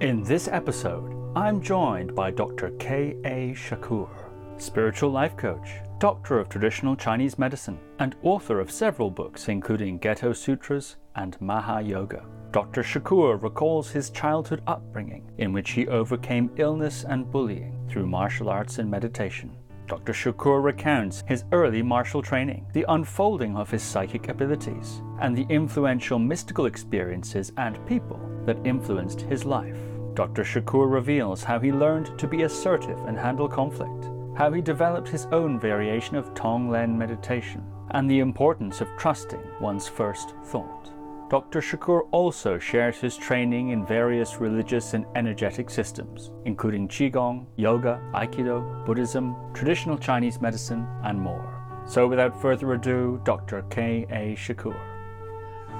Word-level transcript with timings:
In 0.00 0.22
this 0.22 0.46
episode, 0.46 1.12
I'm 1.34 1.60
joined 1.60 2.14
by 2.14 2.30
Dr. 2.30 2.70
K.A. 2.78 3.52
Shakur, 3.52 4.08
spiritual 4.56 5.10
life 5.10 5.36
coach, 5.36 5.70
doctor 5.98 6.38
of 6.38 6.48
traditional 6.48 6.94
Chinese 6.94 7.36
medicine, 7.36 7.80
and 7.98 8.14
author 8.22 8.60
of 8.60 8.70
several 8.70 9.10
books 9.10 9.48
including 9.48 9.98
Ghetto 9.98 10.32
Sutras 10.32 10.98
and 11.16 11.36
Maha 11.40 11.80
Yoga. 11.80 12.24
Dr. 12.52 12.84
Shakur 12.84 13.42
recalls 13.42 13.90
his 13.90 14.10
childhood 14.10 14.62
upbringing, 14.68 15.28
in 15.38 15.52
which 15.52 15.72
he 15.72 15.88
overcame 15.88 16.52
illness 16.58 17.02
and 17.02 17.28
bullying 17.28 17.76
through 17.90 18.06
martial 18.06 18.48
arts 18.48 18.78
and 18.78 18.88
meditation. 18.88 19.50
Dr. 19.88 20.12
Shakur 20.12 20.62
recounts 20.62 21.24
his 21.26 21.42
early 21.50 21.82
martial 21.82 22.22
training, 22.22 22.66
the 22.72 22.84
unfolding 22.88 23.56
of 23.56 23.68
his 23.68 23.82
psychic 23.82 24.28
abilities, 24.28 25.02
and 25.20 25.36
the 25.36 25.46
influential 25.48 26.20
mystical 26.20 26.66
experiences 26.66 27.50
and 27.56 27.84
people 27.84 28.20
that 28.46 28.64
influenced 28.64 29.22
his 29.22 29.44
life. 29.44 29.76
Dr. 30.18 30.42
Shakur 30.42 30.90
reveals 30.90 31.44
how 31.44 31.60
he 31.60 31.70
learned 31.70 32.18
to 32.18 32.26
be 32.26 32.42
assertive 32.42 32.98
and 33.06 33.16
handle 33.16 33.46
conflict, 33.46 34.10
how 34.36 34.50
he 34.50 34.60
developed 34.60 35.08
his 35.08 35.26
own 35.26 35.60
variation 35.60 36.16
of 36.16 36.34
Tonglen 36.34 36.96
meditation, 36.96 37.62
and 37.92 38.10
the 38.10 38.18
importance 38.18 38.80
of 38.80 38.88
trusting 38.98 39.40
one's 39.60 39.86
first 39.86 40.34
thought. 40.46 40.90
Dr. 41.30 41.60
Shakur 41.60 42.08
also 42.10 42.58
shares 42.58 42.96
his 42.96 43.16
training 43.16 43.68
in 43.68 43.86
various 43.86 44.40
religious 44.40 44.92
and 44.92 45.06
energetic 45.14 45.70
systems, 45.70 46.32
including 46.46 46.88
Qigong, 46.88 47.46
Yoga, 47.54 48.00
Aikido, 48.12 48.84
Buddhism, 48.84 49.36
traditional 49.54 49.96
Chinese 49.96 50.40
medicine, 50.40 50.84
and 51.04 51.20
more. 51.20 51.62
So, 51.86 52.08
without 52.08 52.42
further 52.42 52.72
ado, 52.72 53.20
Dr. 53.22 53.62
K. 53.70 54.04
A. 54.10 54.34
Shakur. 54.34 54.76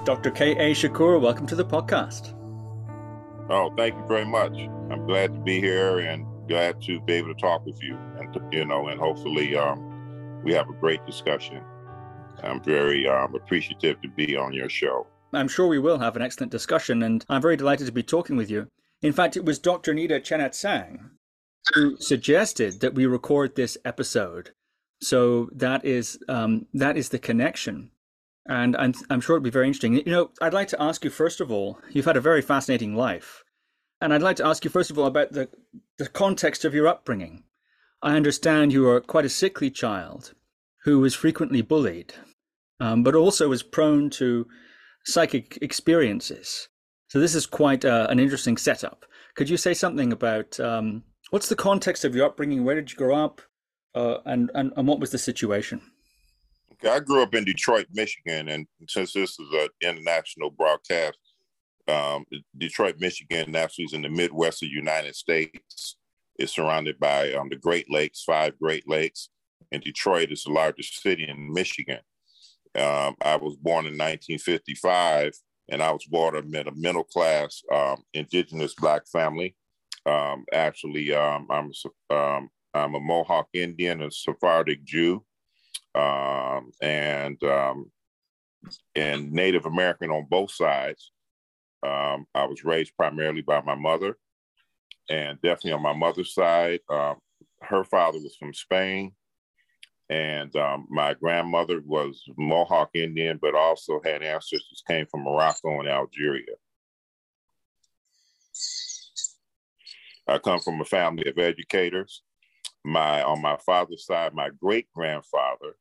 Dr. 0.05 0.31
K. 0.31 0.53
A. 0.53 0.75
Shakur, 0.77 1.20
welcome 1.20 1.48
to 1.48 1.57
the 1.57 1.65
podcast. 1.65 2.38
Oh, 3.51 3.73
thank 3.77 3.95
you 3.95 4.05
very 4.07 4.25
much. 4.25 4.57
I'm 4.91 5.07
glad 5.07 5.33
to 5.34 5.41
be 5.41 5.61
here 5.61 5.98
and 6.01 6.27
glad 6.48 6.83
to 6.83 7.01
be 7.01 7.15
able 7.15 7.34
to 7.34 7.41
talk 7.41 7.65
with 7.65 7.83
you, 7.83 7.97
and 8.19 8.36
you 8.53 8.64
know, 8.64 8.89
and 8.89 9.00
hopefully 9.00 9.56
um, 9.56 10.42
we 10.45 10.53
have 10.55 10.69
a 10.69 10.75
great 10.75 11.05
discussion. 11.06 11.62
I'm 12.42 12.62
very 12.62 13.08
um, 13.08 13.34
appreciative 13.34 14.00
to 14.03 14.08
be 14.08 14.36
on 14.36 14.53
your 14.53 14.69
show. 14.69 15.06
I'm 15.33 15.48
sure 15.48 15.67
we 15.67 15.78
will 15.78 15.98
have 15.98 16.17
an 16.17 16.23
excellent 16.23 16.53
discussion, 16.53 17.03
and 17.03 17.25
I'm 17.28 17.42
very 17.42 17.56
delighted 17.56 17.86
to 17.86 17.92
be 17.92 18.03
talking 18.03 18.36
with 18.36 18.50
you. 18.50 18.69
In 19.03 19.12
fact, 19.12 19.36
it 19.36 19.45
was 19.45 19.58
Dr. 19.58 19.92
Nida 19.92 20.20
Chenagtsang 20.20 21.11
who 21.75 21.97
suggested 21.98 22.80
that 22.80 22.95
we 22.95 23.06
record 23.06 23.55
this 23.55 23.77
episode. 23.84 24.51
So 25.01 25.48
that 25.53 25.84
is 25.84 26.19
um, 26.28 26.67
that 26.75 26.97
is 26.97 27.11
the 27.11 27.19
connection, 27.19 27.91
and 28.49 28.77
I'm 28.77 28.95
I'm 29.11 29.21
sure 29.21 29.37
it'll 29.37 29.45
be 29.45 29.51
very 29.51 29.67
interesting. 29.67 29.95
You 29.95 30.05
know, 30.07 30.31
I'd 30.41 30.55
like 30.55 30.69
to 30.69 30.83
ask 30.83 31.05
you 31.05 31.11
first 31.11 31.41
of 31.41 31.53
all. 31.53 31.79
You've 31.91 32.07
had 32.07 32.17
a 32.17 32.21
very 32.21 32.43
fascinating 32.43 32.97
life, 32.97 33.45
and 34.01 34.13
I'd 34.13 34.23
like 34.23 34.37
to 34.37 34.47
ask 34.47 34.65
you 34.65 34.71
first 34.71 34.91
of 34.91 34.99
all 34.99 35.07
about 35.07 35.33
the 35.33 35.49
the 35.99 36.09
context 36.09 36.65
of 36.65 36.75
your 36.75 36.89
upbringing. 36.89 37.45
I 38.03 38.17
understand 38.17 38.73
you 38.73 38.83
were 38.83 39.01
quite 39.01 39.25
a 39.25 39.31
sickly 39.31 39.71
child 39.71 40.33
who 40.85 41.01
was 41.01 41.15
frequently 41.15 41.63
bullied, 41.63 42.15
um, 42.81 43.03
but 43.03 43.15
also 43.15 43.49
was 43.49 43.63
prone 43.63 44.09
to 44.11 44.47
psychic 45.05 45.59
experiences. 45.61 46.69
So 47.09 47.19
this 47.19 47.35
is 47.35 47.47
quite 47.47 47.85
uh, 47.85 48.07
an 48.09 48.21
interesting 48.21 48.57
setup. 48.57 49.05
Could 49.35 49.51
you 49.51 49.57
say 49.57 49.75
something 49.75 50.13
about 50.13 50.59
um, 50.61 51.03
what's 51.31 51.49
the 51.49 51.57
context 51.57 52.05
of 52.05 52.15
your 52.15 52.27
upbringing? 52.27 52.65
Where 52.65 52.77
did 52.77 52.91
you 52.91 52.97
grow 52.97 53.23
up, 53.23 53.43
uh, 53.95 54.19
and, 54.25 54.51
and 54.55 54.73
and 54.77 54.89
what 54.89 55.01
was 55.01 55.11
the 55.11 55.19
situation? 55.19 55.83
I 56.84 57.01
grew 57.01 57.23
up 57.23 57.34
in 57.34 57.45
Detroit, 57.45 57.87
Michigan, 57.93 58.48
and 58.48 58.67
since 58.89 59.12
this 59.12 59.39
is 59.39 59.48
an 59.53 59.69
international 59.83 60.51
broadcast, 60.51 61.19
um, 61.89 62.25
Detroit, 62.57 62.97
Michigan, 62.98 63.51
naturally 63.51 63.87
is 63.87 63.95
in 63.95 64.03
the 64.03 64.09
Midwest 64.09 64.62
of 64.62 64.69
the 64.69 64.75
United 64.75 65.17
States. 65.17 65.97
It's 66.37 66.55
surrounded 66.55 67.01
by 67.01 67.33
um, 67.33 67.48
the 67.48 67.57
Great 67.57 67.91
Lakes, 67.91 68.23
five 68.23 68.59
Great 68.61 68.89
Lakes, 68.89 69.31
and 69.73 69.83
Detroit 69.83 70.31
is 70.31 70.45
the 70.45 70.53
largest 70.53 71.03
city 71.03 71.27
in 71.27 71.53
Michigan. 71.53 72.01
Um, 72.77 73.17
I 73.23 73.36
was 73.36 73.57
born 73.57 73.86
in 73.86 73.95
1955, 73.98 75.33
and 75.70 75.83
I 75.83 75.91
was 75.91 76.05
born 76.05 76.36
in 76.36 76.69
a 76.69 76.75
middle 76.75 77.05
class 77.05 77.63
um, 77.73 78.02
indigenous 78.14 78.75
black 78.75 79.08
family. 79.08 79.57
Um, 80.07 80.45
actually, 80.52 81.13
um, 81.13 81.48
I'm 81.51 81.73
I'm 82.75 82.95
a 82.95 83.01
Mohawk 83.01 83.48
Indian, 83.52 84.02
a 84.02 84.11
Sephardic 84.11 84.85
Jew, 84.85 85.25
um, 85.98 86.70
and 86.81 87.41
and 88.95 89.33
Native 89.33 89.67
American 89.67 90.11
on 90.11 90.27
both 90.29 90.51
sides. 90.51 91.13
I 91.83 92.45
was 92.45 92.64
raised 92.64 92.97
primarily 92.97 93.42
by 93.42 93.61
my 93.63 93.75
mother, 93.75 94.17
and 95.11 95.41
definitely 95.42 95.73
on 95.73 95.83
my 95.83 95.92
mother's 95.92 96.35
side, 96.35 96.81
her 96.89 97.85
father 97.85 98.19
was 98.19 98.37
from 98.37 98.55
Spain 98.55 99.13
and 100.11 100.55
um, 100.57 100.87
my 100.89 101.14
grandmother 101.14 101.83
was 101.85 102.23
Mohawk 102.37 102.91
Indian, 102.95 103.39
but 103.41 103.55
also 103.55 104.01
had 104.05 104.23
ancestors 104.23 104.83
came 104.87 105.07
from 105.07 105.25
Morocco 105.25 105.81
and 105.81 105.89
Algeria. 105.89 106.55
I 110.27 110.39
come 110.39 110.61
from 110.61 110.81
a 110.81 110.85
family 110.85 111.29
of 111.29 111.39
educators. 111.39 112.23
My 112.85 113.23
on 113.23 113.42
my 113.42 113.58
father's 113.67 114.07
side, 114.07 114.35
my 114.35 114.51
great 114.63 114.87
grandfather 114.95 115.77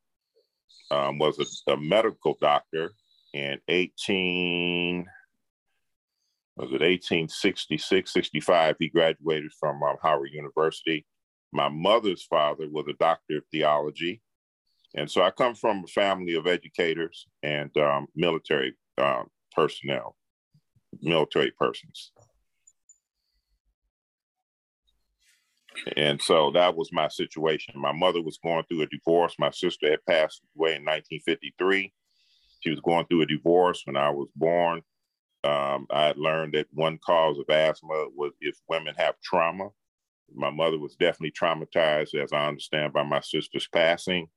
um, 0.91 1.17
was 1.17 1.63
a, 1.67 1.71
a, 1.71 1.77
medical 1.77 2.37
doctor 2.39 2.91
in 3.33 3.59
18 3.67 5.05
was 6.55 6.69
it 6.69 6.81
1866 6.81 8.13
65 8.13 8.75
he 8.79 8.87
graduated 8.89 9.51
from 9.59 9.81
um, 9.83 9.97
howard 10.01 10.29
university 10.31 11.05
my 11.51 11.69
mother's 11.69 12.23
father 12.23 12.67
was 12.69 12.85
a 12.89 12.93
doctor 12.93 13.37
of 13.37 13.43
theology. 13.51 14.21
And 14.95 15.09
so 15.09 15.21
I 15.21 15.31
come 15.31 15.55
from 15.55 15.83
a 15.83 15.87
family 15.87 16.35
of 16.35 16.47
educators 16.47 17.27
and 17.43 17.75
um, 17.77 18.07
military 18.15 18.75
uh, 18.97 19.23
personnel, 19.55 20.15
military 21.01 21.51
persons. 21.51 22.11
And 25.95 26.21
so 26.21 26.51
that 26.51 26.75
was 26.75 26.91
my 26.91 27.07
situation. 27.07 27.73
My 27.77 27.91
mother 27.91 28.21
was 28.21 28.39
going 28.43 28.63
through 28.65 28.81
a 28.81 28.87
divorce. 28.87 29.35
My 29.39 29.51
sister 29.51 29.89
had 29.89 30.05
passed 30.05 30.41
away 30.57 30.75
in 30.75 30.85
1953. 30.85 31.93
She 32.61 32.69
was 32.69 32.79
going 32.81 33.05
through 33.05 33.21
a 33.21 33.25
divorce 33.27 33.81
when 33.85 33.97
I 33.97 34.09
was 34.09 34.27
born. 34.35 34.81
Um, 35.43 35.87
I 35.91 36.07
had 36.07 36.17
learned 36.17 36.53
that 36.53 36.67
one 36.73 36.97
cause 37.05 37.37
of 37.37 37.49
asthma 37.49 38.07
was 38.15 38.33
if 38.41 38.57
women 38.67 38.95
have 38.97 39.15
trauma, 39.21 39.69
my 40.35 40.49
mother 40.49 40.79
was 40.79 40.95
definitely 40.95 41.31
traumatized, 41.31 42.15
as 42.15 42.33
I 42.33 42.47
understand, 42.47 42.93
by 42.93 43.03
my 43.03 43.21
sister's 43.21 43.67
passing. 43.67 44.27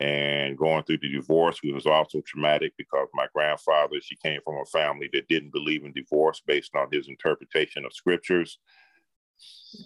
And 0.00 0.56
going 0.56 0.84
through 0.84 0.98
the 0.98 1.12
divorce 1.12 1.58
it 1.64 1.74
was 1.74 1.86
also 1.86 2.22
traumatic 2.24 2.72
because 2.78 3.08
my 3.14 3.26
grandfather, 3.34 3.96
she 4.00 4.14
came 4.14 4.40
from 4.44 4.54
a 4.54 4.64
family 4.66 5.10
that 5.12 5.26
didn't 5.26 5.52
believe 5.52 5.84
in 5.84 5.92
divorce 5.92 6.40
based 6.46 6.76
on 6.76 6.86
his 6.92 7.08
interpretation 7.08 7.84
of 7.84 7.92
scriptures. 7.92 8.58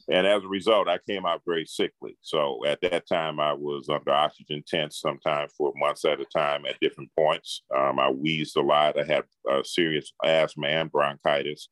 And 0.09 0.27
as 0.27 0.45
a 0.45 0.49
result, 0.49 0.89
I 0.89 0.99
came 1.09 1.27
out 1.27 1.43
very 1.47 1.67
sickly. 1.67 2.17
So 2.21 2.65
at 2.67 2.81
that 2.83 3.07
time, 3.07 3.41
I 3.41 3.53
was 3.53 3.89
under 3.89 4.13
oxygen 4.13 4.63
tents 4.67 5.01
sometimes 5.01 5.53
for 5.57 5.73
months 5.77 6.05
at 6.05 6.21
a 6.21 6.25
time 6.25 6.65
at 6.67 6.81
different 6.81 7.11
points. 7.17 7.63
Um, 7.77 7.99
I 7.99 8.11
wheezed 8.11 8.57
a 8.57 8.63
lot. 8.63 8.99
I 8.99 9.05
had 9.05 9.25
uh, 9.51 9.63
serious 9.65 10.13
asthma 10.25 10.69
and 10.69 10.91
bronchitis. 10.91 11.69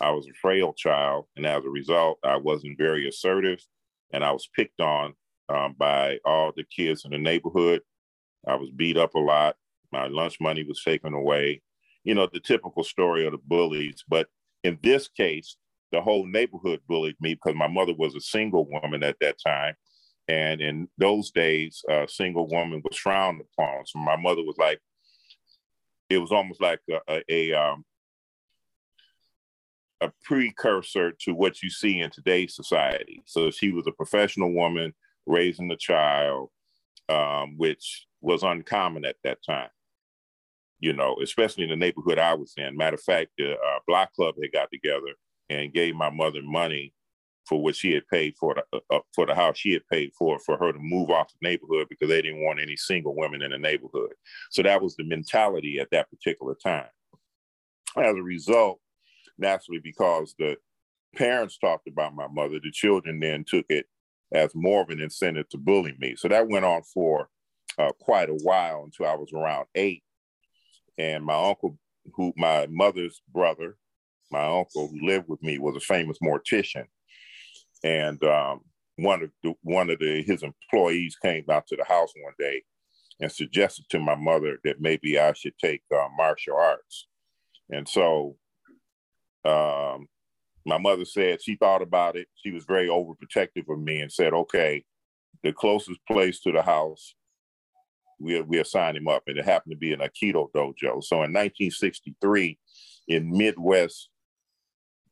I 0.00 0.10
was 0.10 0.26
a 0.26 0.34
frail 0.40 0.72
child, 0.72 1.26
and 1.36 1.46
as 1.46 1.64
a 1.64 1.70
result, 1.70 2.18
I 2.24 2.36
wasn't 2.36 2.78
very 2.78 3.08
assertive, 3.08 3.60
and 4.12 4.24
I 4.24 4.32
was 4.32 4.48
picked 4.56 4.80
on 4.80 5.14
um, 5.48 5.74
by 5.78 6.18
all 6.24 6.52
the 6.54 6.64
kids 6.64 7.04
in 7.04 7.12
the 7.12 7.18
neighborhood. 7.18 7.82
I 8.46 8.56
was 8.56 8.70
beat 8.70 8.96
up 8.96 9.14
a 9.14 9.20
lot. 9.20 9.56
My 9.92 10.08
lunch 10.08 10.38
money 10.40 10.64
was 10.64 10.82
taken 10.82 11.14
away. 11.14 11.62
You 12.02 12.14
know, 12.14 12.28
the 12.32 12.40
typical 12.40 12.82
story 12.82 13.24
of 13.24 13.32
the 13.32 13.38
bullies. 13.38 14.02
But 14.08 14.26
in 14.64 14.78
this 14.82 15.08
case, 15.08 15.56
the 15.94 16.00
whole 16.00 16.26
neighborhood 16.26 16.80
bullied 16.88 17.14
me 17.20 17.34
because 17.34 17.56
my 17.56 17.68
mother 17.68 17.94
was 17.96 18.16
a 18.16 18.20
single 18.20 18.68
woman 18.68 19.04
at 19.04 19.16
that 19.20 19.36
time. 19.46 19.74
And 20.26 20.60
in 20.60 20.88
those 20.98 21.30
days, 21.30 21.84
a 21.88 22.08
single 22.08 22.48
woman 22.48 22.82
was 22.82 22.98
frowned 22.98 23.40
upon. 23.40 23.86
So 23.86 24.00
my 24.00 24.16
mother 24.16 24.42
was 24.42 24.56
like, 24.58 24.80
it 26.10 26.18
was 26.18 26.32
almost 26.32 26.60
like 26.60 26.80
a, 26.90 27.00
a, 27.08 27.22
a 27.30 27.52
um, 27.52 27.84
a 30.00 30.10
precursor 30.24 31.12
to 31.20 31.32
what 31.32 31.62
you 31.62 31.70
see 31.70 32.00
in 32.00 32.10
today's 32.10 32.56
society. 32.56 33.22
So 33.24 33.52
she 33.52 33.70
was 33.70 33.86
a 33.86 33.92
professional 33.92 34.52
woman 34.52 34.94
raising 35.26 35.70
a 35.70 35.76
child, 35.76 36.50
um, 37.08 37.54
which 37.56 38.06
was 38.20 38.42
uncommon 38.42 39.04
at 39.04 39.16
that 39.22 39.38
time. 39.48 39.70
You 40.80 40.92
know, 40.92 41.16
especially 41.22 41.64
in 41.64 41.70
the 41.70 41.76
neighborhood 41.76 42.18
I 42.18 42.34
was 42.34 42.54
in. 42.56 42.76
Matter 42.76 42.96
of 42.96 43.02
fact, 43.02 43.30
the 43.38 43.52
uh, 43.52 43.78
block 43.86 44.12
club 44.14 44.34
had 44.42 44.52
got 44.52 44.68
together 44.72 45.14
and 45.54 45.72
gave 45.72 45.94
my 45.94 46.10
mother 46.10 46.42
money 46.42 46.92
for 47.46 47.62
what 47.62 47.76
she 47.76 47.92
had 47.92 48.06
paid 48.08 48.34
for 48.38 48.54
the, 48.54 48.64
uh, 48.72 48.96
uh, 48.96 49.00
for 49.14 49.26
the 49.26 49.34
house 49.34 49.58
she 49.58 49.72
had 49.72 49.86
paid 49.90 50.10
for 50.18 50.38
for 50.38 50.56
her 50.56 50.72
to 50.72 50.78
move 50.78 51.10
off 51.10 51.32
the 51.32 51.48
neighborhood 51.48 51.86
because 51.88 52.08
they 52.08 52.22
didn't 52.22 52.42
want 52.42 52.60
any 52.60 52.76
single 52.76 53.14
women 53.14 53.42
in 53.42 53.50
the 53.50 53.58
neighborhood. 53.58 54.12
So 54.50 54.62
that 54.62 54.82
was 54.82 54.96
the 54.96 55.04
mentality 55.04 55.78
at 55.78 55.90
that 55.90 56.10
particular 56.10 56.54
time. 56.54 56.88
As 57.96 58.14
a 58.16 58.22
result, 58.22 58.80
naturally 59.38 59.80
because 59.82 60.34
the 60.38 60.56
parents 61.16 61.58
talked 61.58 61.86
about 61.86 62.14
my 62.14 62.28
mother, 62.28 62.58
the 62.62 62.70
children 62.70 63.20
then 63.20 63.44
took 63.46 63.66
it 63.68 63.86
as 64.32 64.54
more 64.54 64.82
of 64.82 64.90
an 64.90 65.00
incentive 65.00 65.48
to 65.50 65.58
bully 65.58 65.94
me. 65.98 66.16
So 66.16 66.28
that 66.28 66.48
went 66.48 66.64
on 66.64 66.82
for 66.82 67.28
uh, 67.78 67.92
quite 68.00 68.30
a 68.30 68.34
while 68.34 68.84
until 68.84 69.06
I 69.06 69.14
was 69.14 69.32
around 69.32 69.66
eight. 69.74 70.02
And 70.98 71.24
my 71.24 71.34
uncle, 71.34 71.78
who 72.14 72.32
my 72.36 72.66
mother's 72.68 73.22
brother, 73.32 73.76
my 74.34 74.46
uncle 74.46 74.88
who 74.88 75.06
lived 75.06 75.28
with 75.28 75.42
me, 75.42 75.58
was 75.58 75.76
a 75.76 75.80
famous 75.80 76.18
mortician. 76.22 76.84
And 77.84 78.22
um, 78.24 78.60
one 78.96 79.22
of 79.22 79.30
the, 79.42 79.54
one 79.62 79.90
of 79.90 79.98
the, 80.00 80.22
his 80.22 80.42
employees 80.42 81.16
came 81.22 81.44
out 81.50 81.66
to 81.68 81.76
the 81.76 81.84
house 81.84 82.12
one 82.20 82.34
day 82.38 82.62
and 83.20 83.30
suggested 83.30 83.84
to 83.90 84.00
my 84.00 84.16
mother 84.16 84.58
that 84.64 84.80
maybe 84.80 85.18
I 85.18 85.32
should 85.34 85.56
take 85.58 85.82
uh, 85.94 86.08
martial 86.16 86.56
arts. 86.56 87.06
And 87.70 87.88
so 87.88 88.36
um, 89.44 90.08
my 90.66 90.78
mother 90.78 91.04
said 91.04 91.42
she 91.42 91.54
thought 91.56 91.82
about 91.82 92.16
it. 92.16 92.26
She 92.34 92.50
was 92.50 92.64
very 92.64 92.88
overprotective 92.88 93.68
of 93.68 93.78
me 93.78 94.00
and 94.00 94.10
said, 94.10 94.32
okay, 94.32 94.84
the 95.42 95.52
closest 95.52 96.00
place 96.10 96.40
to 96.40 96.52
the 96.52 96.62
house, 96.62 97.14
we, 98.18 98.40
we 98.40 98.58
assigned 98.58 98.96
him 98.96 99.08
up. 99.08 99.22
And 99.26 99.38
it 99.38 99.44
happened 99.44 99.72
to 99.72 99.78
be 99.78 99.92
an 99.92 100.00
Aikido 100.00 100.48
dojo. 100.54 101.04
So 101.04 101.16
in 101.22 101.32
1963, 101.32 102.58
in 103.08 103.30
Midwest 103.30 104.08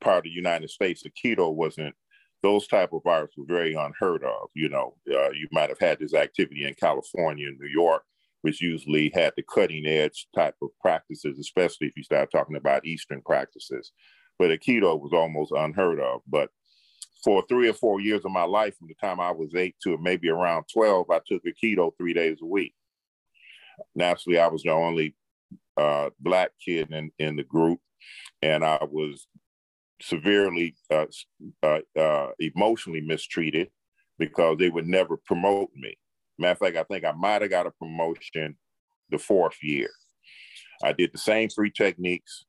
part 0.02 0.18
of 0.18 0.24
the 0.24 0.30
United 0.30 0.70
States, 0.70 1.02
the 1.02 1.10
Aikido 1.10 1.54
wasn't, 1.54 1.94
those 2.42 2.66
type 2.66 2.92
of 2.92 3.06
arts 3.06 3.36
were 3.36 3.46
very 3.46 3.74
unheard 3.74 4.24
of. 4.24 4.48
You 4.54 4.68
know, 4.68 4.94
uh, 5.10 5.30
you 5.30 5.48
might 5.52 5.68
have 5.68 5.78
had 5.78 5.98
this 5.98 6.14
activity 6.14 6.66
in 6.66 6.74
California 6.74 7.48
and 7.48 7.58
New 7.58 7.68
York, 7.68 8.02
which 8.42 8.60
usually 8.60 9.12
had 9.14 9.32
the 9.36 9.42
cutting 9.42 9.86
edge 9.86 10.26
type 10.34 10.56
of 10.60 10.70
practices, 10.80 11.38
especially 11.38 11.86
if 11.86 11.96
you 11.96 12.02
start 12.02 12.30
talking 12.32 12.56
about 12.56 12.84
Eastern 12.84 13.22
practices 13.22 13.92
but 14.42 14.50
a 14.50 14.58
Aikido 14.58 15.00
was 15.00 15.12
almost 15.12 15.52
unheard 15.52 16.00
of. 16.00 16.20
But 16.26 16.50
for 17.22 17.44
three 17.48 17.68
or 17.68 17.74
four 17.74 18.00
years 18.00 18.24
of 18.24 18.32
my 18.32 18.42
life, 18.42 18.76
from 18.76 18.88
the 18.88 18.94
time 18.94 19.20
I 19.20 19.30
was 19.30 19.54
eight 19.54 19.76
to 19.84 19.96
maybe 19.98 20.28
around 20.28 20.64
12, 20.72 21.10
I 21.10 21.20
took 21.26 21.42
a 21.46 21.52
Aikido 21.52 21.92
three 21.96 22.12
days 22.12 22.38
a 22.42 22.46
week. 22.46 22.74
Naturally, 23.94 24.38
I 24.38 24.48
was 24.48 24.64
the 24.64 24.72
only 24.72 25.14
uh, 25.76 26.10
Black 26.18 26.50
kid 26.64 26.90
in, 26.90 27.12
in 27.20 27.36
the 27.36 27.44
group, 27.44 27.78
and 28.42 28.64
I 28.64 28.78
was 28.90 29.28
severely 30.02 30.74
uh, 30.90 31.06
uh, 31.62 31.78
uh 31.98 32.28
emotionally 32.38 33.00
mistreated 33.00 33.68
because 34.18 34.58
they 34.58 34.68
would 34.68 34.86
never 34.86 35.16
promote 35.16 35.70
me. 35.74 35.96
Matter 36.38 36.52
of 36.52 36.58
fact, 36.58 36.76
I 36.76 36.82
think 36.84 37.04
I 37.04 37.12
might 37.12 37.42
have 37.42 37.50
got 37.50 37.66
a 37.66 37.70
promotion 37.70 38.56
the 39.10 39.18
fourth 39.18 39.56
year. 39.62 39.90
I 40.82 40.92
did 40.92 41.12
the 41.12 41.18
same 41.18 41.48
three 41.48 41.70
techniques 41.70 42.44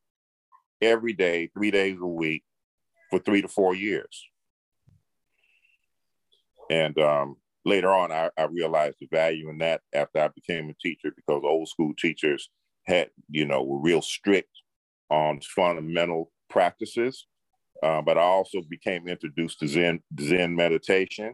every 0.81 1.13
day, 1.13 1.49
three 1.53 1.71
days 1.71 1.97
a 2.01 2.05
week 2.05 2.43
for 3.09 3.19
three 3.19 3.41
to 3.41 3.47
four 3.47 3.75
years. 3.75 4.27
And 6.69 6.97
um, 6.99 7.35
later 7.65 7.91
on, 7.93 8.11
I, 8.11 8.29
I, 8.37 8.45
realized 8.45 8.97
the 8.99 9.07
value 9.11 9.49
in 9.49 9.57
that 9.59 9.81
after 9.93 10.19
I 10.19 10.29
became 10.29 10.69
a 10.69 10.73
teacher 10.81 11.13
because 11.15 11.43
old 11.45 11.67
school 11.67 11.93
teachers 11.97 12.49
had, 12.85 13.09
you 13.29 13.45
know, 13.45 13.63
were 13.63 13.79
real 13.79 14.01
strict 14.01 14.49
on 15.09 15.41
fundamental 15.41 16.31
practices. 16.49 17.27
Uh, 17.83 18.01
but 18.01 18.17
I 18.17 18.21
also 18.21 18.61
became 18.69 19.09
introduced 19.09 19.59
to 19.59 19.67
Zen, 19.67 19.99
Zen 20.19 20.55
meditation 20.55 21.33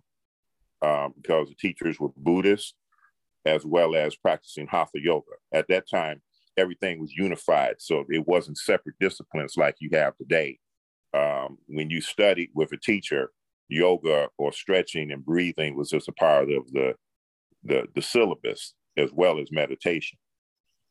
um, 0.81 1.13
because 1.16 1.48
the 1.50 1.56
teachers 1.56 2.00
were 2.00 2.10
Buddhists 2.18 2.74
as 3.46 3.66
well 3.66 3.96
as 3.96 4.16
practicing 4.16 4.68
Hatha 4.68 5.00
yoga. 5.00 5.31
At 5.54 5.68
that 5.69 5.86
time, 5.90 6.22
everything 6.57 7.00
was 7.00 7.13
unified. 7.13 7.75
So 7.78 8.04
it 8.10 8.28
wasn't 8.28 8.57
separate 8.57 8.96
disciplines 9.00 9.54
like 9.57 9.75
you 9.80 9.90
have 9.94 10.18
today. 10.18 10.57
Um, 11.13 11.57
when 11.68 11.90
you 11.90 12.01
studied 12.01 12.50
with 12.54 12.72
a 12.72 12.78
teacher, 12.78 13.31
yoga 13.68 14.30
or 14.38 14.52
stretching 14.52 15.12
and 15.12 15.24
breathing 15.24 15.75
was 15.75 15.92
just 15.92 16.07
a 16.07 16.13
part 16.13 16.50
of 16.52 16.72
the, 16.72 16.95
the, 17.63 17.86
the 17.94 18.02
syllabus 18.02 18.74
as 18.98 19.12
well 19.13 19.40
as 19.40 19.52
meditation. 19.52 20.18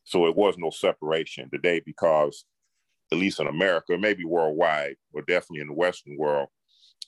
So 0.04 0.26
it 0.26 0.36
was 0.36 0.54
no 0.56 0.70
separation 0.70 1.50
today 1.50 1.82
because, 1.84 2.44
at 3.10 3.18
least 3.18 3.40
in 3.40 3.46
America, 3.46 3.96
maybe 3.98 4.24
worldwide, 4.24 4.96
or 5.12 5.22
definitely 5.22 5.60
in 5.60 5.68
the 5.68 5.74
Western 5.74 6.16
world, 6.16 6.48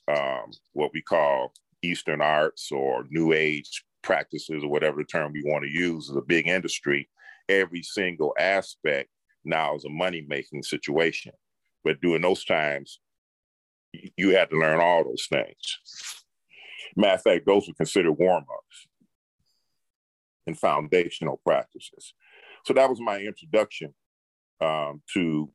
um, 0.08 0.50
what 0.72 0.90
we 0.94 1.02
call 1.02 1.52
Eastern 1.82 2.20
arts 2.20 2.70
or 2.72 3.04
New 3.10 3.32
Age 3.32 3.84
practices 4.02 4.64
or 4.64 4.70
whatever 4.70 5.04
term 5.04 5.32
we 5.32 5.42
want 5.44 5.64
to 5.64 5.70
use 5.70 6.08
is 6.08 6.16
a 6.16 6.22
big 6.22 6.48
industry 6.48 7.08
every 7.50 7.82
single 7.82 8.34
aspect 8.38 9.10
now 9.44 9.74
is 9.74 9.84
a 9.84 9.90
money 9.90 10.24
making 10.26 10.62
situation. 10.62 11.32
But 11.82 12.00
during 12.00 12.22
those 12.22 12.44
times, 12.44 13.00
you 14.16 14.36
had 14.36 14.50
to 14.50 14.58
learn 14.58 14.80
all 14.80 15.04
those 15.04 15.26
things. 15.28 15.80
Matter 16.96 17.14
of 17.14 17.22
fact, 17.22 17.46
those 17.46 17.66
were 17.66 17.74
considered 17.74 18.12
warm 18.12 18.44
ups 18.44 18.86
and 20.46 20.58
foundational 20.58 21.40
practices. 21.44 22.14
So 22.64 22.74
that 22.74 22.88
was 22.88 23.00
my 23.00 23.18
introduction 23.18 23.94
um, 24.60 25.02
to 25.14 25.50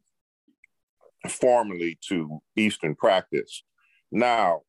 formally 1.28 1.98
to 2.10 2.40
Eastern 2.56 2.96
practice. 2.96 3.64
Now, 4.12 4.62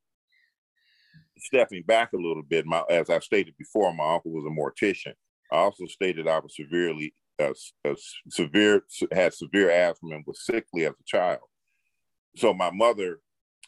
stepping 1.38 1.82
back 1.82 2.12
a 2.12 2.16
little 2.16 2.42
bit, 2.42 2.66
my, 2.66 2.82
as 2.90 3.10
I've 3.10 3.24
stated 3.24 3.54
before, 3.58 3.92
my 3.94 4.14
uncle 4.14 4.32
was 4.32 4.44
a 4.46 4.50
mortician. 4.50 5.14
I 5.52 5.56
also 5.56 5.86
stated 5.86 6.26
I 6.26 6.38
was 6.38 6.56
severely 6.56 7.14
uh, 7.38 7.52
uh, 7.84 7.94
severe 8.30 8.82
had 9.12 9.34
severe 9.34 9.70
asthma 9.70 10.14
and 10.14 10.24
was 10.26 10.44
sickly 10.44 10.86
as 10.86 10.92
a 10.92 11.04
child. 11.04 11.40
So 12.36 12.54
my 12.54 12.70
mother, 12.70 13.20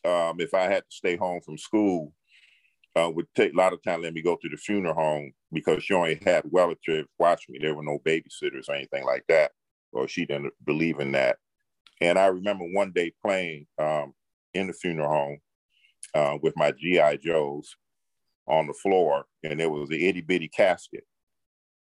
um, 0.05 0.41
if 0.41 0.55
I 0.55 0.65
had 0.65 0.85
to 0.85 0.91
stay 0.91 1.17
home 1.17 1.41
from 1.45 1.59
school, 1.59 2.13
uh, 2.97 3.11
would 3.11 3.27
take 3.35 3.53
a 3.53 3.57
lot 3.57 3.73
of 3.73 3.83
time 3.83 4.03
let 4.03 4.15
me 4.15 4.23
go 4.23 4.37
to 4.41 4.49
the 4.49 4.57
funeral 4.57 4.95
home 4.95 5.33
because 5.53 5.85
she 5.85 5.95
only 5.95 6.21
had 6.25 6.43
relatives 6.51 7.09
watch 7.19 7.45
me. 7.49 7.59
There 7.61 7.75
were 7.75 7.83
no 7.83 7.99
babysitters 8.05 8.69
or 8.69 8.75
anything 8.75 9.05
like 9.05 9.25
that, 9.29 9.53
or 9.93 10.09
she 10.09 10.27
didn't 10.27 10.53
believe 10.65 10.99
in 11.01 11.13
that. 11.13 11.37
And 12.01 12.19
I 12.19 12.27
remember 12.27 12.65
one 12.65 12.93
day 12.93 13.13
playing 13.25 13.67
um, 13.79 14.15
in 14.55 14.67
the 14.67 14.73
funeral 14.73 15.11
home 15.11 15.39
uh, 16.15 16.39
with 16.43 16.55
my 16.57 16.73
GI 16.73 17.19
Joes 17.19 17.77
on 18.47 18.67
the 18.67 18.73
floor, 18.73 19.27
and 19.45 19.61
there 19.61 19.71
was 19.71 19.89
the 19.89 20.09
itty 20.09 20.23
bitty 20.23 20.49
casket 20.49 21.05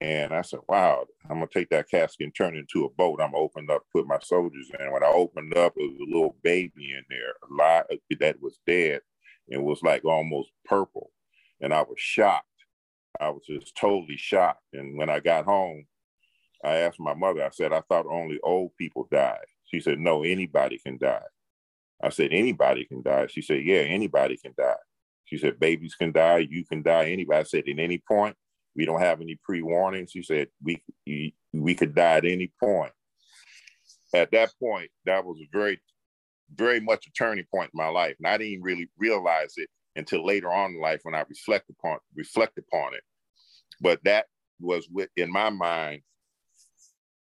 and 0.04 0.34
I 0.34 0.42
said, 0.42 0.60
wow, 0.68 1.06
I'm 1.30 1.38
gonna 1.38 1.48
take 1.48 1.70
that 1.70 1.90
casket 1.90 2.26
and 2.26 2.36
turn 2.36 2.58
it 2.58 2.60
into 2.60 2.84
a 2.84 2.90
boat. 2.90 3.22
I'm 3.22 3.32
gonna 3.32 3.38
open 3.38 3.68
up, 3.72 3.84
put 3.94 4.06
my 4.06 4.20
soldiers 4.22 4.70
in. 4.78 4.92
When 4.92 5.02
I 5.02 5.08
opened 5.08 5.56
up, 5.56 5.74
it 5.78 5.90
was 5.90 5.98
a 6.02 6.14
little 6.14 6.36
baby 6.44 6.92
in 6.92 7.04
there, 7.10 7.30
a 7.30 7.54
lot 7.54 7.86
that 8.20 8.42
was 8.42 8.60
dead. 8.68 9.00
It 9.48 9.62
was 9.62 9.82
like 9.82 10.04
almost 10.04 10.50
purple. 10.66 11.12
And 11.62 11.74
I 11.74 11.84
was 11.84 12.00
shocked. 12.00 12.48
I 13.22 13.30
was 13.30 13.44
just 13.48 13.78
totally 13.78 14.18
shocked. 14.18 14.64
And 14.74 14.98
when 14.98 15.10
I 15.10 15.22
got 15.22 15.46
home, 15.46 15.86
I 16.66 16.76
asked 16.80 17.00
my 17.00 17.14
mother, 17.14 17.46
I 17.46 17.50
said, 17.52 17.72
I 17.72 17.82
thought 17.88 18.06
only 18.06 18.40
old 18.44 18.76
people 18.78 19.08
die. 19.10 19.40
She 19.74 19.80
said, 19.80 20.00
No, 20.00 20.24
anybody 20.24 20.78
can 20.78 20.98
die. 20.98 21.24
I 22.02 22.10
said, 22.10 22.30
Anybody 22.32 22.86
can 22.86 23.02
die. 23.02 23.28
She 23.28 23.42
said, 23.42 23.64
Yeah, 23.64 23.78
anybody 23.78 24.38
can 24.38 24.54
die. 24.58 24.76
She 25.26 25.38
said, 25.38 25.60
Babies 25.60 25.96
can 25.96 26.12
die, 26.12 26.48
you 26.50 26.66
can 26.66 26.84
die, 26.84 27.10
anybody. 27.10 27.40
I 27.40 27.44
said, 27.44 27.64
At 27.68 27.80
any 27.80 27.98
point, 28.08 28.36
we 28.76 28.86
don't 28.86 29.02
have 29.02 29.22
any 29.22 29.40
pre-warnings. 29.44 30.12
She 30.12 30.24
said 30.24 30.50
we 30.62 30.84
we 31.54 31.76
could 31.76 31.96
die 31.96 32.18
at 32.18 32.26
any 32.26 32.52
point. 32.60 32.92
At 34.14 34.32
that 34.32 34.52
point, 34.60 34.90
that 35.06 35.26
was 35.26 35.40
a 35.40 35.48
very, 35.52 35.82
very 36.54 36.80
much 36.80 37.08
a 37.08 37.12
turning 37.12 37.46
point 37.54 37.72
in 37.74 37.78
my 37.78 37.88
life, 37.88 38.16
and 38.20 38.28
I 38.28 38.38
didn't 38.38 38.62
really 38.64 38.90
realize 38.98 39.54
it 39.58 39.70
until 39.96 40.26
later 40.26 40.52
on 40.52 40.72
in 40.72 40.82
life 40.82 41.00
when 41.04 41.16
I 41.16 41.24
reflect 41.28 41.70
upon 41.70 41.98
reflect 42.16 42.60
upon 42.60 42.94
it. 42.94 43.02
But 43.82 44.04
that 44.04 44.26
was 44.60 44.88
with 44.92 45.10
in 45.18 45.32
my 45.32 45.50
mind 45.50 46.02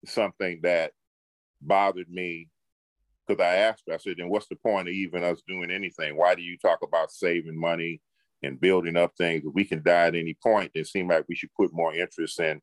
something 0.05 0.60
that 0.63 0.91
bothered 1.67 2.10
me 2.10 2.50
because 3.27 3.41
I 3.41 3.55
asked 3.55 3.84
her, 3.88 3.93
I 3.93 3.98
said, 3.98 4.15
then 4.17 4.29
what's 4.29 4.48
the 4.48 4.55
point 4.55 4.89
of 4.89 4.93
even 4.93 5.24
us 5.24 5.41
doing 5.48 5.72
anything? 5.72 6.17
Why 6.17 6.36
do 6.36 6.41
you 6.41 6.58
talk 6.58 6.79
about 6.84 7.12
saving 7.12 7.60
money 7.60 8.01
and 8.43 8.60
building 8.60 8.98
up 8.98 9.13
things. 9.17 9.43
If 9.46 9.53
we 9.53 9.65
can 9.65 9.82
die 9.82 10.08
at 10.08 10.15
any 10.15 10.38
point, 10.43 10.72
it 10.75 10.88
seemed 10.88 11.10
like 11.10 11.25
we 11.27 11.36
should 11.36 11.53
put 11.58 11.74
more 11.74 11.96
interest 11.96 12.39
in 12.39 12.62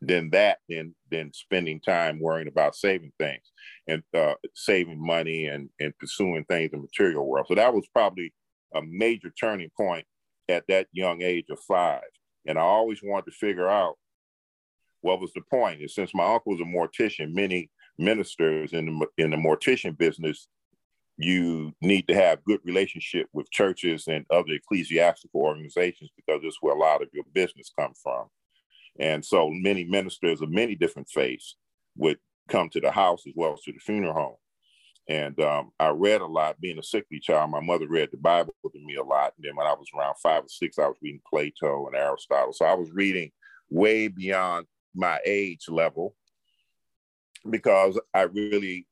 than 0.00 0.30
that 0.30 0.58
than 0.68 0.94
than 1.10 1.32
spending 1.32 1.80
time 1.80 2.20
worrying 2.20 2.46
about 2.46 2.76
saving 2.76 3.10
things 3.18 3.42
and 3.88 4.00
uh, 4.16 4.34
saving 4.54 5.04
money 5.04 5.46
and 5.46 5.70
and 5.80 5.96
pursuing 5.98 6.44
things 6.44 6.70
in 6.72 6.78
the 6.78 6.82
material 6.82 7.26
world. 7.26 7.46
So 7.48 7.56
that 7.56 7.74
was 7.74 7.88
probably 7.92 8.32
a 8.74 8.80
major 8.82 9.32
turning 9.40 9.70
point 9.76 10.04
at 10.48 10.64
that 10.68 10.86
young 10.92 11.22
age 11.22 11.46
of 11.50 11.58
five. 11.66 12.02
And 12.46 12.58
I 12.58 12.62
always 12.62 13.00
wanted 13.02 13.30
to 13.30 13.36
figure 13.36 13.68
out 13.68 13.96
what 15.00 15.20
was 15.20 15.32
the 15.32 15.42
point. 15.50 15.80
And 15.80 15.90
since 15.90 16.14
my 16.14 16.24
uncle 16.24 16.52
was 16.52 16.60
a 16.60 16.64
mortician, 16.64 17.34
many 17.34 17.70
ministers 17.98 18.72
in 18.72 18.86
the 18.86 19.06
in 19.18 19.30
the 19.30 19.36
mortician 19.36 19.96
business 19.96 20.48
you 21.18 21.74
need 21.82 22.06
to 22.06 22.14
have 22.14 22.44
good 22.44 22.60
relationship 22.64 23.26
with 23.32 23.50
churches 23.50 24.06
and 24.06 24.24
other 24.30 24.52
ecclesiastical 24.52 25.40
organizations 25.40 26.10
because 26.16 26.40
that's 26.42 26.58
where 26.60 26.74
a 26.74 26.78
lot 26.78 27.02
of 27.02 27.08
your 27.12 27.24
business 27.34 27.72
comes 27.76 27.98
from. 28.00 28.26
And 29.00 29.24
so 29.24 29.50
many 29.50 29.84
ministers 29.84 30.40
of 30.40 30.50
many 30.50 30.76
different 30.76 31.08
faiths 31.08 31.56
would 31.96 32.18
come 32.48 32.68
to 32.70 32.80
the 32.80 32.92
house 32.92 33.24
as 33.26 33.32
well 33.36 33.54
as 33.54 33.62
to 33.62 33.72
the 33.72 33.80
funeral 33.80 34.14
home. 34.14 34.36
And 35.08 35.40
um, 35.40 35.72
I 35.80 35.88
read 35.88 36.20
a 36.20 36.26
lot. 36.26 36.60
Being 36.60 36.78
a 36.78 36.82
sickly 36.82 37.18
child, 37.18 37.50
my 37.50 37.60
mother 37.60 37.88
read 37.88 38.10
the 38.12 38.18
Bible 38.18 38.52
to 38.62 38.78
me 38.78 38.94
a 38.94 39.02
lot. 39.02 39.32
And 39.36 39.44
then 39.44 39.56
when 39.56 39.66
I 39.66 39.72
was 39.72 39.88
around 39.96 40.16
five 40.22 40.44
or 40.44 40.48
six, 40.48 40.78
I 40.78 40.86
was 40.86 40.98
reading 41.02 41.20
Plato 41.28 41.86
and 41.86 41.96
Aristotle. 41.96 42.52
So 42.52 42.64
I 42.64 42.74
was 42.74 42.90
reading 42.92 43.32
way 43.70 44.06
beyond 44.06 44.66
my 44.94 45.18
age 45.24 45.64
level 45.68 46.14
because 47.48 47.98
I 48.14 48.22
really, 48.22 48.86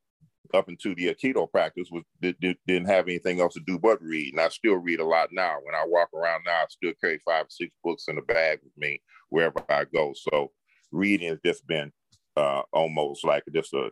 up 0.54 0.68
into 0.68 0.94
the 0.94 1.12
Aikido 1.14 1.50
practice, 1.50 1.88
was 1.90 2.04
did, 2.20 2.58
not 2.68 2.86
have 2.86 3.08
anything 3.08 3.40
else 3.40 3.54
to 3.54 3.60
do 3.66 3.78
but 3.78 4.00
read. 4.02 4.32
And 4.32 4.40
I 4.40 4.48
still 4.48 4.76
read 4.76 5.00
a 5.00 5.04
lot 5.04 5.30
now. 5.32 5.56
When 5.62 5.74
I 5.74 5.84
walk 5.86 6.10
around 6.14 6.42
now, 6.46 6.62
I 6.62 6.66
still 6.68 6.92
carry 7.00 7.18
five 7.24 7.46
or 7.46 7.50
six 7.50 7.74
books 7.82 8.04
in 8.08 8.18
a 8.18 8.22
bag 8.22 8.60
with 8.62 8.76
me 8.76 9.02
wherever 9.28 9.62
I 9.68 9.84
go. 9.84 10.14
So 10.14 10.52
reading 10.92 11.28
has 11.28 11.38
just 11.44 11.66
been 11.66 11.92
uh, 12.36 12.62
almost 12.72 13.24
like 13.24 13.44
just 13.52 13.74
a 13.74 13.90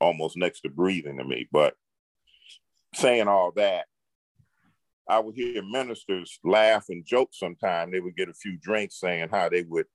almost 0.00 0.36
next 0.36 0.60
to 0.60 0.70
breathing 0.70 1.18
to 1.18 1.24
me. 1.24 1.48
But 1.50 1.74
saying 2.94 3.28
all 3.28 3.52
that, 3.56 3.86
I 5.08 5.18
would 5.18 5.34
hear 5.34 5.62
ministers 5.62 6.38
laugh 6.44 6.86
and 6.90 7.04
joke 7.04 7.30
sometimes. 7.32 7.92
They 7.92 8.00
would 8.00 8.16
get 8.16 8.28
a 8.28 8.34
few 8.34 8.58
drinks 8.58 9.00
saying 9.00 9.28
how 9.30 9.48
they 9.48 9.62
would 9.62 9.86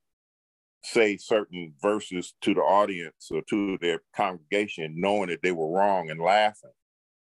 say 0.83 1.17
certain 1.17 1.73
verses 1.81 2.33
to 2.41 2.53
the 2.53 2.61
audience 2.61 3.29
or 3.31 3.41
to 3.49 3.77
their 3.81 4.01
congregation, 4.15 4.93
knowing 4.97 5.29
that 5.29 5.41
they 5.41 5.51
were 5.51 5.71
wrong 5.71 6.09
and 6.09 6.21
laughing. 6.21 6.71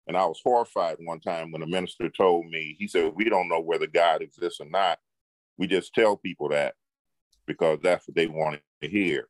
And 0.07 0.17
I 0.17 0.27
was 0.27 0.41
horrified 0.45 0.97
one 0.99 1.21
time 1.21 1.51
when 1.51 1.63
a 1.63 1.67
minister 1.67 2.11
told 2.11 2.47
me, 2.47 2.77
he 2.79 2.89
said, 2.89 3.13
We 3.15 3.25
don't 3.25 3.49
know 3.49 3.61
whether 3.61 3.87
God 3.87 4.23
exists 4.23 4.61
or 4.61 4.69
not. 4.69 4.99
We 5.57 5.67
just 5.67 5.95
tell 5.95 6.17
people 6.17 6.49
that 6.51 6.75
because 7.47 7.79
that's 7.83 8.09
what 8.09 8.17
they 8.17 8.27
wanted 8.27 8.61
to 8.83 8.89
hear. 8.89 9.29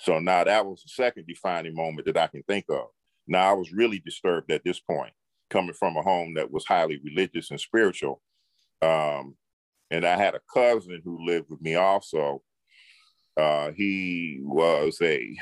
So 0.00 0.18
now 0.18 0.44
that 0.44 0.66
was 0.66 0.82
the 0.82 0.88
second 0.88 1.26
defining 1.26 1.74
moment 1.74 2.06
that 2.06 2.16
I 2.16 2.26
can 2.26 2.42
think 2.42 2.64
of. 2.68 2.86
Now 3.26 3.50
I 3.50 3.52
was 3.52 3.72
really 3.72 4.00
disturbed 4.00 4.50
at 4.50 4.64
this 4.64 4.80
point, 4.80 5.12
coming 5.50 5.74
from 5.74 5.96
a 5.96 6.02
home 6.02 6.34
that 6.34 6.50
was 6.50 6.64
highly 6.66 7.00
religious 7.04 7.50
and 7.50 7.60
spiritual. 7.60 8.20
Um, 8.80 9.36
and 9.90 10.04
I 10.04 10.16
had 10.16 10.34
a 10.34 10.40
cousin 10.52 11.00
who 11.04 11.24
lived 11.24 11.50
with 11.50 11.60
me 11.60 11.76
also. 11.76 12.42
Uh, 13.36 13.72
he 13.72 14.40
was 14.42 14.98
a 15.02 15.36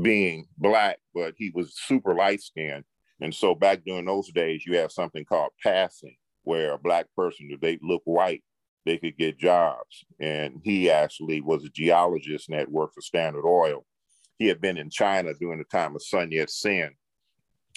being 0.00 0.46
black, 0.58 0.98
but 1.14 1.34
he 1.36 1.50
was 1.54 1.74
super 1.74 2.14
light 2.14 2.42
skinned. 2.42 2.84
And 3.20 3.34
so 3.34 3.54
back 3.54 3.82
during 3.84 4.04
those 4.04 4.30
days, 4.30 4.64
you 4.66 4.76
had 4.76 4.92
something 4.92 5.24
called 5.24 5.52
passing, 5.62 6.16
where 6.42 6.72
a 6.72 6.78
black 6.78 7.06
person, 7.16 7.48
if 7.50 7.60
they 7.60 7.78
look 7.82 8.02
white, 8.04 8.44
they 8.84 8.98
could 8.98 9.16
get 9.16 9.38
jobs. 9.38 10.04
And 10.20 10.60
he 10.62 10.90
actually 10.90 11.40
was 11.40 11.64
a 11.64 11.70
geologist 11.70 12.48
and 12.48 12.58
had 12.58 12.68
worked 12.68 12.94
for 12.94 13.00
Standard 13.00 13.46
Oil. 13.46 13.84
He 14.38 14.46
had 14.46 14.60
been 14.60 14.76
in 14.76 14.90
China 14.90 15.32
during 15.34 15.58
the 15.58 15.64
time 15.64 15.96
of 15.96 16.02
Sun 16.02 16.30
Yat 16.30 16.50
sen. 16.50 16.90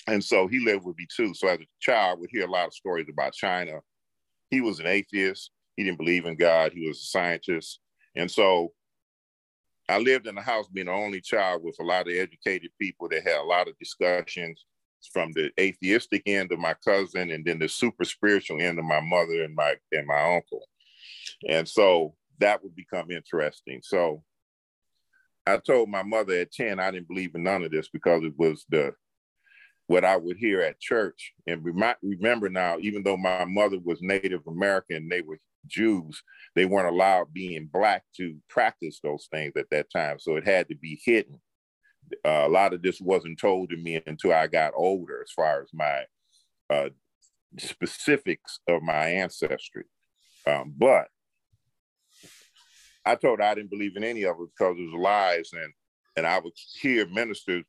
And 0.07 0.23
so 0.23 0.47
he 0.47 0.59
lived 0.59 0.85
with 0.85 0.97
me 0.97 1.07
too. 1.15 1.33
So 1.33 1.47
as 1.47 1.59
a 1.59 1.65
child, 1.79 2.19
would 2.19 2.29
hear 2.31 2.45
a 2.45 2.51
lot 2.51 2.67
of 2.67 2.73
stories 2.73 3.07
about 3.09 3.33
China. 3.33 3.79
He 4.49 4.61
was 4.61 4.79
an 4.79 4.87
atheist. 4.87 5.51
He 5.75 5.83
didn't 5.83 5.97
believe 5.97 6.25
in 6.25 6.35
God. 6.35 6.73
He 6.73 6.87
was 6.87 6.97
a 6.97 7.05
scientist. 7.05 7.79
And 8.15 8.29
so 8.29 8.73
I 9.89 9.97
lived 9.97 10.27
in 10.27 10.35
the 10.35 10.41
house 10.41 10.67
being 10.67 10.85
the 10.85 10.93
only 10.93 11.19
child 11.19 11.63
with 11.63 11.75
a 11.79 11.83
lot 11.83 12.07
of 12.07 12.13
educated 12.13 12.69
people 12.79 13.09
that 13.09 13.23
had 13.23 13.39
a 13.39 13.43
lot 13.43 13.67
of 13.67 13.77
discussions 13.79 14.65
from 15.11 15.31
the 15.31 15.49
atheistic 15.59 16.21
end 16.27 16.51
of 16.51 16.59
my 16.59 16.75
cousin 16.85 17.31
and 17.31 17.43
then 17.43 17.57
the 17.57 17.67
super 17.67 18.05
spiritual 18.05 18.61
end 18.61 18.77
of 18.77 18.85
my 18.85 18.99
mother 18.99 19.43
and 19.43 19.55
my 19.55 19.75
and 19.91 20.05
my 20.05 20.35
uncle. 20.35 20.63
And 21.47 21.67
so 21.67 22.13
that 22.37 22.63
would 22.63 22.75
become 22.75 23.09
interesting. 23.09 23.81
So 23.83 24.23
I 25.47 25.57
told 25.57 25.89
my 25.89 26.03
mother 26.03 26.35
at 26.35 26.51
10 26.51 26.79
I 26.79 26.91
didn't 26.91 27.07
believe 27.07 27.33
in 27.33 27.43
none 27.43 27.63
of 27.63 27.71
this 27.71 27.89
because 27.89 28.23
it 28.23 28.33
was 28.37 28.65
the 28.69 28.93
what 29.89 30.05
I 30.05 30.17
would 30.17 30.37
hear 30.37 30.61
at 30.61 30.79
church. 30.79 31.33
And 31.47 31.65
remember 31.65 32.47
now, 32.47 32.77
even 32.79 33.01
though 33.01 33.17
my 33.17 33.43
mother 33.45 33.79
was 33.83 33.97
Native 34.03 34.45
American, 34.45 34.97
and 34.97 35.11
they 35.11 35.21
were 35.21 35.39
Jews, 35.65 36.21
they 36.55 36.65
weren't 36.65 36.93
allowed 36.93 37.33
being 37.33 37.67
black 37.73 38.03
to 38.17 38.37
practice 38.49 38.99
those 39.01 39.27
things 39.31 39.53
at 39.57 39.65
that 39.71 39.87
time. 39.91 40.19
So 40.19 40.35
it 40.35 40.45
had 40.45 40.69
to 40.69 40.75
be 40.75 41.01
hidden. 41.03 41.41
Uh, 42.23 42.43
a 42.45 42.47
lot 42.47 42.75
of 42.75 42.83
this 42.83 43.01
wasn't 43.01 43.39
told 43.39 43.71
to 43.71 43.77
me 43.77 43.99
until 44.05 44.31
I 44.31 44.45
got 44.45 44.73
older, 44.75 45.23
as 45.23 45.31
far 45.31 45.63
as 45.63 45.69
my 45.73 46.03
uh, 46.69 46.89
specifics 47.57 48.59
of 48.67 48.83
my 48.83 49.07
ancestry. 49.07 49.85
Um, 50.45 50.71
but 50.77 51.07
I 53.03 53.15
told 53.15 53.39
her 53.39 53.45
I 53.45 53.55
didn't 53.55 53.71
believe 53.71 53.95
in 53.95 54.03
any 54.03 54.21
of 54.23 54.35
it 54.39 54.49
because 54.55 54.77
it 54.77 54.83
was 54.83 55.01
lies, 55.01 55.49
and 55.53 55.73
and 56.15 56.27
I 56.27 56.37
would 56.37 56.53
hear 56.79 57.07
ministers 57.07 57.63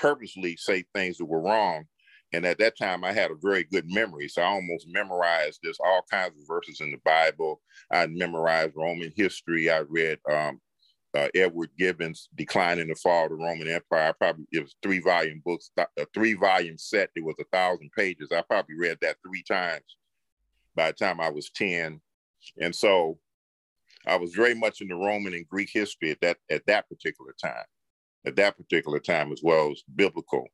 purposely 0.00 0.56
say 0.56 0.84
things 0.94 1.18
that 1.18 1.26
were 1.26 1.42
wrong. 1.42 1.84
And 2.32 2.46
at 2.46 2.58
that 2.58 2.78
time, 2.78 3.02
I 3.04 3.12
had 3.12 3.32
a 3.32 3.36
very 3.42 3.64
good 3.64 3.90
memory, 3.90 4.28
so 4.28 4.42
I 4.42 4.46
almost 4.46 4.86
memorized 4.88 5.60
this 5.62 5.78
all 5.84 6.02
kinds 6.08 6.40
of 6.40 6.46
verses 6.46 6.80
in 6.80 6.92
the 6.92 7.00
Bible. 7.04 7.60
I 7.90 8.06
memorized 8.06 8.74
Roman 8.76 9.12
history. 9.16 9.68
I 9.68 9.80
read 9.80 10.18
um, 10.30 10.60
uh, 11.12 11.26
Edward 11.34 11.70
Gibbon's 11.76 12.28
Decline 12.36 12.78
and 12.78 12.88
the 12.88 12.94
Fall 12.94 13.24
of 13.24 13.30
the 13.30 13.36
Roman 13.36 13.68
Empire. 13.68 14.10
I 14.10 14.12
probably 14.12 14.44
it 14.52 14.60
was 14.60 14.76
three 14.80 15.00
volume 15.00 15.42
books, 15.44 15.70
a 15.76 16.06
three 16.14 16.34
volume 16.34 16.78
set. 16.78 17.10
It 17.16 17.24
was 17.24 17.34
a 17.40 17.44
thousand 17.52 17.90
pages. 17.96 18.30
I 18.32 18.42
probably 18.42 18.76
read 18.78 18.98
that 19.02 19.16
three 19.26 19.42
times 19.42 19.96
by 20.76 20.92
the 20.92 20.96
time 20.96 21.20
I 21.20 21.30
was 21.30 21.50
ten, 21.50 22.00
and 22.60 22.74
so 22.74 23.18
I 24.06 24.16
was 24.16 24.34
very 24.34 24.54
much 24.54 24.80
into 24.80 24.94
Roman 24.94 25.34
and 25.34 25.48
Greek 25.48 25.70
history 25.72 26.12
at 26.12 26.20
that 26.20 26.36
at 26.48 26.64
that 26.66 26.88
particular 26.88 27.34
time, 27.42 27.64
at 28.26 28.36
that 28.36 28.56
particular 28.56 28.98
time 28.98 29.32
as 29.32 29.40
well 29.42 29.70
as 29.70 29.82
biblical 29.94 30.46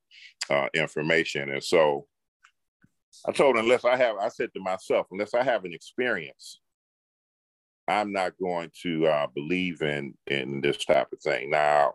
uh, 0.50 0.68
information. 0.74 1.50
And 1.50 1.62
so 1.62 2.06
I 3.26 3.32
told 3.32 3.56
him, 3.56 3.64
unless 3.64 3.84
I 3.84 3.96
have, 3.96 4.16
I 4.16 4.28
said 4.28 4.50
to 4.54 4.60
myself, 4.60 5.06
unless 5.10 5.34
I 5.34 5.42
have 5.42 5.64
an 5.64 5.72
experience, 5.72 6.60
I'm 7.88 8.12
not 8.12 8.34
going 8.40 8.70
to 8.82 9.06
uh, 9.06 9.26
believe 9.34 9.82
in 9.82 10.14
in 10.26 10.60
this 10.60 10.84
type 10.84 11.08
of 11.12 11.20
thing. 11.20 11.50
Now, 11.50 11.94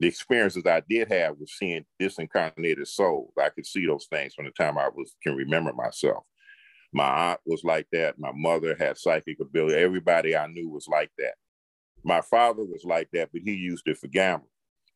the 0.00 0.06
experiences 0.08 0.64
I 0.66 0.82
did 0.88 1.08
have 1.12 1.36
was 1.38 1.52
seeing 1.58 1.84
disincarnated 2.00 2.86
souls. 2.86 3.32
I 3.40 3.50
could 3.50 3.66
see 3.66 3.86
those 3.86 4.06
things 4.10 4.34
from 4.34 4.46
the 4.46 4.52
time 4.52 4.78
I 4.78 4.88
was 4.88 5.14
can 5.22 5.36
remember 5.36 5.72
myself. 5.72 6.24
My 6.92 7.30
aunt 7.30 7.40
was 7.46 7.64
like 7.64 7.86
that. 7.92 8.18
My 8.18 8.32
mother 8.34 8.76
had 8.78 8.98
psychic 8.98 9.40
ability. 9.40 9.76
Everybody 9.76 10.36
I 10.36 10.46
knew 10.46 10.68
was 10.68 10.86
like 10.88 11.10
that. 11.18 11.34
My 12.04 12.20
father 12.20 12.64
was 12.64 12.84
like 12.84 13.08
that, 13.12 13.30
but 13.32 13.42
he 13.44 13.52
used 13.52 13.86
it 13.86 13.98
for 13.98 14.08
gambling. 14.08 14.48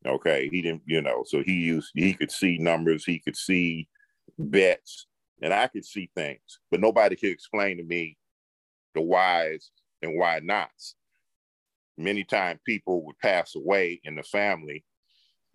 Okay, 0.07 0.49
he 0.51 0.63
didn't, 0.63 0.83
you 0.87 1.03
know, 1.03 1.25
so 1.27 1.43
he 1.45 1.55
used 1.55 1.91
he 1.95 2.15
could 2.15 2.31
see 2.31 2.59
numbers, 2.59 3.05
he 3.05 3.19
could 3.19 3.37
see 3.37 3.89
bets, 4.39 5.07
and 5.43 5.53
I 5.53 5.67
could 5.69 5.85
see 5.85 6.11
things, 6.15 6.61
but 6.71 6.81
nobody 6.81 7.17
could 7.17 7.31
explain 7.31 7.79
to 7.79 7.83
me 7.85 8.17
the 8.95 9.03
whys 9.03 9.71
and 10.03 10.19
why 10.19 10.41
nots. 10.43 10.95
Many 11.99 12.25
times 12.25 12.61
people 12.65 13.05
would 13.07 13.19
pass 13.19 13.55
away 13.57 14.01
in 14.05 14.17
the 14.17 14.23
family 14.23 14.85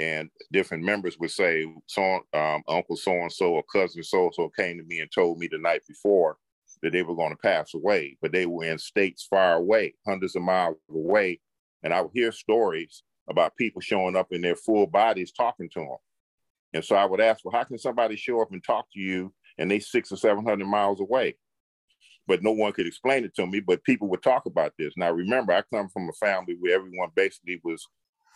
and 0.02 0.32
different 0.52 0.84
members 0.84 1.18
would 1.20 1.30
say, 1.30 1.72
so 1.86 2.22
um, 2.34 2.64
Uncle 2.68 2.96
so 2.98 3.12
and 3.12 3.32
so 3.32 3.54
or 3.54 3.64
cousin 3.72 4.04
so 4.04 4.26
and 4.26 4.34
so 4.34 4.50
came 4.50 4.78
to 4.78 4.84
me 4.84 5.00
and 5.00 5.12
told 5.12 5.38
me 5.38 5.48
the 5.48 5.60
night 5.60 5.84
before 5.88 6.38
that 6.82 6.92
they 6.92 7.04
were 7.04 7.16
going 7.16 7.30
to 7.30 7.38
pass 7.38 7.76
away, 7.76 8.18
but 8.20 8.32
they 8.32 8.48
were 8.48 8.66
in 8.66 8.80
states 8.80 9.28
far 9.30 9.58
away, 9.58 9.94
hundreds 10.08 10.36
of 10.36 10.42
miles 10.42 10.78
away. 10.90 11.40
And 11.84 11.94
I 11.94 12.02
would 12.02 12.12
hear 12.14 12.32
stories 12.32 13.04
about 13.30 13.56
people 13.56 13.82
showing 13.82 14.16
up 14.16 14.28
in 14.32 14.42
their 14.42 14.56
full 14.56 14.88
bodies 14.88 15.32
talking 15.32 15.70
to 15.70 15.80
them. 15.80 15.98
And 16.74 16.84
so 16.84 16.96
I 16.96 17.06
would 17.06 17.22
ask, 17.22 17.44
well, 17.44 17.56
how 17.56 17.64
can 17.64 17.78
somebody 17.78 18.16
show 18.16 18.42
up 18.42 18.52
and 18.52 18.64
talk 18.64 18.86
to 18.94 19.00
you 19.00 19.34
and 19.58 19.70
they 19.70 19.80
six 19.80 20.12
or 20.12 20.18
700 20.18 20.66
miles 20.66 21.00
away? 21.00 21.36
But 22.28 22.44
no 22.44 22.52
one 22.52 22.72
could 22.72 22.88
explain 22.88 23.26
it 23.26 23.36
to 23.36 23.46
me, 23.46 23.60
but 23.60 23.84
people 23.84 24.08
would 24.10 24.24
talk 24.24 24.46
about 24.46 24.74
this. 24.78 24.94
Now, 24.96 25.12
remember, 25.12 25.54
I 25.54 25.64
come 25.74 25.90
from 25.90 26.08
a 26.08 26.14
family 26.14 26.56
where 26.60 26.76
everyone 26.76 27.10
basically 27.16 27.60
was 27.64 27.86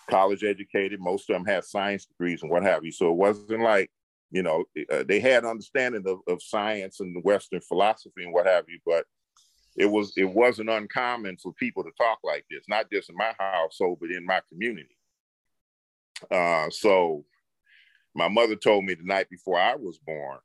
college 0.10 0.44
educated. 0.44 1.00
Most 1.00 1.30
of 1.30 1.36
them 1.36 1.46
had 1.46 1.64
science 1.64 2.06
degrees 2.06 2.42
and 2.42 2.52
what 2.52 2.64
have 2.64 2.84
you. 2.84 2.92
So 2.92 3.10
it 3.10 3.16
wasn't 3.16 3.62
like, 3.62 3.90
you 4.32 4.44
know, 4.44 4.66
uh, 4.92 5.04
they 5.08 5.20
had 5.20 5.46
understanding 5.46 6.04
of, 6.08 6.20
of 6.28 6.42
science 6.42 7.00
and 7.00 7.24
Western 7.24 7.62
philosophy 7.62 8.24
and 8.24 8.34
what 8.34 8.48
have 8.48 8.66
you, 8.68 8.80
but 8.86 9.06
it 9.76 9.86
was 9.86 10.14
it 10.16 10.30
wasn't 10.30 10.70
uncommon 10.70 11.38
for 11.38 11.54
people 11.54 11.84
to 11.84 11.92
talk 12.00 12.20
like 12.24 12.46
this, 12.50 12.64
not 12.68 12.90
just 12.92 13.10
in 13.10 13.16
my 13.16 13.34
household, 13.38 13.98
but 14.00 14.12
in 14.12 14.26
my 14.26 14.42
community. 14.50 14.98
Uh, 16.32 16.70
so 16.70 17.26
my 18.16 18.28
mother 18.30 18.56
told 18.56 18.86
me 18.86 18.94
the 18.94 19.04
night 19.04 19.30
before 19.30 19.60
I 19.60 19.76
was 19.76 19.98
born. 19.98 20.40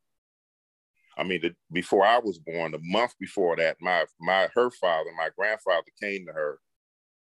I 1.17 1.23
mean, 1.23 1.41
the, 1.43 1.55
before 1.73 2.05
I 2.05 2.19
was 2.19 2.39
born, 2.39 2.73
the 2.73 2.81
month 2.83 3.15
before 3.21 3.57
that, 3.57 3.77
my 3.81 4.05
my 4.21 4.49
her 4.55 4.71
father, 4.71 5.11
my 5.17 5.29
grandfather, 5.37 5.87
came 6.03 6.27
to 6.27 6.33
her 6.33 6.59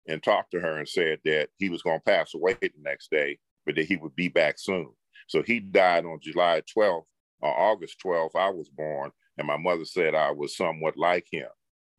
and 0.08 0.22
talked 0.22 0.52
to 0.52 0.60
her 0.60 0.78
and 0.78 0.88
said 0.88 1.20
that 1.26 1.50
he 1.58 1.70
was 1.70 1.82
going 1.82 2.00
to 2.00 2.04
pass 2.04 2.34
away 2.34 2.56
the 2.62 2.72
next 2.82 3.12
day, 3.12 3.40
but 3.66 3.76
that 3.76 3.86
he 3.86 3.96
would 3.98 4.16
be 4.16 4.30
back 4.30 4.60
soon. 4.60 4.92
So 5.28 5.42
he 5.42 5.60
died 5.60 6.06
on 6.06 6.20
July 6.22 6.62
12th. 6.78 7.06
On 7.44 7.50
August 7.50 7.98
12th, 8.04 8.36
I 8.36 8.50
was 8.50 8.70
born, 8.70 9.12
and 9.38 9.46
my 9.46 9.58
mother 9.58 9.86
said 9.86 10.16
I 10.16 10.32
was 10.32 10.58
somewhat 10.58 10.98
like 10.98 11.28
him. 11.32 11.48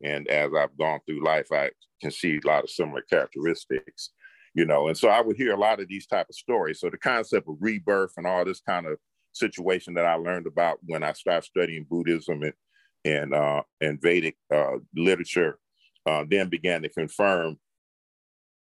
And 0.03 0.27
as 0.27 0.51
I've 0.57 0.77
gone 0.77 0.99
through 1.05 1.23
life, 1.23 1.51
I 1.51 1.71
can 2.01 2.11
see 2.11 2.39
a 2.43 2.47
lot 2.47 2.63
of 2.63 2.69
similar 2.69 3.01
characteristics, 3.09 4.11
you 4.53 4.65
know. 4.65 4.87
And 4.87 4.97
so 4.97 5.09
I 5.09 5.21
would 5.21 5.35
hear 5.35 5.53
a 5.53 5.59
lot 5.59 5.79
of 5.79 5.87
these 5.87 6.07
type 6.07 6.27
of 6.29 6.35
stories. 6.35 6.79
So 6.79 6.89
the 6.89 6.97
concept 6.97 7.47
of 7.47 7.57
rebirth 7.59 8.13
and 8.17 8.25
all 8.25 8.45
this 8.45 8.61
kind 8.61 8.85
of 8.85 8.97
situation 9.33 9.93
that 9.95 10.05
I 10.05 10.15
learned 10.15 10.47
about 10.47 10.79
when 10.85 11.03
I 11.03 11.13
started 11.13 11.45
studying 11.45 11.85
Buddhism 11.89 12.43
and 12.43 12.53
and 13.05 13.33
uh, 13.33 13.63
and 13.79 14.01
Vedic 14.01 14.35
uh, 14.53 14.77
literature, 14.95 15.57
uh, 16.05 16.25
then 16.29 16.49
began 16.49 16.81
to 16.81 16.89
confirm 16.89 17.57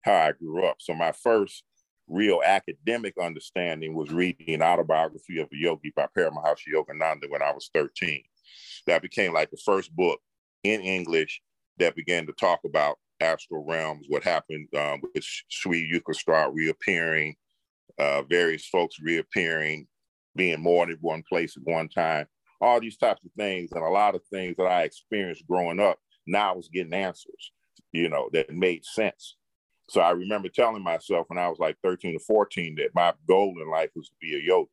how 0.02 0.14
I 0.14 0.32
grew 0.32 0.64
up. 0.64 0.76
So 0.80 0.94
my 0.94 1.12
first 1.12 1.64
real 2.08 2.40
academic 2.44 3.14
understanding 3.20 3.94
was 3.94 4.10
reading 4.10 4.54
an 4.54 4.62
autobiography 4.62 5.40
of 5.40 5.48
a 5.52 5.56
yogi 5.56 5.92
by 5.94 6.06
Paramahansa 6.16 6.72
Yogananda 6.74 7.28
when 7.28 7.42
I 7.42 7.52
was 7.52 7.70
13. 7.74 8.22
That 8.86 9.02
became 9.02 9.32
like 9.32 9.50
the 9.50 9.58
first 9.64 9.94
book 9.94 10.20
in 10.64 10.80
English 10.80 11.40
that 11.78 11.96
began 11.96 12.26
to 12.26 12.32
talk 12.32 12.60
about 12.64 12.98
astral 13.20 13.64
realms, 13.64 14.06
what 14.08 14.24
happened 14.24 14.68
um, 14.76 15.00
with 15.02 15.24
Sri 15.48 15.90
Yukteswar 15.90 16.50
reappearing, 16.52 17.34
uh, 17.98 18.22
various 18.22 18.66
folks 18.66 18.96
reappearing, 19.00 19.86
being 20.36 20.60
more 20.60 20.86
than 20.86 20.98
one 21.00 21.22
place 21.28 21.56
at 21.56 21.62
one 21.64 21.88
time, 21.88 22.26
all 22.60 22.80
these 22.80 22.96
types 22.96 23.24
of 23.24 23.30
things, 23.36 23.70
and 23.72 23.84
a 23.84 23.88
lot 23.88 24.14
of 24.14 24.22
things 24.32 24.56
that 24.56 24.66
I 24.66 24.82
experienced 24.82 25.46
growing 25.46 25.80
up. 25.80 25.98
Now 26.26 26.52
I 26.52 26.56
was 26.56 26.68
getting 26.68 26.92
answers, 26.92 27.52
you 27.92 28.08
know, 28.08 28.28
that 28.32 28.52
made 28.52 28.84
sense. 28.84 29.36
So 29.88 30.00
I 30.00 30.10
remember 30.10 30.48
telling 30.48 30.82
myself 30.82 31.26
when 31.28 31.38
I 31.38 31.48
was 31.48 31.58
like 31.58 31.76
13 31.82 32.16
or 32.16 32.20
14 32.20 32.76
that 32.76 32.94
my 32.94 33.14
goal 33.26 33.54
in 33.60 33.70
life 33.70 33.90
was 33.96 34.08
to 34.08 34.14
be 34.20 34.36
a 34.36 34.40
yogi. 34.40 34.70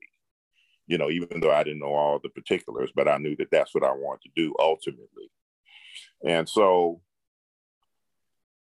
You 0.88 0.98
know, 1.00 1.10
even 1.10 1.40
though 1.40 1.54
I 1.54 1.64
didn't 1.64 1.80
know 1.80 1.96
all 1.96 2.20
the 2.22 2.30
particulars, 2.30 2.92
but 2.96 3.08
I 3.08 3.18
knew 3.18 3.36
that 3.38 3.50
that's 3.50 3.74
what 3.74 3.84
I 3.84 3.92
wanted 3.92 4.22
to 4.24 4.30
do 4.36 4.54
ultimately. 4.60 5.32
And 6.24 6.48
so 6.48 7.02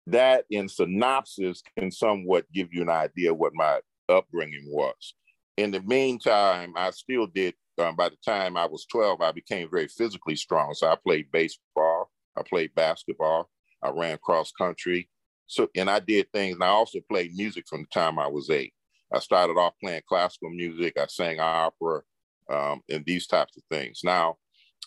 that 0.08 0.46
in 0.50 0.67
synopsis 0.67 1.62
can 1.77 1.91
somewhat 1.91 2.51
give 2.51 2.74
you 2.74 2.81
an 2.81 2.89
idea 2.89 3.34
what 3.34 3.53
my 3.53 3.79
upbringing 4.08 4.65
was. 4.67 5.13
In 5.58 5.72
the 5.72 5.81
meantime, 5.81 6.74
I 6.75 6.91
still 6.91 7.27
did, 7.27 7.53
um, 7.77 7.96
by 7.96 8.10
the 8.10 8.17
time 8.25 8.58
I 8.58 8.65
was 8.65 8.86
12, 8.91 9.22
I 9.22 9.31
became 9.31 9.69
very 9.69 9.88
physically 9.88 10.36
strong. 10.36 10.74
So 10.74 10.88
I 10.88 10.96
played 10.96 11.31
baseball, 11.31 12.10
I 12.38 12.41
played 12.43 12.74
basketball, 12.75 13.50
I 13.84 13.89
ran 13.89 14.17
cross 14.17 14.51
country. 14.51 15.10
So, 15.48 15.67
and 15.75 15.89
I 15.89 16.00
did 16.00 16.31
things, 16.31 16.55
and 16.55 16.63
I 16.63 16.67
also 16.67 17.00
played 17.10 17.36
music 17.36 17.65
from 17.67 17.81
the 17.81 17.88
time 17.88 18.19
I 18.19 18.27
was 18.27 18.50
eight. 18.50 18.74
I 19.13 19.19
started 19.19 19.58
off 19.58 19.74
playing 19.81 20.03
classical 20.08 20.50
music, 20.50 20.98
I 21.00 21.08
sang 21.08 21.39
opera, 21.39 22.01
um, 22.50 22.81
and 22.89 23.03
these 23.05 23.25
types 23.27 23.58
of 23.58 23.63
things. 23.72 24.01
Now, 24.03 24.38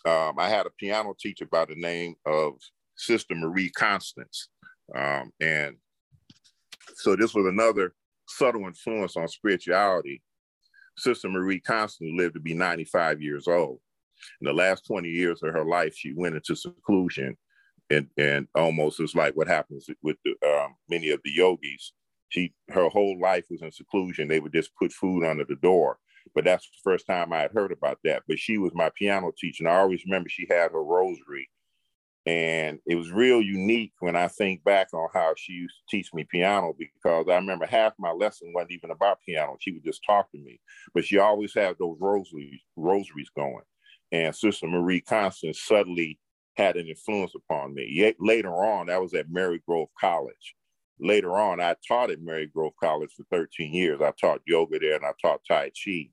um, 0.04 0.34
I 0.38 0.48
had 0.48 0.66
a 0.66 0.70
piano 0.78 1.14
teacher 1.18 1.46
by 1.46 1.64
the 1.64 1.76
name 1.76 2.14
of 2.26 2.54
Sister 2.96 3.34
Marie 3.34 3.70
Constance. 3.70 4.48
Um, 4.94 5.32
and 5.40 5.76
so 6.96 7.16
this 7.16 7.34
was 7.34 7.46
another 7.46 7.94
subtle 8.28 8.66
influence 8.66 9.16
on 9.16 9.28
spirituality. 9.28 10.22
Sister 10.98 11.28
Marie 11.28 11.60
Constance 11.60 12.12
lived 12.16 12.34
to 12.34 12.40
be 12.40 12.54
95 12.54 13.22
years 13.22 13.48
old. 13.48 13.78
In 14.40 14.46
the 14.46 14.52
last 14.52 14.86
20 14.86 15.08
years 15.08 15.42
of 15.42 15.52
her 15.52 15.64
life, 15.64 15.94
she 15.96 16.12
went 16.14 16.36
into 16.36 16.54
seclusion 16.54 17.36
and, 17.90 18.08
and 18.16 18.48
almost 18.54 19.00
it's 19.00 19.14
like 19.14 19.34
what 19.34 19.48
happens 19.48 19.86
with 20.02 20.16
the, 20.24 20.34
um, 20.46 20.74
many 20.88 21.10
of 21.10 21.20
the 21.24 21.30
yogis. 21.30 21.92
She, 22.28 22.54
her 22.70 22.88
whole 22.88 23.18
life 23.20 23.44
was 23.50 23.62
in 23.62 23.72
seclusion. 23.72 24.28
They 24.28 24.40
would 24.40 24.52
just 24.52 24.74
put 24.76 24.92
food 24.92 25.24
under 25.24 25.44
the 25.44 25.56
door. 25.56 25.98
But 26.34 26.44
that's 26.44 26.66
the 26.66 26.90
first 26.90 27.06
time 27.06 27.32
I 27.32 27.40
had 27.40 27.52
heard 27.52 27.72
about 27.72 27.98
that. 28.04 28.22
But 28.28 28.38
she 28.38 28.58
was 28.58 28.72
my 28.74 28.90
piano 28.96 29.32
teacher. 29.36 29.64
And 29.64 29.72
I 29.72 29.78
always 29.78 30.04
remember 30.04 30.28
she 30.28 30.46
had 30.48 30.72
her 30.72 30.82
rosary 30.82 31.48
and 32.24 32.78
it 32.86 32.94
was 32.94 33.10
real 33.10 33.42
unique 33.42 33.94
when 33.98 34.14
I 34.14 34.28
think 34.28 34.62
back 34.62 34.94
on 34.94 35.08
how 35.12 35.34
she 35.36 35.54
used 35.54 35.74
to 35.74 35.96
teach 35.96 36.14
me 36.14 36.24
piano 36.30 36.72
because 36.78 37.26
I 37.28 37.34
remember 37.34 37.66
half 37.66 37.94
my 37.98 38.12
lesson 38.12 38.52
wasn't 38.54 38.72
even 38.72 38.92
about 38.92 39.18
piano. 39.26 39.56
She 39.58 39.72
would 39.72 39.84
just 39.84 40.04
talk 40.04 40.30
to 40.30 40.38
me, 40.38 40.60
but 40.94 41.04
she 41.04 41.18
always 41.18 41.52
had 41.52 41.76
those 41.78 41.96
rosaries, 42.00 42.60
rosaries 42.76 43.30
going. 43.36 43.64
And 44.12 44.34
Sister 44.34 44.68
Marie 44.68 45.00
Constance 45.00 45.60
suddenly 45.62 46.20
had 46.56 46.76
an 46.76 46.86
influence 46.86 47.32
upon 47.34 47.74
me. 47.74 47.88
Yet 47.90 48.16
later 48.20 48.52
on, 48.52 48.86
that 48.86 49.00
was 49.00 49.14
at 49.14 49.28
Marygrove 49.28 49.88
College. 49.98 50.54
Later 51.02 51.36
on, 51.36 51.60
I 51.60 51.74
taught 51.86 52.12
at 52.12 52.20
Marygrove 52.20 52.76
College 52.80 53.10
for 53.16 53.24
13 53.32 53.74
years. 53.74 54.00
I 54.00 54.12
taught 54.12 54.40
yoga 54.46 54.78
there 54.78 54.94
and 54.94 55.04
I 55.04 55.10
taught 55.20 55.40
Tai 55.46 55.70
Chi. 55.70 56.10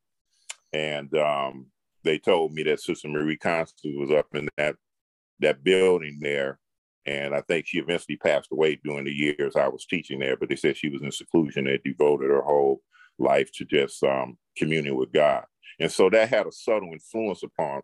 And 0.73 1.13
um, 1.15 1.67
they 2.04 2.17
told 2.17 2.54
me 2.54 2.63
that 2.63 2.82
Sister 2.82 3.08
Marie 3.08 3.38
Constance 3.38 3.95
was 3.97 4.12
up 4.12 4.28
in 4.34 4.49
that 4.58 4.75
that 5.41 5.63
building 5.63 6.17
there. 6.21 6.60
And 7.06 7.36
I 7.36 7.41
think 7.41 7.67
she 7.67 7.78
eventually 7.78 8.17
passed 8.17 8.49
away 8.52 8.80
during 8.84 9.06
the 9.06 9.12
years 9.12 9.56
I 9.56 9.67
was 9.67 9.86
teaching 9.86 10.19
there, 10.19 10.36
but 10.36 10.49
they 10.49 10.56
said 10.56 10.75
she 10.75 10.89
was 10.89 11.02
in 11.02 11.12
seclusion 11.12 11.67
and 11.67 11.80
devoted 11.84 12.30
her 12.30 12.41
whole 12.41 12.82
life 13.19 13.52
to 13.54 13.65
just 13.65 14.04
um, 14.04 14.38
communing 14.58 14.95
with 14.95 15.12
God. 15.12 15.45
And 15.80 15.91
so 15.91 16.10
that 16.10 16.30
had 16.30 16.45
a 16.45 16.52
subtle 16.52 16.91
influence 16.91 17.43
upon 17.43 17.82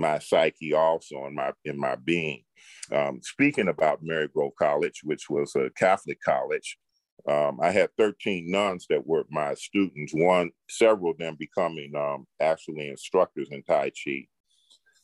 my 0.00 0.18
psyche 0.18 0.72
also 0.72 1.26
in 1.26 1.34
my 1.34 1.52
in 1.64 1.78
my 1.78 1.96
being. 1.96 2.44
Um, 2.92 3.20
speaking 3.22 3.68
about 3.68 4.04
Marygrove 4.04 4.54
College, 4.58 5.00
which 5.04 5.28
was 5.28 5.54
a 5.54 5.70
Catholic 5.76 6.20
college, 6.22 6.78
um, 7.28 7.58
I 7.60 7.70
had 7.70 7.90
13 7.98 8.50
nuns 8.50 8.86
that 8.88 9.06
were 9.06 9.24
my 9.30 9.54
students. 9.54 10.12
One, 10.14 10.50
several 10.68 11.12
of 11.12 11.18
them 11.18 11.36
becoming 11.38 11.94
um, 11.94 12.26
actually 12.40 12.88
instructors 12.88 13.48
in 13.50 13.62
Tai 13.62 13.90
Chi. 13.90 14.28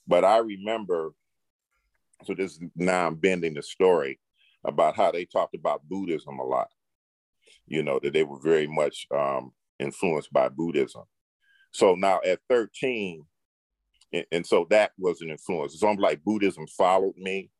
But 0.06 0.24
I 0.24 0.38
remember 0.38 1.12
so 2.24 2.34
this 2.34 2.58
now 2.76 3.06
I'm 3.06 3.16
bending 3.16 3.54
the 3.54 3.62
story 3.62 4.18
about 4.64 4.96
how 4.96 5.10
they 5.10 5.24
talked 5.24 5.54
about 5.54 5.86
Buddhism 5.88 6.38
a 6.38 6.44
lot. 6.44 6.68
You 7.66 7.82
know 7.82 7.98
that 8.02 8.12
they 8.12 8.24
were 8.24 8.40
very 8.40 8.66
much 8.66 9.06
um, 9.14 9.52
influenced 9.78 10.32
by 10.32 10.48
Buddhism. 10.48 11.02
So 11.72 11.94
now 11.94 12.20
at 12.24 12.40
13, 12.48 13.24
and, 14.32 14.46
so 14.46 14.66
that 14.70 14.92
was 14.98 15.20
an 15.20 15.30
influence. 15.30 15.74
It's 15.74 15.82
almost 15.82 16.02
like 16.02 16.24
Buddhism 16.24 16.66
followed 16.66 17.16
me 17.16 17.50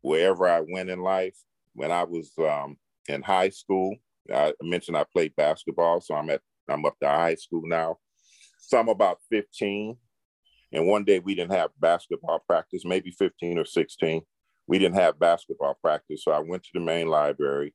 wherever 0.00 0.48
I 0.48 0.60
went 0.60 0.90
in 0.90 1.00
life. 1.00 1.36
When 1.74 1.92
I 1.92 2.04
was 2.04 2.32
um, 2.38 2.76
in 3.08 3.22
high 3.22 3.50
school, 3.50 3.94
I 4.32 4.52
mentioned 4.62 4.96
I 4.96 5.04
played 5.04 5.36
basketball, 5.36 6.00
so 6.00 6.14
I'm 6.14 6.30
at 6.30 6.40
I'm 6.68 6.84
up 6.84 6.98
to 7.00 7.08
high 7.08 7.34
school 7.34 7.62
now. 7.64 7.98
So 8.60 8.78
I'm 8.78 8.88
about 8.88 9.18
15 9.30 9.96
and 10.72 10.86
one 10.86 11.04
day 11.04 11.18
we 11.18 11.34
didn't 11.34 11.52
have 11.52 11.70
basketball 11.78 12.40
practice, 12.46 12.84
maybe 12.84 13.10
15 13.10 13.58
or 13.58 13.64
16. 13.64 14.22
We 14.66 14.78
didn't 14.78 14.96
have 14.96 15.18
basketball 15.18 15.76
practice. 15.82 16.22
So 16.24 16.30
I 16.30 16.38
went 16.38 16.62
to 16.64 16.70
the 16.74 16.80
main 16.80 17.08
library 17.08 17.74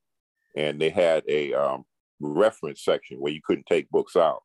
and 0.55 0.79
they 0.79 0.89
had 0.89 1.23
a 1.27 1.53
um, 1.53 1.83
reference 2.19 2.83
section 2.83 3.17
where 3.17 3.33
you 3.33 3.41
couldn't 3.45 3.65
take 3.65 3.89
books 3.89 4.15
out. 4.15 4.43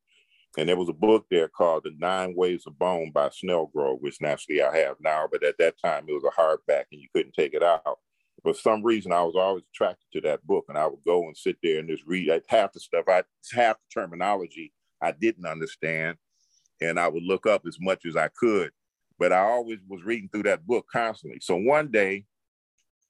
And 0.59 0.69
there 0.69 0.77
was 0.77 0.89
a 0.89 0.95
book 0.95 1.27
there 1.31 1.49
called 1.49 1.85
The 1.85 1.93
Nine 1.97 2.35
Ways 2.35 2.65
of 2.67 2.79
Bon 2.79 3.11
by 3.13 3.29
Snellgrove, 3.29 4.01
which 4.01 4.21
naturally 4.21 4.63
I 4.63 4.77
have 4.79 4.97
now, 5.01 5.29
but 5.31 5.45
at 5.45 5.59
that 5.59 5.77
time 5.83 6.07
it 6.09 6.13
was 6.13 6.25
a 6.25 6.41
hardback 6.41 6.85
and 6.91 7.01
you 7.01 7.09
couldn't 7.15 7.35
take 7.35 7.55
it 7.55 7.63
out. 7.63 7.99
For 8.43 8.55
some 8.55 8.83
reason, 8.83 9.13
I 9.13 9.23
was 9.23 9.37
always 9.37 9.65
attracted 9.73 10.07
to 10.15 10.21
that 10.23 10.47
book, 10.47 10.65
and 10.69 10.79
I 10.79 10.87
would 10.87 11.05
go 11.07 11.25
and 11.25 11.37
sit 11.37 11.59
there 11.63 11.79
and 11.79 11.89
just 11.89 12.07
read 12.07 12.31
half 12.49 12.73
the 12.73 12.81
stuff. 12.81 13.05
I 13.07 13.23
half 13.53 13.77
the 13.77 14.01
terminology 14.01 14.73
I 15.03 15.13
didn't 15.13 15.47
understand, 15.47 16.17
and 16.81 16.99
I 16.99 17.09
would 17.09 17.23
look 17.23 17.47
up 17.47 17.63
as 17.67 17.77
much 17.79 18.07
as 18.07 18.17
I 18.17 18.29
could. 18.29 18.71
But 19.19 19.33
I 19.33 19.41
always 19.41 19.79
was 19.87 20.03
reading 20.05 20.31
through 20.31 20.45
that 20.45 20.67
book 20.67 20.87
constantly. 20.91 21.41
So 21.41 21.57
one 21.57 21.91
day, 21.91 22.25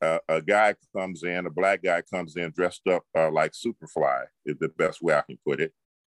uh, 0.02 0.18
a 0.28 0.42
guy 0.42 0.74
comes 0.96 1.22
in, 1.22 1.46
a 1.46 1.50
black 1.50 1.82
guy 1.82 2.02
comes 2.02 2.36
in 2.36 2.50
dressed 2.50 2.86
up 2.88 3.04
uh, 3.16 3.30
like 3.30 3.52
Superfly, 3.52 4.24
is 4.44 4.56
the 4.58 4.68
best 4.68 5.00
way 5.00 5.14
I 5.14 5.22
can 5.22 5.38
put 5.46 5.60
it. 5.60 5.72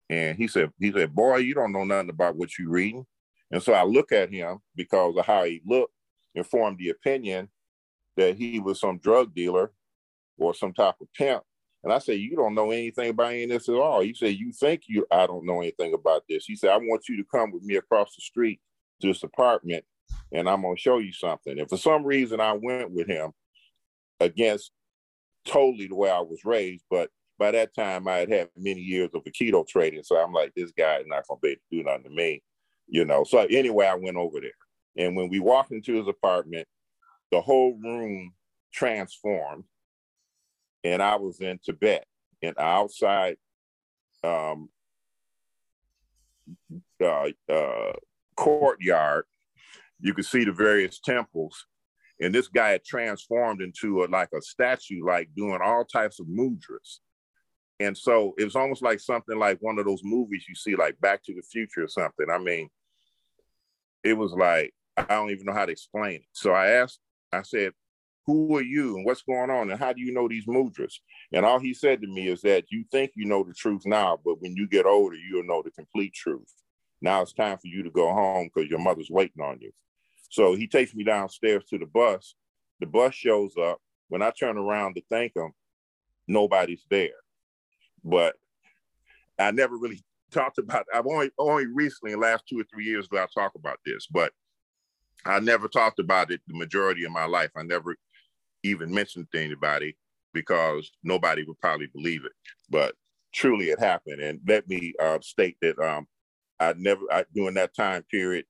And 0.08 0.36
he 0.36 0.46
said, 0.48 0.70
he 0.78 0.92
said, 0.92 1.14
boy, 1.14 1.38
you 1.38 1.54
don't 1.54 1.72
know 1.72 1.84
nothing 1.84 2.10
about 2.10 2.36
what 2.36 2.58
you're 2.58 2.70
reading. 2.70 3.06
And 3.50 3.62
so 3.62 3.72
I 3.72 3.82
look 3.82 4.12
at 4.12 4.32
him 4.32 4.58
because 4.74 5.16
of 5.16 5.24
how 5.24 5.44
he 5.44 5.62
looked 5.66 5.92
and 6.34 6.46
formed 6.46 6.78
the 6.78 6.90
opinion 6.90 7.48
that 8.16 8.36
he 8.36 8.60
was 8.60 8.80
some 8.80 8.98
drug 8.98 9.34
dealer 9.34 9.72
or 10.38 10.54
some 10.54 10.72
type 10.72 10.96
of 11.00 11.12
pimp 11.12 11.42
and 11.86 11.92
I 11.92 11.98
said, 11.98 12.18
you 12.18 12.34
don't 12.34 12.56
know 12.56 12.72
anything 12.72 13.10
about 13.10 13.30
any 13.30 13.44
of 13.44 13.50
this 13.50 13.68
at 13.68 13.76
all. 13.76 14.02
You 14.02 14.12
say, 14.12 14.30
you 14.30 14.50
think 14.50 14.82
you 14.88 15.06
I 15.08 15.24
don't 15.28 15.46
know 15.46 15.60
anything 15.60 15.94
about 15.94 16.24
this. 16.28 16.44
He 16.44 16.56
said, 16.56 16.70
I 16.70 16.78
want 16.78 17.08
you 17.08 17.16
to 17.18 17.28
come 17.30 17.52
with 17.52 17.62
me 17.62 17.76
across 17.76 18.16
the 18.16 18.22
street 18.22 18.60
to 19.00 19.06
this 19.06 19.22
apartment 19.22 19.84
and 20.32 20.48
I'm 20.48 20.62
gonna 20.62 20.76
show 20.76 20.98
you 20.98 21.12
something. 21.12 21.56
And 21.56 21.68
for 21.68 21.76
some 21.76 22.02
reason 22.02 22.40
I 22.40 22.54
went 22.54 22.90
with 22.90 23.06
him 23.06 23.30
against 24.18 24.72
totally 25.44 25.86
the 25.86 25.94
way 25.94 26.10
I 26.10 26.18
was 26.18 26.44
raised, 26.44 26.82
but 26.90 27.08
by 27.38 27.50
that 27.52 27.74
time 27.74 28.08
I 28.08 28.18
had 28.18 28.30
had 28.30 28.48
many 28.56 28.80
years 28.80 29.10
of 29.14 29.24
Aikido 29.24 29.66
training. 29.66 30.02
So 30.04 30.16
I'm 30.16 30.32
like, 30.32 30.52
this 30.54 30.72
guy 30.72 30.98
is 30.98 31.06
not 31.06 31.24
gonna 31.28 31.40
be 31.42 31.50
able 31.50 31.60
to 31.70 31.76
do 31.76 31.84
nothing 31.84 32.04
to 32.04 32.10
me, 32.10 32.42
you 32.88 33.04
know. 33.04 33.24
So 33.24 33.40
anyway, 33.50 33.86
I 33.86 33.94
went 33.94 34.16
over 34.16 34.40
there. 34.40 34.50
And 34.96 35.16
when 35.16 35.28
we 35.28 35.40
walked 35.40 35.72
into 35.72 35.94
his 35.94 36.08
apartment, 36.08 36.66
the 37.30 37.40
whole 37.40 37.78
room 37.82 38.32
transformed 38.72 39.64
and 40.86 41.02
I 41.02 41.16
was 41.16 41.40
in 41.40 41.58
Tibet 41.64 42.06
in 42.42 42.54
outside 42.58 43.36
um, 44.22 44.68
uh, 47.02 47.28
uh, 47.52 47.92
courtyard. 48.36 49.24
You 50.00 50.14
could 50.14 50.26
see 50.26 50.44
the 50.44 50.52
various 50.52 51.00
temples, 51.00 51.66
and 52.20 52.34
this 52.34 52.48
guy 52.48 52.70
had 52.70 52.84
transformed 52.84 53.62
into 53.62 54.04
a, 54.04 54.06
like 54.06 54.28
a 54.34 54.40
statue, 54.40 55.04
like 55.04 55.28
doing 55.36 55.58
all 55.64 55.84
types 55.84 56.20
of 56.20 56.26
mudras. 56.26 57.00
And 57.78 57.96
so 57.96 58.34
it 58.38 58.44
was 58.44 58.56
almost 58.56 58.82
like 58.82 59.00
something 59.00 59.38
like 59.38 59.58
one 59.60 59.78
of 59.78 59.84
those 59.84 60.02
movies 60.02 60.46
you 60.48 60.54
see, 60.54 60.76
like 60.76 60.98
Back 61.00 61.22
to 61.24 61.34
the 61.34 61.42
Future 61.42 61.84
or 61.84 61.88
something. 61.88 62.26
I 62.30 62.38
mean, 62.38 62.68
it 64.02 64.14
was 64.14 64.32
like 64.32 64.72
I 64.96 65.02
don't 65.02 65.30
even 65.30 65.46
know 65.46 65.52
how 65.52 65.66
to 65.66 65.72
explain 65.72 66.16
it. 66.16 66.26
So 66.32 66.52
I 66.52 66.68
asked, 66.68 67.00
I 67.32 67.42
said, 67.42 67.72
"Who 68.26 68.56
are 68.56 68.62
you, 68.62 68.96
and 68.96 69.04
what's 69.04 69.22
going 69.22 69.50
on, 69.50 69.70
and 69.70 69.78
how 69.78 69.92
do 69.92 70.00
you 70.00 70.12
know 70.12 70.26
these 70.26 70.46
mudras?" 70.46 70.94
And 71.32 71.44
all 71.44 71.58
he 71.58 71.74
said 71.74 72.00
to 72.00 72.06
me 72.06 72.28
is 72.28 72.40
that 72.42 72.64
you 72.70 72.84
think 72.90 73.12
you 73.14 73.26
know 73.26 73.42
the 73.44 73.52
truth 73.52 73.82
now, 73.84 74.18
but 74.24 74.40
when 74.40 74.56
you 74.56 74.66
get 74.66 74.86
older, 74.86 75.16
you'll 75.16 75.44
know 75.44 75.62
the 75.62 75.70
complete 75.70 76.14
truth. 76.14 76.52
Now 77.02 77.22
it's 77.22 77.34
time 77.34 77.58
for 77.58 77.66
you 77.66 77.82
to 77.82 77.90
go 77.90 78.12
home 78.12 78.48
because 78.52 78.70
your 78.70 78.78
mother's 78.78 79.10
waiting 79.10 79.42
on 79.42 79.58
you. 79.60 79.70
So 80.30 80.54
he 80.54 80.66
takes 80.66 80.94
me 80.94 81.04
downstairs 81.04 81.64
to 81.66 81.78
the 81.78 81.86
bus. 81.86 82.34
The 82.80 82.86
bus 82.86 83.14
shows 83.14 83.54
up. 83.56 83.80
When 84.08 84.22
I 84.22 84.30
turn 84.30 84.56
around 84.56 84.94
to 84.94 85.02
thank 85.10 85.36
him, 85.36 85.52
nobody's 86.26 86.84
there. 86.88 87.10
But 88.04 88.36
I 89.38 89.50
never 89.50 89.76
really 89.76 90.02
talked 90.30 90.58
about. 90.58 90.86
I've 90.94 91.06
only 91.06 91.30
only 91.38 91.66
recently, 91.66 92.12
in 92.12 92.20
the 92.20 92.26
last 92.26 92.44
two 92.48 92.60
or 92.60 92.64
three 92.72 92.84
years, 92.84 93.08
that 93.10 93.22
I 93.22 93.40
talk 93.40 93.54
about 93.54 93.78
this. 93.84 94.06
But 94.06 94.32
I 95.24 95.40
never 95.40 95.68
talked 95.68 95.98
about 95.98 96.30
it 96.30 96.40
the 96.46 96.56
majority 96.56 97.04
of 97.04 97.12
my 97.12 97.26
life. 97.26 97.50
I 97.56 97.62
never 97.62 97.96
even 98.62 98.92
mentioned 98.92 99.28
to 99.32 99.42
anybody 99.42 99.96
because 100.32 100.90
nobody 101.02 101.44
would 101.44 101.58
probably 101.60 101.86
believe 101.86 102.24
it. 102.24 102.32
But 102.70 102.94
truly, 103.32 103.66
it 103.66 103.80
happened. 103.80 104.20
And 104.20 104.40
let 104.46 104.68
me 104.68 104.94
uh, 105.00 105.18
state 105.22 105.56
that 105.62 105.78
um, 105.78 106.06
I 106.60 106.74
never 106.76 107.02
I, 107.10 107.24
during 107.34 107.54
that 107.54 107.74
time 107.74 108.02
period 108.10 108.44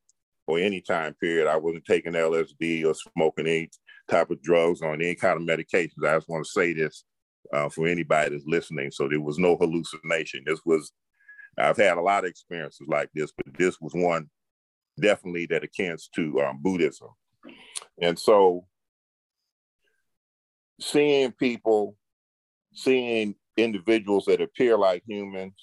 or 0.47 0.59
any 0.59 0.81
time 0.81 1.15
period, 1.15 1.47
I 1.47 1.57
wasn't 1.57 1.85
taking 1.85 2.13
LSD 2.13 2.85
or 2.85 2.95
smoking 2.95 3.47
any 3.47 3.71
type 4.09 4.31
of 4.31 4.43
drugs 4.43 4.81
or 4.83 4.95
any 4.95 5.15
kind 5.15 5.41
of 5.41 5.47
medications. 5.47 6.07
I 6.07 6.17
just 6.17 6.29
want 6.29 6.45
to 6.45 6.51
say 6.51 6.73
this 6.73 7.05
uh, 7.53 7.69
for 7.69 7.87
anybody 7.87 8.31
that's 8.31 8.47
listening. 8.47 8.91
So 8.91 9.09
there 9.09 9.21
was 9.21 9.39
no 9.39 9.57
hallucination. 9.57 10.43
This 10.47 10.61
was, 10.65 10.93
I've 11.59 11.77
had 11.77 11.97
a 11.97 12.03
lot 12.03 12.25
of 12.25 12.31
experiences 12.31 12.87
like 12.89 13.11
this, 13.15 13.33
but 13.37 13.47
this 13.59 13.81
was 13.81 13.93
one 13.95 14.29
definitely 15.01 15.47
that 15.47 15.65
akins 15.65 16.09
to 16.15 16.41
um, 16.43 16.59
Buddhism. 16.63 17.09
And 18.01 18.19
so 18.19 18.67
seeing 20.81 21.33
people, 21.33 21.97
seeing 22.75 23.35
individuals 23.57 24.27
that 24.27 24.41
appear 24.41 24.77
like 24.77 25.03
humans 25.07 25.55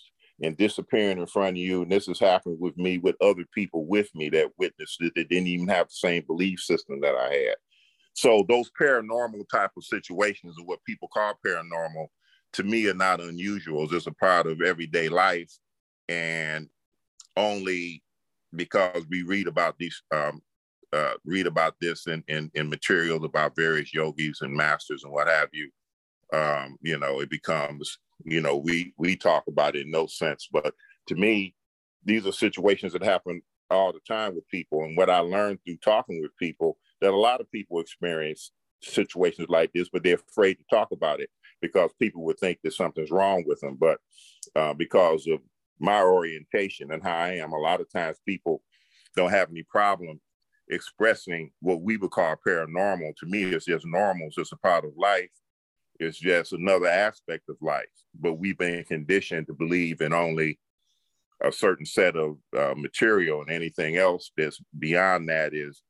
and 0.41 0.57
disappearing 0.57 1.19
in 1.19 1.27
front 1.27 1.51
of 1.51 1.57
you, 1.57 1.83
and 1.83 1.91
this 1.91 2.07
has 2.07 2.19
happened 2.19 2.57
with 2.59 2.75
me 2.77 2.97
with 2.97 3.15
other 3.21 3.45
people 3.53 3.85
with 3.85 4.09
me 4.15 4.29
that 4.29 4.49
witnessed 4.57 4.97
it 5.01 5.13
that 5.15 5.29
didn't 5.29 5.47
even 5.47 5.67
have 5.67 5.87
the 5.87 5.93
same 5.93 6.23
belief 6.25 6.59
system 6.59 7.01
that 7.01 7.15
I 7.15 7.33
had. 7.33 7.55
So 8.13 8.45
those 8.47 8.69
paranormal 8.79 9.49
type 9.49 9.71
of 9.75 9.83
situations 9.83 10.55
are 10.59 10.65
what 10.65 10.83
people 10.85 11.07
call 11.07 11.33
paranormal 11.45 12.07
to 12.53 12.63
me 12.63 12.87
are 12.87 12.93
not 12.93 13.19
unusual. 13.21 13.83
It's 13.83 13.91
just 13.91 14.07
a 14.07 14.13
part 14.13 14.47
of 14.47 14.61
everyday 14.61 15.09
life. 15.09 15.51
And 16.07 16.69
only 17.35 18.03
because 18.55 19.05
we 19.09 19.23
read 19.23 19.47
about 19.47 19.77
these 19.79 20.01
um, 20.13 20.41
uh, 20.93 21.13
read 21.25 21.47
about 21.47 21.73
this 21.81 22.05
in, 22.05 22.23
in, 22.27 22.51
in 22.53 22.69
materials 22.69 23.23
about 23.23 23.55
various 23.55 23.93
yogis 23.93 24.41
and 24.41 24.53
masters 24.53 25.03
and 25.03 25.11
what 25.11 25.27
have 25.27 25.49
you. 25.51 25.71
Um, 26.31 26.77
you 26.81 26.99
know, 26.99 27.19
it 27.19 27.31
becomes, 27.31 27.97
you 28.23 28.41
know, 28.41 28.57
we 28.57 28.93
we 28.97 29.15
talk 29.15 29.45
about 29.47 29.75
it 29.75 29.85
in 29.85 29.91
no 29.91 30.05
sense. 30.05 30.47
But 30.51 30.73
to 31.07 31.15
me, 31.15 31.55
these 32.05 32.27
are 32.27 32.31
situations 32.31 32.93
that 32.93 33.03
happen 33.03 33.41
all 33.71 33.91
the 33.91 34.01
time 34.07 34.35
with 34.35 34.47
people. 34.49 34.83
And 34.83 34.95
what 34.95 35.09
I 35.09 35.19
learned 35.19 35.59
through 35.65 35.77
talking 35.77 36.21
with 36.21 36.35
people 36.37 36.77
that 37.03 37.13
a 37.13 37.17
lot 37.17 37.41
of 37.41 37.51
people 37.51 37.81
experience 37.81 38.51
situations 38.81 39.49
like 39.49 39.73
this, 39.73 39.89
but 39.91 40.03
they're 40.03 40.15
afraid 40.15 40.53
to 40.53 40.63
talk 40.71 40.87
about 40.93 41.19
it 41.19 41.29
because 41.61 41.91
people 41.99 42.23
would 42.23 42.39
think 42.39 42.59
that 42.63 42.73
something's 42.73 43.11
wrong 43.11 43.43
with 43.45 43.59
them. 43.59 43.77
But 43.77 43.99
uh, 44.55 44.73
because 44.73 45.27
of 45.27 45.39
my 45.79 46.01
orientation 46.01 46.93
and 46.93 47.03
how 47.03 47.15
I 47.15 47.33
am, 47.35 47.51
a 47.51 47.59
lot 47.59 47.81
of 47.81 47.91
times 47.91 48.17
people 48.25 48.61
don't 49.17 49.31
have 49.31 49.49
any 49.51 49.63
problem 49.63 50.21
expressing 50.69 51.51
what 51.59 51.81
we 51.81 51.97
would 51.97 52.11
call 52.11 52.35
paranormal. 52.47 53.17
To 53.17 53.25
me, 53.25 53.43
it's 53.43 53.65
just 53.65 53.85
normal. 53.85 54.27
It's 54.27 54.37
just 54.37 54.53
a 54.53 54.57
part 54.57 54.85
of 54.85 54.91
life. 54.95 55.29
It's 55.99 56.17
just 56.17 56.53
another 56.53 56.87
aspect 56.87 57.49
of 57.49 57.57
life. 57.59 57.83
But 58.17 58.35
we've 58.35 58.57
been 58.57 58.85
conditioned 58.85 59.47
to 59.47 59.53
believe 59.53 59.99
in 59.99 60.13
only 60.13 60.57
a 61.43 61.51
certain 61.51 61.85
set 61.85 62.15
of 62.15 62.37
uh, 62.57 62.75
material, 62.77 63.41
and 63.41 63.51
anything 63.51 63.97
else 63.97 64.31
that's 64.37 64.61
beyond 64.79 65.27
that 65.27 65.53
is 65.53 65.83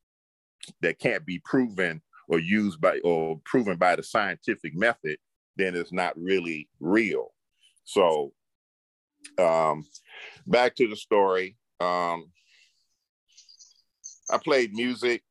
that 0.81 0.99
can't 0.99 1.25
be 1.25 1.39
proven 1.39 2.01
or 2.27 2.39
used 2.39 2.79
by 2.79 2.99
or 3.03 3.39
proven 3.45 3.77
by 3.77 3.95
the 3.95 4.03
scientific 4.03 4.75
method, 4.75 5.17
then 5.57 5.75
it's 5.75 5.93
not 5.93 6.17
really 6.17 6.69
real. 6.79 7.33
So 7.83 8.33
um, 9.39 9.85
back 10.47 10.75
to 10.75 10.87
the 10.87 10.95
story. 10.95 11.57
Um, 11.79 12.31
I 14.29 14.37
played 14.37 14.73
music. 14.73 15.21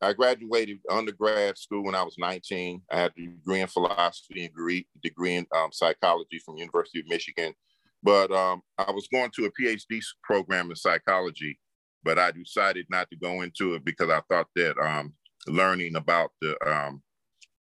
I 0.00 0.12
graduated 0.12 0.78
undergrad 0.90 1.56
school 1.56 1.84
when 1.84 1.94
I 1.94 2.02
was 2.02 2.16
19. 2.18 2.82
I 2.90 2.96
had 2.96 3.12
a 3.16 3.20
degree 3.22 3.60
in 3.60 3.66
philosophy 3.66 4.44
and 4.44 4.54
degree, 4.54 4.86
degree 5.02 5.36
in 5.36 5.46
um, 5.56 5.70
psychology 5.72 6.38
from 6.44 6.58
University 6.58 7.00
of 7.00 7.08
Michigan. 7.08 7.54
But 8.02 8.30
um, 8.30 8.60
I 8.78 8.90
was 8.90 9.08
going 9.08 9.30
to 9.36 9.46
a 9.46 9.50
PhD 9.50 10.00
program 10.22 10.70
in 10.70 10.76
psychology 10.76 11.58
but 12.06 12.20
I 12.20 12.30
decided 12.30 12.86
not 12.88 13.10
to 13.10 13.16
go 13.16 13.42
into 13.42 13.74
it 13.74 13.84
because 13.84 14.08
I 14.10 14.20
thought 14.30 14.46
that 14.54 14.78
um, 14.78 15.12
learning 15.48 15.96
about 15.96 16.30
the 16.40 16.56
um, 16.64 17.02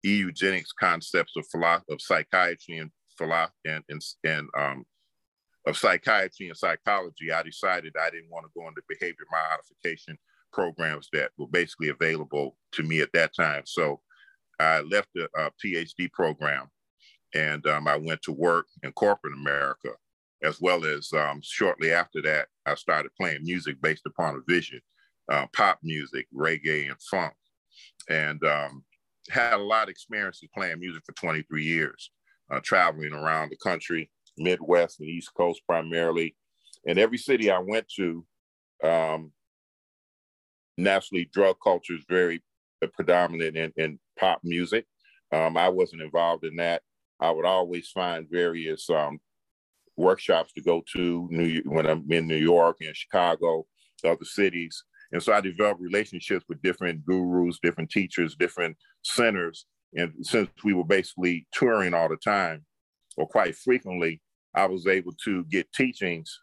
eugenics 0.03 0.71
concepts 0.71 1.33
of 1.35 1.47
philosophy, 1.51 1.91
of 1.91 1.99
psychiatry 1.99 2.77
and 2.77 2.91
philosophy 3.17 3.55
and, 3.65 3.83
and, 3.89 4.01
and 4.23 4.47
um, 4.55 4.85
of 5.65 5.75
psychiatry 5.75 6.47
and 6.47 6.55
psychology, 6.55 7.31
I 7.33 7.41
decided 7.41 7.95
I 7.99 8.11
didn't 8.11 8.29
want 8.29 8.45
to 8.45 8.51
go 8.55 8.67
into 8.67 8.83
behavior 8.87 9.25
modification 9.31 10.15
programs 10.53 11.09
that 11.11 11.31
were 11.39 11.47
basically 11.47 11.89
available 11.89 12.55
to 12.73 12.83
me 12.83 13.01
at 13.01 13.09
that 13.13 13.31
time. 13.35 13.63
So 13.65 13.99
I 14.59 14.81
left 14.81 15.07
the 15.15 15.27
uh, 15.35 15.49
PhD 15.63 16.11
program 16.13 16.67
and 17.33 17.65
um, 17.65 17.87
I 17.87 17.97
went 17.97 18.21
to 18.21 18.31
work 18.31 18.67
in 18.83 18.91
corporate 18.91 19.33
America 19.33 19.89
as 20.43 20.61
well 20.61 20.85
as 20.85 21.11
um, 21.13 21.41
shortly 21.41 21.91
after 21.91 22.21
that, 22.21 22.47
I 22.65 22.75
started 22.75 23.11
playing 23.19 23.43
music 23.43 23.81
based 23.81 24.05
upon 24.05 24.35
a 24.35 24.51
vision, 24.51 24.81
uh, 25.31 25.45
pop 25.55 25.79
music, 25.83 26.27
reggae, 26.35 26.87
and 26.87 27.01
funk, 27.09 27.33
and 28.09 28.43
um, 28.43 28.83
had 29.29 29.53
a 29.53 29.57
lot 29.57 29.83
of 29.83 29.89
experiences 29.89 30.49
playing 30.55 30.79
music 30.79 31.03
for 31.05 31.13
23 31.13 31.63
years, 31.63 32.11
uh, 32.51 32.59
traveling 32.63 33.13
around 33.13 33.49
the 33.49 33.57
country, 33.57 34.09
Midwest 34.37 34.99
and 34.99 35.09
East 35.09 35.31
Coast 35.35 35.61
primarily, 35.67 36.35
and 36.87 36.99
every 36.99 37.17
city 37.17 37.49
I 37.49 37.59
went 37.59 37.87
to, 37.97 38.25
um, 38.83 39.31
naturally, 40.77 41.29
drug 41.33 41.57
culture 41.63 41.95
is 41.95 42.05
very 42.09 42.43
predominant 42.93 43.55
in, 43.57 43.71
in 43.77 43.99
pop 44.19 44.39
music. 44.43 44.85
Um, 45.31 45.57
I 45.57 45.69
wasn't 45.69 46.01
involved 46.01 46.45
in 46.45 46.57
that. 46.57 46.81
I 47.19 47.31
would 47.31 47.45
always 47.45 47.89
find 47.89 48.27
various 48.29 48.89
um, 48.89 49.19
workshops 49.97 50.53
to 50.53 50.61
go 50.61 50.83
to 50.95 51.27
New 51.31 51.61
when 51.65 51.85
I'm 51.85 52.09
in 52.11 52.27
New 52.27 52.35
York 52.35 52.77
and 52.81 52.95
Chicago, 52.95 53.65
other 54.03 54.25
cities. 54.25 54.83
And 55.11 55.21
so 55.21 55.33
I 55.33 55.41
developed 55.41 55.81
relationships 55.81 56.45
with 56.49 56.61
different 56.61 57.05
gurus, 57.05 57.59
different 57.61 57.89
teachers, 57.89 58.35
different 58.35 58.75
centers. 59.03 59.65
And 59.93 60.13
since 60.21 60.49
we 60.63 60.73
were 60.73 60.83
basically 60.83 61.47
touring 61.53 61.93
all 61.93 62.09
the 62.09 62.17
time, 62.17 62.65
or 63.17 63.27
quite 63.27 63.55
frequently, 63.55 64.21
I 64.53 64.65
was 64.65 64.87
able 64.87 65.13
to 65.23 65.45
get 65.45 65.71
teachings 65.71 66.37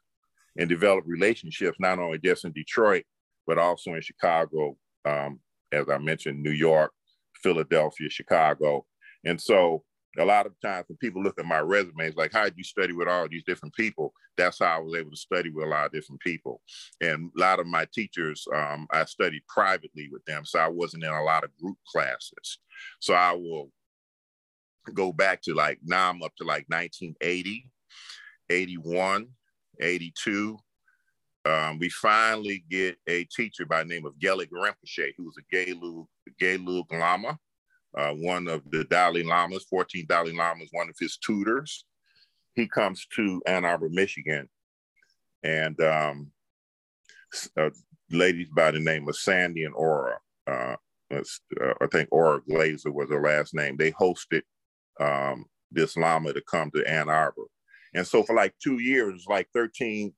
and 0.58 0.68
develop 0.68 1.04
relationships, 1.06 1.78
not 1.80 1.98
only 1.98 2.18
just 2.18 2.44
in 2.44 2.52
Detroit, 2.52 3.04
but 3.46 3.58
also 3.58 3.94
in 3.94 4.00
Chicago, 4.00 4.76
um, 5.04 5.40
as 5.72 5.88
I 5.88 5.98
mentioned, 5.98 6.42
New 6.42 6.50
York, 6.50 6.92
Philadelphia, 7.42 8.08
Chicago. 8.08 8.86
And 9.24 9.40
so 9.40 9.84
a 10.18 10.24
lot 10.24 10.46
of 10.46 10.52
times 10.60 10.86
when 10.88 10.98
people 10.98 11.22
look 11.22 11.38
at 11.38 11.46
my 11.46 11.60
resume, 11.60 12.06
it's 12.06 12.16
like, 12.16 12.32
how 12.32 12.44
did 12.44 12.56
you 12.56 12.64
study 12.64 12.92
with 12.92 13.08
all 13.08 13.28
these 13.28 13.44
different 13.44 13.74
people? 13.74 14.12
That's 14.36 14.58
how 14.58 14.76
I 14.76 14.78
was 14.78 14.94
able 14.94 15.10
to 15.10 15.16
study 15.16 15.50
with 15.50 15.66
a 15.66 15.68
lot 15.68 15.86
of 15.86 15.92
different 15.92 16.20
people. 16.20 16.60
And 17.00 17.30
a 17.36 17.40
lot 17.40 17.60
of 17.60 17.66
my 17.66 17.86
teachers, 17.92 18.46
um, 18.54 18.86
I 18.90 19.04
studied 19.06 19.42
privately 19.48 20.08
with 20.12 20.24
them. 20.26 20.44
So 20.44 20.58
I 20.58 20.68
wasn't 20.68 21.04
in 21.04 21.10
a 21.10 21.22
lot 21.22 21.44
of 21.44 21.56
group 21.56 21.78
classes. 21.86 22.58
So 23.00 23.14
I 23.14 23.32
will 23.32 23.70
go 24.92 25.12
back 25.12 25.40
to 25.42 25.54
like, 25.54 25.78
now 25.82 26.10
I'm 26.10 26.22
up 26.22 26.36
to 26.36 26.44
like 26.44 26.66
1980, 26.68 27.70
81, 28.50 29.28
82. 29.80 30.58
Um, 31.44 31.78
we 31.78 31.88
finally 31.88 32.64
get 32.70 32.96
a 33.08 33.24
teacher 33.24 33.64
by 33.64 33.82
the 33.82 33.88
name 33.88 34.04
of 34.04 34.14
Gelek 34.14 34.50
Rinpoche, 34.50 35.14
who 35.16 35.24
was 35.24 35.36
a 35.38 35.54
Gelug, 35.54 36.06
Gelug 36.40 36.92
Lama 36.92 37.38
uh, 37.96 38.12
one 38.12 38.48
of 38.48 38.62
the 38.70 38.84
Dalai 38.84 39.22
Lamas, 39.22 39.64
14 39.64 40.06
Dalai 40.08 40.32
Lamas, 40.32 40.68
one 40.72 40.88
of 40.88 40.96
his 40.98 41.16
tutors. 41.18 41.84
He 42.54 42.66
comes 42.66 43.06
to 43.16 43.42
Ann 43.46 43.64
Arbor, 43.64 43.88
Michigan, 43.88 44.48
and 45.42 45.80
um, 45.80 46.30
ladies 48.10 48.48
by 48.54 48.70
the 48.70 48.80
name 48.80 49.08
of 49.08 49.16
Sandy 49.16 49.64
and 49.64 49.74
Aura, 49.74 50.18
uh, 50.46 50.76
uh, 51.12 51.74
I 51.80 51.86
think 51.90 52.08
Aura 52.10 52.40
Glazer 52.42 52.92
was 52.92 53.10
her 53.10 53.22
last 53.22 53.54
name. 53.54 53.76
They 53.76 53.92
hosted 53.92 54.42
um, 55.00 55.46
this 55.70 55.96
Lama 55.96 56.32
to 56.32 56.42
come 56.42 56.70
to 56.70 56.88
Ann 56.88 57.08
Arbor. 57.08 57.44
And 57.94 58.06
so 58.06 58.22
for 58.22 58.34
like 58.34 58.54
two 58.62 58.78
years, 58.80 59.26
like 59.28 59.48
13 59.54 60.12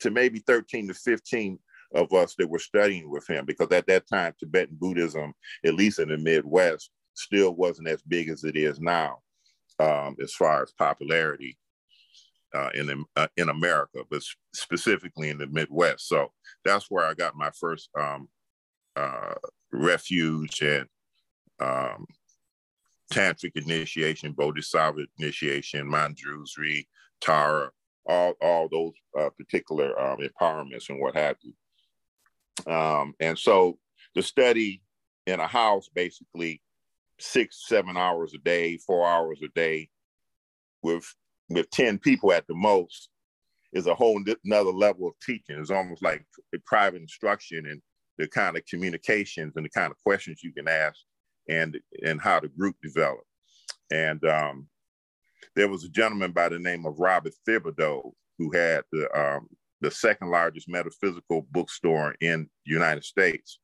to 0.00 0.10
maybe 0.10 0.40
13 0.40 0.88
to 0.88 0.94
15 0.94 1.58
of 1.94 2.12
us 2.12 2.34
that 2.36 2.48
were 2.48 2.58
studying 2.58 3.10
with 3.10 3.28
him, 3.28 3.44
because 3.46 3.70
at 3.70 3.86
that 3.86 4.06
time, 4.08 4.34
Tibetan 4.38 4.76
Buddhism, 4.78 5.32
at 5.64 5.74
least 5.74 5.98
in 5.98 6.08
the 6.08 6.18
Midwest, 6.18 6.90
still 7.14 7.54
wasn't 7.54 7.88
as 7.88 8.02
big 8.02 8.28
as 8.28 8.44
it 8.44 8.56
is 8.56 8.80
now 8.80 9.18
um, 9.78 10.16
as 10.22 10.32
far 10.32 10.62
as 10.62 10.72
popularity 10.72 11.56
uh, 12.54 12.70
in 12.74 13.04
uh, 13.16 13.26
in 13.36 13.48
America, 13.48 14.00
but 14.10 14.22
specifically 14.54 15.30
in 15.30 15.38
the 15.38 15.46
Midwest. 15.48 16.08
So 16.08 16.32
that's 16.64 16.90
where 16.90 17.04
I 17.04 17.14
got 17.14 17.36
my 17.36 17.50
first 17.58 17.90
um, 17.98 18.28
uh, 18.96 19.34
refuge 19.72 20.62
and 20.62 20.86
um, 21.60 22.06
tantric 23.12 23.52
initiation, 23.56 24.32
bodhisattva 24.32 25.04
initiation, 25.18 25.90
manjusri, 25.90 26.86
Tara, 27.20 27.70
all 28.06 28.34
all 28.40 28.68
those 28.68 28.92
uh, 29.18 29.30
particular 29.30 29.98
um, 30.00 30.18
empowerments 30.18 30.88
and 30.88 31.00
what 31.00 31.16
have 31.16 31.36
you. 31.42 32.72
Um, 32.72 33.14
and 33.18 33.36
so 33.36 33.78
the 34.14 34.22
study 34.22 34.80
in 35.26 35.40
a 35.40 35.46
house 35.46 35.88
basically 35.92 36.60
six, 37.18 37.64
seven 37.66 37.96
hours 37.96 38.34
a 38.34 38.38
day, 38.38 38.78
four 38.78 39.06
hours 39.06 39.40
a 39.42 39.48
day, 39.54 39.88
with 40.82 41.04
with 41.50 41.70
10 41.70 41.98
people 41.98 42.32
at 42.32 42.46
the 42.46 42.54
most 42.54 43.10
is 43.72 43.86
a 43.86 43.94
whole 43.94 44.22
another 44.44 44.70
level 44.70 45.08
of 45.08 45.14
teaching. 45.24 45.58
It's 45.58 45.70
almost 45.70 46.02
like 46.02 46.24
private 46.64 47.02
instruction 47.02 47.66
and 47.66 47.82
the 48.18 48.28
kind 48.28 48.56
of 48.56 48.64
communications 48.66 49.54
and 49.56 49.64
the 49.64 49.70
kind 49.70 49.90
of 49.90 49.98
questions 50.04 50.42
you 50.42 50.52
can 50.52 50.68
ask 50.68 50.98
and 51.48 51.78
and 52.04 52.20
how 52.20 52.40
the 52.40 52.48
group 52.48 52.76
developed. 52.82 53.26
And 53.90 54.24
um, 54.24 54.68
there 55.56 55.68
was 55.68 55.84
a 55.84 55.88
gentleman 55.88 56.32
by 56.32 56.48
the 56.48 56.58
name 56.58 56.86
of 56.86 56.98
Robert 56.98 57.34
Thibodeau 57.46 58.12
who 58.38 58.50
had 58.52 58.84
the 58.92 59.08
um, 59.18 59.48
the 59.80 59.90
second 59.90 60.30
largest 60.30 60.68
metaphysical 60.68 61.46
bookstore 61.50 62.14
in 62.20 62.48
the 62.64 62.72
United 62.72 63.04
States. 63.04 63.58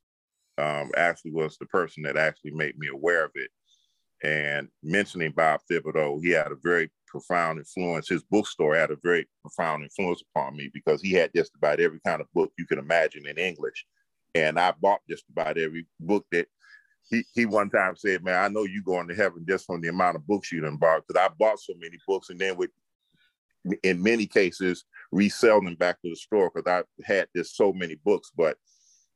Um, 0.59 0.91
actually, 0.97 1.33
was 1.33 1.57
the 1.59 1.67
person 1.67 2.03
that 2.03 2.17
actually 2.17 2.53
made 2.53 2.79
me 2.79 2.89
aware 2.89 3.25
of 3.25 3.33
it. 3.35 3.51
And 4.23 4.69
mentioning 4.83 5.33
Bob 5.33 5.61
Thibodeau, 5.71 6.23
he 6.23 6.31
had 6.31 6.53
a 6.53 6.57
very 6.63 6.91
profound 7.07 7.59
influence. 7.59 8.09
His 8.09 8.23
bookstore 8.23 8.77
had 8.77 8.91
a 8.91 8.99
very 9.03 9.27
profound 9.43 9.83
influence 9.83 10.23
upon 10.35 10.57
me 10.57 10.71
because 10.73 11.01
he 11.01 11.13
had 11.13 11.31
just 11.35 11.53
about 11.57 11.81
every 11.81 12.01
kind 12.07 12.21
of 12.21 12.33
book 12.35 12.53
you 12.59 12.67
can 12.67 12.79
imagine 12.79 13.27
in 13.27 13.39
English. 13.39 13.87
And 14.35 14.59
I 14.61 14.73
bought 14.79 15.01
just 15.09 15.25
about 15.31 15.59
every 15.59 15.87
book 15.99 16.27
that 16.33 16.47
he, 17.11 17.25
he 17.35 17.47
one 17.47 17.71
time 17.71 17.97
said, 17.97 18.23
Man, 18.23 18.43
I 18.43 18.49
know 18.49 18.65
you're 18.65 18.83
going 18.83 19.09
to 19.09 19.15
heaven 19.15 19.45
just 19.49 19.67
from 19.67 19.81
the 19.81 19.89
amount 19.89 20.17
of 20.17 20.27
books 20.27 20.53
you 20.53 20.61
done 20.61 20.77
bought. 20.77 21.03
Because 21.07 21.21
I 21.21 21.33
bought 21.39 21.59
so 21.59 21.73
many 21.79 21.99
books 22.07 22.31
and 22.31 22.39
then 22.39 22.57
with 22.57 22.71
in 23.83 24.03
many 24.03 24.27
cases 24.27 24.85
resell 25.13 25.61
them 25.61 25.75
back 25.75 26.01
to 26.01 26.09
the 26.09 26.17
store 26.17 26.51
because 26.55 26.71
I 26.71 27.05
had 27.05 27.29
just 27.35 27.57
so 27.57 27.73
many 27.73 27.97
books. 28.05 28.31
But 28.37 28.57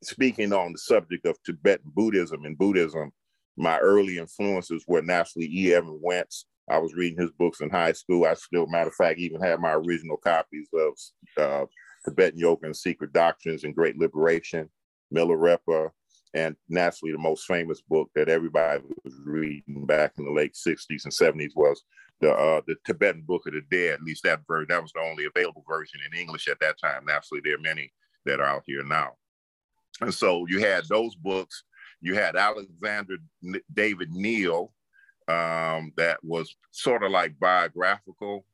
speaking 0.07 0.53
on 0.53 0.73
the 0.73 0.79
subject 0.79 1.27
of 1.27 1.43
Tibetan 1.43 1.93
Buddhism 1.95 2.45
and 2.45 2.59
Buddhism, 2.59 3.13
my 3.57 3.79
early 3.79 4.19
influences 4.19 4.85
were 4.89 5.03
naturally 5.03 5.47
E. 5.47 5.75
Evan 5.75 5.99
Wentz. 6.03 6.47
I 6.69 6.79
was 6.79 6.95
reading 6.95 7.21
his 7.21 7.31
books 7.33 7.61
in 7.61 7.71
high 7.71 7.93
school. 7.93 8.25
I 8.25 8.35
still, 8.35 8.67
matter 8.67 8.89
of 8.89 8.95
fact, 8.95 9.19
even 9.19 9.41
have 9.43 9.61
my 9.61 9.73
original 9.73 10.17
copies 10.17 10.69
of 10.75 10.95
uh, 11.39 11.67
Tibetan 12.05 12.39
Yoga 12.39 12.67
and 12.67 12.77
Secret 12.77 13.13
Doctrines 13.13 13.65
and 13.65 13.75
Great 13.75 13.99
Liberation, 13.99 14.71
Milarepa, 15.15 15.91
and 16.33 16.57
naturally 16.69 17.13
the 17.13 17.19
most 17.19 17.47
famous 17.47 17.81
book 17.83 18.11
that 18.15 18.29
everybody 18.29 18.83
was 19.05 19.15
reading 19.25 19.87
back 19.87 20.15
in 20.19 20.25
the 20.25 20.33
late 20.33 20.55
60s 20.55 21.05
and 21.05 21.13
70s 21.13 21.53
was 21.55 21.83
the 22.21 22.33
uh, 22.33 22.61
the 22.67 22.77
Tibetan 22.85 23.23
Book 23.23 23.47
of 23.47 23.53
the 23.53 23.63
Dead. 23.71 23.95
At 23.95 24.03
least 24.03 24.25
that 24.25 24.41
version, 24.49 24.67
that 24.71 24.83
was 24.83 24.93
the 24.93 25.01
only 25.01 25.27
available 25.27 25.65
version 25.69 26.01
in 26.05 26.19
English 26.19 26.49
at 26.49 26.59
that 26.61 26.77
time. 26.83 27.05
Naturally, 27.07 27.43
there 27.45 27.57
are 27.57 27.61
many 27.61 27.93
that 28.25 28.41
are 28.41 28.47
out 28.47 28.63
here 28.67 28.85
now. 28.85 29.13
And 30.01 30.13
so 30.13 30.47
you 30.49 30.61
had 30.61 30.85
those 30.89 31.15
books 31.15 31.65
you 32.05 32.15
had 32.15 32.37
Alexander 32.37 33.17
David 33.73 34.13
Neal, 34.13 34.75
um, 35.27 35.91
that 35.97 36.19
was 36.23 36.55
sort 36.71 37.03
of 37.03 37.11
like 37.11 37.39
biographical. 37.41 38.45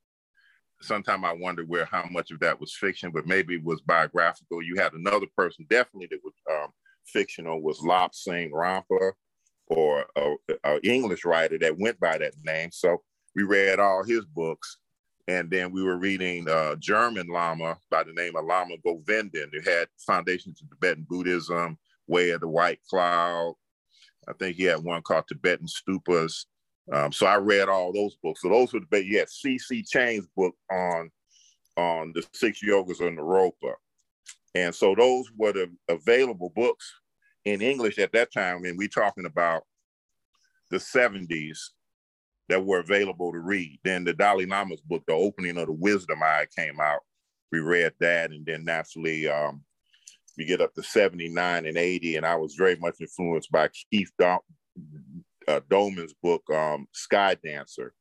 Sometimes 0.81 1.25
I 1.25 1.33
wonder 1.33 1.65
where 1.65 1.85
how 1.85 2.07
much 2.13 2.31
of 2.31 2.39
that 2.41 2.61
was 2.61 2.77
fiction, 2.77 3.11
but 3.13 3.27
maybe 3.27 3.57
it 3.57 3.65
was 3.65 3.81
biographical. 3.81 4.63
You 4.63 4.77
had 4.77 4.93
another 4.93 5.27
person 5.37 5.67
definitely 5.69 6.07
that 6.13 6.21
was 6.23 6.35
um, 6.49 6.69
fictional 7.07 7.61
was 7.61 7.81
Lobsang 7.81 8.53
Rampa, 8.53 9.13
or 9.67 10.07
an 10.17 10.81
English 10.85 11.25
writer 11.25 11.59
that 11.59 11.77
went 11.77 11.99
by 11.99 12.19
that 12.19 12.35
name. 12.45 12.71
So 12.71 13.03
we 13.35 13.43
read 13.43 13.81
all 13.81 14.05
his 14.05 14.25
books. 14.27 14.79
And 15.31 15.49
then 15.49 15.71
we 15.71 15.85
were 15.85 15.97
reading 15.97 16.49
uh, 16.49 16.75
German 16.75 17.29
Lama 17.29 17.79
by 17.89 18.03
the 18.03 18.13
name 18.13 18.35
of 18.35 18.45
Lama 18.45 18.75
Govinda, 18.85 19.47
who 19.53 19.61
had 19.61 19.87
foundations 20.05 20.61
of 20.61 20.69
Tibetan 20.71 21.07
Buddhism, 21.09 21.79
Way 22.09 22.31
of 22.31 22.41
the 22.41 22.49
White 22.49 22.81
Cloud. 22.91 23.55
I 24.29 24.33
think 24.33 24.57
he 24.57 24.65
had 24.65 24.83
one 24.83 25.03
called 25.03 25.29
Tibetan 25.29 25.69
Stupas. 25.69 26.47
Um, 26.93 27.13
so 27.13 27.27
I 27.27 27.37
read 27.37 27.69
all 27.69 27.93
those 27.93 28.17
books. 28.17 28.43
So 28.43 28.49
those 28.49 28.73
were 28.73 28.81
the 28.91 29.19
had 29.19 29.29
C.C. 29.29 29.85
Chang's 29.85 30.27
book 30.37 30.57
on 30.69 31.13
on 31.77 32.13
the 32.13 32.27
six 32.33 32.61
yogas 32.61 33.01
on 33.01 33.15
Naropa. 33.15 33.75
And 34.57 34.75
so 34.75 34.97
those 34.97 35.31
were 35.37 35.53
the 35.53 35.71
available 35.89 36.51
books 36.57 36.93
in 37.45 37.63
English 37.63 38.01
at 38.01 38.11
that 38.15 38.33
time. 38.33 38.65
And 38.65 38.77
we're 38.77 38.89
talking 38.89 39.27
about 39.27 39.63
the 40.73 40.79
70s 40.79 41.59
that 42.51 42.65
were 42.65 42.81
available 42.81 43.33
to 43.33 43.39
read. 43.39 43.79
Then 43.85 44.05
the 44.05 44.13
Dalai 44.13 44.47
Lama's 44.47 44.81
book, 44.81 45.03
The 45.07 45.15
Opening 45.15 45.57
of 45.57 45.67
the 45.67 45.73
Wisdom 45.73 46.23
Eye, 46.23 46.47
came 46.57 46.81
out. 46.81 47.01
We 47.53 47.61
read 47.61 47.95
that. 48.01 48.33
And 48.33 48.45
then 48.45 48.65
naturally, 48.65 49.29
um, 49.29 49.63
we 50.37 50.45
get 50.45 50.61
up 50.61 50.75
to 50.75 50.83
79 50.83 51.67
and 51.67 51.77
80. 51.79 52.17
And 52.17 52.27
I 52.27 52.37
was 52.37 52.55
very 52.57 52.77
much 52.77 52.97
influenced 53.01 53.53
by 53.53 53.69
Keith 53.91 54.11
Dom- 54.19 54.41
uh, 55.49 55.61
Dowman's 55.71 56.15
book, 56.23 56.43
um, 56.53 56.87
Sky 56.93 57.37
Dancer, 57.43 57.95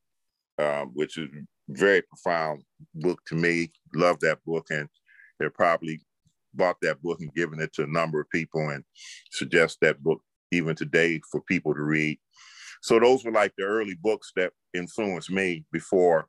um, 0.58 0.92
which 0.94 1.18
is 1.18 1.30
a 1.30 1.42
very 1.70 2.02
profound 2.02 2.64
book 2.96 3.22
to 3.28 3.36
me. 3.36 3.72
Love 3.96 4.20
that 4.22 4.40
book. 4.46 4.68
And 4.72 4.90
they 5.40 5.50
probably 5.50 6.02
bought 6.56 6.78
that 6.82 7.02
book 7.04 7.22
and 7.22 7.34
given 7.36 7.60
it 7.60 7.72
to 7.74 7.84
a 7.84 7.88
number 7.88 8.20
of 8.20 8.30
people 8.32 8.70
and 8.70 8.84
suggest 9.32 9.78
that 9.82 10.02
book 10.02 10.22
even 10.52 10.76
today 10.76 11.22
for 11.32 11.42
people 11.42 11.76
to 11.76 11.82
read. 11.82 12.20
So 12.82 13.00
those 13.00 13.24
were 13.24 13.32
like 13.32 13.54
the 13.58 13.66
early 13.66 13.96
books 14.02 14.32
that 14.36 14.52
influenced 14.74 15.30
me 15.30 15.66
before 15.72 16.28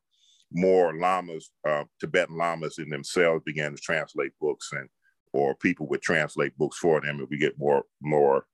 more 0.52 0.96
lamas, 0.98 1.50
uh, 1.68 1.84
Tibetan 2.00 2.36
lamas 2.36 2.78
in 2.78 2.88
themselves 2.88 3.42
began 3.44 3.74
to 3.74 3.80
translate 3.80 4.32
books 4.40 4.70
and 4.72 4.88
or 5.32 5.54
people 5.54 5.86
would 5.86 6.02
translate 6.02 6.56
books 6.58 6.78
for 6.78 7.00
them 7.00 7.20
and 7.20 7.28
we 7.30 7.38
get 7.38 7.56
more 7.58 7.84
more 8.02 8.44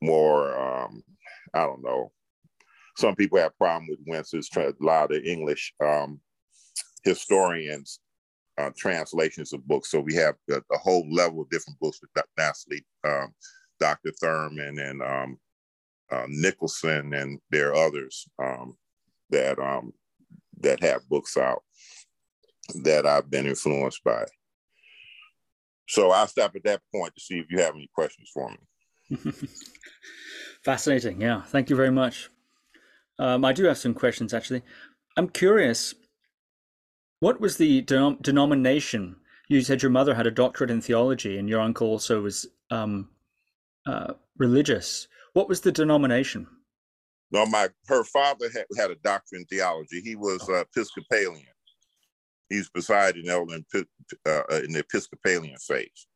more 0.00 0.56
um, 0.56 1.02
I 1.52 1.64
don't 1.64 1.82
know. 1.82 2.12
Some 2.96 3.16
people 3.16 3.38
have 3.38 3.58
problem 3.58 3.88
with 3.88 3.98
Wentz's 4.06 4.48
a 4.56 4.72
lot 4.80 5.14
of 5.14 5.22
English 5.24 5.74
um, 5.84 6.20
historians 7.04 8.00
uh, 8.58 8.70
translations 8.76 9.52
of 9.52 9.66
books. 9.66 9.90
So 9.90 10.00
we 10.00 10.14
have 10.14 10.34
a, 10.50 10.62
a, 10.72 10.78
whole 10.78 11.06
level 11.12 11.42
of 11.42 11.50
different 11.50 11.78
books 11.78 12.00
with 12.00 12.10
Natalie, 12.38 12.84
um, 13.04 13.34
Dr. 13.78 14.12
Thurman 14.20 14.78
and 14.78 15.02
um, 15.02 15.38
uh, 16.10 16.26
Nicholson, 16.28 17.14
and 17.14 17.38
there 17.50 17.70
are 17.70 17.86
others 17.86 18.28
um, 18.42 18.76
that 19.30 19.58
um, 19.58 19.92
that 20.60 20.80
have 20.82 21.08
books 21.08 21.36
out 21.36 21.62
that 22.82 23.06
I've 23.06 23.30
been 23.30 23.46
influenced 23.46 24.02
by. 24.04 24.24
So 25.88 26.10
I'll 26.10 26.26
stop 26.26 26.56
at 26.56 26.64
that 26.64 26.82
point 26.92 27.14
to 27.14 27.20
see 27.20 27.38
if 27.38 27.46
you 27.50 27.60
have 27.60 27.74
any 27.74 27.88
questions 27.94 28.30
for 28.32 28.50
me. 28.50 29.32
Fascinating. 30.64 31.20
Yeah. 31.20 31.42
Thank 31.42 31.70
you 31.70 31.76
very 31.76 31.92
much. 31.92 32.28
Um, 33.18 33.44
I 33.44 33.52
do 33.52 33.64
have 33.64 33.78
some 33.78 33.94
questions 33.94 34.34
actually. 34.34 34.62
I'm 35.16 35.28
curious, 35.28 35.94
what 37.20 37.40
was 37.40 37.56
the 37.56 37.82
denom- 37.82 38.20
denomination? 38.20 39.16
You 39.48 39.60
said 39.62 39.80
your 39.80 39.92
mother 39.92 40.14
had 40.14 40.26
a 40.26 40.30
doctorate 40.32 40.70
in 40.70 40.80
theology 40.80 41.38
and 41.38 41.48
your 41.48 41.60
uncle 41.60 41.86
also 41.86 42.20
was 42.20 42.46
um, 42.70 43.10
uh, 43.86 44.14
religious. 44.36 45.06
What 45.36 45.50
was 45.50 45.60
the 45.60 45.70
denomination? 45.70 46.46
No, 47.30 47.44
my 47.44 47.68
her 47.88 48.04
father 48.04 48.48
had, 48.54 48.64
had 48.78 48.90
a 48.90 48.94
doctorate 48.94 49.42
in 49.42 49.44
theology. 49.44 50.00
He 50.00 50.16
was 50.16 50.40
uh, 50.48 50.60
Episcopalian. 50.60 51.44
He's 52.48 52.70
presiding 52.70 53.28
elder 53.28 53.56
in, 53.56 53.86
uh, 54.24 54.42
in 54.64 54.72
the 54.72 54.78
Episcopalian 54.78 55.58
faith. 55.58 56.06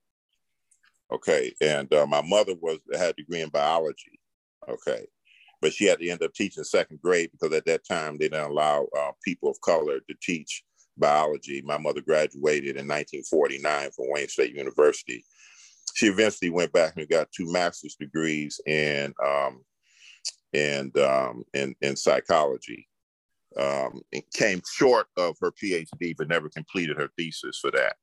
Okay, 1.12 1.52
and 1.60 1.92
uh, 1.92 2.06
my 2.06 2.22
mother 2.22 2.54
was 2.62 2.78
had 2.94 3.10
a 3.10 3.12
degree 3.12 3.42
in 3.42 3.50
biology. 3.50 4.18
Okay, 4.66 5.04
but 5.60 5.74
she 5.74 5.84
had 5.84 5.98
to 5.98 6.08
end 6.08 6.22
up 6.22 6.32
teaching 6.32 6.64
second 6.64 7.02
grade 7.02 7.28
because 7.30 7.54
at 7.54 7.66
that 7.66 7.86
time 7.86 8.16
they 8.16 8.30
didn't 8.30 8.50
allow 8.50 8.86
uh, 8.98 9.10
people 9.22 9.50
of 9.50 9.60
color 9.60 10.00
to 10.00 10.14
teach 10.22 10.64
biology. 10.96 11.60
My 11.60 11.76
mother 11.76 12.00
graduated 12.00 12.78
in 12.78 12.88
1949 12.88 13.90
from 13.90 14.06
Wayne 14.08 14.28
State 14.28 14.56
University. 14.56 15.26
She 15.94 16.06
eventually 16.06 16.50
went 16.50 16.72
back 16.72 16.94
and 16.96 17.08
got 17.08 17.30
two 17.32 17.50
master's 17.52 17.96
degrees 17.96 18.60
in 18.66 19.12
um, 19.24 19.64
in, 20.52 20.92
um, 21.02 21.44
in 21.54 21.74
in 21.80 21.96
psychology. 21.96 22.88
um, 23.58 24.02
came 24.32 24.60
short 24.68 25.06
of 25.16 25.36
her 25.40 25.52
PhD, 25.52 26.14
but 26.16 26.28
never 26.28 26.48
completed 26.48 26.96
her 26.96 27.08
thesis 27.16 27.58
for 27.58 27.70
that. 27.72 27.96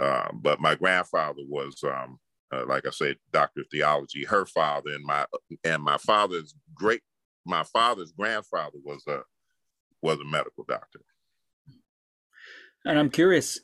Um, 0.00 0.40
but 0.42 0.60
my 0.60 0.74
grandfather 0.74 1.42
was, 1.48 1.82
um, 1.84 2.18
uh, 2.52 2.66
like 2.66 2.86
I 2.86 2.90
said, 2.90 3.16
doctor 3.32 3.62
of 3.62 3.66
theology. 3.70 4.24
Her 4.24 4.44
father 4.44 4.90
and 4.90 5.04
my 5.04 5.24
and 5.64 5.82
my 5.82 5.96
father's 5.98 6.54
great, 6.74 7.00
my 7.46 7.62
father's 7.64 8.12
grandfather 8.12 8.78
was 8.84 9.02
a 9.08 9.20
was 10.02 10.20
a 10.20 10.24
medical 10.24 10.64
doctor. 10.68 11.00
And 12.84 12.98
I'm 12.98 13.10
curious, 13.10 13.58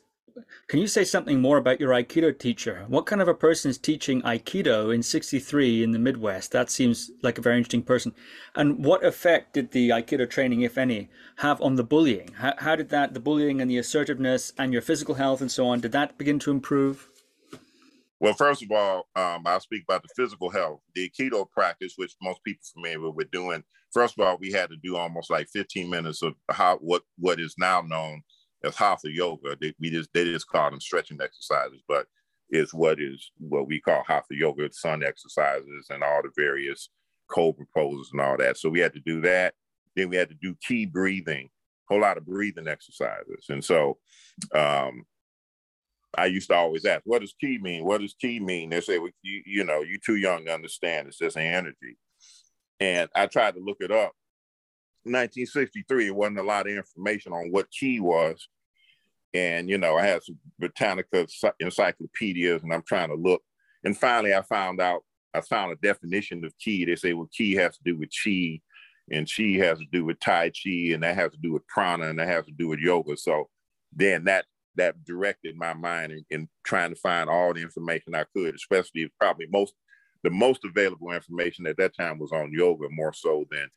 can 0.67 0.79
you 0.79 0.87
say 0.87 1.03
something 1.03 1.41
more 1.41 1.57
about 1.57 1.79
your 1.79 1.91
Aikido 1.91 2.37
teacher? 2.37 2.85
What 2.87 3.05
kind 3.05 3.21
of 3.21 3.27
a 3.27 3.33
person 3.33 3.69
is 3.69 3.77
teaching 3.77 4.21
Aikido 4.21 4.93
in 4.93 5.03
63 5.03 5.83
in 5.83 5.91
the 5.91 5.99
Midwest? 5.99 6.51
That 6.51 6.69
seems 6.69 7.11
like 7.21 7.37
a 7.37 7.41
very 7.41 7.57
interesting 7.57 7.83
person. 7.83 8.13
And 8.55 8.83
what 8.83 9.03
effect 9.03 9.53
did 9.53 9.71
the 9.71 9.89
Aikido 9.89 10.29
training, 10.29 10.61
if 10.61 10.77
any, 10.77 11.09
have 11.37 11.61
on 11.61 11.75
the 11.75 11.83
bullying? 11.83 12.33
How, 12.33 12.53
how 12.57 12.75
did 12.75 12.89
that, 12.89 13.13
the 13.13 13.19
bullying 13.19 13.61
and 13.61 13.69
the 13.69 13.77
assertiveness 13.77 14.53
and 14.57 14.73
your 14.73 14.81
physical 14.81 15.15
health 15.15 15.41
and 15.41 15.51
so 15.51 15.67
on, 15.67 15.81
did 15.81 15.91
that 15.91 16.17
begin 16.17 16.39
to 16.39 16.51
improve? 16.51 17.09
Well, 18.19 18.33
first 18.33 18.63
of 18.63 18.71
all, 18.71 19.07
um, 19.15 19.43
I'll 19.45 19.59
speak 19.59 19.83
about 19.87 20.03
the 20.03 20.09
physical 20.15 20.49
health. 20.49 20.79
The 20.95 21.09
Aikido 21.09 21.49
practice, 21.51 21.93
which 21.97 22.15
most 22.21 22.43
people 22.43 22.63
familiar 22.73 23.11
with 23.11 23.31
doing, 23.31 23.63
first 23.91 24.17
of 24.17 24.25
all, 24.25 24.37
we 24.39 24.51
had 24.51 24.69
to 24.69 24.77
do 24.77 24.95
almost 24.95 25.29
like 25.29 25.49
15 25.49 25.89
minutes 25.89 26.21
of 26.21 26.33
how 26.49 26.77
what 26.77 27.03
what 27.17 27.39
is 27.39 27.55
now 27.59 27.81
known 27.81 28.21
as 28.63 28.75
hatha 28.75 29.11
yoga. 29.11 29.55
They, 29.59 29.73
we 29.79 29.89
just 29.89 30.09
they 30.13 30.25
just 30.25 30.47
call 30.47 30.69
them 30.69 30.79
stretching 30.79 31.19
exercises, 31.21 31.81
but 31.87 32.07
is 32.49 32.73
what 32.73 33.01
is 33.01 33.31
what 33.37 33.67
we 33.67 33.79
call 33.79 34.03
hatha 34.07 34.35
yoga, 34.35 34.71
sun 34.71 35.03
exercises, 35.03 35.87
and 35.89 36.03
all 36.03 36.21
the 36.21 36.29
various 36.37 36.89
cobra 37.29 37.65
poses 37.75 38.11
and 38.11 38.21
all 38.21 38.37
that. 38.37 38.57
So 38.57 38.69
we 38.69 38.79
had 38.79 38.93
to 38.93 38.99
do 38.99 39.21
that. 39.21 39.53
Then 39.95 40.09
we 40.09 40.15
had 40.15 40.29
to 40.29 40.35
do 40.35 40.55
ki 40.65 40.85
breathing, 40.85 41.49
a 41.89 41.93
whole 41.93 42.01
lot 42.01 42.17
of 42.17 42.25
breathing 42.25 42.67
exercises. 42.67 43.45
And 43.49 43.63
so 43.63 43.97
um, 44.53 45.03
I 46.17 46.25
used 46.27 46.49
to 46.49 46.55
always 46.55 46.85
ask, 46.85 47.01
what 47.05 47.21
does 47.21 47.35
ki 47.39 47.59
mean? 47.59 47.85
What 47.85 48.01
does 48.01 48.15
ki 48.19 48.39
mean? 48.39 48.69
They 48.69 48.81
say, 48.81 48.99
well, 48.99 49.11
you, 49.21 49.41
you 49.45 49.63
know, 49.63 49.81
you're 49.81 49.99
too 50.03 50.15
young 50.15 50.45
to 50.45 50.53
understand. 50.53 51.07
It's 51.07 51.17
just 51.17 51.37
energy. 51.37 51.97
And 52.79 53.09
I 53.15 53.27
tried 53.27 53.55
to 53.55 53.61
look 53.61 53.77
it 53.79 53.91
up. 53.91 54.13
1963, 55.05 56.07
it 56.07 56.15
wasn't 56.15 56.39
a 56.39 56.43
lot 56.43 56.67
of 56.67 56.75
information 56.75 57.33
on 57.33 57.51
what 57.51 57.71
ki 57.71 57.99
was. 57.99 58.47
And 59.33 59.69
you 59.69 59.77
know 59.79 59.97
i 59.97 60.05
had 60.05 60.23
some 60.23 60.37
britannica 60.59 61.25
encyclopedias 61.59 62.61
and 62.63 62.71
i'm 62.73 62.83
trying 62.87 63.09
to 63.09 63.15
look. 63.15 63.41
And 63.83 63.97
finally 63.97 64.33
i 64.33 64.41
found 64.43 64.79
out 64.79 65.01
i 65.33 65.41
found 65.41 65.71
a 65.71 65.75
definition 65.75 66.45
of 66.45 66.53
ki 66.59 66.85
they 66.85 66.95
say 66.95 67.13
well 67.13 67.29
ki 67.35 67.55
has 67.55 67.77
to 67.77 67.83
do 67.83 67.97
with 67.97 68.09
chi 68.23 68.61
and 69.11 69.29
chi 69.29 69.57
has 69.65 69.79
to 69.79 69.85
do 69.91 70.05
with 70.05 70.19
tai 70.19 70.49
chi 70.51 70.93
and 70.93 71.03
that 71.03 71.15
has 71.15 71.31
to 71.31 71.37
do 71.37 71.51
with 71.51 71.67
prana 71.67 72.05
and 72.09 72.19
that 72.19 72.27
has 72.27 72.45
to 72.45 72.51
do 72.51 72.67
with 72.67 72.79
yoga. 72.79 73.17
So 73.17 73.49
then 73.91 74.23
that 74.25 74.45
that 74.75 75.03
directed 75.03 75.55
my 75.55 75.73
mind 75.73 76.11
in, 76.11 76.25
in 76.29 76.49
trying 76.63 76.89
to 76.93 76.99
find 76.99 77.29
all 77.29 77.53
the 77.53 77.61
information 77.61 78.15
i 78.15 78.25
could 78.35 78.55
especially 78.55 79.11
probably 79.19 79.47
most 79.51 79.73
the 80.23 80.29
most 80.29 80.65
available 80.65 81.11
information 81.11 81.67
at 81.67 81.77
that 81.77 81.95
time 81.95 82.17
was 82.17 82.31
on 82.31 82.51
yoga 82.53 82.87
more 82.89 83.13
so 83.13 83.45
than 83.51 83.67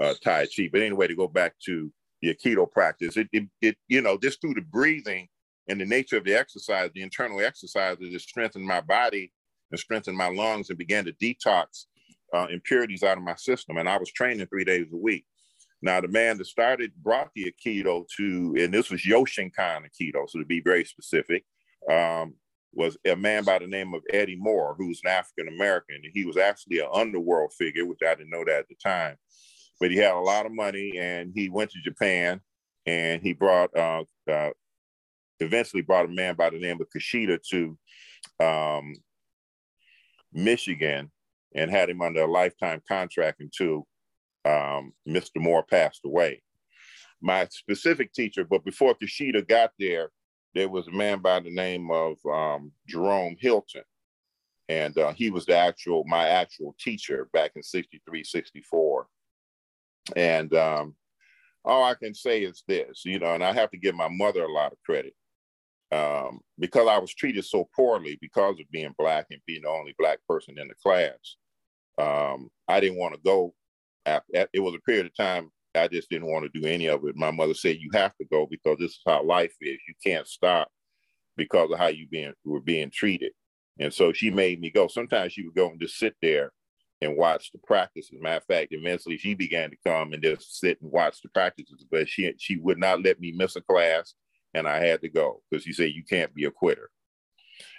uh, 0.00 0.14
tai 0.22 0.46
chi 0.46 0.68
but 0.70 0.82
anyway 0.82 1.06
to 1.06 1.16
go 1.16 1.28
back 1.28 1.54
to 1.64 1.92
the 2.22 2.34
Aikido 2.34 2.70
practice. 2.70 3.16
It, 3.16 3.28
it, 3.32 3.44
it, 3.60 3.76
you 3.88 4.00
know, 4.00 4.18
just 4.18 4.40
through 4.40 4.54
the 4.54 4.62
breathing 4.62 5.28
and 5.68 5.80
the 5.80 5.84
nature 5.84 6.16
of 6.16 6.24
the 6.24 6.34
exercise, 6.34 6.90
the 6.94 7.02
internal 7.02 7.40
exercises, 7.40 8.14
it 8.14 8.20
strengthened 8.20 8.66
my 8.66 8.80
body 8.80 9.32
and 9.70 9.78
strengthened 9.78 10.16
my 10.16 10.28
lungs 10.28 10.70
and 10.70 10.78
began 10.78 11.04
to 11.04 11.12
detox 11.12 11.86
uh, 12.34 12.46
impurities 12.50 13.02
out 13.02 13.18
of 13.18 13.24
my 13.24 13.34
system. 13.34 13.76
And 13.76 13.88
I 13.88 13.98
was 13.98 14.10
training 14.10 14.46
three 14.46 14.64
days 14.64 14.86
a 14.92 14.96
week. 14.96 15.24
Now, 15.82 16.00
the 16.00 16.08
man 16.08 16.38
that 16.38 16.46
started 16.46 16.92
brought 17.02 17.30
the 17.34 17.52
Aikido 17.52 18.06
to, 18.16 18.56
and 18.58 18.72
this 18.72 18.90
was 18.90 19.02
Yoshinkan 19.02 19.82
Aikido, 19.84 20.28
so 20.28 20.38
to 20.38 20.44
be 20.44 20.60
very 20.60 20.84
specific, 20.84 21.44
um, 21.90 22.34
was 22.72 22.96
a 23.06 23.14
man 23.14 23.44
by 23.44 23.58
the 23.58 23.66
name 23.66 23.94
of 23.94 24.02
Eddie 24.12 24.36
Moore, 24.36 24.74
who's 24.76 25.00
an 25.04 25.10
African 25.10 25.48
American. 25.48 26.00
He 26.12 26.24
was 26.24 26.36
actually 26.36 26.80
an 26.80 26.88
underworld 26.92 27.52
figure, 27.52 27.86
which 27.86 28.00
I 28.06 28.14
didn't 28.14 28.30
know 28.30 28.44
that 28.44 28.60
at 28.60 28.68
the 28.68 28.74
time 28.82 29.16
but 29.80 29.90
he 29.90 29.96
had 29.96 30.14
a 30.14 30.20
lot 30.20 30.46
of 30.46 30.52
money 30.52 30.98
and 30.98 31.32
he 31.34 31.48
went 31.48 31.70
to 31.70 31.80
Japan 31.82 32.40
and 32.86 33.22
he 33.22 33.32
brought 33.32 33.76
uh, 33.76 34.04
uh, 34.30 34.50
eventually 35.40 35.82
brought 35.82 36.06
a 36.06 36.08
man 36.08 36.34
by 36.34 36.50
the 36.50 36.58
name 36.58 36.80
of 36.80 36.88
Kushida 36.88 37.38
to 37.50 37.78
um, 38.44 38.94
Michigan 40.32 41.10
and 41.54 41.70
had 41.70 41.90
him 41.90 42.02
under 42.02 42.22
a 42.22 42.30
lifetime 42.30 42.82
contract 42.86 43.40
until 43.40 43.86
um, 44.44 44.92
Mr. 45.08 45.36
Moore 45.36 45.64
passed 45.64 46.02
away. 46.04 46.42
My 47.20 47.46
specific 47.50 48.12
teacher, 48.12 48.44
but 48.44 48.64
before 48.64 48.94
Kushida 48.94 49.46
got 49.46 49.72
there, 49.78 50.10
there 50.54 50.68
was 50.68 50.86
a 50.86 50.92
man 50.92 51.18
by 51.18 51.40
the 51.40 51.50
name 51.50 51.90
of 51.90 52.16
um, 52.26 52.72
Jerome 52.86 53.36
Hilton. 53.38 53.82
And 54.68 54.96
uh, 54.98 55.12
he 55.12 55.30
was 55.30 55.46
the 55.46 55.56
actual, 55.56 56.04
my 56.06 56.28
actual 56.28 56.74
teacher 56.78 57.28
back 57.32 57.52
in 57.54 57.62
63, 57.62 58.24
64. 58.24 59.06
And 60.14 60.54
um, 60.54 60.94
all 61.64 61.84
I 61.84 61.94
can 61.94 62.14
say 62.14 62.42
is 62.42 62.62
this, 62.68 63.02
you 63.04 63.18
know, 63.18 63.34
and 63.34 63.42
I 63.42 63.52
have 63.52 63.70
to 63.72 63.78
give 63.78 63.94
my 63.94 64.08
mother 64.08 64.44
a 64.44 64.52
lot 64.52 64.72
of 64.72 64.78
credit 64.84 65.14
um, 65.92 66.40
because 66.58 66.88
I 66.88 66.98
was 66.98 67.14
treated 67.14 67.44
so 67.44 67.68
poorly 67.74 68.18
because 68.20 68.60
of 68.60 68.70
being 68.70 68.94
black 68.98 69.26
and 69.30 69.40
being 69.46 69.62
the 69.62 69.68
only 69.68 69.94
black 69.98 70.18
person 70.28 70.58
in 70.58 70.68
the 70.68 70.74
class. 70.82 71.36
Um, 71.98 72.50
I 72.68 72.80
didn't 72.80 72.98
want 72.98 73.14
to 73.14 73.20
go. 73.24 73.54
After, 74.04 74.46
it 74.52 74.60
was 74.60 74.74
a 74.74 74.80
period 74.80 75.06
of 75.06 75.16
time 75.16 75.50
I 75.74 75.88
just 75.88 76.08
didn't 76.08 76.30
want 76.30 76.44
to 76.44 76.60
do 76.60 76.66
any 76.66 76.86
of 76.86 77.04
it. 77.04 77.16
My 77.16 77.30
mother 77.30 77.54
said, 77.54 77.78
"You 77.80 77.90
have 77.92 78.16
to 78.16 78.24
go 78.30 78.46
because 78.46 78.78
this 78.78 78.92
is 78.92 79.00
how 79.04 79.24
life 79.24 79.54
is. 79.60 79.78
You 79.88 79.94
can't 80.04 80.26
stop 80.26 80.68
because 81.36 81.70
of 81.72 81.78
how 81.78 81.88
you 81.88 82.06
being 82.08 82.32
were 82.44 82.60
being 82.60 82.90
treated." 82.90 83.32
And 83.78 83.92
so 83.92 84.12
she 84.12 84.30
made 84.30 84.60
me 84.60 84.70
go. 84.70 84.88
Sometimes 84.88 85.32
she 85.32 85.42
would 85.42 85.54
go 85.54 85.70
and 85.70 85.80
just 85.80 85.98
sit 85.98 86.14
there 86.22 86.52
and 87.02 87.16
watch 87.16 87.52
the 87.52 87.58
practices. 87.58 88.18
Matter 88.20 88.38
of 88.38 88.44
fact, 88.44 88.68
eventually 88.70 89.18
she 89.18 89.34
began 89.34 89.70
to 89.70 89.76
come 89.86 90.12
and 90.12 90.22
just 90.22 90.58
sit 90.58 90.80
and 90.80 90.90
watch 90.90 91.20
the 91.22 91.28
practices, 91.28 91.84
but 91.90 92.08
she 92.08 92.32
she 92.38 92.56
would 92.56 92.78
not 92.78 93.02
let 93.02 93.20
me 93.20 93.32
miss 93.32 93.56
a 93.56 93.60
class, 93.60 94.14
and 94.54 94.66
I 94.66 94.84
had 94.84 95.02
to 95.02 95.08
go 95.08 95.42
because 95.50 95.64
she 95.64 95.72
said 95.72 95.92
you 95.92 96.04
can't 96.04 96.34
be 96.34 96.44
a 96.44 96.50
quitter. 96.50 96.90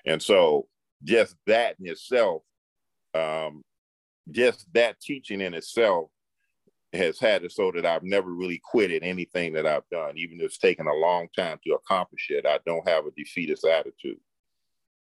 And 0.06 0.22
so 0.22 0.68
just 1.04 1.36
that 1.48 1.76
in 1.80 1.88
itself, 1.88 2.44
um, 3.14 3.64
just 4.32 4.68
that 4.74 5.00
teaching 5.00 5.42
in 5.42 5.54
itself 5.54 6.10
has 6.94 7.20
had 7.20 7.44
it 7.44 7.52
so 7.52 7.72
that 7.72 7.86
I've 7.86 8.04
never 8.04 8.32
really 8.32 8.62
quitted 8.64 9.04
anything 9.04 9.54
that 9.54 9.66
I've 9.66 9.88
done, 9.92 10.18
even 10.18 10.40
if 10.40 10.46
it's 10.46 10.58
taken 10.58 10.88
a 10.88 10.94
long 10.94 11.28
time 11.36 11.60
to 11.66 11.74
accomplish 11.74 12.28
it. 12.30 12.46
I 12.46 12.60
don't 12.66 12.88
have 12.88 13.06
a 13.06 13.12
defeatist 13.12 13.66
attitude. 13.66 14.20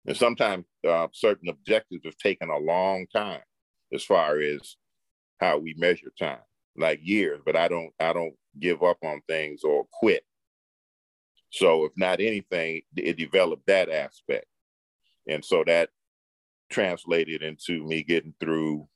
And 0.05 0.15
sometimes 0.15 0.65
uh, 0.87 1.07
certain 1.13 1.49
objectives 1.49 2.05
have 2.05 2.17
taken 2.17 2.49
a 2.49 2.57
long 2.57 3.07
time 3.13 3.41
as 3.93 4.03
far 4.03 4.39
as 4.39 4.75
how 5.39 5.57
we 5.57 5.73
measure 5.77 6.11
time, 6.19 6.39
like 6.75 6.99
years. 7.01 7.41
But 7.45 7.55
I 7.55 7.67
don't 7.67 7.91
I 7.99 8.13
don't 8.13 8.35
give 8.59 8.83
up 8.83 8.97
on 9.03 9.21
things 9.27 9.63
or 9.63 9.85
quit. 9.93 10.23
So 11.49 11.85
if 11.85 11.91
not 11.95 12.19
anything, 12.19 12.81
it 12.95 13.17
developed 13.17 13.67
that 13.67 13.89
aspect, 13.89 14.45
and 15.27 15.43
so 15.43 15.63
that 15.65 15.89
translated 16.69 17.43
into 17.43 17.83
me 17.85 18.03
getting 18.03 18.33
through. 18.39 18.87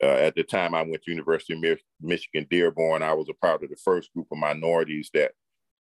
Uh, 0.00 0.06
at 0.06 0.36
the 0.36 0.44
time 0.44 0.76
I 0.76 0.82
went 0.82 1.02
to 1.02 1.10
University 1.10 1.54
of 1.54 1.58
Mi- 1.58 1.76
Michigan 2.00 2.46
Dearborn, 2.48 3.02
I 3.02 3.14
was 3.14 3.28
a 3.28 3.34
part 3.34 3.64
of 3.64 3.70
the 3.70 3.76
first 3.84 4.12
group 4.14 4.28
of 4.30 4.38
minorities 4.38 5.10
that 5.12 5.32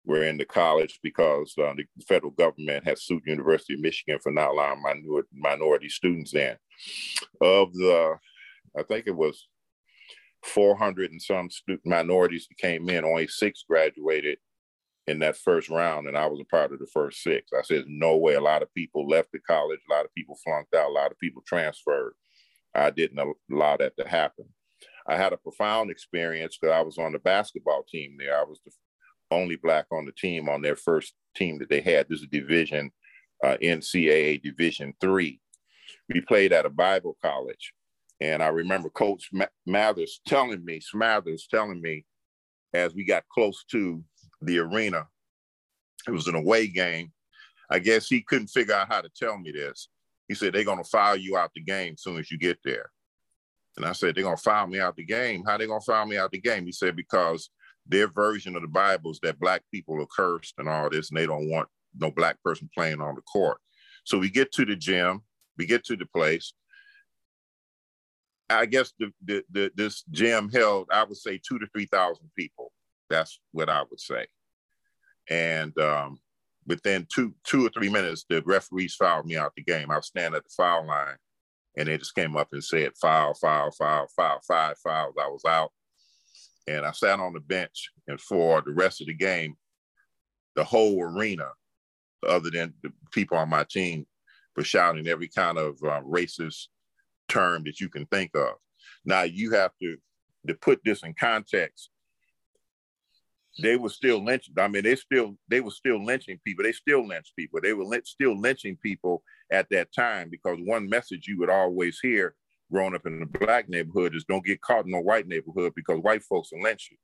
were 0.07 0.23
in 0.23 0.37
the 0.37 0.45
college 0.45 0.99
because 1.03 1.53
uh, 1.59 1.73
the 1.75 1.85
federal 2.07 2.31
government 2.31 2.87
had 2.87 2.97
sued 2.97 3.21
University 3.25 3.73
of 3.73 3.81
Michigan 3.81 4.19
for 4.23 4.31
not 4.31 4.51
allowing 4.51 4.81
minor- 4.81 5.27
minority 5.33 5.89
students 5.89 6.33
in. 6.33 6.55
Of 7.41 7.73
the, 7.73 8.15
I 8.77 8.83
think 8.83 9.05
it 9.05 9.15
was 9.15 9.47
400 10.43 11.11
and 11.11 11.21
some 11.21 11.49
student 11.49 11.85
minorities 11.85 12.47
that 12.47 12.57
came 12.57 12.89
in, 12.89 13.03
only 13.03 13.27
six 13.27 13.65
graduated 13.69 14.37
in 15.07 15.19
that 15.19 15.37
first 15.37 15.69
round, 15.69 16.07
and 16.07 16.17
I 16.17 16.27
was 16.27 16.39
a 16.41 16.45
part 16.45 16.73
of 16.73 16.79
the 16.79 16.87
first 16.93 17.21
six. 17.21 17.51
I 17.57 17.61
said, 17.61 17.85
no 17.87 18.17
way. 18.17 18.35
A 18.35 18.41
lot 18.41 18.61
of 18.61 18.73
people 18.73 19.07
left 19.07 19.31
the 19.31 19.39
college, 19.39 19.79
a 19.89 19.93
lot 19.93 20.05
of 20.05 20.13
people 20.13 20.37
flunked 20.43 20.73
out, 20.73 20.89
a 20.89 20.93
lot 20.93 21.11
of 21.11 21.19
people 21.19 21.41
transferred. 21.45 22.13
I 22.73 22.91
didn't 22.91 23.19
allow 23.51 23.77
that 23.77 23.93
to 23.97 24.07
happen. 24.07 24.45
I 25.07 25.15
had 25.15 25.33
a 25.33 25.37
profound 25.37 25.89
experience 25.89 26.57
because 26.57 26.75
I 26.75 26.81
was 26.81 26.97
on 26.97 27.13
the 27.13 27.19
basketball 27.19 27.83
team 27.89 28.17
there. 28.19 28.37
I 28.37 28.43
was 28.43 28.59
the 28.65 28.71
only 29.31 29.55
black 29.55 29.85
on 29.91 30.05
the 30.05 30.11
team 30.11 30.49
on 30.49 30.61
their 30.61 30.75
first 30.75 31.13
team 31.35 31.59
that 31.59 31.69
they 31.69 31.81
had. 31.81 32.07
This 32.07 32.21
is 32.21 32.27
Division 32.27 32.91
uh, 33.43 33.57
NCAA 33.61 34.41
Division 34.41 34.93
three. 34.99 35.39
We 36.09 36.21
played 36.21 36.53
at 36.53 36.65
a 36.65 36.69
Bible 36.69 37.17
college, 37.21 37.73
and 38.21 38.41
I 38.41 38.47
remember 38.47 38.89
Coach 38.89 39.29
Mathers 39.65 40.21
telling 40.25 40.63
me, 40.63 40.79
Smathers 40.79 41.47
telling 41.49 41.81
me, 41.81 42.05
as 42.73 42.93
we 42.93 43.05
got 43.05 43.27
close 43.29 43.63
to 43.71 44.03
the 44.41 44.59
arena, 44.59 45.07
it 46.07 46.11
was 46.11 46.27
an 46.27 46.35
away 46.35 46.67
game. 46.67 47.11
I 47.69 47.79
guess 47.79 48.07
he 48.07 48.21
couldn't 48.21 48.47
figure 48.47 48.73
out 48.73 48.91
how 48.91 49.01
to 49.01 49.09
tell 49.09 49.37
me 49.37 49.51
this. 49.51 49.89
He 50.27 50.33
said 50.33 50.53
they're 50.53 50.63
gonna 50.63 50.83
file 50.83 51.17
you 51.17 51.37
out 51.37 51.51
the 51.53 51.61
game 51.61 51.93
as 51.93 52.01
soon 52.01 52.17
as 52.17 52.31
you 52.31 52.37
get 52.37 52.59
there. 52.63 52.91
And 53.75 53.85
I 53.85 53.91
said, 53.91 54.15
they're 54.15 54.23
gonna 54.23 54.37
file 54.37 54.67
me 54.67 54.79
out 54.79 54.95
the 54.95 55.05
game. 55.05 55.43
How 55.45 55.57
they 55.57 55.67
gonna 55.67 55.81
file 55.81 56.05
me 56.05 56.17
out 56.17 56.31
the 56.31 56.39
game? 56.39 56.65
He 56.65 56.71
said, 56.71 56.95
because 56.95 57.49
their 57.89 58.07
version 58.07 58.55
of 58.55 58.61
the 58.61 58.67
Bible 58.67 59.11
is 59.11 59.19
that 59.23 59.39
black 59.39 59.63
people 59.73 60.01
are 60.01 60.07
cursed 60.07 60.55
and 60.57 60.67
all 60.67 60.89
this, 60.89 61.09
and 61.09 61.17
they 61.17 61.25
don't 61.25 61.49
want 61.49 61.67
no 61.97 62.11
black 62.11 62.41
person 62.43 62.69
playing 62.73 63.01
on 63.01 63.15
the 63.15 63.21
court. 63.21 63.59
So 64.03 64.17
we 64.17 64.29
get 64.29 64.51
to 64.53 64.65
the 64.65 64.75
gym, 64.75 65.21
we 65.57 65.65
get 65.65 65.83
to 65.85 65.95
the 65.95 66.05
place. 66.05 66.53
I 68.49 68.65
guess 68.65 68.93
the, 68.97 69.11
the, 69.25 69.43
the 69.51 69.71
this 69.75 70.03
gym 70.09 70.49
held, 70.49 70.87
I 70.91 71.03
would 71.03 71.17
say, 71.17 71.37
two 71.45 71.59
to 71.59 71.67
three 71.67 71.85
thousand 71.85 72.29
people. 72.37 72.71
That's 73.09 73.39
what 73.51 73.69
I 73.69 73.83
would 73.89 73.99
say. 73.99 74.27
And 75.29 75.77
um, 75.79 76.19
within 76.65 77.07
two 77.13 77.33
two 77.43 77.65
or 77.65 77.69
three 77.69 77.89
minutes, 77.89 78.25
the 78.29 78.41
referees 78.45 78.95
fouled 78.95 79.25
me 79.25 79.35
out 79.35 79.53
the 79.55 79.63
game. 79.63 79.91
I 79.91 79.97
was 79.97 80.07
standing 80.07 80.37
at 80.37 80.43
the 80.43 80.53
foul 80.55 80.87
line, 80.87 81.17
and 81.77 81.87
they 81.87 81.97
just 81.97 82.15
came 82.15 82.37
up 82.37 82.49
and 82.53 82.63
said 82.63 82.93
foul, 83.01 83.33
foul, 83.33 83.71
foul, 83.71 84.07
foul, 84.15 84.39
five 84.47 84.77
fouls. 84.77 85.15
I 85.21 85.27
was 85.27 85.43
out, 85.45 85.71
and 86.67 86.85
I 86.85 86.91
sat 86.91 87.19
on 87.19 87.33
the 87.33 87.39
bench. 87.39 87.89
And 88.07 88.19
for 88.19 88.61
the 88.61 88.71
rest 88.71 89.01
of 89.01 89.07
the 89.07 89.13
game, 89.13 89.55
the 90.55 90.63
whole 90.63 91.01
arena, 91.01 91.49
other 92.27 92.49
than 92.49 92.73
the 92.83 92.91
people 93.11 93.37
on 93.37 93.49
my 93.49 93.63
team, 93.63 94.05
were 94.55 94.63
shouting 94.63 95.07
every 95.07 95.27
kind 95.27 95.57
of 95.57 95.77
uh, 95.83 96.01
racist 96.01 96.67
term 97.27 97.63
that 97.65 97.79
you 97.79 97.89
can 97.89 98.05
think 98.07 98.31
of. 98.35 98.53
Now 99.05 99.23
you 99.23 99.51
have 99.51 99.71
to 99.81 99.97
to 100.47 100.53
put 100.53 100.79
this 100.85 101.03
in 101.03 101.13
context 101.13 101.89
they 103.59 103.75
were 103.75 103.89
still 103.89 104.23
lynching. 104.23 104.53
I 104.57 104.67
mean, 104.67 104.83
they 104.83 104.95
still 104.95 105.35
they 105.47 105.61
were 105.61 105.71
still 105.71 106.03
lynching 106.03 106.39
people. 106.43 106.63
They 106.63 106.71
still 106.71 107.07
lynched 107.07 107.35
people. 107.35 107.59
They 107.61 107.73
were 107.73 107.85
still 108.03 108.39
lynching 108.39 108.77
people 108.77 109.23
at 109.51 109.67
that 109.71 109.93
time 109.93 110.29
because 110.29 110.57
one 110.61 110.87
message 110.87 111.27
you 111.27 111.39
would 111.39 111.49
always 111.49 111.99
hear 111.99 112.35
growing 112.71 112.95
up 112.95 113.05
in 113.05 113.21
a 113.21 113.25
black 113.25 113.69
neighborhood 113.69 114.15
is 114.15 114.25
don't 114.25 114.45
get 114.45 114.61
caught 114.61 114.85
in 114.85 114.93
a 114.93 115.01
white 115.01 115.27
neighborhood 115.27 115.73
because 115.75 115.99
white 115.99 116.23
folks 116.23 116.49
will 116.51 116.61
lynch 116.61 116.89
you. 116.91 116.97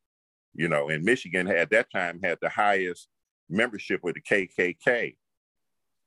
You 0.56 0.68
know, 0.70 0.90
and 0.90 1.04
Michigan 1.04 1.48
at 1.48 1.72
that 1.72 1.92
time 1.92 2.20
had 2.24 2.38
the 2.42 2.50
highest 2.50 3.08
membership 3.50 4.02
with 4.04 4.16
the 4.16 4.22
KKK 4.22 5.16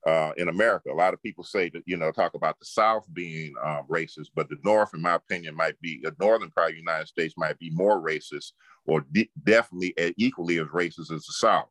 uh, 0.07 0.31
in 0.37 0.49
America. 0.49 0.91
A 0.91 0.95
lot 0.95 1.15
of 1.15 1.23
people 1.23 1.43
say 1.43 1.69
that, 1.71 1.83
you 1.85 1.97
know, 1.97 2.13
talk 2.13 2.35
about 2.35 2.59
the 2.61 2.67
South 2.67 3.05
being 3.13 3.55
um, 3.65 3.85
racist, 3.91 4.29
but 4.35 4.49
the 4.49 4.57
North, 4.65 4.95
in 4.95 5.03
my 5.03 5.15
opinion, 5.15 5.57
might 5.57 5.79
be, 5.81 6.01
the 6.03 6.15
Northern 6.21 6.51
part 6.51 6.69
of 6.69 6.75
the 6.75 6.79
United 6.81 7.09
States 7.09 7.35
might 7.37 7.59
be 7.59 7.71
more 7.71 8.01
racist 8.01 8.53
or 8.87 9.05
de- 9.13 9.31
definitely 9.43 9.95
equally 10.17 10.59
as 10.59 10.69
racist 10.69 11.11
as 11.13 11.25
the 11.25 11.33
South. 11.33 11.69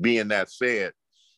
Being 0.00 0.28
that 0.28 0.50
said, 0.50 0.92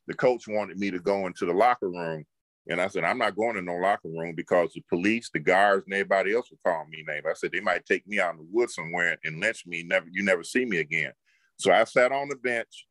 the 0.06 0.14
coach 0.14 0.48
wanted 0.48 0.78
me 0.78 0.90
to 0.90 0.98
go 0.98 1.26
into 1.26 1.44
the 1.44 1.52
locker 1.52 1.90
room. 1.90 2.24
And 2.68 2.80
I 2.80 2.88
said, 2.88 3.04
I'm 3.04 3.18
not 3.18 3.36
going 3.36 3.56
in 3.58 3.66
no 3.66 3.74
locker 3.74 4.08
room 4.08 4.34
because 4.34 4.72
the 4.72 4.82
police, 4.88 5.28
the 5.32 5.38
guards, 5.38 5.84
and 5.84 5.94
everybody 5.94 6.34
else 6.34 6.50
will 6.50 6.58
call 6.64 6.86
me 6.86 7.04
names. 7.06 7.24
I 7.28 7.34
said, 7.34 7.52
they 7.52 7.60
might 7.60 7.84
take 7.84 8.06
me 8.06 8.20
out 8.20 8.32
in 8.32 8.38
the 8.38 8.46
woods 8.50 8.74
somewhere 8.74 9.18
and 9.22 9.40
lynch 9.40 9.66
me. 9.66 9.82
Never, 9.82 10.06
you 10.10 10.24
never 10.24 10.42
see 10.42 10.64
me 10.64 10.78
again. 10.78 11.12
So 11.58 11.72
I 11.72 11.84
sat 11.84 12.10
on 12.10 12.28
the 12.28 12.36
bench 12.36 12.86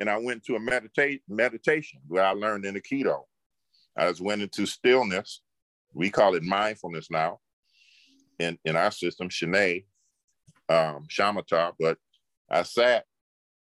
and 0.00 0.08
I 0.08 0.16
went 0.16 0.42
to 0.44 0.56
a 0.56 0.60
meditate 0.60 1.22
meditation 1.28 2.00
where 2.08 2.24
I 2.24 2.30
learned 2.30 2.64
in 2.64 2.76
Aikido. 2.76 3.22
I 3.96 4.08
just 4.08 4.22
went 4.22 4.42
into 4.42 4.66
stillness. 4.66 5.42
We 5.92 6.10
call 6.10 6.34
it 6.34 6.42
mindfulness 6.42 7.10
now 7.10 7.40
in, 8.38 8.58
in 8.64 8.74
our 8.74 8.90
system, 8.90 9.28
Shiné, 9.28 9.84
um, 10.68 11.06
Shamatha, 11.08 11.72
but 11.78 11.98
I 12.50 12.62
sat 12.62 13.04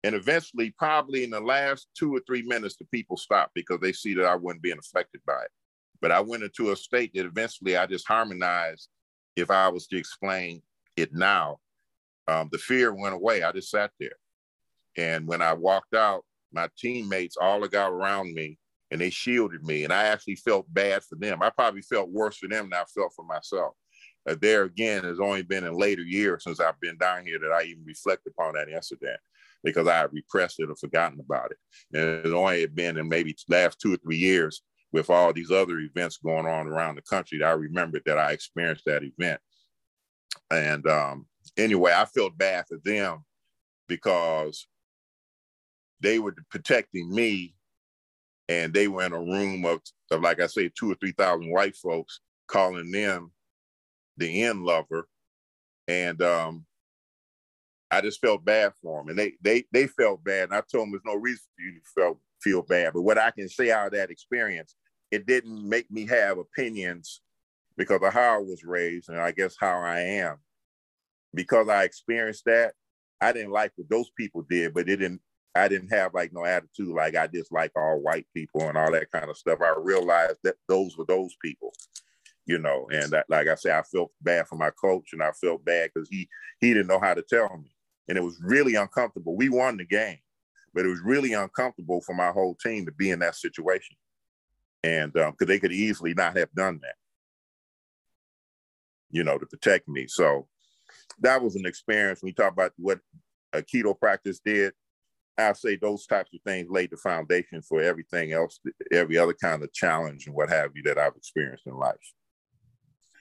and 0.04 0.16
eventually, 0.16 0.74
probably 0.78 1.24
in 1.24 1.32
the 1.32 1.40
last 1.40 1.88
two 1.98 2.16
or 2.16 2.22
three 2.28 2.44
minutes, 2.44 2.76
the 2.78 2.86
people 2.86 3.18
stopped 3.18 3.54
because 3.56 3.80
they 3.82 3.92
see 3.92 4.14
that 4.16 4.26
I 4.26 4.36
wasn't 4.36 4.62
being 4.62 4.78
affected 4.78 5.22
by 5.26 5.42
it. 5.44 5.52
But 6.02 6.12
I 6.12 6.20
went 6.20 6.44
into 6.44 6.72
a 6.72 6.76
state 6.76 7.12
that 7.16 7.26
eventually 7.26 7.76
I 7.76 7.88
just 7.88 8.08
harmonized. 8.08 8.90
If 9.36 9.52
I 9.52 9.68
was 9.70 9.88
to 9.88 9.98
explain 9.98 10.62
it 10.96 11.14
now, 11.14 11.58
um, 12.28 12.50
the 12.52 12.58
fear 12.58 12.94
went 12.94 13.16
away. 13.16 13.44
I 13.44 13.52
just 13.52 13.70
sat 13.70 13.92
there. 14.00 14.16
And 14.98 15.28
when 15.28 15.42
I 15.42 15.54
walked 15.54 15.96
out, 15.96 16.24
my 16.52 16.70
teammates 16.78 17.38
all 17.40 17.68
got 17.68 17.92
around 17.92 18.34
me 18.34 18.58
and 18.92 19.02
they 19.02 19.10
shielded 19.10 19.64
me. 19.64 19.84
And 19.84 19.94
I 19.94 20.06
actually 20.06 20.36
felt 20.36 20.72
bad 20.74 21.04
for 21.04 21.16
them. 21.16 21.42
I 21.42 21.50
probably 21.50 21.82
felt 21.82 22.10
worse 22.10 22.38
for 22.38 22.48
them 22.48 22.70
than 22.70 22.80
I 22.80 22.86
felt 22.86 23.14
for 23.16 23.26
myself. 23.26 23.74
Uh, 24.28 24.36
there 24.42 24.64
again, 24.64 25.04
has 25.04 25.20
only 25.20 25.44
been 25.44 25.64
in 25.64 25.74
later 25.74 26.02
years 26.02 26.44
since 26.44 26.60
I've 26.60 26.80
been 26.80 26.98
down 26.98 27.26
here 27.26 27.40
that 27.40 27.52
I 27.52 27.64
even 27.64 27.84
reflect 27.86 28.28
upon 28.28 28.54
that 28.54 28.70
incident 28.70 29.20
because 29.64 29.88
I 29.88 29.98
had 29.98 30.14
repressed 30.14 30.60
it 30.60 30.70
or 30.70 30.76
forgotten 30.76 31.20
about 31.20 31.52
it. 31.52 31.58
And 31.94 32.26
it 32.26 32.34
only 32.34 32.62
had 32.62 32.76
been 32.76 32.98
in 32.98 33.08
maybe 33.08 33.36
last 33.50 33.80
two 33.80 33.94
or 33.94 33.98
three 33.98 34.18
years 34.18 34.62
with 34.92 35.10
all 35.10 35.34
these 35.34 35.52
other 35.52 35.80
events 35.80 36.18
going 36.18 36.46
on 36.46 36.68
around 36.68 36.96
the 36.96 37.02
country 37.02 37.40
that 37.40 37.48
I 37.48 37.52
remembered 37.52 38.04
that 38.06 38.18
I 38.18 38.32
experienced 38.32 38.86
that 38.86 39.04
event. 39.04 39.40
And 40.50 40.88
um, 40.88 41.28
anyway, 41.58 41.94
I 41.96 42.06
felt 42.06 42.38
bad 42.38 42.66
for 42.68 42.78
them 42.84 43.26
because 43.88 44.68
they 46.00 46.20
were 46.20 46.36
protecting 46.50 47.14
me 47.14 47.56
and 48.50 48.74
they 48.74 48.88
were 48.88 49.04
in 49.04 49.14
a 49.14 49.20
room 49.20 49.66
of, 49.66 49.82
of 50.12 50.22
like 50.22 50.40
I 50.40 50.48
say, 50.48 50.70
two 50.70 50.92
or 50.92 50.96
3,000 50.96 51.52
white 51.52 51.76
folks 51.76 52.22
calling 52.48 52.92
them 52.92 53.32
the 54.18 54.44
end 54.44 54.64
lover. 54.64 55.08
And 55.88 56.22
um, 56.22 56.66
I 57.90 58.02
just 58.02 58.20
felt 58.20 58.44
bad 58.44 58.74
for 58.82 59.00
them. 59.00 59.10
And 59.10 59.20
they, 59.20 59.34
they, 59.42 59.66
they 59.72 59.88
felt 59.88 60.24
bad. 60.24 60.46
And 60.46 60.54
I 60.54 60.62
told 60.62 60.84
them 60.84 60.92
there's 60.92 61.02
no 61.06 61.16
reason 61.16 61.46
for 61.56 61.64
you 61.64 61.74
to 61.74 61.82
feel, 61.96 62.22
feel 62.42 62.62
bad. 62.62 62.94
But 62.94 63.04
what 63.04 63.18
I 63.18 63.32
can 63.32 63.48
say 63.48 63.72
out 63.72 63.88
of 63.88 63.94
that 63.94 64.12
experience, 64.12 64.76
it 65.12 65.26
didn't 65.26 65.68
make 65.68 65.90
me 65.90 66.06
have 66.08 66.38
opinions 66.38 67.22
because 67.78 68.02
of 68.02 68.14
how 68.14 68.36
I 68.36 68.40
was 68.40 68.64
raised 68.64 69.10
and 69.10 69.20
I 69.20 69.32
guess 69.32 69.56
how 69.60 69.80
I 69.80 70.00
am. 70.00 70.38
Because 71.34 71.70
I 71.70 71.84
experienced 71.84 72.46
that, 72.46 72.74
I 73.22 73.32
didn't 73.32 73.52
like 73.52 73.72
what 73.76 73.90
those 73.90 74.10
people 74.18 74.44
did, 74.50 74.74
but 74.74 74.90
it 74.90 74.98
didn't 74.98 75.22
I 75.56 75.68
didn't 75.68 75.90
have 75.90 76.14
like 76.14 76.32
no 76.34 76.46
attitude 76.46 76.90
like 76.90 77.16
I 77.16 77.28
dislike 77.28 77.72
all 77.76 78.00
white 78.00 78.28
people 78.34 78.62
and 78.62 78.78
all 78.78 78.92
that 78.92 79.12
kind 79.12 79.30
of 79.30 79.38
stuff. 79.38 79.60
I 79.62 79.74
realized 79.80 80.38
that 80.44 80.56
those 80.68 80.98
were 80.98 81.06
those 81.06 81.36
people, 81.42 81.74
you 82.46 82.60
know, 82.60 82.88
and 82.92 83.14
like 83.28 83.48
I 83.48 83.56
said, 83.56 83.72
I 83.72 83.82
felt 83.82 84.12
bad 84.22 84.48
for 84.48 84.56
my 84.56 84.70
coach 84.70 85.10
and 85.14 85.24
I 85.24 85.32
felt 85.32 85.66
bad 85.66 85.90
because 85.94 86.10
he 86.10 86.30
he 86.60 86.74
didn't 86.74 86.88
know 86.88 87.00
how 87.00 87.14
to 87.14 87.24
tell 87.24 87.58
me, 87.58 87.72
and 88.08 88.18
it 88.18 88.24
was 88.24 88.40
really 88.42 88.76
uncomfortable. 88.76 89.36
We 89.36 89.50
won 89.50 89.78
the 89.78 89.86
game, 89.86 90.20
but 90.74 90.86
it 90.86 90.90
was 90.90 91.02
really 91.02 91.34
uncomfortable 91.34 92.02
for 92.02 92.14
my 92.14 92.30
whole 92.30 92.56
team 92.56 92.86
to 92.86 92.92
be 92.92 93.12
in 93.12 93.20
that 93.20 93.36
situation, 93.36 93.98
and 94.84 95.14
because 95.14 95.30
um, 95.30 95.48
they 95.48 95.60
could 95.60 95.74
easily 95.74 96.14
not 96.14 96.38
have 96.38 96.52
done 96.54 96.80
that, 96.84 96.96
you 99.12 99.24
know, 99.24 99.38
to 99.38 99.46
protect 99.46 99.88
me. 99.88 100.08
So 100.08 100.48
that 101.20 101.42
was 101.42 101.56
an 101.56 101.66
experience. 101.66 102.22
When 102.22 102.30
you 102.30 102.34
talk 102.34 102.54
about 102.54 102.74
what 102.78 103.00
Aikido 103.54 103.98
practice 104.00 104.40
did, 104.44 104.74
I 105.38 105.54
say 105.54 105.76
those 105.76 106.06
types 106.08 106.34
of 106.34 106.42
things 106.42 106.70
laid 106.70 106.90
the 106.90 106.98
foundation 106.98 107.62
for 107.62 107.82
everything 107.82 108.34
else, 108.34 108.60
every 108.92 109.18
other 109.18 109.34
kind 109.34 109.62
of 109.64 109.72
challenge 109.72 110.26
and 110.26 110.36
what 110.36 110.50
have 110.50 110.72
you 110.76 110.82
that 110.84 110.98
I've 110.98 111.16
experienced 111.16 111.68
in 111.68 111.78
life. 111.78 111.96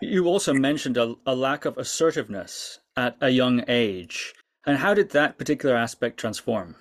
You 0.00 0.26
also 0.26 0.54
mentioned 0.54 0.96
a, 0.96 1.14
a 1.26 1.34
lack 1.34 1.64
of 1.64 1.78
assertiveness 1.78 2.80
at 2.96 3.16
a 3.20 3.28
young 3.28 3.64
age. 3.68 4.34
And 4.66 4.78
how 4.78 4.94
did 4.94 5.10
that 5.10 5.38
particular 5.38 5.76
aspect 5.76 6.18
transform? 6.18 6.74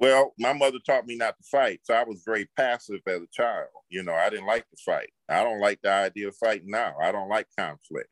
Well, 0.00 0.32
my 0.38 0.52
mother 0.52 0.78
taught 0.86 1.06
me 1.06 1.16
not 1.16 1.36
to 1.36 1.44
fight, 1.50 1.80
so 1.82 1.92
I 1.92 2.04
was 2.04 2.22
very 2.24 2.48
passive 2.56 3.00
as 3.06 3.20
a 3.20 3.26
child. 3.32 3.68
You 3.90 4.04
know, 4.04 4.14
I 4.14 4.30
didn't 4.30 4.46
like 4.46 4.68
to 4.70 4.76
fight. 4.84 5.10
I 5.28 5.42
don't 5.42 5.60
like 5.60 5.80
the 5.82 5.90
idea 5.92 6.28
of 6.28 6.36
fighting 6.36 6.70
now. 6.70 6.94
I 7.02 7.12
don't 7.12 7.28
like 7.28 7.46
conflict 7.58 8.08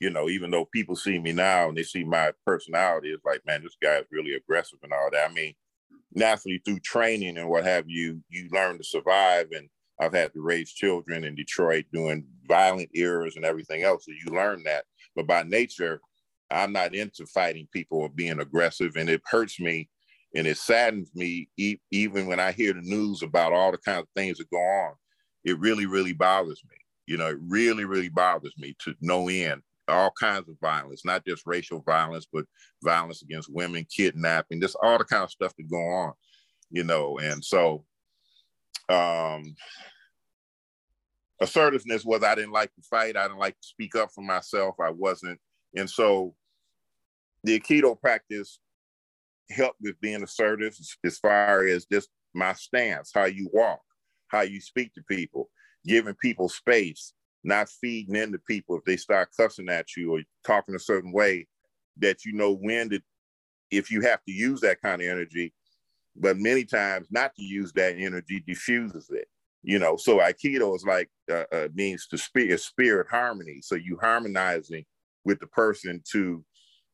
you 0.00 0.10
know, 0.10 0.28
even 0.28 0.50
though 0.50 0.66
people 0.66 0.96
see 0.96 1.18
me 1.18 1.32
now 1.32 1.68
and 1.68 1.76
they 1.76 1.82
see 1.82 2.04
my 2.04 2.32
personality, 2.44 3.10
it's 3.10 3.24
like, 3.24 3.40
man, 3.46 3.62
this 3.62 3.76
guy 3.82 3.96
is 3.96 4.06
really 4.10 4.34
aggressive 4.34 4.78
and 4.82 4.92
all 4.92 5.08
that. 5.12 5.30
I 5.30 5.32
mean, 5.32 5.54
naturally 6.14 6.60
through 6.64 6.80
training 6.80 7.38
and 7.38 7.48
what 7.48 7.64
have 7.64 7.84
you, 7.88 8.22
you 8.28 8.48
learn 8.52 8.78
to 8.78 8.84
survive. 8.84 9.48
And 9.52 9.68
I've 10.00 10.12
had 10.12 10.34
to 10.34 10.42
raise 10.42 10.72
children 10.72 11.24
in 11.24 11.34
Detroit 11.34 11.86
doing 11.92 12.26
violent 12.46 12.90
eras 12.94 13.36
and 13.36 13.44
everything 13.44 13.82
else. 13.82 14.04
So 14.04 14.12
you 14.12 14.34
learn 14.34 14.62
that. 14.64 14.84
But 15.14 15.26
by 15.26 15.44
nature, 15.44 16.00
I'm 16.50 16.72
not 16.72 16.94
into 16.94 17.26
fighting 17.26 17.68
people 17.72 17.98
or 17.98 18.08
being 18.08 18.40
aggressive. 18.40 18.96
And 18.96 19.08
it 19.08 19.22
hurts 19.26 19.58
me 19.60 19.88
and 20.34 20.46
it 20.46 20.58
saddens 20.58 21.10
me 21.14 21.48
e- 21.56 21.78
even 21.90 22.26
when 22.26 22.40
I 22.40 22.52
hear 22.52 22.72
the 22.72 22.82
news 22.82 23.22
about 23.22 23.52
all 23.52 23.72
the 23.72 23.78
kind 23.78 23.98
of 23.98 24.06
things 24.14 24.38
that 24.38 24.50
go 24.50 24.58
on. 24.58 24.94
It 25.44 25.58
really, 25.58 25.86
really 25.86 26.12
bothers 26.12 26.62
me. 26.68 26.76
You 27.06 27.16
know, 27.16 27.28
it 27.28 27.38
really, 27.40 27.84
really 27.84 28.08
bothers 28.08 28.54
me 28.58 28.74
to 28.80 28.94
no 29.00 29.28
end 29.28 29.62
all 29.88 30.12
kinds 30.18 30.48
of 30.48 30.58
violence, 30.60 31.04
not 31.04 31.24
just 31.24 31.46
racial 31.46 31.80
violence, 31.80 32.26
but 32.32 32.44
violence 32.82 33.22
against 33.22 33.52
women, 33.52 33.86
kidnapping, 33.94 34.60
just 34.60 34.76
all 34.82 34.98
the 34.98 35.04
kind 35.04 35.22
of 35.22 35.30
stuff 35.30 35.54
that 35.56 35.70
go 35.70 35.78
on, 35.78 36.12
you 36.70 36.84
know. 36.84 37.18
And 37.18 37.44
so 37.44 37.84
um 38.88 39.54
assertiveness 41.40 42.04
was 42.04 42.22
I 42.22 42.34
didn't 42.34 42.52
like 42.52 42.74
to 42.74 42.82
fight, 42.82 43.16
I 43.16 43.22
didn't 43.24 43.38
like 43.38 43.54
to 43.54 43.66
speak 43.66 43.94
up 43.94 44.10
for 44.14 44.22
myself. 44.22 44.76
I 44.80 44.90
wasn't. 44.90 45.40
And 45.76 45.88
so 45.88 46.34
the 47.44 47.60
Aikido 47.60 48.00
practice 48.00 48.58
helped 49.50 49.80
with 49.80 50.00
being 50.00 50.22
assertive 50.22 50.76
as 51.04 51.18
far 51.18 51.66
as 51.66 51.86
just 51.86 52.08
my 52.34 52.52
stance, 52.54 53.12
how 53.14 53.26
you 53.26 53.48
walk, 53.52 53.80
how 54.28 54.40
you 54.40 54.60
speak 54.60 54.92
to 54.94 55.02
people, 55.08 55.48
giving 55.84 56.14
people 56.14 56.48
space, 56.48 57.12
not 57.44 57.68
feeding 57.68 58.16
into 58.16 58.38
people 58.38 58.76
if 58.76 58.84
they 58.84 58.96
start 58.96 59.28
cussing 59.38 59.68
at 59.68 59.96
you 59.96 60.16
or 60.16 60.22
talking 60.44 60.74
a 60.74 60.80
certain 60.80 61.12
way 61.12 61.46
that 61.98 62.24
you 62.24 62.32
know 62.32 62.52
when 62.52 62.90
to, 62.90 63.00
if 63.70 63.90
you 63.90 64.00
have 64.00 64.22
to 64.24 64.32
use 64.32 64.60
that 64.60 64.80
kind 64.80 65.00
of 65.00 65.08
energy, 65.08 65.52
but 66.16 66.38
many 66.38 66.64
times 66.64 67.06
not 67.10 67.34
to 67.36 67.42
use 67.42 67.72
that 67.74 67.96
energy 67.96 68.42
diffuses 68.46 69.08
it. 69.10 69.28
You 69.62 69.78
know, 69.78 69.96
so 69.96 70.18
Aikido 70.18 70.74
is 70.76 70.84
like 70.84 71.10
uh, 71.30 71.44
uh, 71.52 71.68
means 71.74 72.06
to 72.08 72.18
spirit 72.18 72.60
spirit 72.60 73.08
harmony. 73.10 73.60
So 73.62 73.74
you 73.74 73.98
harmonizing 74.00 74.84
with 75.26 75.40
the 75.40 75.46
person 75.48 76.00
to 76.12 76.42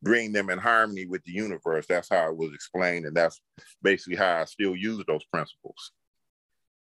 bring 0.03 0.33
them 0.33 0.51
in 0.51 0.59
harmony 0.59 1.07
with 1.07 1.23
the 1.25 1.33
universe. 1.33 1.87
That's 1.89 2.09
how 2.09 2.29
it 2.31 2.37
was 2.37 2.53
explained, 2.53 3.05
and 3.05 3.17
that's 3.17 3.41
basically 3.83 4.17
how 4.17 4.41
I 4.41 4.45
still 4.47 4.75
use 4.75 5.05
those 5.07 5.25
principles. 5.27 5.93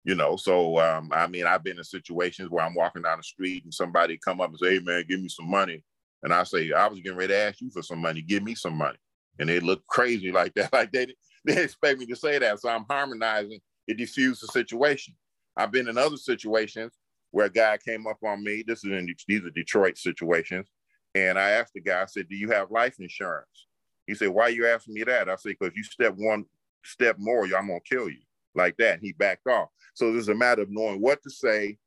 You 0.03 0.15
know, 0.15 0.35
so 0.35 0.79
um, 0.79 1.09
I 1.13 1.27
mean, 1.27 1.45
I've 1.45 1.63
been 1.63 1.77
in 1.77 1.83
situations 1.83 2.49
where 2.49 2.65
I'm 2.65 2.75
walking 2.75 3.03
down 3.03 3.17
the 3.17 3.23
street 3.23 3.63
and 3.63 3.73
somebody 3.73 4.19
come 4.23 4.41
up 4.41 4.49
and 4.49 4.59
say, 4.59 4.75
"Hey, 4.75 4.79
man, 4.79 5.05
give 5.07 5.21
me 5.21 5.29
some 5.29 5.49
money," 5.49 5.81
and 6.23 6.33
I 6.33 6.43
say, 6.43 6.71
"I 6.73 6.87
was 6.87 6.99
getting 6.99 7.17
ready 7.17 7.33
to 7.33 7.39
ask 7.39 7.61
you 7.61 7.71
for 7.71 7.81
some 7.81 7.99
money. 7.99 8.21
Give 8.21 8.43
me 8.43 8.55
some 8.55 8.75
money," 8.75 8.97
and 9.39 9.47
they 9.47 9.59
look 9.59 9.85
crazy 9.87 10.31
like 10.31 10.53
that, 10.55 10.73
like 10.73 10.91
they 10.91 11.07
they 11.45 11.63
expect 11.63 11.99
me 11.99 12.05
to 12.07 12.15
say 12.15 12.37
that. 12.39 12.59
So 12.59 12.69
I'm 12.69 12.85
harmonizing. 12.89 13.59
It 13.87 13.97
diffuses 13.97 14.41
the 14.41 14.47
situation. 14.47 15.15
I've 15.57 15.71
been 15.71 15.87
in 15.87 15.97
other 15.97 16.17
situations 16.17 16.93
where 17.31 17.45
a 17.45 17.51
guy 17.51 17.77
came 17.77 18.07
up 18.07 18.17
on 18.23 18.43
me. 18.43 18.63
This 18.65 18.83
is 18.83 18.91
in 18.91 19.07
these 19.27 19.43
are 19.43 19.49
Detroit 19.51 19.97
situations 19.97 20.67
and 21.15 21.39
I 21.39 21.51
asked 21.51 21.73
the 21.73 21.79
guy, 21.79 22.01
I 22.01 22.05
said, 22.05 22.27
Do 22.27 22.35
you 22.35 22.51
have 22.51 22.69
life 22.69 22.99
insurance? 22.99 23.67
He 24.05 24.13
said, 24.13 24.27
Why 24.27 24.43
are 24.43 24.49
you 24.51 24.67
asking 24.67 24.95
me 24.95 25.03
that? 25.05 25.29
I 25.29 25.35
said, 25.35 25.55
Because 25.57 25.69
if 25.69 25.77
you 25.77 25.83
step 25.83 26.13
one 26.17 26.45
step 26.83 27.15
more, 27.17 27.45
I'm 27.45 27.67
gonna 27.67 27.79
kill 27.89 28.09
you. 28.09 28.19
Like 28.53 28.77
that. 28.77 28.95
And 28.95 29.01
he 29.01 29.13
backed 29.13 29.47
off. 29.47 29.69
So 29.95 30.11
there's 30.11 30.29
a 30.29 30.35
matter 30.35 30.61
of 30.61 30.69
knowing 30.69 31.01
what 31.01 31.23
to 31.23 31.29
say, 31.29 31.77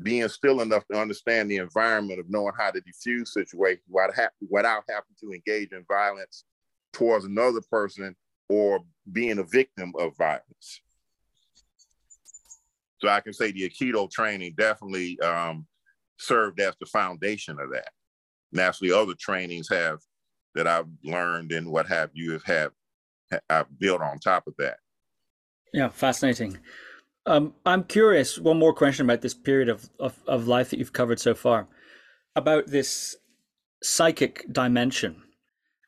being 0.00 0.28
still 0.28 0.60
enough 0.60 0.86
to 0.88 1.00
understand 1.00 1.50
the 1.50 1.56
environment 1.56 2.20
of 2.20 2.26
knowing 2.28 2.52
how 2.56 2.70
to 2.70 2.80
defuse 2.80 3.28
situations 3.28 3.84
without, 3.88 4.30
without 4.48 4.84
having 4.88 5.16
to 5.20 5.32
engage 5.32 5.72
in 5.72 5.84
violence 5.88 6.44
towards 6.92 7.24
another 7.24 7.60
person 7.70 8.14
or 8.48 8.80
being 9.10 9.38
a 9.38 9.44
victim 9.44 9.92
of 9.98 10.16
violence. 10.16 10.82
So 13.00 13.08
I 13.08 13.20
can 13.20 13.32
say 13.32 13.50
the 13.50 13.68
Aikido 13.68 14.10
training 14.10 14.54
definitely 14.56 15.18
um, 15.20 15.66
served 16.18 16.60
as 16.60 16.74
the 16.80 16.86
foundation 16.86 17.58
of 17.60 17.70
that 17.72 17.88
naturally 18.52 18.92
other 18.92 19.14
trainings 19.18 19.68
have 19.68 19.98
that 20.54 20.66
I've 20.66 20.88
learned 21.04 21.52
and 21.52 21.70
what 21.70 21.86
have 21.88 22.10
you 22.14 22.32
have 22.32 22.44
had 22.44 22.70
I've 23.50 23.78
built 23.78 24.00
on 24.00 24.18
top 24.18 24.46
of 24.46 24.54
that. 24.58 24.78
Yeah, 25.72 25.88
fascinating. 25.88 26.58
Um, 27.26 27.54
I'm 27.66 27.84
curious. 27.84 28.38
One 28.38 28.58
more 28.58 28.72
question 28.72 29.04
about 29.04 29.20
this 29.20 29.34
period 29.34 29.68
of, 29.68 29.88
of, 30.00 30.18
of 30.26 30.48
life 30.48 30.70
that 30.70 30.78
you've 30.78 30.92
covered 30.92 31.20
so 31.20 31.34
far, 31.34 31.68
about 32.36 32.68
this 32.68 33.16
psychic 33.82 34.50
dimension, 34.50 35.22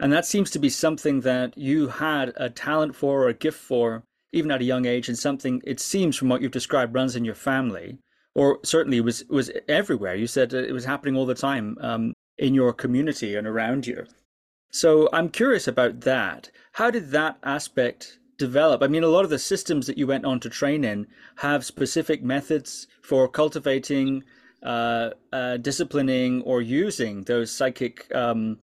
and 0.00 0.12
that 0.12 0.26
seems 0.26 0.50
to 0.50 0.58
be 0.58 0.68
something 0.68 1.20
that 1.22 1.56
you 1.56 1.88
had 1.88 2.32
a 2.36 2.50
talent 2.50 2.94
for 2.94 3.22
or 3.22 3.28
a 3.28 3.34
gift 3.34 3.58
for, 3.58 4.04
even 4.32 4.50
at 4.50 4.60
a 4.60 4.64
young 4.64 4.84
age, 4.84 5.08
and 5.08 5.18
something 5.18 5.62
it 5.64 5.80
seems 5.80 6.16
from 6.16 6.28
what 6.28 6.42
you've 6.42 6.52
described 6.52 6.94
runs 6.94 7.16
in 7.16 7.24
your 7.24 7.34
family, 7.34 7.98
or 8.34 8.58
certainly 8.62 9.00
was 9.00 9.24
was 9.30 9.50
everywhere. 9.66 10.14
You 10.14 10.26
said 10.26 10.52
it 10.52 10.72
was 10.72 10.84
happening 10.84 11.16
all 11.16 11.26
the 11.26 11.34
time. 11.34 11.76
Um, 11.80 12.12
in 12.40 12.54
your 12.54 12.72
community 12.72 13.36
and 13.36 13.46
around 13.46 13.86
you. 13.86 14.06
So 14.72 15.08
I'm 15.12 15.28
curious 15.28 15.68
about 15.68 16.00
that. 16.00 16.50
How 16.72 16.90
did 16.90 17.10
that 17.10 17.36
aspect 17.44 18.18
develop? 18.38 18.82
I 18.82 18.88
mean, 18.88 19.04
a 19.04 19.08
lot 19.08 19.24
of 19.24 19.30
the 19.30 19.38
systems 19.38 19.86
that 19.86 19.98
you 19.98 20.06
went 20.06 20.24
on 20.24 20.40
to 20.40 20.48
train 20.48 20.82
in 20.82 21.06
have 21.36 21.64
specific 21.64 22.22
methods 22.22 22.86
for 23.02 23.28
cultivating, 23.28 24.24
uh, 24.62 25.10
uh, 25.32 25.58
disciplining, 25.58 26.42
or 26.42 26.62
using 26.62 27.24
those 27.24 27.52
psychic 27.52 28.12
um, 28.14 28.58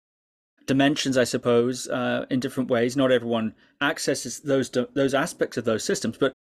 dimensions, 0.66 1.18
I 1.18 1.24
suppose, 1.24 1.86
uh, 1.88 2.24
in 2.30 2.40
different 2.40 2.70
ways. 2.70 2.96
Not 2.96 3.12
everyone 3.12 3.54
accesses 3.82 4.40
those 4.40 4.70
those 4.70 5.14
aspects 5.14 5.56
of 5.56 5.64
those 5.64 5.84
systems, 5.84 6.16
but 6.18 6.32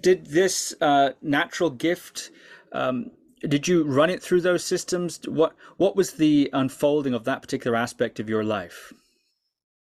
did 0.00 0.26
this 0.26 0.74
uh, 0.80 1.10
natural 1.20 1.70
gift 1.70 2.30
um, 2.72 3.10
did 3.40 3.68
you 3.68 3.84
run 3.84 4.10
it 4.10 4.22
through 4.22 4.40
those 4.40 4.64
systems? 4.64 5.20
What 5.26 5.54
what 5.76 5.96
was 5.96 6.12
the 6.12 6.50
unfolding 6.52 7.14
of 7.14 7.24
that 7.24 7.42
particular 7.42 7.76
aspect 7.76 8.20
of 8.20 8.28
your 8.28 8.44
life? 8.44 8.92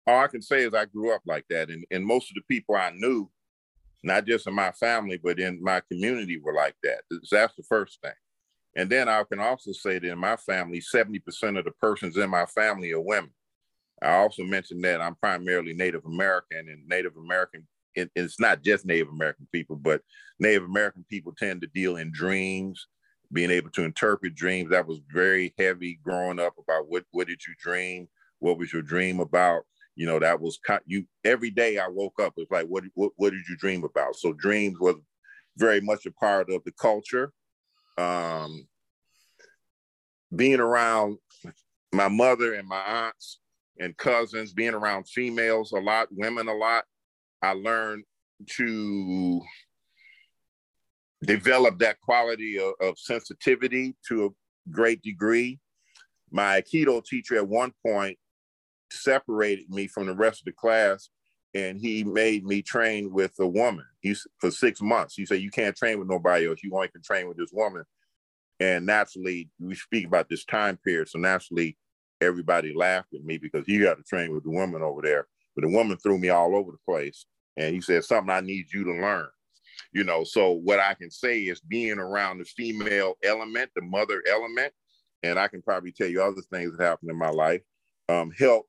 All 0.06 0.20
I 0.20 0.28
can 0.28 0.42
say 0.42 0.64
is 0.64 0.74
I 0.74 0.86
grew 0.86 1.14
up 1.14 1.22
like 1.26 1.46
that, 1.50 1.70
and 1.70 1.86
and 1.92 2.06
most 2.06 2.30
of 2.30 2.36
the 2.36 2.56
people 2.56 2.76
I 2.76 2.92
knew, 2.92 3.30
not 4.04 4.26
just 4.26 4.48
in 4.48 4.54
my 4.54 4.72
family 4.72 5.20
but 5.22 5.40
in 5.40 5.62
my 5.62 5.82
community, 5.92 6.40
were 6.40 6.54
like 6.54 6.76
that. 6.84 7.02
That's 7.32 7.56
the 7.56 7.64
first 7.64 8.00
thing. 8.02 8.14
And 8.76 8.90
then 8.90 9.10
I 9.10 9.24
can 9.24 9.40
also 9.40 9.72
say 9.72 9.98
that 9.98 10.12
in 10.12 10.20
my 10.20 10.36
family, 10.36 10.80
70% 10.80 11.58
of 11.58 11.66
the 11.66 11.72
persons 11.82 12.16
in 12.16 12.30
my 12.30 12.46
family 12.46 12.92
are 12.92 13.02
women. 13.02 13.32
I 14.04 14.12
also 14.18 14.44
mentioned 14.44 14.84
that 14.84 15.02
I'm 15.02 15.16
primarily 15.16 15.74
Native 15.74 16.06
American, 16.06 16.70
and 16.70 16.88
Native 16.88 17.18
American, 17.18 17.68
it, 17.96 18.12
it's 18.16 18.40
not 18.40 18.62
just 18.62 18.86
Native 18.86 19.08
American 19.08 19.48
people, 19.52 19.78
but 19.78 20.04
Native 20.40 20.64
American 20.64 21.04
people 21.10 21.34
tend 21.36 21.62
to 21.62 21.68
deal 21.68 21.96
in 21.98 22.12
dreams 22.12 22.88
being 23.32 23.52
able 23.52 23.70
to 23.72 23.84
interpret 23.84 24.36
dreams. 24.36 24.70
That 24.70 24.88
was 24.88 25.00
very 25.12 25.54
heavy 25.58 26.00
growing 26.04 26.40
up 26.40 26.54
about 26.58 26.88
what 26.88 27.04
what 27.12 27.28
did 27.28 27.42
you 27.48 27.54
dream? 27.62 28.08
What 28.40 28.58
was 28.58 28.72
your 28.72 28.82
dream 28.82 29.20
about? 29.20 29.64
You 29.96 30.06
know, 30.06 30.20
that 30.20 30.40
was 30.40 30.60
you 30.86 31.06
every 31.24 31.50
day 31.50 31.80
I 31.80 31.88
woke 31.88 32.22
up, 32.22 32.34
it's 32.38 32.52
like, 32.52 32.68
what, 32.68 32.84
what 32.94 33.12
what 33.16 33.32
did 33.32 33.48
you 33.50 33.58
dream 33.58 33.84
about? 33.84 34.16
So 34.16 34.34
dreams 34.34 34.78
was 34.80 34.96
very 35.58 35.82
much 35.82 36.06
a 36.06 36.12
part 36.12 36.50
of 36.52 36.64
the 36.64 36.72
culture. 36.72 37.32
Um, 37.98 38.68
being 40.36 40.60
around 40.60 41.18
my 41.92 42.10
mother 42.10 42.54
and 42.54 42.68
my 42.68 42.82
aunts 42.82 43.40
and 43.80 43.98
cousins, 43.98 44.54
being 44.54 44.74
around 44.74 45.08
females 45.08 45.72
a 45.72 45.80
lot, 45.80 46.10
women 46.12 46.48
a 46.48 46.54
lot, 46.54 46.84
I 47.42 47.54
learned 47.54 48.04
to 48.58 49.42
developed 51.24 51.80
that 51.80 52.00
quality 52.02 52.60
of, 52.60 52.74
of 52.82 53.00
sensitivity 53.00 53.96
to 54.08 54.26
a 54.26 54.72
great 54.72 55.02
degree. 55.02 55.60
My 56.32 56.62
Aikido 56.62 57.04
teacher 57.04 57.38
at 57.38 57.48
one 57.48 57.74
point 57.86 58.18
separated 58.92 59.70
me 59.70 59.88
from 59.88 60.08
the 60.08 60.16
rest 60.16 60.42
of 60.42 60.46
the 60.46 60.52
class 60.52 61.10
and 61.54 61.80
he 61.80 62.04
made 62.04 62.46
me 62.46 62.62
train 62.62 63.12
with 63.12 63.34
a 63.40 63.48
woman 63.48 63.86
He's, 64.02 64.28
for 64.40 64.52
six 64.52 64.82
months. 64.82 65.16
He 65.16 65.26
said, 65.26 65.42
You 65.42 65.50
can't 65.50 65.76
train 65.76 65.98
with 65.98 66.08
nobody 66.08 66.48
else. 66.48 66.60
You 66.64 66.74
only 66.76 66.90
can 66.90 67.02
train 67.02 67.28
with 67.28 67.38
this 67.38 67.52
woman. 67.52 67.84
And 68.60 68.86
naturally, 68.86 69.50
we 69.60 69.76
speak 69.76 70.06
about 70.06 70.30
this 70.30 70.46
time 70.46 70.78
period. 70.78 71.10
So 71.10 71.20
naturally, 71.20 71.78
everybody 72.22 72.74
laughed 72.76 73.14
at 73.14 73.24
me 73.24 73.38
because 73.38 73.66
he 73.66 73.80
got 73.80 73.98
to 73.98 74.04
train 74.04 74.34
with 74.34 74.44
the 74.44 74.50
woman 74.50 74.82
over 74.82 75.02
there. 75.02 75.28
But 75.56 75.64
the 75.64 75.70
woman 75.70 75.98
threw 75.98 76.20
me 76.20 76.30
all 76.30 76.56
over 76.56 76.72
the 76.72 76.78
place. 76.86 77.26
And 77.56 77.74
he 77.74 77.82
said, 77.82 78.04
Something 78.04 78.30
I 78.30 78.42
need 78.42 78.68
you 78.72 78.84
to 78.84 78.92
learn 78.92 79.28
you 79.94 80.04
know 80.04 80.24
so 80.24 80.52
what 80.52 80.80
i 80.80 80.94
can 80.94 81.12
say 81.12 81.42
is 81.42 81.60
being 81.62 82.00
around 82.00 82.38
the 82.38 82.46
female 82.46 83.16
element 83.24 83.70
the 83.76 83.82
mother 83.82 84.22
element 84.30 84.74
and 85.24 85.40
i 85.40 85.48
can 85.48 85.62
probably 85.62 85.92
tell 85.92 86.08
you 86.08 86.22
other 86.22 86.42
things 86.52 86.76
that 86.76 86.84
happened 86.84 87.10
in 87.10 87.18
my 87.18 87.30
life 87.30 87.62
um, 88.10 88.32
help 88.38 88.68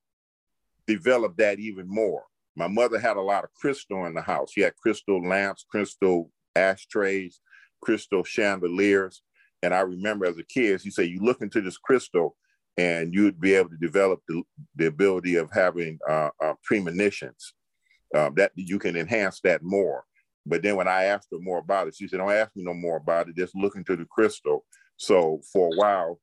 develop 0.89 1.37
that 1.37 1.61
even 1.61 1.87
more. 1.87 2.25
My 2.57 2.67
mother 2.67 2.99
had 2.99 3.17
a 3.17 3.23
lot 3.23 3.45
of 3.45 3.55
crystal 3.55 4.07
in 4.07 4.15
the 4.15 4.23
house. 4.23 4.51
She 4.53 4.63
had 4.63 4.75
crystal 4.77 5.23
lamps 5.23 5.65
crystal 5.71 6.31
ashtrays 6.57 7.41
crystal 7.81 8.25
chandeliers. 8.25 9.23
And 9.63 9.73
i 9.73 9.81
remember 9.81 10.25
as 10.25 10.39
a 10.39 10.45
kid 10.45 10.81
she 10.81 10.91
said 10.91 11.09
you 11.09 11.21
look 11.21 11.43
into 11.43 11.61
this 11.61 11.79
crystal 11.79 12.37
and 12.77 13.13
you'd 13.13 13.41
be 13.41 13.55
able 13.55 13.71
to 13.71 13.77
develop 13.77 14.21
the, 14.29 14.43
the 14.77 14.87
ability 14.87 15.35
of 15.35 15.51
having 15.53 15.99
uh, 16.09 16.31
uh, 16.43 16.55
premonitions 16.65 17.55
um, 18.15 18.35
that 18.37 18.53
you 18.55 18.79
can 18.79 18.97
enhance 18.97 19.41
that 19.43 19.63
more 19.63 20.05
but 20.49 20.63
then 20.63 20.77
when 20.77 20.89
I 20.89 21.05
asked 21.05 21.29
her 21.33 21.39
more 21.39 21.59
about 21.59 21.89
it, 21.89 21.95
she 21.95 22.09
said, 22.09 22.19
"Don't 22.19 22.31
ask 22.31 22.55
me 22.57 22.65
no 22.65 22.75
more 22.75 22.97
about 22.97 23.29
it. 23.29 23.37
Just 23.37 23.55
look 23.55 23.77
into 23.77 23.97
the 23.97 24.07
crystal." 24.07 24.65
So 24.97 25.41
for 25.53 25.69
a 25.73 25.77
while, 25.77 26.21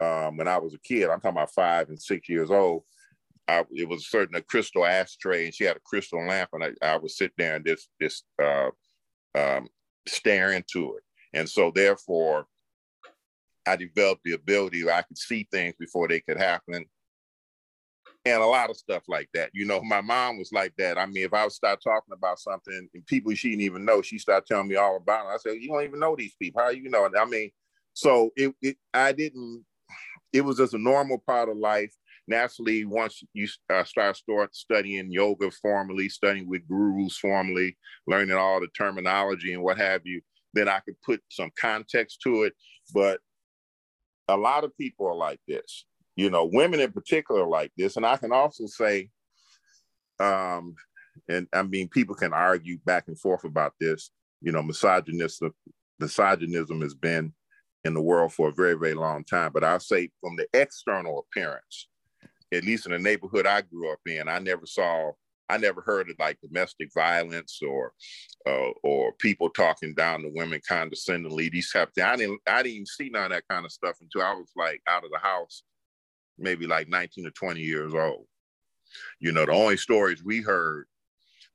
um, 0.00 0.36
when 0.36 0.48
I 0.48 0.58
was 0.58 0.74
a 0.74 0.78
kid, 0.78 1.04
I'm 1.04 1.20
talking 1.20 1.36
about 1.36 1.52
five 1.52 1.88
and 1.88 2.00
six 2.00 2.28
years 2.28 2.50
old, 2.50 2.84
I, 3.48 3.64
it 3.72 3.88
was 3.88 4.02
a 4.02 4.08
certain 4.08 4.36
a 4.36 4.42
crystal 4.42 4.84
ashtray, 4.84 5.46
and 5.46 5.54
she 5.54 5.64
had 5.64 5.76
a 5.76 5.80
crystal 5.84 6.24
lamp, 6.26 6.50
and 6.52 6.64
I, 6.64 6.70
I 6.82 6.96
would 6.96 7.10
sit 7.10 7.32
there 7.36 7.56
and 7.56 7.66
just 7.66 7.88
just 8.00 8.24
uh, 8.42 8.70
um, 9.34 9.68
stare 10.06 10.52
into 10.52 10.96
it. 10.96 11.02
And 11.32 11.48
so 11.48 11.70
therefore, 11.70 12.46
I 13.66 13.76
developed 13.76 14.22
the 14.24 14.32
ability 14.32 14.84
where 14.84 14.94
I 14.94 15.02
could 15.02 15.18
see 15.18 15.46
things 15.50 15.74
before 15.78 16.08
they 16.08 16.20
could 16.20 16.38
happen 16.38 16.84
and 18.26 18.42
a 18.42 18.46
lot 18.46 18.70
of 18.70 18.76
stuff 18.76 19.04
like 19.06 19.28
that. 19.34 19.50
You 19.54 19.66
know, 19.66 19.80
my 19.82 20.00
mom 20.00 20.36
was 20.38 20.50
like 20.52 20.74
that. 20.78 20.98
I 20.98 21.06
mean, 21.06 21.24
if 21.24 21.32
I 21.32 21.44
would 21.44 21.52
start 21.52 21.78
talking 21.82 22.12
about 22.12 22.40
something 22.40 22.88
and 22.92 23.06
people 23.06 23.32
she 23.34 23.50
didn't 23.50 23.62
even 23.62 23.84
know, 23.84 24.02
she 24.02 24.18
started 24.18 24.46
telling 24.46 24.66
me 24.66 24.74
all 24.74 24.96
about 24.96 25.26
it. 25.26 25.34
I 25.34 25.36
said, 25.36 25.62
"You 25.62 25.68
don't 25.68 25.84
even 25.84 26.00
know 26.00 26.16
these 26.16 26.34
people. 26.34 26.60
How 26.60 26.70
you 26.70 26.90
know?" 26.90 27.08
I 27.16 27.24
mean, 27.24 27.50
so 27.94 28.30
it, 28.34 28.52
it 28.60 28.76
I 28.92 29.12
didn't. 29.12 29.64
It 30.32 30.40
was 30.40 30.56
just 30.56 30.74
a 30.74 30.78
normal 30.78 31.22
part 31.24 31.48
of 31.48 31.56
life. 31.56 31.94
Naturally, 32.26 32.84
once 32.84 33.22
you 33.32 33.46
uh, 33.70 33.84
start 33.84 34.16
start 34.16 34.56
studying 34.56 35.12
yoga 35.12 35.52
formally, 35.62 36.08
studying 36.08 36.48
with 36.48 36.66
gurus 36.66 37.16
formally, 37.16 37.78
learning 38.08 38.36
all 38.36 38.60
the 38.60 38.68
terminology 38.76 39.52
and 39.54 39.62
what 39.62 39.78
have 39.78 40.00
you, 40.04 40.20
then 40.52 40.68
I 40.68 40.80
could 40.80 41.00
put 41.02 41.22
some 41.30 41.52
context 41.58 42.22
to 42.22 42.42
it. 42.42 42.54
But 42.92 43.20
a 44.26 44.36
lot 44.36 44.64
of 44.64 44.76
people 44.76 45.06
are 45.06 45.14
like 45.14 45.38
this 45.46 45.84
you 46.16 46.30
know, 46.30 46.46
women 46.46 46.80
in 46.80 46.92
particular 46.92 47.46
like 47.46 47.72
this. 47.76 47.96
And 47.96 48.06
I 48.06 48.16
can 48.16 48.32
also 48.32 48.66
say, 48.66 49.10
um, 50.18 50.74
and 51.28 51.46
I 51.52 51.62
mean, 51.62 51.88
people 51.88 52.14
can 52.14 52.32
argue 52.32 52.78
back 52.84 53.04
and 53.06 53.18
forth 53.18 53.44
about 53.44 53.74
this. 53.78 54.10
You 54.40 54.52
know, 54.52 54.62
misogynism, 54.62 55.54
misogynism 55.98 56.80
has 56.80 56.94
been 56.94 57.32
in 57.84 57.94
the 57.94 58.02
world 58.02 58.32
for 58.32 58.48
a 58.48 58.52
very, 58.52 58.74
very 58.74 58.94
long 58.94 59.24
time. 59.24 59.52
But 59.52 59.64
I'll 59.64 59.80
say 59.80 60.10
from 60.20 60.36
the 60.36 60.46
external 60.52 61.20
appearance, 61.20 61.88
at 62.52 62.64
least 62.64 62.86
in 62.86 62.92
the 62.92 62.98
neighborhood 62.98 63.46
I 63.46 63.62
grew 63.62 63.92
up 63.92 64.00
in, 64.06 64.28
I 64.28 64.38
never 64.38 64.66
saw, 64.66 65.12
I 65.48 65.58
never 65.58 65.80
heard 65.80 66.10
of 66.10 66.16
like 66.18 66.38
domestic 66.40 66.90
violence 66.94 67.60
or 67.66 67.92
uh, 68.48 68.70
or 68.82 69.12
people 69.12 69.50
talking 69.50 69.94
down 69.94 70.22
to 70.22 70.30
women 70.34 70.60
condescendingly. 70.68 71.48
These 71.48 71.72
type 71.72 71.88
of 71.88 71.94
things. 71.94 72.06
I 72.06 72.16
didn't, 72.16 72.40
I 72.46 72.62
didn't 72.62 72.74
even 72.74 72.86
see 72.86 73.10
none 73.10 73.26
of 73.26 73.30
that 73.30 73.44
kind 73.48 73.64
of 73.64 73.72
stuff 73.72 73.96
until 74.00 74.22
I 74.22 74.34
was 74.34 74.50
like 74.56 74.80
out 74.88 75.04
of 75.04 75.10
the 75.10 75.18
house, 75.18 75.62
maybe 76.38 76.66
like 76.66 76.88
19 76.88 77.26
or 77.26 77.30
20 77.30 77.60
years 77.60 77.94
old. 77.94 78.26
You 79.20 79.32
know, 79.32 79.46
the 79.46 79.52
only 79.52 79.76
stories 79.76 80.24
we 80.24 80.40
heard 80.40 80.86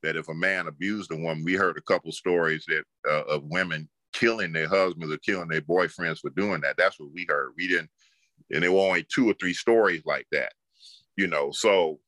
that 0.04 0.16
if 0.16 0.30
a 0.30 0.34
man 0.34 0.68
abused 0.68 1.12
a 1.12 1.16
woman, 1.16 1.44
we 1.44 1.54
heard 1.54 1.78
a 1.78 1.82
couple 1.82 2.12
stories 2.12 2.66
that 2.68 2.84
uh, 3.10 3.24
of 3.24 3.44
women 3.46 3.88
killing 4.14 4.52
their 4.52 4.68
husbands 4.68 5.14
or 5.14 5.18
killing 5.18 5.48
their 5.48 5.62
boyfriends 5.62 6.20
for 6.20 6.32
doing 6.32 6.62
that. 6.62 6.76
That's 6.78 7.00
what 7.00 7.12
we 7.14 7.26
heard. 7.30 7.52
We 7.58 7.68
didn't, 7.68 7.90
and 8.52 8.64
there 8.64 8.72
were 8.72 8.80
only 8.80 9.06
two 9.14 9.30
or 9.30 9.34
three 9.40 9.54
stories 9.54 10.02
like 10.06 10.28
that, 10.32 10.54
you 11.16 11.28
know. 11.28 11.52
So 11.52 12.00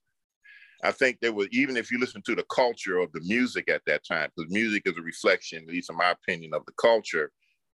I 0.84 0.92
think 0.92 1.20
there 1.22 1.34
was, 1.34 1.48
even 1.52 1.78
if 1.78 1.92
you 1.92 2.00
listen 2.00 2.22
to 2.26 2.36
the 2.36 2.46
culture 2.54 2.98
of 2.98 3.12
the 3.14 3.22
music 3.22 3.70
at 3.70 3.84
that 3.86 4.06
time, 4.06 4.30
because 4.36 4.52
music 4.52 4.84
is 4.86 4.98
a 4.98 5.02
reflection, 5.02 5.64
at 5.64 5.74
least 5.74 5.90
in 5.90 5.96
my 5.96 6.12
opinion, 6.12 6.54
of 6.54 6.66
the 6.66 6.74
culture, 6.74 7.32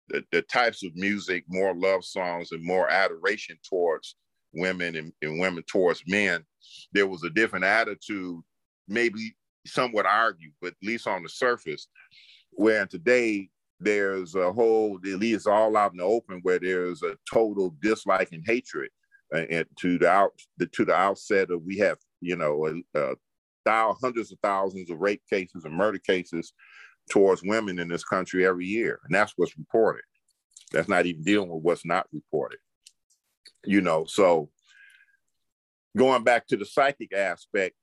the, 0.08 0.24
the 0.32 0.42
types 0.42 0.82
of 0.84 0.94
music, 0.94 1.44
more 1.48 1.74
love 1.74 2.04
songs 2.04 2.52
and 2.52 2.64
more 2.64 2.88
adoration 2.88 3.58
towards 3.68 4.16
women 4.54 4.96
and, 4.96 5.12
and 5.22 5.38
women 5.38 5.62
towards 5.66 6.02
men, 6.06 6.44
there 6.92 7.06
was 7.06 7.22
a 7.24 7.30
different 7.30 7.64
attitude, 7.64 8.40
maybe 8.88 9.34
some 9.66 9.92
would 9.92 10.06
argue, 10.06 10.50
but 10.60 10.68
at 10.68 10.86
least 10.86 11.06
on 11.06 11.22
the 11.22 11.28
surface, 11.28 11.88
where 12.52 12.86
today 12.86 13.48
there's 13.80 14.34
a 14.34 14.52
whole, 14.52 14.98
at 15.04 15.18
least 15.18 15.46
all 15.46 15.76
out 15.76 15.92
in 15.92 15.98
the 15.98 16.04
open, 16.04 16.40
where 16.42 16.58
there's 16.58 17.02
a 17.02 17.16
total 17.32 17.74
dislike 17.80 18.30
and 18.32 18.44
hatred. 18.46 18.90
Uh, 19.34 19.44
and 19.50 19.66
to 19.80 19.98
the 19.98 20.08
out 20.08 20.32
the, 20.58 20.66
to 20.66 20.84
the 20.84 20.94
outset 20.94 21.50
of 21.50 21.62
we 21.64 21.78
have 21.78 21.96
you 22.20 22.36
know 22.36 22.70
uh, 22.94 23.14
thou, 23.64 23.96
hundreds 24.00 24.30
of 24.30 24.38
thousands 24.42 24.90
of 24.90 25.00
rape 25.00 25.22
cases 25.30 25.64
and 25.64 25.74
murder 25.74 25.98
cases 25.98 26.52
towards 27.10 27.42
women 27.42 27.78
in 27.78 27.88
this 27.88 28.04
country 28.04 28.46
every 28.46 28.66
year, 28.66 29.00
and 29.04 29.14
that's 29.14 29.32
what's 29.36 29.58
reported. 29.58 30.02
That's 30.72 30.88
not 30.88 31.06
even 31.06 31.24
dealing 31.24 31.50
with 31.50 31.62
what's 31.62 31.86
not 31.86 32.06
reported. 32.12 32.58
You 33.64 33.80
know, 33.80 34.04
so 34.06 34.50
going 35.96 36.24
back 36.24 36.46
to 36.48 36.56
the 36.56 36.66
psychic 36.66 37.14
aspect, 37.14 37.74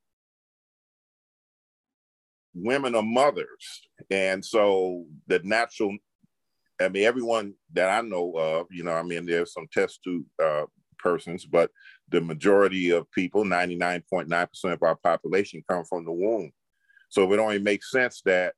women 2.53 2.95
are 2.95 3.03
mothers. 3.03 3.87
And 4.09 4.43
so 4.43 5.05
the 5.27 5.39
natural, 5.43 5.95
I 6.79 6.89
mean, 6.89 7.05
everyone 7.05 7.53
that 7.73 7.89
I 7.89 8.01
know 8.01 8.33
of, 8.35 8.67
you 8.71 8.83
know, 8.83 8.93
I 8.93 9.03
mean, 9.03 9.25
there's 9.25 9.53
some 9.53 9.67
test 9.71 10.03
tube 10.03 10.25
uh, 10.43 10.65
persons, 10.99 11.45
but 11.45 11.71
the 12.09 12.21
majority 12.21 12.91
of 12.91 13.11
people, 13.11 13.43
99.9% 13.43 14.73
of 14.73 14.83
our 14.83 14.95
population, 14.95 15.63
come 15.67 15.85
from 15.85 16.05
the 16.05 16.11
womb. 16.11 16.51
So 17.09 17.31
it 17.31 17.39
only 17.39 17.59
makes 17.59 17.91
sense 17.91 18.21
that 18.25 18.53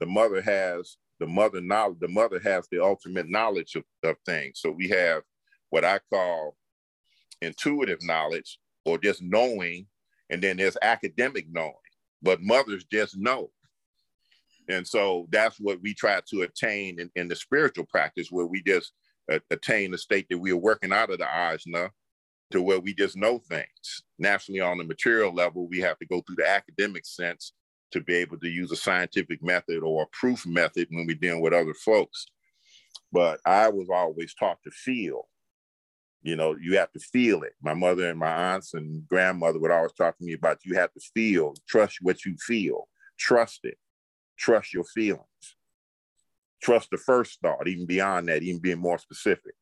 the 0.00 0.06
mother 0.06 0.40
has 0.42 0.96
the 1.18 1.26
mother 1.26 1.60
knowledge, 1.60 1.98
the 2.00 2.08
mother 2.08 2.38
has 2.40 2.68
the 2.70 2.82
ultimate 2.82 3.28
knowledge 3.28 3.74
of, 3.74 3.84
of 4.02 4.16
things. 4.26 4.60
So 4.60 4.70
we 4.70 4.88
have 4.88 5.22
what 5.70 5.84
I 5.84 6.00
call 6.10 6.56
intuitive 7.42 8.02
knowledge 8.02 8.58
or 8.84 8.98
just 8.98 9.22
knowing, 9.22 9.86
and 10.30 10.42
then 10.42 10.56
there's 10.56 10.76
academic 10.82 11.46
knowing 11.50 11.74
but 12.22 12.42
mothers 12.42 12.84
just 12.84 13.16
know. 13.16 13.50
And 14.68 14.86
so 14.86 15.28
that's 15.30 15.60
what 15.60 15.80
we 15.80 15.94
try 15.94 16.20
to 16.30 16.42
attain 16.42 16.98
in, 16.98 17.10
in 17.14 17.28
the 17.28 17.36
spiritual 17.36 17.86
practice, 17.86 18.28
where 18.30 18.46
we 18.46 18.62
just 18.62 18.92
uh, 19.30 19.38
attain 19.50 19.92
the 19.92 19.98
state 19.98 20.26
that 20.28 20.38
we 20.38 20.50
are 20.50 20.56
working 20.56 20.92
out 20.92 21.10
of 21.10 21.18
the 21.18 21.24
ajna 21.24 21.90
to 22.50 22.60
where 22.60 22.80
we 22.80 22.94
just 22.94 23.16
know 23.16 23.38
things. 23.38 24.02
Naturally, 24.18 24.60
on 24.60 24.78
the 24.78 24.84
material 24.84 25.32
level, 25.32 25.68
we 25.68 25.78
have 25.80 25.98
to 25.98 26.06
go 26.06 26.20
through 26.20 26.36
the 26.36 26.48
academic 26.48 27.06
sense 27.06 27.52
to 27.92 28.00
be 28.00 28.14
able 28.16 28.38
to 28.40 28.48
use 28.48 28.72
a 28.72 28.76
scientific 28.76 29.42
method 29.42 29.84
or 29.84 30.02
a 30.02 30.16
proof 30.16 30.44
method 30.46 30.88
when 30.90 31.06
we're 31.06 31.14
dealing 31.14 31.40
with 31.40 31.52
other 31.52 31.74
folks. 31.74 32.26
But 33.12 33.40
I 33.46 33.68
was 33.68 33.88
always 33.88 34.34
taught 34.34 34.58
to 34.64 34.70
feel. 34.72 35.28
You 36.26 36.34
know, 36.34 36.56
you 36.60 36.76
have 36.76 36.90
to 36.90 36.98
feel 36.98 37.44
it. 37.44 37.52
My 37.62 37.72
mother 37.72 38.10
and 38.10 38.18
my 38.18 38.52
aunts 38.54 38.74
and 38.74 39.06
grandmother 39.06 39.60
would 39.60 39.70
always 39.70 39.92
talk 39.92 40.18
to 40.18 40.24
me 40.24 40.32
about 40.32 40.64
you 40.64 40.74
have 40.74 40.92
to 40.94 41.00
feel, 41.14 41.54
trust 41.68 41.98
what 42.02 42.24
you 42.24 42.36
feel, 42.36 42.88
trust 43.16 43.60
it, 43.62 43.78
trust 44.36 44.74
your 44.74 44.82
feelings, 44.82 45.22
trust 46.60 46.90
the 46.90 46.96
first 46.96 47.38
thought, 47.40 47.68
even 47.68 47.86
beyond 47.86 48.26
that, 48.26 48.42
even 48.42 48.60
being 48.60 48.80
more 48.80 48.98
specific. 48.98 49.54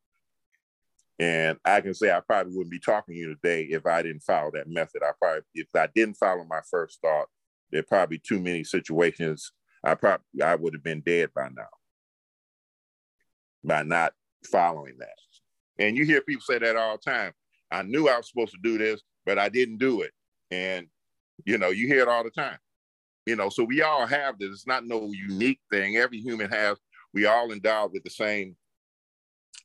And 1.19 1.59
I 1.67 1.83
can 1.83 1.93
say 1.93 2.11
I 2.11 2.21
probably 2.21 2.55
wouldn't 2.57 2.71
be 2.71 2.79
talking 2.79 3.15
to 3.15 3.21
you 3.21 3.35
today 3.35 3.65
if 3.65 3.85
I 3.85 4.01
didn't 4.01 4.23
follow 4.23 4.51
that 4.55 4.67
method. 4.67 5.03
I 5.03 5.11
probably, 5.21 5.43
if 5.53 5.69
I 5.77 5.89
didn't 5.95 6.17
follow 6.17 6.45
my 6.49 6.63
first 6.71 6.99
thought, 7.03 7.27
there 7.73 7.81
are 7.81 7.85
probably 7.85 8.23
too 8.27 8.41
many 8.41 8.65
situations 8.65 9.53
I 9.85 9.97
probably 9.97 10.43
I 10.43 10.55
would 10.55 10.73
have 10.73 10.83
been 10.83 11.03
dead 11.03 11.29
by 11.35 11.49
now 11.55 11.69
by 13.63 13.83
not 13.83 14.15
following 14.51 14.97
that. 14.99 15.11
And 15.79 15.97
you 15.97 16.05
hear 16.05 16.21
people 16.21 16.43
say 16.43 16.59
that 16.59 16.77
all 16.77 16.97
the 16.97 17.11
time. 17.11 17.33
I 17.71 17.83
knew 17.83 18.09
I 18.09 18.17
was 18.17 18.29
supposed 18.29 18.53
to 18.53 18.59
do 18.63 18.79
this, 18.79 19.03
but 19.27 19.39
I 19.39 19.49
didn't 19.49 19.79
do 19.79 20.03
it. 20.03 20.13
And 20.51 20.87
you 21.45 21.59
know, 21.59 21.71
you 21.71 21.87
hear 21.87 22.03
it 22.03 22.09
all 22.09 22.25
the 22.25 22.31
time. 22.31 22.59
You 23.27 23.37
know, 23.37 23.49
so 23.49 23.65
we 23.65 23.83
all 23.83 24.07
have 24.07 24.39
this. 24.39 24.51
It's 24.51 24.67
not 24.67 24.87
no 24.87 25.11
unique 25.11 25.61
thing. 25.71 25.97
Every 25.97 26.21
human 26.21 26.51
has. 26.51 26.79
We 27.13 27.27
all 27.27 27.53
endowed 27.53 27.93
with 27.93 28.05
the 28.05 28.11
same, 28.11 28.57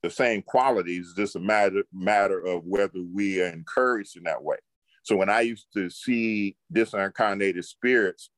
the 0.01 0.09
same 0.09 0.41
qualities. 0.41 1.07
It's 1.09 1.17
just 1.17 1.35
a 1.35 1.39
matter 1.39 1.83
matter 1.93 2.39
of 2.39 2.63
whether 2.65 2.99
we 3.13 3.41
are 3.41 3.47
encouraged 3.47 4.17
in 4.17 4.23
that 4.23 4.43
way. 4.43 4.57
So 5.03 5.15
when 5.15 5.29
I 5.29 5.41
used 5.41 5.67
to 5.73 5.89
see 5.89 6.55
disincarnated 6.73 7.65
spirits, 7.65 8.29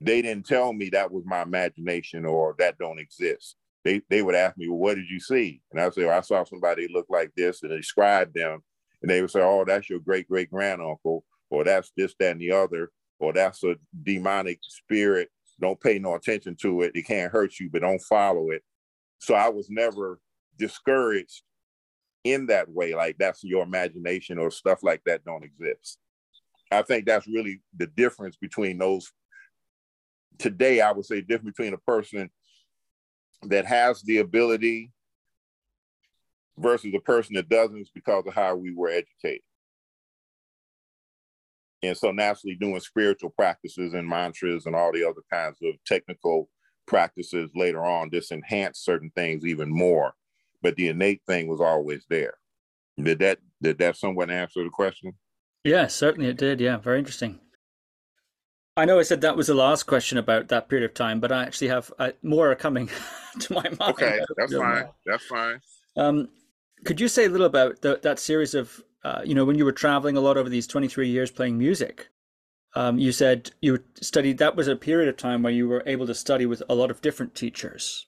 they 0.00 0.22
didn't 0.22 0.46
tell 0.46 0.72
me 0.72 0.88
that 0.90 1.12
was 1.12 1.24
my 1.26 1.42
imagination 1.42 2.24
or 2.24 2.54
that 2.58 2.78
don't 2.78 2.98
exist 2.98 3.56
they 3.84 4.02
they 4.10 4.22
would 4.22 4.34
ask 4.34 4.56
me, 4.56 4.68
well, 4.68 4.78
what 4.78 4.96
did 4.96 5.08
you 5.08 5.20
see? 5.20 5.62
And 5.70 5.80
I 5.80 5.88
say, 5.90 6.04
well, 6.04 6.18
I 6.18 6.20
saw 6.20 6.44
somebody 6.44 6.88
look 6.92 7.06
like 7.08 7.32
this 7.36 7.62
and 7.62 7.70
describe 7.70 8.32
them. 8.34 8.60
And 9.02 9.10
they 9.10 9.20
would 9.20 9.30
say, 9.30 9.40
oh, 9.40 9.64
that's 9.66 9.88
your 9.88 10.00
great 10.00 10.28
great 10.28 10.50
granduncle, 10.50 11.24
or 11.48 11.64
that's 11.64 11.90
this, 11.96 12.14
that, 12.18 12.32
and 12.32 12.40
the 12.40 12.52
other, 12.52 12.90
or 13.18 13.32
that's 13.32 13.64
a 13.64 13.76
demonic 14.02 14.58
spirit. 14.62 15.30
Don't 15.60 15.80
pay 15.80 15.98
no 15.98 16.14
attention 16.14 16.56
to 16.62 16.82
it. 16.82 16.92
It 16.94 17.06
can't 17.06 17.32
hurt 17.32 17.58
you, 17.58 17.68
but 17.70 17.82
don't 17.82 18.02
follow 18.02 18.50
it. 18.50 18.62
So 19.18 19.34
I 19.34 19.48
was 19.48 19.68
never 19.68 20.20
discouraged 20.58 21.42
in 22.24 22.46
that 22.46 22.68
way, 22.68 22.94
like 22.94 23.16
that's 23.18 23.42
your 23.42 23.62
imagination 23.62 24.38
or 24.38 24.50
stuff 24.50 24.82
like 24.82 25.02
that 25.06 25.24
don't 25.24 25.44
exist. 25.44 25.98
I 26.70 26.82
think 26.82 27.06
that's 27.06 27.26
really 27.26 27.62
the 27.76 27.86
difference 27.86 28.36
between 28.36 28.78
those. 28.78 29.10
Today, 30.38 30.80
I 30.80 30.92
would 30.92 31.04
say 31.04 31.20
difference 31.20 31.56
between 31.56 31.74
a 31.74 31.78
person 31.78 32.30
that 33.42 33.66
has 33.66 34.02
the 34.02 34.18
ability 34.18 34.92
versus 36.58 36.92
a 36.94 37.00
person 37.00 37.34
that 37.34 37.48
doesn't 37.48 37.80
is 37.80 37.90
because 37.94 38.26
of 38.26 38.34
how 38.34 38.54
we 38.54 38.72
were 38.74 38.90
educated. 38.90 39.42
And 41.82 41.96
so 41.96 42.10
naturally 42.10 42.56
doing 42.56 42.80
spiritual 42.80 43.30
practices 43.30 43.94
and 43.94 44.06
mantras 44.06 44.66
and 44.66 44.76
all 44.76 44.92
the 44.92 45.04
other 45.04 45.22
kinds 45.32 45.58
of 45.62 45.74
technical 45.86 46.50
practices 46.86 47.50
later 47.54 47.82
on 47.82 48.10
just 48.10 48.32
enhance 48.32 48.80
certain 48.80 49.10
things 49.14 49.46
even 49.46 49.70
more. 49.70 50.12
But 50.62 50.76
the 50.76 50.88
innate 50.88 51.22
thing 51.26 51.46
was 51.46 51.60
always 51.60 52.04
there. 52.10 52.34
Did 53.02 53.20
that 53.20 53.38
did 53.62 53.78
that 53.78 53.96
somewhat 53.96 54.30
answer 54.30 54.62
the 54.62 54.70
question? 54.70 55.14
Yeah, 55.64 55.86
certainly 55.86 56.28
it 56.28 56.36
did. 56.36 56.60
Yeah, 56.60 56.76
very 56.76 56.98
interesting. 56.98 57.40
I 58.80 58.86
know 58.86 58.98
I 58.98 59.02
said 59.02 59.20
that 59.20 59.36
was 59.36 59.48
the 59.48 59.54
last 59.54 59.82
question 59.82 60.16
about 60.16 60.48
that 60.48 60.70
period 60.70 60.88
of 60.88 60.94
time, 60.94 61.20
but 61.20 61.30
I 61.30 61.42
actually 61.42 61.68
have 61.68 61.92
uh, 61.98 62.12
more 62.22 62.54
coming 62.54 62.88
to 63.40 63.52
my 63.52 63.62
mind. 63.62 63.92
Okay, 63.92 64.18
that's 64.38 64.54
fine. 64.54 64.86
That's 65.04 65.26
fine. 65.26 65.60
Um, 65.98 66.30
could 66.86 66.98
you 66.98 67.06
say 67.06 67.26
a 67.26 67.28
little 67.28 67.46
about 67.46 67.82
the, 67.82 68.00
that 68.02 68.18
series 68.18 68.54
of, 68.54 68.82
uh, 69.04 69.20
you 69.22 69.34
know, 69.34 69.44
when 69.44 69.58
you 69.58 69.66
were 69.66 69.72
traveling 69.72 70.16
a 70.16 70.20
lot 70.20 70.38
over 70.38 70.48
these 70.48 70.66
23 70.66 71.10
years 71.10 71.30
playing 71.30 71.58
music? 71.58 72.08
Um, 72.74 72.98
you 72.98 73.12
said 73.12 73.50
you 73.60 73.84
studied, 74.00 74.38
that 74.38 74.56
was 74.56 74.66
a 74.66 74.76
period 74.76 75.10
of 75.10 75.18
time 75.18 75.42
where 75.42 75.52
you 75.52 75.68
were 75.68 75.82
able 75.84 76.06
to 76.06 76.14
study 76.14 76.46
with 76.46 76.62
a 76.66 76.74
lot 76.74 76.90
of 76.90 77.02
different 77.02 77.34
teachers. 77.34 78.06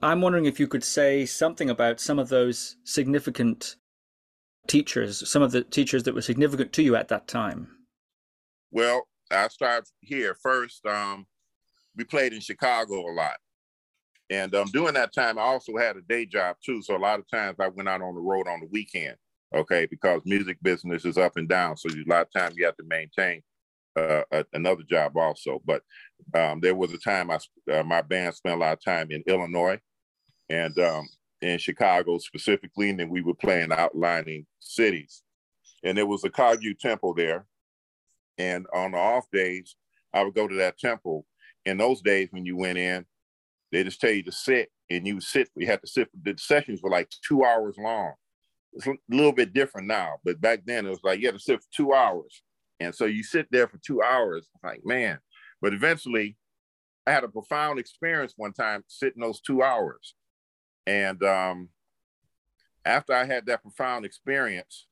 I'm 0.00 0.22
wondering 0.22 0.46
if 0.46 0.58
you 0.58 0.68
could 0.68 0.84
say 0.84 1.26
something 1.26 1.68
about 1.68 2.00
some 2.00 2.18
of 2.18 2.30
those 2.30 2.76
significant 2.84 3.76
teachers, 4.66 5.28
some 5.28 5.42
of 5.42 5.52
the 5.52 5.64
teachers 5.64 6.04
that 6.04 6.14
were 6.14 6.22
significant 6.22 6.72
to 6.72 6.82
you 6.82 6.96
at 6.96 7.08
that 7.08 7.28
time. 7.28 7.68
Well, 8.70 9.06
I 9.30 9.48
start 9.48 9.88
here 10.00 10.36
first. 10.42 10.84
Um, 10.86 11.26
we 11.96 12.04
played 12.04 12.32
in 12.32 12.40
Chicago 12.40 13.10
a 13.10 13.12
lot, 13.12 13.36
and 14.30 14.54
um, 14.54 14.68
during 14.72 14.94
that 14.94 15.14
time, 15.14 15.38
I 15.38 15.42
also 15.42 15.76
had 15.76 15.96
a 15.96 16.02
day 16.02 16.26
job 16.26 16.56
too. 16.64 16.82
So 16.82 16.96
a 16.96 16.98
lot 16.98 17.18
of 17.18 17.28
times 17.28 17.56
I 17.60 17.68
went 17.68 17.88
out 17.88 18.02
on 18.02 18.14
the 18.14 18.20
road 18.20 18.48
on 18.48 18.60
the 18.60 18.68
weekend. 18.70 19.16
okay, 19.54 19.86
because 19.86 20.20
music 20.24 20.58
business 20.62 21.04
is 21.04 21.18
up 21.18 21.36
and 21.36 21.48
down. 21.48 21.76
So 21.76 21.88
a 21.88 22.10
lot 22.10 22.22
of 22.26 22.32
times 22.32 22.56
you 22.56 22.64
have 22.66 22.76
to 22.76 22.84
maintain 22.84 23.42
uh, 23.96 24.22
a, 24.32 24.44
another 24.52 24.82
job 24.82 25.16
also. 25.16 25.62
But 25.64 25.82
um, 26.34 26.60
there 26.60 26.74
was 26.74 26.92
a 26.92 26.98
time 26.98 27.30
I 27.30 27.38
uh, 27.72 27.82
my 27.82 28.02
band 28.02 28.34
spent 28.34 28.56
a 28.56 28.58
lot 28.58 28.74
of 28.74 28.84
time 28.84 29.08
in 29.10 29.22
Illinois 29.26 29.80
and 30.48 30.78
um, 30.78 31.08
in 31.40 31.58
Chicago 31.58 32.18
specifically, 32.18 32.90
and 32.90 33.00
then 33.00 33.08
we 33.08 33.22
were 33.22 33.34
playing 33.34 33.72
outlining 33.72 34.46
cities. 34.60 35.22
And 35.82 35.96
there 35.96 36.06
was 36.06 36.24
a 36.24 36.30
Kagyu 36.30 36.78
temple 36.78 37.14
there. 37.14 37.46
And 38.38 38.66
on 38.72 38.92
the 38.92 38.98
off 38.98 39.24
days, 39.32 39.76
I 40.12 40.22
would 40.24 40.34
go 40.34 40.48
to 40.48 40.54
that 40.56 40.78
temple. 40.78 41.26
In 41.64 41.78
those 41.78 42.00
days, 42.00 42.28
when 42.30 42.44
you 42.44 42.56
went 42.56 42.78
in, 42.78 43.04
they 43.72 43.82
just 43.82 44.00
tell 44.00 44.10
you 44.10 44.22
to 44.22 44.32
sit, 44.32 44.70
and 44.90 45.06
you 45.06 45.20
sit. 45.20 45.48
You 45.56 45.66
had 45.66 45.80
to 45.80 45.86
sit. 45.86 46.08
The 46.22 46.34
sessions 46.38 46.80
were 46.82 46.90
like 46.90 47.10
two 47.26 47.44
hours 47.44 47.76
long. 47.78 48.12
It's 48.72 48.86
a 48.86 48.94
little 49.08 49.32
bit 49.32 49.52
different 49.52 49.88
now, 49.88 50.16
but 50.24 50.40
back 50.40 50.60
then 50.64 50.86
it 50.86 50.90
was 50.90 51.00
like 51.02 51.20
you 51.20 51.26
had 51.26 51.34
to 51.34 51.40
sit 51.40 51.60
for 51.60 51.68
two 51.74 51.92
hours, 51.92 52.42
and 52.78 52.94
so 52.94 53.06
you 53.06 53.22
sit 53.22 53.48
there 53.50 53.66
for 53.66 53.78
two 53.84 54.02
hours. 54.02 54.48
Like 54.62 54.82
man, 54.84 55.18
but 55.60 55.74
eventually, 55.74 56.36
I 57.06 57.12
had 57.12 57.24
a 57.24 57.28
profound 57.28 57.78
experience 57.78 58.34
one 58.36 58.52
time 58.52 58.84
sitting 58.86 59.22
those 59.22 59.40
two 59.40 59.62
hours, 59.62 60.14
and 60.86 61.22
um, 61.24 61.70
after 62.84 63.14
I 63.14 63.24
had 63.24 63.46
that 63.46 63.62
profound 63.62 64.04
experience, 64.04 64.86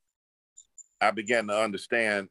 I 1.00 1.10
began 1.12 1.46
to 1.46 1.56
understand 1.58 2.28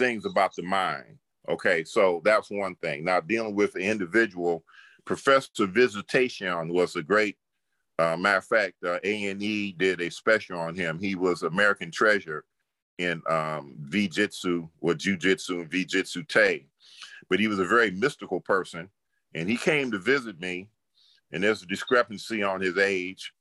things 0.00 0.24
about 0.24 0.56
the 0.56 0.62
mind. 0.62 1.18
Okay, 1.48 1.84
so 1.84 2.22
that's 2.24 2.50
one 2.50 2.74
thing. 2.76 3.04
Now 3.04 3.20
dealing 3.20 3.54
with 3.54 3.74
the 3.74 3.80
individual, 3.80 4.64
Professor 5.04 5.66
Visitacion 5.66 6.72
was 6.72 6.96
a 6.96 7.02
great. 7.02 7.36
Uh, 7.98 8.16
matter 8.16 8.38
of 8.38 8.44
fact, 8.46 8.76
uh, 8.82 8.98
A&E 9.04 9.72
did 9.76 10.00
a 10.00 10.10
special 10.10 10.58
on 10.58 10.74
him. 10.74 10.98
He 10.98 11.16
was 11.16 11.42
American 11.42 11.90
treasure 11.90 12.46
in 12.96 13.20
um, 13.28 13.74
Vee-Jitsu 13.78 14.66
or 14.80 14.94
Jiu-Jitsu 14.94 15.60
and 15.60 15.70
Vee-Jitsu. 15.70 16.24
But 17.28 17.40
he 17.40 17.46
was 17.46 17.58
a 17.58 17.66
very 17.66 17.90
mystical 17.90 18.40
person. 18.40 18.88
And 19.34 19.50
he 19.50 19.58
came 19.58 19.90
to 19.90 19.98
visit 19.98 20.40
me, 20.40 20.70
and 21.30 21.42
there's 21.44 21.62
a 21.62 21.66
discrepancy 21.66 22.42
on 22.42 22.62
his 22.62 22.78
age. 22.78 23.34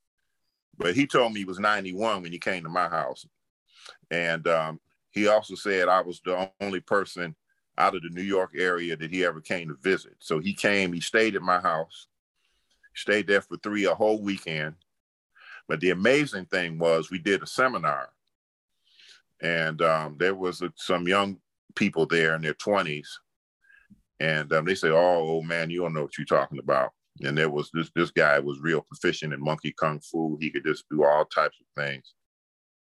But 0.78 0.94
he 0.94 1.08
told 1.08 1.32
me 1.32 1.40
he 1.40 1.46
was 1.46 1.60
91 1.60 2.22
when 2.22 2.32
he 2.34 2.38
came 2.38 2.64
to 2.64 2.70
my 2.70 2.90
house. 2.90 3.26
And 4.12 4.46
um, 4.46 4.82
he 5.12 5.28
also 5.28 5.56
said 5.56 5.88
I 5.88 6.02
was 6.02 6.22
the 6.24 6.52
only 6.62 6.80
person 6.80 7.36
out 7.78 7.96
of 7.96 8.04
the 8.04 8.10
New 8.10 8.24
York 8.24 8.52
area 8.56 8.96
that 8.96 9.12
he 9.12 9.26
ever 9.26 9.42
came 9.42 9.70
to 9.70 9.78
visit. 9.82 10.16
So 10.20 10.40
he 10.40 10.54
came, 10.54 10.92
he 10.94 11.00
stayed 11.00 11.36
at 11.36 11.42
my 11.42 11.60
house, 11.60 12.08
stayed 12.96 13.28
there 13.28 13.42
for 13.42 13.58
three, 13.58 13.86
a 13.86 13.96
whole 13.96 14.22
weekend. 14.22 14.76
But 15.68 15.80
the 15.80 15.92
amazing 15.92 16.46
thing 16.46 16.78
was 16.78 17.10
we 17.10 17.20
did 17.20 17.42
a 17.42 17.48
seminar 17.48 18.10
and 19.42 19.82
um, 19.82 20.16
there 20.20 20.36
was 20.36 20.62
a, 20.62 20.72
some 20.76 21.08
young 21.08 21.38
people 21.76 22.06
there 22.06 22.36
in 22.36 22.42
their 22.42 22.54
20s. 22.54 23.08
And 24.20 24.52
um, 24.52 24.66
they 24.66 24.76
say, 24.76 24.90
oh, 24.90 24.96
old 24.96 25.46
man, 25.46 25.70
you 25.70 25.82
don't 25.82 25.94
know 25.94 26.02
what 26.02 26.18
you're 26.18 26.26
talking 26.26 26.60
about. 26.60 26.92
And 27.22 27.38
there 27.38 27.50
was 27.50 27.70
this, 27.74 27.90
this 27.96 28.12
guy 28.12 28.40
was 28.40 28.60
real 28.60 28.82
proficient 28.82 29.34
in 29.34 29.42
monkey 29.42 29.74
kung 29.78 30.00
fu. 30.00 30.38
He 30.42 30.50
could 30.50 30.66
just 30.66 30.86
do 30.90 31.06
all 31.06 31.26
types 31.26 31.58
of 31.62 31.82
things. 31.82 32.14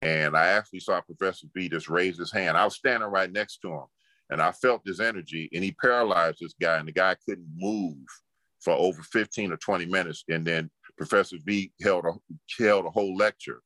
And 0.04 0.36
I 0.36 0.48
actually 0.48 0.80
saw 0.80 1.00
Professor 1.00 1.46
V 1.54 1.70
just 1.70 1.88
raise 1.88 2.18
his 2.18 2.30
hand. 2.30 2.58
I 2.58 2.64
was 2.64 2.76
standing 2.76 3.08
right 3.08 3.32
next 3.32 3.58
to 3.62 3.72
him 3.72 3.84
and 4.30 4.40
I 4.42 4.52
felt 4.52 4.82
this 4.84 5.00
energy 5.00 5.48
and 5.52 5.64
he 5.64 5.72
paralyzed 5.72 6.38
this 6.40 6.54
guy 6.60 6.76
and 6.76 6.86
the 6.86 6.92
guy 6.92 7.16
couldn't 7.26 7.48
move 7.56 8.04
for 8.60 8.74
over 8.74 9.02
15 9.02 9.52
or 9.52 9.56
20 9.56 9.86
minutes. 9.86 10.24
And 10.28 10.46
then 10.46 10.70
Professor 10.98 11.36
V 11.44 11.72
held 11.82 12.04
a, 12.04 12.12
held 12.62 12.84
a 12.84 12.90
whole 12.90 13.16
lecture 13.16 13.62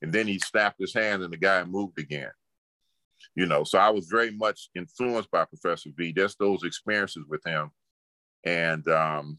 and 0.00 0.10
then 0.10 0.26
he 0.26 0.38
snapped 0.38 0.80
his 0.80 0.94
hand 0.94 1.22
and 1.22 1.32
the 1.32 1.36
guy 1.36 1.62
moved 1.64 1.98
again. 1.98 2.32
You 3.34 3.46
know, 3.46 3.64
so 3.64 3.78
I 3.78 3.90
was 3.90 4.06
very 4.06 4.30
much 4.30 4.70
influenced 4.74 5.30
by 5.30 5.44
Professor 5.44 5.90
V, 5.96 6.12
just 6.12 6.38
those 6.38 6.62
experiences 6.64 7.24
with 7.28 7.42
him. 7.44 7.70
And 8.44 8.86
um, 8.88 9.36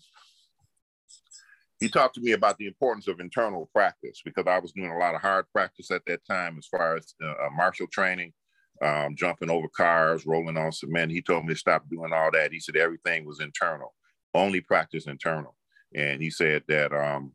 he 1.86 1.90
talked 1.90 2.16
to 2.16 2.22
me 2.22 2.32
about 2.32 2.58
the 2.58 2.66
importance 2.66 3.08
of 3.08 3.20
internal 3.20 3.70
practice 3.72 4.20
because 4.26 4.46
I 4.48 4.58
was 4.58 4.72
doing 4.72 4.90
a 4.90 4.98
lot 4.98 5.14
of 5.14 5.22
hard 5.22 5.46
practice 5.54 5.92
at 5.92 6.02
that 6.08 6.26
time 6.26 6.58
as 6.58 6.66
far 6.66 6.96
as 6.96 7.14
uh, 7.24 7.28
uh, 7.28 7.50
martial 7.56 7.86
training, 7.86 8.34
um, 8.82 9.16
jumping 9.16 9.52
over 9.52 9.68
cars, 9.68 10.26
rolling 10.26 10.58
on 10.58 10.72
cement. 10.72 11.12
He 11.12 11.22
told 11.22 11.46
me 11.46 11.54
to 11.54 11.60
stop 11.60 11.88
doing 11.88 12.12
all 12.12 12.32
that. 12.32 12.52
He 12.52 12.60
said 12.60 12.76
everything 12.76 13.24
was 13.24 13.40
internal, 13.40 13.94
only 14.34 14.62
practice 14.62 15.06
internal. 15.06 15.56
And 15.94 16.24
he 16.24 16.32
said 16.32 16.64
that 16.68 16.92
um, 16.92 17.34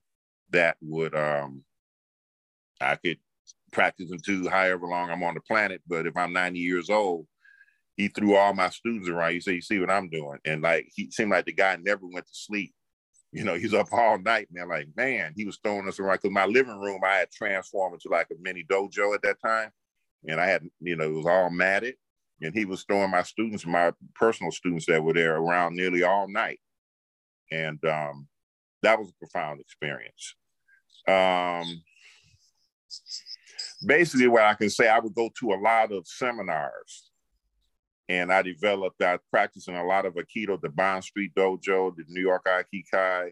that 0.50 0.76
would, 0.82 1.14
um, 1.14 1.62
I 2.80 2.96
could 2.96 3.18
practice 3.70 4.10
until 4.10 4.50
however 4.50 4.88
long 4.88 5.10
I'm 5.10 5.22
on 5.22 5.34
the 5.34 5.42
planet. 5.42 5.80
But 5.86 6.08
if 6.08 6.16
I'm 6.16 6.32
90 6.32 6.58
years 6.58 6.90
old, 6.90 7.28
he 7.96 8.08
threw 8.08 8.34
all 8.34 8.52
my 8.52 8.70
students 8.70 9.08
around. 9.08 9.30
He 9.30 9.40
said, 9.40 9.54
You 9.54 9.62
see 9.62 9.78
what 9.78 9.90
I'm 9.90 10.10
doing? 10.10 10.38
And 10.44 10.60
like, 10.60 10.88
he 10.92 11.08
seemed 11.12 11.30
like 11.30 11.44
the 11.44 11.52
guy 11.52 11.78
never 11.80 12.04
went 12.04 12.26
to 12.26 12.34
sleep 12.34 12.74
you 13.32 13.44
know, 13.44 13.54
he's 13.54 13.74
up 13.74 13.92
all 13.92 14.18
night, 14.18 14.48
man. 14.50 14.68
Like, 14.68 14.88
man, 14.96 15.32
he 15.36 15.44
was 15.44 15.58
throwing 15.62 15.86
us 15.86 16.00
around. 16.00 16.18
Cause 16.18 16.30
my 16.30 16.46
living 16.46 16.78
room, 16.78 17.00
I 17.04 17.16
had 17.16 17.30
transformed 17.30 17.94
into 17.94 18.08
like 18.08 18.28
a 18.30 18.34
mini 18.40 18.64
dojo 18.64 19.14
at 19.14 19.22
that 19.22 19.40
time. 19.40 19.70
And 20.26 20.40
I 20.40 20.46
had, 20.46 20.62
you 20.80 20.96
know, 20.96 21.04
it 21.04 21.14
was 21.14 21.26
all 21.26 21.50
matted. 21.50 21.94
And 22.42 22.54
he 22.54 22.64
was 22.64 22.84
throwing 22.84 23.10
my 23.10 23.22
students, 23.22 23.66
my 23.66 23.92
personal 24.14 24.50
students 24.50 24.86
that 24.86 25.02
were 25.02 25.12
there 25.12 25.36
around 25.36 25.76
nearly 25.76 26.02
all 26.02 26.26
night. 26.26 26.58
And 27.52 27.82
um, 27.84 28.26
that 28.82 28.98
was 28.98 29.10
a 29.10 29.12
profound 29.18 29.60
experience. 29.60 30.34
Um, 31.06 31.82
basically, 33.86 34.28
what 34.28 34.42
I 34.42 34.54
can 34.54 34.70
say, 34.70 34.88
I 34.88 34.98
would 34.98 35.14
go 35.14 35.30
to 35.38 35.52
a 35.52 35.60
lot 35.60 35.92
of 35.92 36.06
seminars 36.06 37.09
and 38.10 38.32
I 38.32 38.42
developed, 38.42 39.00
I 39.00 39.20
practiced 39.30 39.68
in 39.68 39.76
a 39.76 39.86
lot 39.86 40.04
of 40.04 40.14
Aikido, 40.14 40.60
the 40.60 40.68
Bond 40.68 41.04
Street 41.04 41.32
Dojo, 41.32 41.94
the 41.94 42.02
New 42.08 42.20
York 42.20 42.44
Aikikai, 42.44 43.30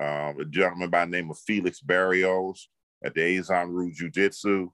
um, 0.00 0.40
a 0.40 0.44
gentleman 0.44 0.88
by 0.88 1.04
the 1.04 1.10
name 1.10 1.32
of 1.32 1.38
Felix 1.40 1.80
Barrios 1.80 2.68
at 3.04 3.12
the 3.12 3.22
Azon 3.22 3.74
Ryu 3.74 3.92
Jiu 3.92 4.08
Jitsu. 4.08 4.70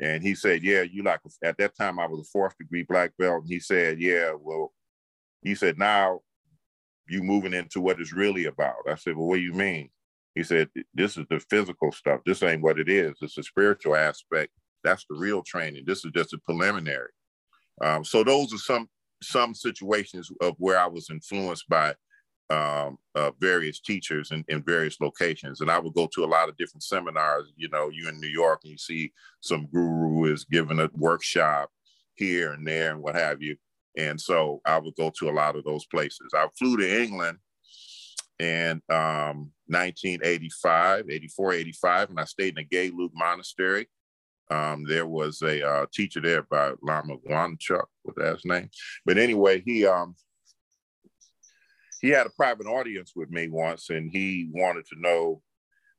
And 0.00 0.22
he 0.22 0.36
said, 0.36 0.62
Yeah, 0.62 0.82
you 0.82 1.02
like, 1.02 1.18
at 1.42 1.58
that 1.58 1.76
time 1.76 1.98
I 1.98 2.06
was 2.06 2.20
a 2.20 2.30
fourth 2.30 2.56
degree 2.56 2.84
black 2.84 3.10
belt. 3.18 3.42
And 3.42 3.52
he 3.52 3.58
said, 3.58 4.00
Yeah, 4.00 4.34
well, 4.40 4.72
he 5.42 5.56
said, 5.56 5.78
Now 5.78 6.20
you 7.08 7.24
moving 7.24 7.54
into 7.54 7.80
what 7.80 8.00
it's 8.00 8.12
really 8.12 8.44
about. 8.44 8.88
I 8.88 8.94
said, 8.94 9.16
Well, 9.16 9.26
what 9.26 9.36
do 9.36 9.42
you 9.42 9.52
mean? 9.52 9.90
He 10.36 10.44
said, 10.44 10.68
This 10.94 11.16
is 11.16 11.26
the 11.28 11.40
physical 11.50 11.90
stuff. 11.90 12.20
This 12.24 12.44
ain't 12.44 12.62
what 12.62 12.78
it 12.78 12.88
is. 12.88 13.16
It's 13.20 13.34
the 13.34 13.42
spiritual 13.42 13.96
aspect. 13.96 14.52
That's 14.84 15.04
the 15.10 15.16
real 15.16 15.42
training. 15.42 15.82
This 15.88 16.04
is 16.04 16.12
just 16.14 16.34
a 16.34 16.38
preliminary. 16.38 17.10
Um, 17.82 18.04
so 18.04 18.22
those 18.24 18.54
are 18.54 18.58
some 18.58 18.88
some 19.22 19.54
situations 19.54 20.30
of 20.40 20.54
where 20.58 20.78
I 20.78 20.86
was 20.86 21.10
influenced 21.10 21.68
by 21.68 21.94
um, 22.50 22.98
uh, 23.14 23.30
various 23.40 23.80
teachers 23.80 24.30
in, 24.30 24.44
in, 24.48 24.62
various 24.62 25.00
locations. 25.00 25.60
And 25.60 25.70
I 25.70 25.78
would 25.78 25.94
go 25.94 26.08
to 26.12 26.24
a 26.24 26.26
lot 26.26 26.48
of 26.48 26.56
different 26.56 26.82
seminars. 26.82 27.50
You 27.56 27.68
know, 27.68 27.88
you're 27.88 28.10
in 28.10 28.20
New 28.20 28.28
York 28.28 28.60
and 28.64 28.72
you 28.72 28.78
see 28.78 29.12
some 29.40 29.68
guru 29.72 30.30
is 30.30 30.44
giving 30.44 30.80
a 30.80 30.90
workshop 30.94 31.70
here 32.14 32.52
and 32.52 32.66
there 32.66 32.90
and 32.90 33.00
what 33.00 33.14
have 33.14 33.40
you. 33.40 33.56
And 33.96 34.20
so 34.20 34.60
I 34.66 34.78
would 34.78 34.94
go 34.96 35.10
to 35.18 35.30
a 35.30 35.32
lot 35.32 35.56
of 35.56 35.64
those 35.64 35.86
places. 35.86 36.32
I 36.34 36.46
flew 36.58 36.76
to 36.76 37.02
England 37.02 37.38
in 38.38 38.82
um, 38.90 39.52
1985, 39.66 41.06
84, 41.08 41.52
85, 41.52 42.10
and 42.10 42.20
I 42.20 42.24
stayed 42.24 42.58
in 42.58 42.64
a 42.64 42.64
gay 42.64 42.90
Gelug 42.90 43.10
Monastery 43.14 43.88
um, 44.50 44.84
there 44.86 45.06
was 45.06 45.40
a 45.42 45.66
uh, 45.66 45.86
teacher 45.92 46.20
there 46.20 46.42
by 46.42 46.72
Lama 46.82 47.16
Wangchuk, 47.28 47.84
what 48.02 48.16
that's 48.16 48.44
name. 48.44 48.68
But 49.06 49.18
anyway, 49.18 49.62
he 49.64 49.86
um, 49.86 50.14
he 52.00 52.10
had 52.10 52.26
a 52.26 52.30
private 52.30 52.66
audience 52.66 53.12
with 53.14 53.30
me 53.30 53.48
once, 53.48 53.90
and 53.90 54.10
he 54.10 54.50
wanted 54.52 54.86
to 54.86 55.00
know 55.00 55.42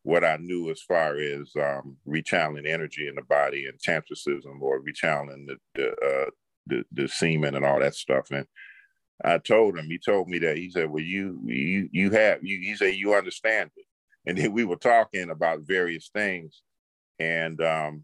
what 0.03 0.25
I 0.25 0.37
knew 0.37 0.69
as 0.69 0.81
far 0.81 1.17
as 1.17 1.49
um, 1.55 1.95
rechanneling 2.07 2.67
energy 2.67 3.07
in 3.07 3.15
the 3.15 3.21
body 3.21 3.67
and 3.67 3.79
tantricism 3.79 4.61
or 4.61 4.81
rechanneling 4.81 5.47
the 5.47 5.57
the, 5.75 5.89
uh, 5.89 6.29
the 6.67 6.83
the 6.91 7.07
semen 7.07 7.55
and 7.55 7.65
all 7.65 7.79
that 7.79 7.95
stuff. 7.95 8.27
And 8.31 8.45
I 9.23 9.37
told 9.37 9.77
him, 9.77 9.85
he 9.85 9.97
told 9.97 10.27
me 10.27 10.39
that 10.39 10.57
he 10.57 10.69
said, 10.69 10.89
"Well, 10.89 11.03
you 11.03 11.39
you 11.45 11.89
you 11.91 12.11
have 12.11 12.43
you." 12.43 12.59
He 12.59 12.75
said, 12.75 12.95
"You 12.95 13.15
understand 13.15 13.71
it." 13.75 13.85
And 14.25 14.37
then 14.37 14.51
we 14.53 14.63
were 14.65 14.75
talking 14.75 15.29
about 15.29 15.61
various 15.61 16.09
things, 16.13 16.61
and 17.19 17.61
um, 17.61 18.03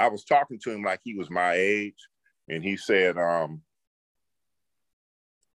I 0.00 0.08
was 0.08 0.24
talking 0.24 0.58
to 0.64 0.70
him 0.70 0.82
like 0.82 1.00
he 1.02 1.14
was 1.14 1.30
my 1.30 1.54
age, 1.54 2.08
and 2.48 2.64
he 2.64 2.76
said, 2.76 3.18
um, 3.18 3.62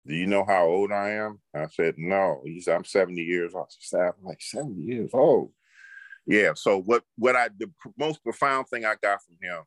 do 0.06 0.14
you 0.14 0.26
know 0.26 0.44
how 0.44 0.66
old 0.66 0.92
I 0.92 1.10
am? 1.10 1.40
I 1.54 1.66
said, 1.68 1.94
no. 1.98 2.40
He 2.44 2.60
said, 2.60 2.74
I'm 2.74 2.84
70 2.84 3.20
years 3.20 3.54
old. 3.54 3.66
I 3.70 3.76
said, 3.80 4.00
I'm 4.00 4.24
like 4.24 4.40
70 4.40 4.80
years 4.80 5.10
old. 5.12 5.52
Yeah. 6.26 6.52
So 6.54 6.80
what 6.80 7.02
what 7.16 7.36
I 7.36 7.48
the 7.58 7.70
most 7.98 8.22
profound 8.22 8.68
thing 8.68 8.84
I 8.84 8.94
got 9.02 9.20
from 9.22 9.36
him 9.40 9.62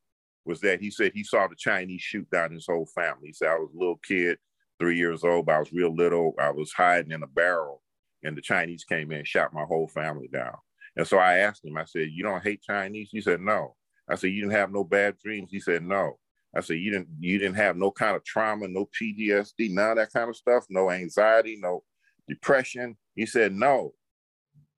was 0.46 0.60
that 0.62 0.82
he 0.82 0.92
said 0.92 1.12
he 1.14 1.24
saw 1.24 1.48
the 1.48 1.56
Chinese 1.56 2.02
shoot 2.02 2.30
down 2.30 2.52
his 2.52 2.66
whole 2.68 2.88
family. 2.96 3.28
He 3.28 3.34
said 3.34 3.50
I 3.50 3.56
was 3.56 3.72
a 3.74 3.78
little 3.78 4.00
kid, 4.06 4.38
three 4.80 4.98
years 4.98 5.24
old, 5.24 5.46
but 5.46 5.56
I 5.56 5.60
was 5.60 5.74
real 5.74 5.96
little. 5.96 6.34
I 6.40 6.52
was 6.52 6.72
hiding 6.72 7.12
in 7.12 7.24
a 7.24 7.28
barrel, 7.28 7.82
and 8.24 8.38
the 8.38 8.42
Chinese 8.42 8.84
came 8.84 9.12
in 9.12 9.20
and 9.20 9.28
shot 9.28 9.54
my 9.54 9.64
whole 9.64 9.88
family 9.88 10.30
down. 10.32 10.56
And 10.96 11.08
so 11.08 11.18
I 11.18 11.40
asked 11.40 11.66
him, 11.66 11.78
I 11.78 11.86
said, 11.86 12.10
You 12.12 12.24
don't 12.24 12.44
hate 12.44 12.62
Chinese? 12.62 13.10
He 13.12 13.22
said, 13.22 13.42
No. 13.42 13.76
I 14.10 14.16
said, 14.16 14.28
You 14.28 14.42
didn't 14.42 14.56
have 14.56 14.72
no 14.72 14.84
bad 14.84 15.18
dreams? 15.20 15.50
He 15.52 15.60
said, 15.60 15.84
No. 15.84 16.18
I 16.56 16.62
said, 16.62 16.78
You 16.78 16.92
didn't 16.92 17.10
you 17.20 17.38
didn't 17.38 17.56
have 17.56 17.78
no 17.78 17.92
kind 17.92 18.16
of 18.16 18.24
trauma, 18.24 18.68
no 18.68 18.88
PTSD, 19.00 19.72
none 19.72 19.92
of 19.92 19.98
that 19.98 20.14
kind 20.14 20.30
of 20.30 20.36
stuff, 20.36 20.66
no 20.70 20.92
anxiety, 20.92 21.58
no 21.62 21.84
depression. 22.28 22.98
He 23.16 23.26
said, 23.26 23.54
No. 23.54 23.94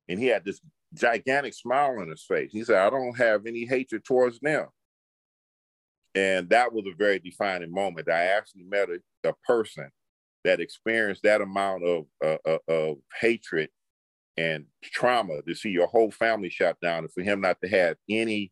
And 0.07 0.19
he 0.19 0.27
had 0.27 0.45
this 0.45 0.61
gigantic 0.93 1.53
smile 1.53 1.99
on 1.99 2.09
his 2.09 2.23
face. 2.23 2.51
He 2.51 2.63
said, 2.63 2.77
I 2.77 2.89
don't 2.89 3.17
have 3.17 3.45
any 3.45 3.65
hatred 3.65 4.05
towards 4.05 4.39
them. 4.39 4.67
And 6.13 6.49
that 6.49 6.71
was 6.71 6.85
a 6.85 6.95
very 6.95 7.19
defining 7.19 7.73
moment. 7.73 8.09
I 8.09 8.25
actually 8.25 8.63
met 8.63 8.89
a, 8.89 9.29
a 9.29 9.33
person 9.45 9.89
that 10.45 10.61
experienced 10.61 11.23
that 11.23 11.41
amount 11.41 11.83
of, 11.83 12.05
uh, 12.23 12.37
uh, 12.47 12.57
of 12.67 12.97
hatred 13.19 13.69
and 14.37 14.65
trauma 14.83 15.41
to 15.41 15.55
see 15.55 15.69
your 15.69 15.87
whole 15.87 16.11
family 16.11 16.49
shot 16.49 16.77
down 16.81 16.99
and 16.99 17.11
for 17.11 17.21
him 17.21 17.41
not 17.41 17.57
to 17.61 17.69
have 17.69 17.97
any 18.09 18.51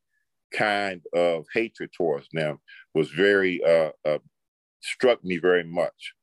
kind 0.54 1.02
of 1.14 1.46
hatred 1.54 1.92
towards 1.96 2.28
them 2.32 2.60
was 2.94 3.10
very 3.10 3.64
uh, 3.64 3.92
uh, 4.06 4.20
struck 4.82 5.24
me 5.24 5.38
very 5.38 5.64
much. 5.64 6.14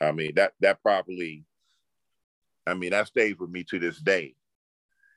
I 0.00 0.12
mean 0.12 0.32
that 0.36 0.52
that 0.60 0.82
probably, 0.82 1.44
I 2.66 2.74
mean 2.74 2.90
that 2.90 3.08
stays 3.08 3.36
with 3.38 3.50
me 3.50 3.64
to 3.64 3.78
this 3.78 3.98
day, 3.98 4.34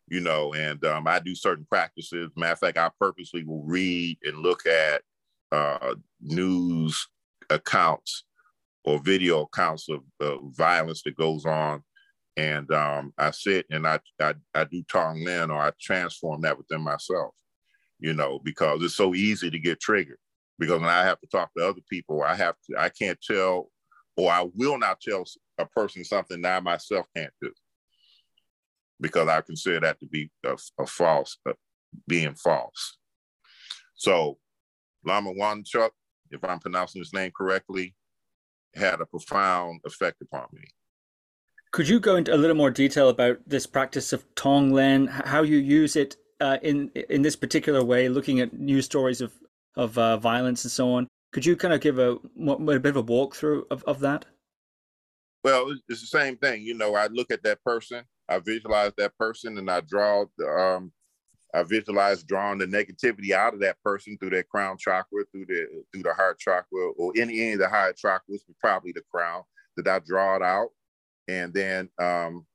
you 0.08 0.22
know. 0.22 0.54
And 0.54 0.84
um, 0.86 1.08
I 1.08 1.20
do 1.20 1.36
certain 1.36 1.66
practices. 1.70 2.32
Matter 2.36 2.54
of 2.54 2.60
fact, 2.60 2.78
I 2.78 2.90
purposely 3.00 3.44
will 3.44 3.64
read 3.64 4.18
and 4.24 4.38
look 4.40 4.66
at 4.66 5.02
uh, 5.52 5.96
news 6.22 7.08
accounts 7.50 8.26
or 8.84 9.00
video 9.00 9.42
accounts 9.42 9.90
of, 9.90 10.02
of 10.20 10.40
violence 10.56 11.02
that 11.04 11.16
goes 11.16 11.46
on 11.46 11.84
and 12.38 12.70
um, 12.72 13.14
I 13.18 13.32
sit 13.32 13.66
and 13.70 13.88
I, 13.88 14.00
I, 14.20 14.34
I 14.54 14.66
do 14.66 14.84
Tonglen 14.84 15.50
or 15.50 15.60
I 15.60 15.72
transform 15.80 16.42
that 16.42 16.58
within 16.58 16.82
myself, 16.82 17.34
you 18.00 18.14
know, 18.14 18.40
because 18.44 18.84
it's 18.84 18.96
so 18.96 19.14
easy 19.14 19.50
to 19.50 19.60
get 19.60 19.80
triggered. 19.80 20.18
Because 20.58 20.80
when 20.80 20.90
I 20.90 21.04
have 21.04 21.20
to 21.20 21.28
talk 21.28 21.52
to 21.58 21.68
other 21.68 21.82
people, 21.90 22.24
I 22.24 22.36
have 22.36 22.56
to 22.70 22.80
I 22.80 22.90
can't 22.90 23.20
tell 23.22 23.72
or 24.18 24.32
I 24.32 24.48
will 24.56 24.78
not 24.78 25.02
tell 25.02 25.26
a 25.58 25.66
person 25.66 26.04
something 26.04 26.42
that 26.42 26.58
I 26.58 26.60
myself 26.62 27.06
can't 27.16 27.34
do 27.42 27.52
because 29.00 29.28
I 29.28 29.42
consider 29.42 29.82
that 29.82 30.00
to 30.00 30.06
be 30.06 30.32
a, 30.46 30.56
a 30.80 30.88
false, 30.88 31.38
a, 31.46 31.54
being 32.08 32.36
false. 32.36 32.98
So 33.96 34.38
Lama 35.06 35.34
Wangchuk, 35.34 35.92
if 36.32 36.44
I'm 36.44 36.60
pronouncing 36.60 37.02
his 37.02 37.14
name 37.14 37.32
correctly, 37.36 37.96
had 38.76 39.02
a 39.02 39.06
profound 39.06 39.82
effect 39.86 40.22
upon 40.22 40.48
me. 40.54 40.64
Could 41.72 41.90
you 41.90 42.00
go 42.00 42.16
into 42.16 42.34
a 42.34 42.38
little 42.38 42.56
more 42.56 42.72
detail 42.72 43.10
about 43.10 43.38
this 43.46 43.68
practice 43.68 44.14
of 44.14 44.26
Tonglen, 44.36 45.10
how 45.10 45.42
you 45.42 45.58
use 45.58 45.96
it 45.96 46.16
uh, 46.42 46.58
in 46.62 46.90
in 47.10 47.22
this 47.22 47.36
particular 47.36 47.84
way, 47.84 48.10
looking 48.10 48.40
at 48.40 48.54
news 48.54 48.86
stories 48.86 49.22
of 49.22 49.34
of 49.76 49.98
uh, 49.98 50.18
violence 50.18 50.64
and 50.64 50.72
so 50.72 50.94
on? 50.94 51.08
Could 51.32 51.46
you 51.46 51.56
kind 51.56 51.74
of 51.74 51.82
give 51.82 52.00
a, 52.00 52.12
a 52.14 52.80
bit 52.80 52.96
of 52.96 52.98
a 52.98 53.04
walkthrough 53.04 53.64
of, 53.70 53.84
of 53.84 54.00
that? 54.00 54.26
Well, 55.44 55.76
it's 55.90 56.02
the 56.02 56.08
same 56.08 56.38
thing. 56.38 56.64
You 56.64 56.76
know, 56.76 56.96
I 56.96 57.08
look 57.08 57.30
at 57.30 57.44
that 57.44 57.62
person, 57.64 58.04
I 58.30 58.40
visualize 58.40 58.94
that 58.98 59.18
person, 59.18 59.58
and 59.58 59.70
I 59.70 59.82
draw. 59.82 60.26
Um, 60.48 60.92
I 61.54 61.64
visualize 61.64 62.24
drawing 62.24 62.58
the 62.58 62.66
negativity 62.66 63.32
out 63.32 63.54
of 63.54 63.62
that 63.62 63.82
person 63.82 64.18
through 64.18 64.32
their 64.32 64.44
crown 64.44 64.78
chakra, 64.78 65.24
through 65.32 65.46
the 65.46 65.68
through 65.92 66.04
the 66.04 66.14
heart 66.14 66.38
chakra, 66.40 66.92
or 66.98 67.14
any 67.18 67.42
any 67.42 67.54
of 67.54 67.60
the 67.60 67.70
higher 67.70 67.94
chakras, 67.94 68.42
but 68.48 68.60
probably 68.60 68.92
the 68.92 69.04
crown. 69.10 69.44
That 69.78 69.88
I 69.88 70.00
draw 70.00 70.38
it 70.38 70.42
out, 70.42 70.70
and 71.28 71.54
then 71.54 71.90
um, 72.00 72.46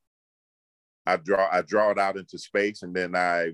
I 1.07 1.17
draw 1.17 1.49
I 1.51 1.63
draw 1.63 1.91
it 1.91 1.99
out 1.99 2.17
into 2.17 2.39
space, 2.39 2.83
and 2.83 2.95
then 2.95 3.15
I 3.15 3.53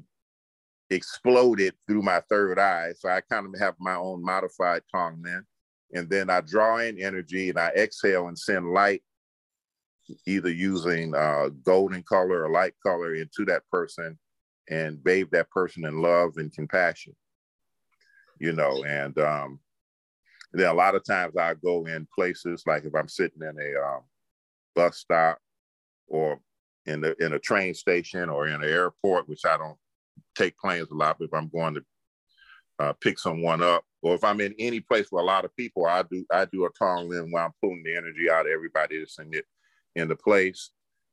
explode 0.91 1.61
it 1.61 1.75
through 1.87 2.03
my 2.03 2.21
third 2.29 2.59
eye. 2.59 2.93
So 2.99 3.09
I 3.09 3.21
kind 3.21 3.47
of 3.47 3.61
have 3.61 3.75
my 3.79 3.95
own 3.95 4.25
modified 4.25 4.83
Tonglen, 4.95 5.43
and 5.93 6.09
then 6.09 6.31
I 6.31 6.41
draw 6.41 6.79
in 6.79 7.01
energy 7.01 7.51
and 7.51 7.59
I 7.59 7.69
exhale 7.69 8.29
and 8.29 8.39
send 8.39 8.73
light, 8.73 9.03
either 10.27 10.51
using 10.51 11.15
uh, 11.15 11.49
golden 11.65 12.03
color 12.03 12.45
or 12.45 12.51
light 12.51 12.75
color 12.83 13.15
into 13.15 13.45
that 13.47 13.63
person, 13.71 14.19
and 14.69 15.03
bathe 15.03 15.31
that 15.33 15.51
person 15.51 15.85
in 15.85 16.01
love 16.01 16.35
and 16.37 16.53
compassion. 16.53 17.15
You 18.39 18.53
know, 18.53 18.85
and 18.85 19.19
um, 19.19 19.61
then 20.53 20.69
a 20.69 20.75
lot 20.75 20.95
of 20.95 21.05
times 21.05 21.37
I 21.37 21.55
go 21.55 21.87
in 21.87 22.07
places 22.15 22.63
like 22.67 22.85
if 22.85 22.95
I'm 22.95 23.09
sitting 23.09 23.43
in 23.43 23.57
a 23.59 23.81
um, 23.81 24.03
bus 24.75 24.99
stop 24.99 25.39
or 26.07 26.39
in 26.85 27.01
the 27.01 27.17
in 27.25 27.33
a 27.33 27.39
train 27.39 27.75
station 27.75 28.29
or 28.29 28.47
in 28.47 28.63
an 28.63 28.69
airport, 28.69 29.29
which 29.29 29.45
I 29.45 29.57
don't 29.57 29.79
take 30.37 30.59
planes 30.59 30.91
a 30.91 30.95
lot, 30.95 31.17
but 31.19 31.27
if 31.27 31.35
I'm 31.35 31.49
going 31.49 31.75
to 31.75 31.85
uh, 32.79 32.93
pick 32.95 33.19
someone 33.19 33.63
up, 33.63 33.85
or 34.03 34.15
if 34.15 34.25
I'm 34.25 34.41
in 34.41 34.55
any 34.59 34.81
place 34.81 35.11
with 35.11 35.23
a 35.23 35.25
lot 35.25 35.45
of 35.45 35.57
people, 35.57 35.87
I 35.87 36.03
do 36.03 36.25
I 36.31 36.45
do 36.45 36.65
a 36.65 36.73
Tonglen 36.73 37.33
where 37.33 37.45
I'm 37.45 37.53
pulling 37.63 37.83
the 37.85 37.97
energy 37.97 38.31
out 38.31 38.47
of 38.47 38.53
everybody 38.53 38.99
that's 38.99 39.19
in 39.19 39.33
it 39.33 39.47
in 39.95 40.09
the 40.09 40.17
place, 40.17 40.71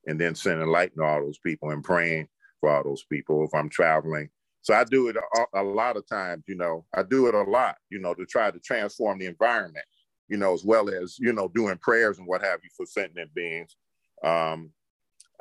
and 0.07 0.19
then 0.19 0.35
sending 0.35 0.67
light 0.67 0.93
to 0.95 1.03
all 1.03 1.21
those 1.21 1.39
people 1.39 1.71
and 1.71 1.83
praying 1.83 2.27
for 2.59 2.69
all 2.69 2.83
those 2.83 3.03
people 3.03 3.45
if 3.45 3.53
I'm 3.53 3.69
traveling. 3.69 4.29
So 4.61 4.73
I 4.73 4.83
do 4.83 5.09
it 5.09 5.17
a, 5.17 5.61
a 5.61 5.63
lot 5.63 5.97
of 5.97 6.07
times, 6.07 6.43
you 6.47 6.55
know, 6.55 6.85
I 6.93 7.03
do 7.03 7.27
it 7.27 7.35
a 7.35 7.41
lot, 7.41 7.75
you 7.89 7.99
know, 7.99 8.13
to 8.13 8.25
try 8.25 8.49
to 8.49 8.59
transform 8.59 9.19
the 9.19 9.25
environment 9.25 9.85
you 10.33 10.37
know, 10.37 10.53
as 10.53 10.63
well 10.63 10.89
as, 10.89 11.19
you 11.19 11.33
know, 11.33 11.47
doing 11.47 11.77
prayers 11.77 12.17
and 12.17 12.27
what 12.27 12.43
have 12.43 12.59
you 12.63 12.69
for 12.75 12.85
sentient 12.85 13.33
beings. 13.33 13.75
Um, 14.23 14.71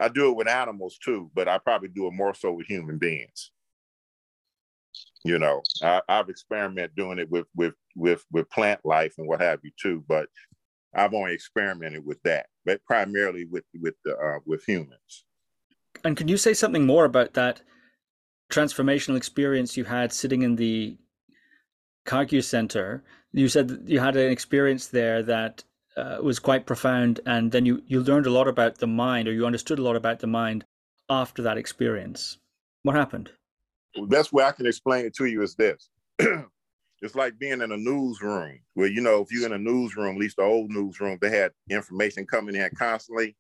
I 0.03 0.09
do 0.09 0.31
it 0.31 0.37
with 0.37 0.49
animals 0.49 0.99
too, 0.99 1.31
but 1.35 1.49
I 1.49 1.59
probably 1.59 1.89
do 1.89 2.07
it 2.07 2.13
more 2.13 2.35
so 2.35 2.53
with 2.53 2.67
human 2.67 2.99
beings. 2.99 3.51
You 5.25 5.39
know, 5.39 5.63
I, 5.83 6.03
have 6.09 6.29
experimented 6.29 6.97
doing 6.97 7.19
it 7.19 7.31
with 7.31 7.47
with 7.55 7.75
with 7.95 8.25
with 8.33 8.51
plant 8.51 8.81
life 8.85 9.15
and 9.19 9.29
what 9.29 9.41
have 9.41 9.61
you 9.63 9.71
too, 9.81 10.05
but 10.09 10.29
I've 10.95 11.15
only 11.15 11.33
experimented 11.33 12.05
with 12.05 12.21
that, 12.25 12.47
but 12.65 12.85
primarily 12.85 13.45
with 13.45 13.65
with 13.81 13.95
the, 14.05 14.17
uh, 14.17 14.41
with 14.45 14.65
humans. 14.67 15.25
And 16.05 16.17
can 16.17 16.29
you 16.29 16.37
say 16.37 16.55
something 16.55 16.85
more 16.85 17.05
about 17.05 17.35
that 17.35 17.63
transformational 18.51 19.17
experience 19.17 19.77
you 19.77 19.85
had 19.85 20.13
sitting 20.13 20.43
in 20.43 20.57
the 20.57 20.99
Kagyu 22.07 22.43
Center 22.43 23.05
you 23.33 23.49
said 23.49 23.85
you 23.87 23.99
had 23.99 24.17
an 24.17 24.31
experience 24.31 24.89
there 24.89 25.23
that 25.23 25.65
uh, 25.97 26.19
was 26.23 26.39
quite 26.39 26.67
profound, 26.67 27.21
and 27.27 27.53
then 27.53 27.67
you 27.67 27.83
you 27.87 28.01
learned 28.03 28.27
a 28.27 28.31
lot 28.31 28.49
about 28.49 28.79
the 28.79 28.87
mind, 28.87 29.29
or 29.29 29.33
you 29.33 29.47
understood 29.47 29.79
a 29.79 29.83
lot 29.83 29.97
about 29.97 30.21
the 30.21 30.27
mind 30.27 30.65
after 31.09 31.43
that 31.43 31.59
experience. 31.59 32.39
What 32.83 32.97
happened? 32.97 33.31
The 33.95 34.07
best 34.07 34.33
way 34.33 34.45
I 34.45 34.53
can 34.53 34.67
explain 34.67 35.05
it 35.05 35.15
to 35.17 35.27
you 35.27 35.43
is 35.43 35.55
this. 35.55 35.91
it's 36.19 37.15
like 37.15 37.39
being 37.39 37.61
in 37.61 37.73
a 37.73 37.77
newsroom 37.77 38.59
where 38.75 38.89
you 38.89 39.01
know 39.01 39.21
if 39.21 39.31
you're 39.31 39.47
in 39.47 39.53
a 39.53 39.59
newsroom, 39.59 40.17
at 40.17 40.21
least 40.21 40.37
the 40.37 40.43
old 40.43 40.71
newsroom, 40.71 41.19
they 41.21 41.31
had 41.31 41.53
information 41.69 42.27
coming 42.27 42.55
in 42.55 42.71
constantly. 42.77 43.37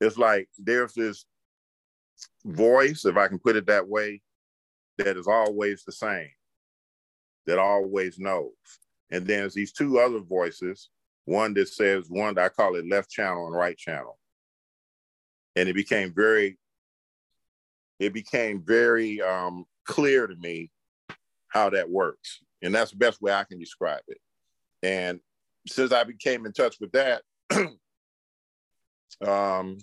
It's 0.00 0.16
like 0.16 0.48
there's 0.58 0.94
this 0.94 1.26
voice, 2.44 3.04
if 3.04 3.16
I 3.16 3.28
can 3.28 3.38
put 3.38 3.56
it 3.56 3.66
that 3.66 3.88
way, 3.88 4.22
that 4.98 5.16
is 5.16 5.26
always 5.26 5.84
the 5.84 5.92
same, 5.92 6.30
that 7.46 7.58
always 7.58 8.18
knows. 8.18 8.52
And 9.10 9.26
then 9.26 9.40
there's 9.40 9.54
these 9.54 9.72
two 9.72 9.98
other 9.98 10.20
voices, 10.20 10.88
one 11.30 11.54
that 11.54 11.68
says, 11.68 12.06
one 12.08 12.36
I 12.38 12.48
call 12.48 12.74
it 12.74 12.88
left 12.88 13.08
channel 13.08 13.46
and 13.46 13.54
right 13.54 13.78
channel. 13.78 14.18
And 15.54 15.68
it 15.68 15.74
became 15.74 16.12
very, 16.12 16.58
it 18.00 18.12
became 18.12 18.62
very 18.66 19.22
um, 19.22 19.64
clear 19.86 20.26
to 20.26 20.34
me 20.34 20.70
how 21.48 21.70
that 21.70 21.88
works. 21.88 22.40
And 22.62 22.74
that's 22.74 22.90
the 22.90 22.96
best 22.96 23.22
way 23.22 23.32
I 23.32 23.44
can 23.44 23.60
describe 23.60 24.02
it. 24.08 24.18
And 24.82 25.20
since 25.68 25.92
I 25.92 26.02
became 26.04 26.46
in 26.46 26.52
touch 26.52 26.76
with 26.80 26.92
that, 26.92 27.22
um, 29.26 29.78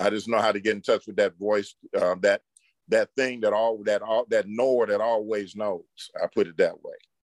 I 0.00 0.10
just 0.10 0.28
know 0.28 0.38
how 0.38 0.52
to 0.52 0.60
get 0.60 0.74
in 0.74 0.82
touch 0.82 1.06
with 1.06 1.16
that 1.16 1.38
voice, 1.38 1.74
uh, 1.96 2.14
that 2.20 2.42
that 2.88 3.10
thing 3.14 3.40
that 3.40 3.52
all 3.52 3.82
that 3.84 4.00
all 4.00 4.24
that 4.30 4.48
knower 4.48 4.86
that 4.86 5.02
always 5.02 5.54
knows. 5.54 5.82
I 6.22 6.26
put 6.34 6.46
it 6.46 6.56
that 6.56 6.82
way 6.82 6.94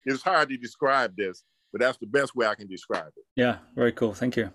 it's 0.08 0.22
hard 0.22 0.48
to 0.48 0.56
describe 0.56 1.16
this, 1.16 1.44
but 1.72 1.80
that's 1.80 1.98
the 1.98 2.06
best 2.06 2.34
way 2.34 2.46
I 2.46 2.54
can 2.54 2.66
describe 2.66 3.08
it. 3.16 3.24
Yeah, 3.36 3.58
very 3.74 3.92
cool. 3.92 4.14
Thank 4.14 4.36
you. 4.36 4.50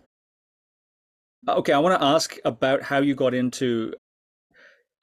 Okay, 1.48 1.74
I 1.74 1.80
want 1.80 2.00
to 2.00 2.06
ask 2.06 2.38
about 2.46 2.84
how 2.84 3.00
you 3.00 3.16
got 3.16 3.34
into 3.34 3.94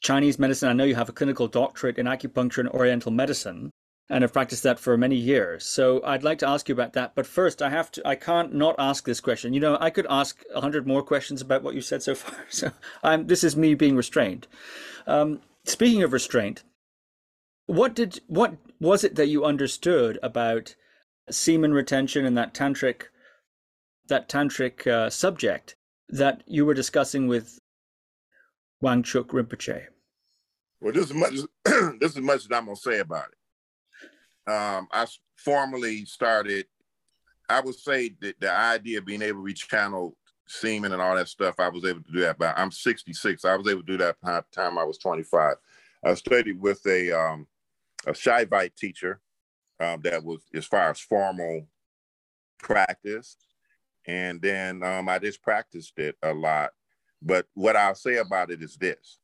Chinese 0.01 0.39
medicine. 0.39 0.69
I 0.69 0.73
know 0.73 0.85
you 0.85 0.95
have 0.95 1.09
a 1.09 1.13
clinical 1.13 1.49
doctorate 1.49 1.99
in 1.99 2.07
acupuncture 2.07 2.59
and 2.59 2.69
oriental 2.71 3.13
medicine 3.13 3.71
and 4.09 4.23
have 4.23 4.33
practiced 4.33 4.65
that 4.65 4.81
for 4.81 4.97
many 4.97 5.15
years. 5.15 5.65
So 5.65 6.03
I'd 6.05 6.25
like 6.25 6.39
to 6.41 6.49
ask 6.49 6.69
you 6.69 6.73
about 6.73 6.95
that. 6.95 7.15
But 7.15 7.27
first, 7.27 7.63
I 7.63 7.71
have 7.71 7.91
to 7.93 8.07
I 8.07 8.17
can't 8.17 8.53
not 8.53 8.75
ask 8.79 9.05
this 9.05 9.21
question. 9.21 9.55
You 9.55 9.61
know, 9.61 9.79
I 9.81 9.91
could 9.91 10.07
ask 10.11 10.43
a 10.55 10.61
hundred 10.61 10.87
more 10.87 11.03
questions 11.03 11.41
about 11.41 11.63
what 11.63 11.75
you 11.75 11.81
said 11.81 12.03
so 12.03 12.15
far. 12.17 12.45
So 12.51 12.73
I'm 13.03 13.29
this 13.29 13.45
is 13.45 13.57
me 13.57 13.75
being 13.75 13.97
restrained. 13.97 14.49
Um, 15.07 15.41
speaking 15.65 16.03
of 16.03 16.13
restraint, 16.13 16.65
what 17.67 17.95
did 17.95 18.21
what 18.27 18.57
was 18.81 19.05
it 19.05 19.15
that 19.15 19.29
you 19.29 19.45
understood 19.45 20.19
about 20.23 20.75
semen 21.31 21.73
retention 21.73 22.25
and 22.25 22.37
that 22.37 22.55
tantric 22.55 23.05
that 24.09 24.29
tantric 24.29 24.87
uh, 24.87 25.09
subject 25.09 25.77
that 26.09 26.43
you 26.47 26.67
were 26.67 26.75
discussing 26.75 27.29
with 27.29 27.59
Wangchuk 28.83 29.29
Rinpoche? 29.29 29.87
Well, 30.81 30.93
this 30.93 31.07
is 31.07 31.15
much. 31.15 31.35
this 32.01 32.13
is 32.13 32.21
much 32.21 32.49
that 32.49 32.57
I'm 32.57 32.67
gonna 32.67 32.77
say 32.77 32.99
about 32.99 33.29
it. 33.29 34.51
Um, 34.51 34.89
I 34.93 35.07
formally 35.37 36.05
started. 36.05 36.67
I 37.49 37.61
would 37.61 37.75
say 37.75 38.15
that 38.21 38.41
the 38.41 38.53
idea 38.53 38.99
of 38.99 39.07
being 39.07 39.23
able 39.23 39.45
to 39.45 39.53
rechannel 39.53 40.13
semen 40.47 40.93
and 40.93 41.03
all 41.03 41.17
that 41.17 41.29
stuff, 41.29 41.57
I 41.59 41.69
was 41.69 41.85
able 41.85 42.03
to 42.03 42.13
do 42.13 42.21
that. 42.21 42.39
But 42.39 42.59
I'm 42.59 42.71
66. 42.71 43.45
I 43.45 43.57
was 43.57 43.69
able 43.69 43.83
to 43.83 43.87
do 43.87 43.99
that 43.99 44.17
by 44.23 44.37
the 44.37 44.45
time 44.53 44.79
I 44.79 44.85
was 44.85 44.99
25. 44.99 45.57
I 46.05 46.15
studied 46.15 46.61
with 46.61 46.85
a 46.87 47.13
um, 47.13 47.47
a 48.07 48.13
Shaivite 48.13 48.75
teacher 48.77 49.21
um, 49.81 50.01
that 50.03 50.23
was 50.23 50.41
as 50.55 50.67
far 50.67 50.91
as 50.91 51.01
formal 51.01 51.67
practice, 52.59 53.37
and 54.07 54.41
then 54.41 54.83
um, 54.83 55.09
I 55.09 55.19
just 55.19 55.43
practiced 55.43 55.99
it 55.99 56.17
a 56.23 56.33
lot. 56.33 56.71
But 57.23 57.47
what 57.55 57.77
I'll 57.77 57.95
say 57.95 58.17
about 58.17 58.51
it 58.51 58.63
is 58.63 58.77
this: 58.77 59.19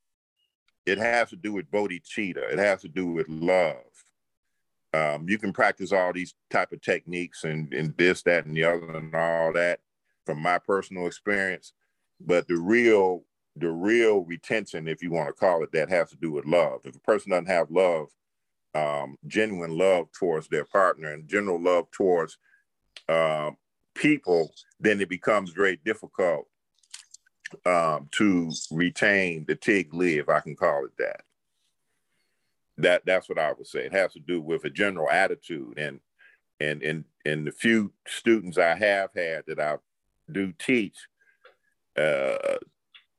it 0.87 0.99
has 0.99 1.31
to 1.31 1.37
do 1.37 1.53
with 1.53 1.71
bodhicitta. 1.71 2.53
It 2.53 2.59
has 2.59 2.83
to 2.83 2.89
do 2.89 3.09
with 3.09 3.29
love. 3.29 3.83
Um, 4.95 5.29
you 5.29 5.37
can 5.37 5.53
practice 5.53 5.93
all 5.93 6.13
these 6.13 6.35
type 6.49 6.73
of 6.73 6.81
techniques 6.81 7.45
and, 7.45 7.73
and 7.75 7.95
this, 7.99 8.23
that, 8.23 8.47
and 8.47 8.57
the 8.57 8.65
other, 8.65 8.97
and 8.97 9.15
all 9.15 9.53
that 9.53 9.81
from 10.25 10.41
my 10.41 10.59
personal 10.59 11.07
experience. 11.07 11.73
But 12.21 12.49
the 12.49 12.57
real, 12.57 13.25
the 13.57 13.71
real 13.71 14.21
retention, 14.21 14.89
if 14.89 15.03
you 15.03 15.11
want 15.11 15.29
to 15.29 15.35
call 15.35 15.63
it 15.63 15.73
that, 15.73 15.91
has 15.91 16.11
to 16.11 16.17
do 16.17 16.31
with 16.31 16.47
love. 16.47 16.81
If 16.85 16.97
a 16.97 17.01
person 17.01 17.31
doesn't 17.31 17.47
have 17.47 17.71
love, 17.71 18.09
um, 18.77 19.17
genuine 19.27 19.77
love 19.77 20.09
towards 20.13 20.49
their 20.49 20.65
partner 20.65 21.13
and 21.13 21.29
general 21.29 21.61
love 21.61 21.91
towards 21.91 22.37
uh, 23.09 23.51
people, 23.95 24.53
then 24.79 25.01
it 25.01 25.09
becomes 25.09 25.51
very 25.51 25.81
difficult 25.85 26.47
um, 27.65 28.09
to 28.13 28.51
retain 28.71 29.45
the 29.47 29.57
thigle, 29.57 30.29
I 30.29 30.41
can 30.41 30.57
call 30.57 30.85
it 30.85 30.93
that. 30.99 31.23
That 32.79 33.07
that's 33.07 33.29
what 33.29 33.39
I 33.39 33.53
would 33.53 33.67
say. 33.67 33.87
It 33.87 33.93
has 33.93 34.13
to 34.13 34.21
do 34.21 34.41
with 34.41 34.65
a 34.65 34.71
general 34.71 35.11
attitude, 35.11 35.79
and 35.79 36.01
and 36.61 36.83
and 36.83 37.05
and 37.25 37.47
the 37.47 37.53
few 37.53 37.93
students 38.07 38.59
I 38.59 38.75
have 38.75 39.11
had 39.15 39.45
that 39.47 39.59
I 39.59 39.77
do 40.31 40.53
teach, 40.59 40.97
uh, 41.97 42.59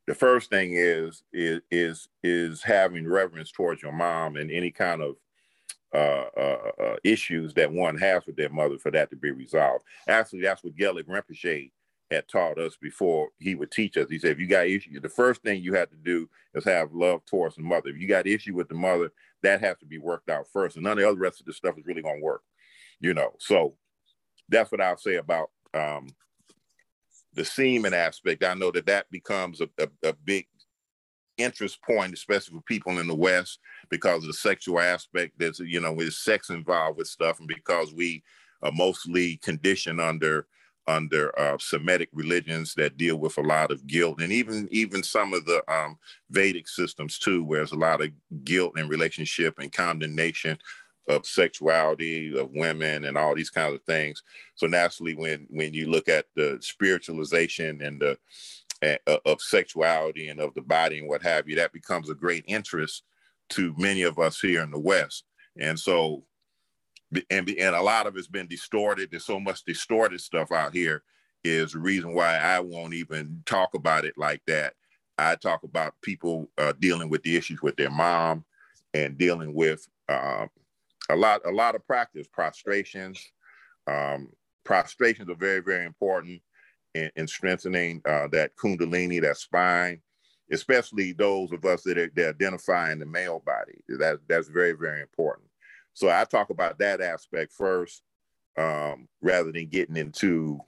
the 0.06 0.14
first 0.14 0.52
thing 0.52 0.74
is 0.74 1.24
is 1.34 1.62
is 1.72 2.08
is 2.22 2.62
having 2.62 3.08
reverence 3.08 3.52
towards 3.52 3.82
your 3.82 3.94
mom 3.94 4.36
and 4.36 4.52
any 4.52 4.70
kind 4.70 5.02
of 5.02 5.16
uh, 5.94 6.26
uh, 6.38 6.72
uh, 6.82 6.96
issues 7.04 7.54
that 7.54 7.72
one 7.72 7.98
has 7.98 8.26
with 8.26 8.36
their 8.36 8.50
mother 8.50 8.78
for 8.78 8.92
that 8.92 9.10
to 9.10 9.16
be 9.16 9.32
resolved. 9.32 9.84
Actually, 10.08 10.42
that's 10.42 10.64
what 10.64 10.76
Gelek 10.76 11.06
Rinpoche 11.06 11.72
had 12.10 12.28
taught 12.28 12.58
us 12.58 12.78
before 12.82 13.30
he 13.38 13.56
would 13.56 13.72
teach 13.72 13.98
us. 13.98 14.10
He 14.10 14.20
said, 14.20 14.32
if 14.32 14.40
you 14.40 14.48
got 14.48 14.68
issues, 14.68 15.00
the 15.02 15.10
first 15.10 15.42
thing 15.42 15.62
you 15.62 15.74
have 15.74 15.90
to 15.90 15.98
do 15.98 16.30
is 16.54 16.64
have 16.64 16.94
love 16.94 17.26
towards 17.26 17.56
the 17.56 17.64
mother. 17.64 17.90
If 17.90 17.98
you 18.00 18.08
got 18.08 18.28
issue 18.28 18.56
with 18.56 18.70
the 18.70 18.76
mother, 18.76 19.12
that 19.44 19.62
has 19.62 19.78
to 19.80 19.86
be 19.86 19.98
worked 19.98 20.30
out 20.30 20.48
first. 20.52 20.78
And 20.78 20.84
none 20.84 20.94
of 20.94 21.00
the 21.00 21.10
other 21.10 21.20
rest 21.20 21.40
of 21.40 21.46
the 21.46 21.54
stuff 21.54 21.78
is 21.78 21.86
really 21.86 22.02
going 22.02 22.20
to 22.20 22.24
work, 22.24 22.44
you 23.00 23.14
know? 23.14 23.32
So 23.40 23.76
that's 24.50 24.72
what 24.72 24.82
I'll 24.82 24.98
say 24.98 25.16
about 25.16 25.50
um, 25.74 26.08
the 27.34 27.44
semen 27.44 27.94
aspect. 27.94 28.44
I 28.44 28.54
know 28.54 28.72
that 28.72 28.86
that 28.86 29.12
becomes 29.12 29.62
a, 29.62 29.70
a, 29.78 30.10
a 30.10 30.14
big 30.14 30.48
interest 31.38 31.82
point, 31.82 32.14
especially 32.14 32.56
for 32.56 32.64
people 32.64 33.00
in 33.00 33.08
the 33.08 33.16
West, 33.16 33.60
because 33.90 34.24
of 34.24 34.28
the 34.28 34.34
sexual 34.34 34.80
aspect. 34.80 35.34
There's, 35.38 35.60
you 35.60 35.80
know, 35.80 35.96
there's 35.96 36.18
sex 36.18 36.50
involved 36.50 36.98
with 36.98 37.08
stuff, 37.08 37.40
and 37.40 37.48
because 37.48 37.94
we 37.94 38.24
are 38.62 38.72
mostly 38.72 39.38
conditioned 39.38 40.02
under 40.02 40.48
under 40.88 41.38
uh, 41.38 41.58
Semitic 41.60 42.08
religions 42.14 42.74
that 42.76 42.96
deal 42.96 43.18
with 43.18 43.38
a 43.38 43.42
lot 43.42 43.72
of 43.72 43.86
guilt, 43.88 44.22
and 44.22 44.32
even 44.32 44.68
even 44.72 45.04
some 45.04 45.34
of 45.34 45.46
the 45.46 45.62
um, 45.72 45.98
Vedic 46.30 46.68
systems 46.68 47.20
too, 47.20 47.44
where 47.44 47.60
there's 47.60 47.74
a 47.74 47.76
lot 47.76 48.02
of 48.02 48.10
guilt 48.44 48.74
and 48.78 48.90
relationship 48.90 49.60
and 49.60 49.72
condemnation 49.72 50.58
of 51.10 51.26
sexuality 51.26 52.38
of 52.38 52.52
women 52.52 53.06
and 53.06 53.18
all 53.18 53.34
these 53.34 53.50
kinds 53.50 53.74
of 53.74 53.82
things. 53.84 54.24
So 54.56 54.68
naturally, 54.68 55.16
when 55.16 55.46
when 55.50 55.74
you 55.74 55.90
look 55.90 56.08
at 56.08 56.26
the 56.36 56.58
spiritualization 56.62 57.82
and 57.82 58.00
the 58.00 58.18
of 58.82 59.42
sexuality 59.42 60.30
and 60.30 60.40
of 60.40 60.54
the 60.54 60.62
body 60.62 61.00
and 61.00 61.08
what 61.08 61.24
have 61.24 61.48
you, 61.48 61.56
that 61.56 61.74
becomes 61.74 62.10
a 62.10 62.16
great 62.16 62.44
interest 62.48 63.04
to 63.50 63.74
many 63.78 64.04
of 64.04 64.20
us 64.20 64.40
here 64.40 64.62
in 64.62 64.72
the 64.72 64.80
West. 64.80 65.24
And 65.60 65.80
so, 65.80 66.24
and, 67.30 67.50
and 67.50 67.76
a 67.76 67.82
lot 67.82 68.08
of 68.08 68.18
it's 68.18 68.28
been 68.28 68.48
distorted. 68.48 69.10
There's 69.10 69.26
so 69.26 69.40
much 69.40 69.64
distorted 69.64 70.22
stuff 70.22 70.52
out 70.52 70.74
here 70.74 71.04
is 71.44 71.72
the 71.72 71.80
reason 71.80 72.14
why 72.14 72.38
I 72.38 72.60
won't 72.60 72.94
even 72.94 73.42
talk 73.46 73.74
about 73.74 74.06
it 74.06 74.18
like 74.18 74.42
that. 74.48 74.74
I 75.18 75.36
talk 75.36 75.64
about 75.64 75.94
people 76.02 76.50
uh, 76.58 76.74
dealing 76.80 77.10
with 77.10 77.24
the 77.24 77.36
issues 77.38 77.62
with 77.62 77.76
their 77.78 77.90
mom 77.90 78.46
and 78.94 79.18
dealing 79.18 79.54
with 79.54 79.88
uh, 80.10 80.48
a 81.10 81.16
lot, 81.16 81.42
a 81.46 81.52
lot 81.52 81.76
of 81.76 81.86
practice, 81.88 82.28
prostrations. 82.28 83.26
Um, 83.88 84.30
prostrations 84.64 85.30
are 85.30 85.36
very, 85.36 85.62
very 85.62 85.86
important 85.86 86.42
in, 86.98 87.12
in 87.16 87.28
strengthening 87.28 88.02
uh, 88.06 88.28
that 88.32 88.56
kundalini, 88.56 89.22
that 89.22 89.38
spine, 89.38 90.02
especially 90.52 91.14
those 91.14 91.52
of 91.52 91.66
us 91.66 91.84
that, 91.84 91.98
are, 91.98 92.12
that 92.16 92.30
identify 92.30 92.92
in 92.92 93.00
the 93.00 93.06
male 93.06 93.42
body. 93.46 93.80
That, 94.00 94.20
that's 94.28 94.48
very, 94.48 94.74
very 94.74 95.02
important. 95.02 95.48
So 95.94 96.10
I 96.10 96.26
talk 96.26 96.50
about 96.50 96.80
that 96.80 97.02
aspect 97.02 97.54
first, 97.54 98.04
um, 98.58 99.08
rather 99.22 99.52
than 99.52 99.68
getting 99.68 99.98
into 99.98 100.60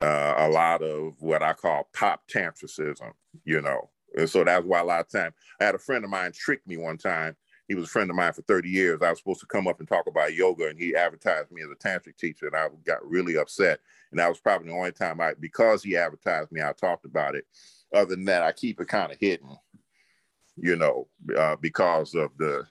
uh, 0.00 0.34
a 0.38 0.48
lot 0.48 0.82
of 0.82 1.14
what 1.20 1.42
I 1.42 1.52
call 1.52 1.88
pop 1.94 2.22
tantricism, 2.28 3.12
you 3.44 3.60
know. 3.60 3.90
And 4.16 4.28
so 4.28 4.44
that's 4.44 4.64
why 4.64 4.80
a 4.80 4.84
lot 4.84 5.00
of 5.00 5.10
time 5.10 5.32
I 5.60 5.64
had 5.64 5.74
a 5.74 5.78
friend 5.78 6.04
of 6.04 6.10
mine 6.10 6.32
trick 6.34 6.60
me 6.66 6.76
one 6.76 6.98
time 6.98 7.36
he 7.68 7.74
was 7.74 7.84
a 7.84 7.88
friend 7.88 8.10
of 8.10 8.16
mine 8.16 8.32
for 8.32 8.42
30 8.42 8.68
years. 8.68 9.00
I 9.02 9.10
was 9.10 9.18
supposed 9.18 9.40
to 9.40 9.46
come 9.46 9.66
up 9.66 9.78
and 9.78 9.88
talk 9.88 10.06
about 10.06 10.34
yoga, 10.34 10.68
and 10.68 10.78
he 10.78 10.94
advertised 10.94 11.50
me 11.50 11.62
as 11.62 11.70
a 11.70 11.74
tantric 11.74 12.16
teacher, 12.18 12.46
and 12.46 12.56
I 12.56 12.68
got 12.84 13.06
really 13.08 13.36
upset. 13.36 13.80
And 14.10 14.20
that 14.20 14.28
was 14.28 14.38
probably 14.38 14.68
the 14.68 14.74
only 14.74 14.92
time 14.92 15.20
I, 15.20 15.34
because 15.40 15.82
he 15.82 15.96
advertised 15.96 16.52
me, 16.52 16.60
I 16.60 16.72
talked 16.72 17.06
about 17.06 17.34
it. 17.34 17.46
Other 17.92 18.16
than 18.16 18.26
that, 18.26 18.42
I 18.42 18.52
keep 18.52 18.80
it 18.80 18.88
kind 18.88 19.10
of 19.10 19.18
hidden, 19.18 19.56
you 20.56 20.76
know, 20.76 21.08
uh, 21.36 21.56
because 21.56 22.14
of 22.14 22.30
the, 22.38 22.66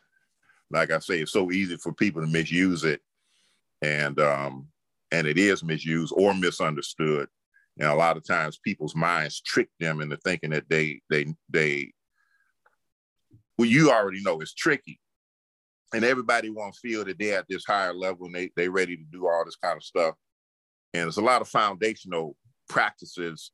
like 0.70 0.92
I 0.92 1.00
say, 1.00 1.22
it's 1.22 1.32
so 1.32 1.52
easy 1.52 1.78
for 1.78 1.94
people 1.94 2.22
to 2.22 2.28
misuse 2.28 2.84
it, 2.84 3.02
and 3.82 4.20
um, 4.20 4.68
and 5.12 5.28
it 5.28 5.38
is 5.38 5.64
misused 5.64 6.14
or 6.16 6.34
misunderstood. 6.34 7.30
And 7.80 7.90
a 7.90 7.96
lot 7.96 8.18
of 8.18 8.26
times, 8.26 8.60
people's 8.64 8.96
minds 8.96 9.42
trick 9.42 9.70
them 9.80 10.02
into 10.02 10.18
thinking 10.18 10.52
that 10.52 10.70
they 10.70 11.02
they 11.10 11.34
they 11.50 11.94
well, 13.58 13.68
you 13.68 13.92
already 13.92 14.22
know 14.24 14.40
it's 14.42 14.54
tricky. 14.54 15.00
And 15.94 16.04
everybody 16.04 16.50
wants 16.50 16.82
to 16.82 16.88
feel 16.88 17.06
that 17.06 17.20
they're 17.20 17.38
at 17.38 17.46
this 17.48 17.66
higher 17.66 17.94
level 17.94 18.26
and 18.26 18.34
they 18.34 18.50
they 18.56 18.68
ready 18.68 18.98
to 18.98 19.04
do 19.12 19.28
all 19.28 19.46
this 19.46 19.56
kind 19.56 19.78
of 19.78 19.84
stuff. 19.84 20.16
And 20.94 21.04
there's 21.04 21.18
a 21.18 21.22
lot 21.22 21.42
of 21.42 21.48
foundational 21.48 22.36
practices 22.68 23.52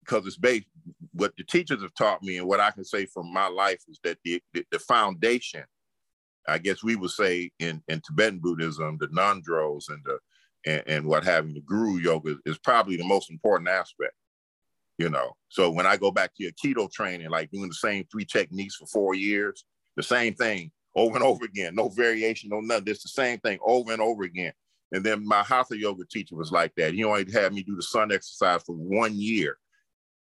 because 0.00 0.26
it's 0.26 0.36
based 0.36 0.66
what 1.12 1.32
the 1.36 1.44
teachers 1.44 1.82
have 1.82 1.94
taught 1.94 2.22
me 2.22 2.38
and 2.38 2.48
what 2.48 2.60
I 2.60 2.70
can 2.70 2.84
say 2.84 3.06
from 3.06 3.32
my 3.32 3.46
life 3.46 3.82
is 3.88 4.00
that 4.04 4.18
the, 4.24 4.42
the, 4.54 4.64
the 4.72 4.78
foundation, 4.78 5.64
I 6.46 6.58
guess 6.58 6.82
we 6.82 6.96
would 6.96 7.10
say 7.10 7.50
in, 7.58 7.82
in 7.88 8.00
Tibetan 8.00 8.38
Buddhism, 8.38 8.96
the 8.98 9.08
Ngondros 9.08 9.90
and 9.90 10.02
the 10.04 10.18
and, 10.66 10.82
and 10.86 11.06
what 11.06 11.24
having 11.24 11.54
the 11.54 11.60
guru 11.60 11.98
yoga 11.98 12.36
is 12.46 12.58
probably 12.58 12.96
the 12.96 13.06
most 13.06 13.30
important 13.30 13.68
aspect 13.68 14.14
you 14.98 15.08
know. 15.08 15.32
So 15.48 15.70
when 15.70 15.86
I 15.86 15.96
go 15.96 16.10
back 16.10 16.34
to 16.34 16.42
your 16.42 16.52
keto 16.52 16.90
training, 16.90 17.30
like 17.30 17.50
doing 17.50 17.68
the 17.68 17.74
same 17.74 18.04
three 18.10 18.24
techniques 18.24 18.76
for 18.76 18.86
four 18.86 19.14
years, 19.14 19.64
the 19.96 20.02
same 20.02 20.34
thing 20.34 20.70
over 20.96 21.14
and 21.16 21.24
over 21.24 21.44
again, 21.44 21.74
no 21.74 21.88
variation, 21.88 22.50
no 22.50 22.60
nothing. 22.60 22.88
It's 22.88 23.02
the 23.02 23.08
same 23.08 23.38
thing 23.38 23.58
over 23.64 23.92
and 23.92 24.02
over 24.02 24.24
again. 24.24 24.52
And 24.92 25.04
then 25.04 25.26
my 25.26 25.42
hatha 25.42 25.78
yoga 25.78 26.04
teacher 26.10 26.34
was 26.34 26.50
like 26.50 26.72
that. 26.76 26.94
He 26.94 27.04
only 27.04 27.30
had 27.30 27.52
me 27.52 27.62
do 27.62 27.76
the 27.76 27.82
sun 27.82 28.10
exercise 28.10 28.62
for 28.64 28.74
one 28.74 29.14
year. 29.14 29.58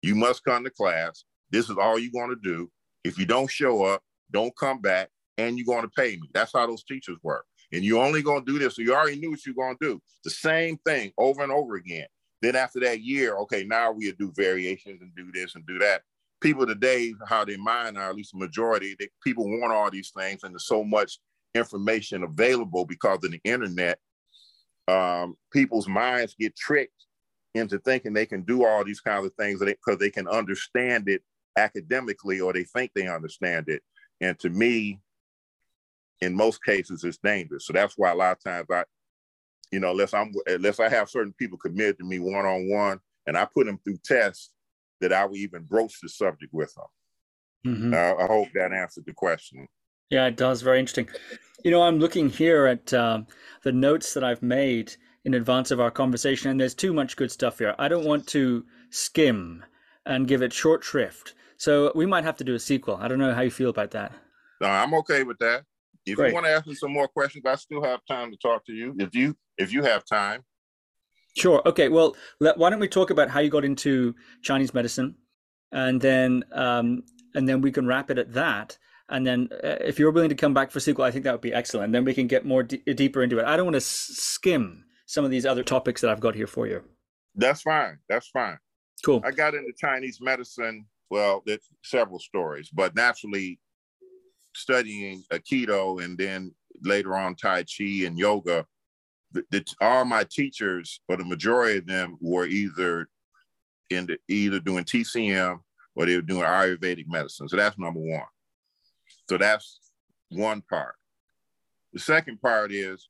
You 0.02 0.14
must 0.16 0.44
come 0.44 0.64
to 0.64 0.70
class. 0.70 1.24
This 1.50 1.70
is 1.70 1.78
all 1.78 1.98
you're 1.98 2.12
going 2.12 2.30
to 2.30 2.42
do. 2.42 2.70
If 3.04 3.18
you 3.18 3.26
don't 3.26 3.50
show 3.50 3.86
up, 3.86 4.04
don't 4.32 4.56
come 4.58 4.82
back, 4.82 5.10
and 5.38 5.58
you're 5.58 5.66
going 5.66 5.84
to 5.84 5.90
pay 5.90 6.18
me. 6.18 6.30
That's 6.34 6.52
how 6.54 6.68
those 6.68 6.84
teachers 6.84 7.18
work. 7.24 7.46
And 7.72 7.84
you're 7.84 8.04
only 8.04 8.22
going 8.22 8.46
to 8.46 8.52
do 8.52 8.60
this. 8.60 8.76
So 8.76 8.82
you 8.82 8.94
already 8.94 9.20
knew 9.20 9.32
what 9.32 9.46
you're 9.46 9.56
going 9.56 9.78
to 9.82 9.86
do. 9.94 10.02
The 10.26 10.30
same 10.30 10.78
thing 10.86 11.12
over 11.18 11.42
and 11.44 11.52
over 11.52 11.76
again. 11.76 12.08
Then 12.42 12.56
after 12.56 12.80
that 12.82 13.02
year, 13.02 13.36
okay, 13.38 13.64
now 13.64 13.92
we 13.92 14.12
do 14.14 14.32
variations 14.36 15.02
and 15.02 15.12
do 15.16 15.32
this 15.34 15.56
and 15.56 15.66
do 15.66 15.80
that. 15.80 16.04
People 16.40 16.68
today, 16.68 17.14
how 17.28 17.44
they 17.44 17.58
mind 17.58 17.98
are, 17.98 18.10
at 18.10 18.16
least 18.16 18.34
the 18.34 18.40
majority, 18.40 18.96
they, 19.00 19.10
people 19.24 19.50
want 19.50 19.74
all 19.74 19.90
these 19.90 20.12
things, 20.16 20.44
and 20.44 20.54
there's 20.54 20.68
so 20.68 20.84
much 20.84 21.18
information 21.56 22.24
available 22.24 22.86
because 22.86 23.24
of 23.24 23.32
the 23.32 23.42
internet. 23.44 23.98
Um, 24.88 25.36
people's 25.52 25.88
minds 25.88 26.36
get 26.40 26.56
tricked 26.56 27.06
into 27.56 27.80
thinking 27.80 28.14
they 28.14 28.26
can 28.26 28.44
do 28.44 28.66
all 28.66 28.84
these 28.84 29.00
kinds 29.00 29.26
of 29.26 29.34
things 29.34 29.60
because 29.60 29.98
they 29.98 30.12
can 30.12 30.28
understand 30.28 31.10
it 31.10 31.24
academically 31.58 32.40
or 32.40 32.54
they 32.54 32.64
think 32.64 32.92
they 32.94 33.08
understand 33.08 33.68
it. 33.68 33.82
And 34.22 34.38
to 34.40 34.50
me, 34.50 35.00
in 36.22 36.36
most 36.36 36.64
cases, 36.64 37.04
it's 37.04 37.18
dangerous. 37.18 37.66
So 37.66 37.74
that's 37.74 37.96
why 37.98 38.12
a 38.12 38.16
lot 38.16 38.38
of 38.38 38.44
times 38.44 38.68
I, 38.72 38.84
you 39.72 39.80
know, 39.80 39.92
unless 39.92 40.14
I'm 40.14 40.34
unless 40.46 40.80
I 40.80 40.90
have 40.90 41.10
certain 41.10 41.34
people 41.34 41.58
committed 41.58 41.98
to 42.00 42.06
me 42.06 42.20
one 42.20 42.46
on 42.46 42.70
one, 42.70 43.00
and 43.26 43.38
I 43.38 43.46
put 43.46 43.66
them 43.66 43.80
through 43.84 43.98
tests 44.04 44.52
that 45.02 45.14
I 45.14 45.26
would 45.26 45.38
even 45.38 45.64
broach 45.64 46.00
the 46.02 46.10
subject 46.10 46.54
with 46.54 46.74
them. 46.74 47.74
Mm-hmm. 47.74 47.94
Uh, 47.94 48.24
I 48.24 48.28
hope 48.28 48.48
that 48.54 48.74
answered 48.74 49.06
the 49.06 49.14
question. 49.14 49.68
Yeah, 50.10 50.28
it 50.28 50.38
does. 50.38 50.62
Very 50.62 50.80
interesting. 50.80 51.10
You 51.64 51.72
know, 51.72 51.84
I'm 51.84 52.00
looking 52.00 52.30
here 52.30 52.66
at 52.66 52.94
uh, 52.94 53.22
the 53.64 53.72
notes 53.72 54.14
that 54.14 54.24
I've 54.24 54.42
made 54.42 54.96
in 55.26 55.34
advance 55.34 55.72
of 55.72 55.82
our 55.82 55.92
conversation, 55.92 56.50
and 56.50 56.60
there's 56.60 56.74
too 56.74 56.94
much 56.94 57.18
good 57.18 57.32
stuff 57.32 57.60
here. 57.60 57.76
I 57.78 57.90
don't 57.90 58.06
want 58.06 58.26
to 58.28 58.66
skim 58.90 59.66
and 60.06 60.28
give 60.28 60.42
it 60.42 60.54
short 60.54 60.84
shrift. 60.84 61.34
So 61.58 61.92
we 61.96 62.06
might 62.06 62.24
have 62.24 62.38
to 62.38 62.44
do 62.44 62.56
a 62.56 62.60
sequel. 62.60 62.98
I 63.02 63.08
don't 63.08 63.20
know 63.20 63.34
how 63.34 63.42
you 63.42 63.52
feel 63.52 63.70
about 63.70 63.92
that. 63.92 64.14
No, 64.62 64.68
I'm 64.68 64.94
okay 64.96 65.24
with 65.24 65.38
that. 65.40 65.64
If 66.08 66.16
Great. 66.16 66.30
you 66.30 66.34
want 66.34 66.46
to 66.46 66.52
ask 66.52 66.68
me 66.68 66.74
some 66.74 66.94
more 66.94 67.08
questions, 67.08 67.46
I 67.46 67.56
still 67.56 67.84
have 67.84 68.00
time 68.08 68.32
to 68.32 68.38
talk 68.38 68.66
to 68.66 68.74
you. 68.74 68.96
If 68.98 69.14
you 69.14 69.36
if 69.58 69.74
you 69.74 69.84
have 69.84 70.06
time. 70.06 70.44
Sure. 71.36 71.62
Okay. 71.66 71.90
Well, 71.90 72.16
let, 72.40 72.58
why 72.58 72.70
don't 72.70 72.80
we 72.80 72.88
talk 72.88 73.10
about 73.10 73.30
how 73.30 73.40
you 73.40 73.50
got 73.50 73.66
into 73.66 74.16
Chinese 74.42 74.74
medicine, 74.74 75.16
and 75.72 76.02
then 76.02 76.44
um, 76.54 77.04
and 77.36 77.48
then 77.48 77.62
we 77.62 77.72
can 77.72 77.86
wrap 77.86 78.10
it 78.10 78.18
at 78.18 78.34
that. 78.34 78.78
And 79.10 79.26
then, 79.26 79.48
uh, 79.64 79.78
if 79.80 80.00
you're 80.00 80.12
willing 80.12 80.30
to 80.30 80.36
come 80.36 80.54
back 80.54 80.70
for 80.70 80.82
sequel, 80.82 81.06
I 81.06 81.12
think 81.12 81.24
that 81.24 81.32
would 81.32 81.42
be 81.42 81.54
excellent. 81.54 81.86
And 81.86 81.96
then 81.96 82.04
we 82.04 82.14
can 82.14 82.28
get 82.28 82.46
more 82.46 82.64
d- 82.64 82.82
deeper 82.94 83.24
into 83.24 83.40
it. 83.40 83.46
I 83.46 83.56
don't 83.56 83.66
want 83.66 83.76
to 83.76 83.82
skim 83.82 84.84
some 85.06 85.24
of 85.24 85.32
these 85.32 85.46
other 85.46 85.64
topics 85.64 86.02
that 86.02 86.10
I've 86.10 86.20
got 86.20 86.36
here 86.36 86.48
for 86.48 86.68
you. 86.68 86.84
That's 87.36 87.62
fine. 87.62 88.00
That's 88.10 88.28
fine. 88.28 88.58
Cool. 89.06 89.22
I 89.24 89.32
got 89.32 89.54
into 89.54 89.72
Chinese 89.78 90.20
medicine. 90.20 90.86
Well, 91.10 91.42
there's 91.46 91.70
several 91.84 92.20
stories, 92.20 92.70
but 92.74 92.96
naturally, 92.96 93.60
studying 94.58 95.24
Aikido 95.32 96.04
and 96.04 96.18
then 96.18 96.54
later 96.82 97.16
on 97.16 97.36
Tai 97.36 97.64
Chi 97.64 98.06
and 98.06 98.18
yoga, 98.18 98.66
the, 99.32 99.44
the, 99.52 99.66
all 99.82 100.06
my 100.06 100.26
teachers, 100.30 101.02
or 101.08 101.18
the 101.18 101.26
majority 101.26 101.80
of 101.80 101.86
them, 101.86 102.18
were 102.22 102.46
either 102.46 103.08
in 103.90 104.08
the, 104.08 104.18
either 104.28 104.60
doing 104.60 104.84
TCM 104.84 105.60
or 105.96 106.06
they 106.06 106.16
were 106.16 106.22
doing 106.22 106.44
Ayurvedic 106.44 107.08
medicine. 107.08 107.48
So 107.48 107.58
that's 107.58 107.78
number 107.78 108.00
one. 108.00 108.26
So 109.30 109.38
that's 109.38 109.80
one 110.30 110.62
part. 110.62 110.96
The 111.94 112.00
second 112.00 112.42
part 112.42 112.72
is 112.72 113.10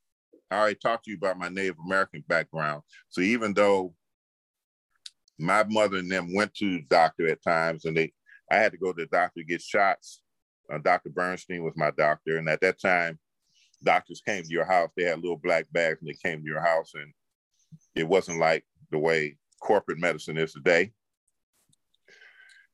I 0.49 0.57
already 0.57 0.75
talked 0.75 1.05
to 1.05 1.11
you 1.11 1.17
about 1.17 1.37
my 1.37 1.49
Native 1.49 1.75
American 1.83 2.23
background. 2.27 2.83
So 3.09 3.21
even 3.21 3.53
though 3.53 3.93
my 5.39 5.63
mother 5.63 5.97
and 5.97 6.11
them 6.11 6.33
went 6.33 6.53
to 6.55 6.77
the 6.77 6.85
doctor 6.89 7.27
at 7.27 7.43
times 7.43 7.85
and 7.85 7.95
they 7.95 8.13
I 8.49 8.55
had 8.55 8.71
to 8.71 8.77
go 8.77 8.93
to 8.93 9.01
the 9.01 9.07
doctor 9.07 9.41
to 9.41 9.45
get 9.45 9.61
shots. 9.61 10.21
Uh, 10.71 10.77
Dr. 10.79 11.09
Bernstein 11.09 11.63
was 11.63 11.73
my 11.75 11.91
doctor. 11.91 12.37
And 12.37 12.49
at 12.49 12.61
that 12.61 12.79
time, 12.81 13.19
doctors 13.83 14.21
came 14.25 14.43
to 14.43 14.49
your 14.49 14.65
house. 14.65 14.89
They 14.95 15.03
had 15.03 15.19
little 15.19 15.37
black 15.37 15.65
bags 15.71 15.99
and 16.01 16.09
they 16.09 16.29
came 16.29 16.41
to 16.41 16.47
your 16.47 16.61
house. 16.61 16.91
And 16.93 17.13
it 17.95 18.07
wasn't 18.07 18.39
like 18.39 18.65
the 18.91 18.97
way 18.97 19.37
corporate 19.61 19.99
medicine 19.99 20.37
is 20.37 20.53
today 20.53 20.91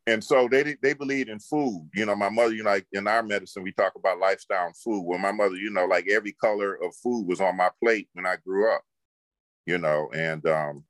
and 0.05 0.23
so 0.23 0.47
they 0.49 0.75
they 0.81 0.93
believed 0.93 1.29
in 1.29 1.39
food. 1.39 1.89
You 1.93 2.05
know, 2.05 2.15
my 2.15 2.29
mother, 2.29 2.53
you 2.53 2.63
know, 2.63 2.71
like 2.71 2.85
in 2.91 3.07
our 3.07 3.23
medicine, 3.23 3.63
we 3.63 3.71
talk 3.71 3.93
about 3.95 4.19
lifestyle 4.19 4.67
and 4.67 4.77
food. 4.77 5.01
Well, 5.03 5.19
my 5.19 5.31
mother, 5.31 5.55
you 5.55 5.69
know, 5.69 5.85
like 5.85 6.09
every 6.09 6.33
color 6.33 6.75
of 6.83 6.93
food 7.01 7.27
was 7.27 7.39
on 7.39 7.55
my 7.55 7.69
plate 7.81 8.09
when 8.13 8.25
I 8.25 8.35
grew 8.45 8.73
up. 8.73 8.81
You 9.65 9.77
know, 9.77 10.09
and 10.13 10.45
um, 10.45 10.83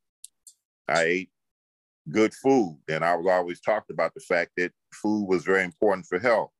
I 0.87 1.03
ate 1.03 1.29
good 2.09 2.33
food, 2.33 2.79
and 2.89 3.05
I 3.05 3.15
was 3.15 3.27
always 3.27 3.61
talked 3.61 3.91
about 3.91 4.13
the 4.15 4.21
fact 4.21 4.51
that 4.57 4.71
food 4.91 5.27
was 5.27 5.43
very 5.43 5.63
important 5.63 6.07
for 6.07 6.17
health. 6.17 6.51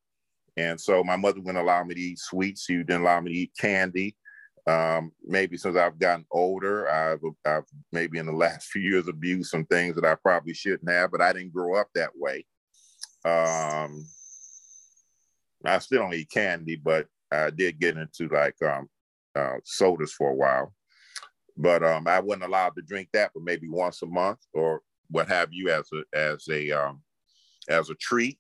And 0.58 0.80
so 0.80 1.04
my 1.04 1.16
mother 1.16 1.40
wouldn't 1.40 1.64
allow 1.64 1.84
me 1.84 1.96
to 1.96 2.02
eat 2.02 2.20
sweets. 2.20 2.66
She 2.66 2.78
didn't 2.78 3.02
allow 3.02 3.20
me 3.22 3.32
to 3.32 3.38
eat 3.38 3.52
candy. 3.60 4.16
Um, 4.66 5.12
maybe 5.24 5.58
since 5.58 5.76
I've 5.76 6.00
gotten 6.00 6.26
older, 6.32 6.90
I've, 6.90 7.20
I've 7.46 7.66
maybe 7.92 8.18
in 8.20 8.26
the 8.26 8.32
last 8.32 8.68
few 8.72 8.82
years 8.82 9.08
abused 9.08 9.50
some 9.50 9.66
things 9.66 9.96
that 9.96 10.06
I 10.06 10.16
probably 10.16 10.54
shouldn't 10.54 10.90
have, 10.90 11.12
but 11.12 11.22
I 11.22 11.34
didn't 11.34 11.54
grow 11.54 11.76
up 11.76 11.88
that 11.96 12.12
way. 12.16 12.46
Um, 13.26 14.06
I 15.66 15.80
still 15.80 16.02
don't 16.02 16.14
eat 16.14 16.30
candy, 16.30 16.76
but 16.76 17.08
I 17.32 17.50
did 17.50 17.80
get 17.80 17.98
into 17.98 18.28
like 18.28 18.56
um, 18.62 18.90
uh, 19.36 19.56
sodas 19.64 20.14
for 20.14 20.30
a 20.30 20.36
while. 20.36 20.74
But 21.56 21.84
um, 21.84 22.08
I 22.08 22.20
wasn't 22.20 22.46
allowed 22.46 22.76
to 22.76 22.82
drink 22.82 23.10
that, 23.14 23.32
but 23.34 23.44
maybe 23.44 23.70
once 23.70 24.02
a 24.02 24.08
month 24.08 24.40
or 24.54 24.82
what 25.10 25.28
have 25.28 25.50
you 25.52 25.70
as 25.70 25.88
a 25.94 26.18
as 26.18 26.46
a 26.50 26.72
um, 26.72 27.02
as 27.70 27.90
a 27.90 27.96
treat 27.96 28.40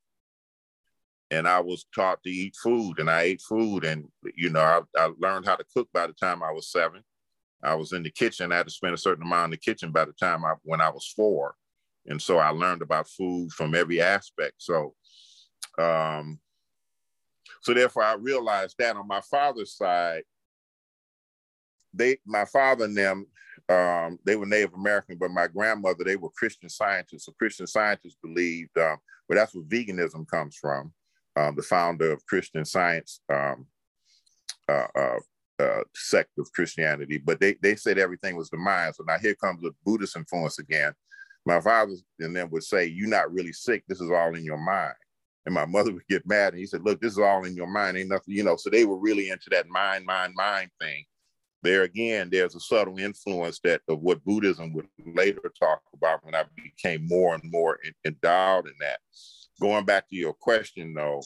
and 1.34 1.48
I 1.48 1.60
was 1.60 1.86
taught 1.96 2.22
to 2.24 2.30
eat 2.30 2.56
food, 2.56 3.00
and 3.00 3.10
I 3.10 3.24
ate 3.24 3.42
food, 3.42 3.86
and 3.86 4.06
you 4.36 4.50
know, 4.50 4.62
I, 4.62 4.82
I, 4.98 5.10
learned 5.18 5.46
how 5.46 5.56
to 5.56 5.66
cook 5.76 5.90
by 5.94 6.06
the 6.08 6.14
time 6.14 6.44
I 6.44 6.52
was 6.52 6.72
seven. 6.72 7.02
I 7.64 7.76
was 7.76 7.92
in 7.92 8.04
the 8.04 8.12
kitchen. 8.12 8.52
I 8.52 8.58
had 8.58 8.68
to 8.68 8.74
spend 8.74 8.94
a 8.94 8.98
certain 8.98 9.24
amount 9.24 9.46
in 9.46 9.52
the 9.52 9.58
kitchen 9.58 9.92
by 9.92 10.06
the 10.06 10.14
time 10.14 10.46
I 10.46 10.54
when 10.64 10.80
I 10.80 10.90
was 10.90 11.12
four, 11.16 11.56
and 12.06 12.22
so 12.22 12.38
I 12.38 12.50
learned 12.50 12.82
about 12.82 13.10
food 13.10 13.52
from 13.52 13.74
every 13.74 14.00
aspect. 14.00 14.56
So, 14.58 14.94
um, 15.80 16.40
so 17.62 17.74
therefore, 17.74 18.04
I 18.04 18.14
realized 18.14 18.76
that 18.78 18.96
on 18.96 19.08
my 19.08 19.22
father's 19.22 19.76
side, 19.76 20.24
they, 21.94 22.18
my 22.26 22.46
father 22.46 22.86
and 22.86 22.98
them, 22.98 23.26
um, 23.70 24.20
they 24.24 24.36
were 24.36 24.46
Native 24.46 24.74
American, 24.74 25.18
but 25.18 25.32
my 25.32 25.48
grandmother, 25.48 26.04
they 26.04 26.16
were 26.16 26.30
Christian 26.30 26.70
scientists. 26.70 27.26
So 27.26 27.34
Christian 27.40 27.66
scientists 27.66 28.18
believed, 28.22 28.78
um, 28.78 28.98
but 29.28 29.36
that's 29.36 29.56
where 29.56 29.64
veganism 29.64 30.28
comes 30.28 30.58
from 30.58 30.92
um, 31.36 31.56
the 31.56 31.64
founder 31.64 32.12
of 32.12 32.26
Christian 32.26 32.66
Science 32.66 33.22
um, 33.32 33.66
uh, 34.70 34.88
uh, 34.96 35.20
uh, 35.60 35.82
sect 35.94 36.32
of 36.38 36.52
Christianity, 36.54 37.18
but 37.18 37.40
they, 37.40 37.56
they 37.62 37.76
said 37.76 37.98
everything 37.98 38.36
was 38.36 38.50
the 38.50 38.58
mind. 38.58 38.96
So 38.96 39.04
now 39.08 39.18
here 39.18 39.36
comes 39.36 39.62
the 39.62 39.72
Buddhist 39.86 40.16
influence 40.16 40.60
again. 40.60 40.94
My 41.46 41.60
father 41.60 41.94
and 42.20 42.36
them 42.36 42.50
would 42.52 42.64
say, 42.64 42.86
You're 42.86 43.10
not 43.10 43.32
really 43.32 43.54
sick. 43.54 43.84
This 43.88 44.02
is 44.02 44.12
all 44.12 44.36
in 44.36 44.44
your 44.44 44.58
mind. 44.58 44.96
And 45.46 45.54
my 45.54 45.66
mother 45.66 45.92
would 45.94 46.08
get 46.08 46.28
mad 46.28 46.54
and 46.54 46.60
he 46.60 46.66
said, 46.66 46.84
Look, 46.84 47.02
this 47.02 47.14
is 47.14 47.20
all 47.20 47.46
in 47.46 47.56
your 47.56 47.68
mind. 47.68 47.98
Ain't 47.98 48.10
nothing, 48.10 48.36
you 48.36 48.44
know. 48.44 48.56
So 48.56 48.70
they 48.70 48.86
were 48.86 48.98
really 48.98 49.30
into 49.30 49.50
that 49.52 49.68
mind, 49.68 50.06
mind, 50.06 50.34
mind 50.36 50.70
thing. 50.80 51.06
There 51.62 51.84
again, 51.84 52.30
there's 52.30 52.56
a 52.56 52.60
subtle 52.60 52.98
influence 52.98 53.60
that 53.64 53.82
of 53.88 54.00
what 54.00 54.24
Buddhism 54.26 54.74
would 54.74 54.88
later 55.06 55.52
talk 55.58 55.82
about 55.94 56.24
when 56.26 56.36
I 56.36 56.44
became 56.56 57.08
more 57.08 57.36
and 57.36 57.44
more 57.52 57.80
endowed 58.06 58.68
in 58.68 58.74
that 58.82 59.00
going 59.60 59.86
back 59.86 60.10
to 60.10 60.16
your 60.16 60.34
question 60.34 60.94
though, 60.94 61.22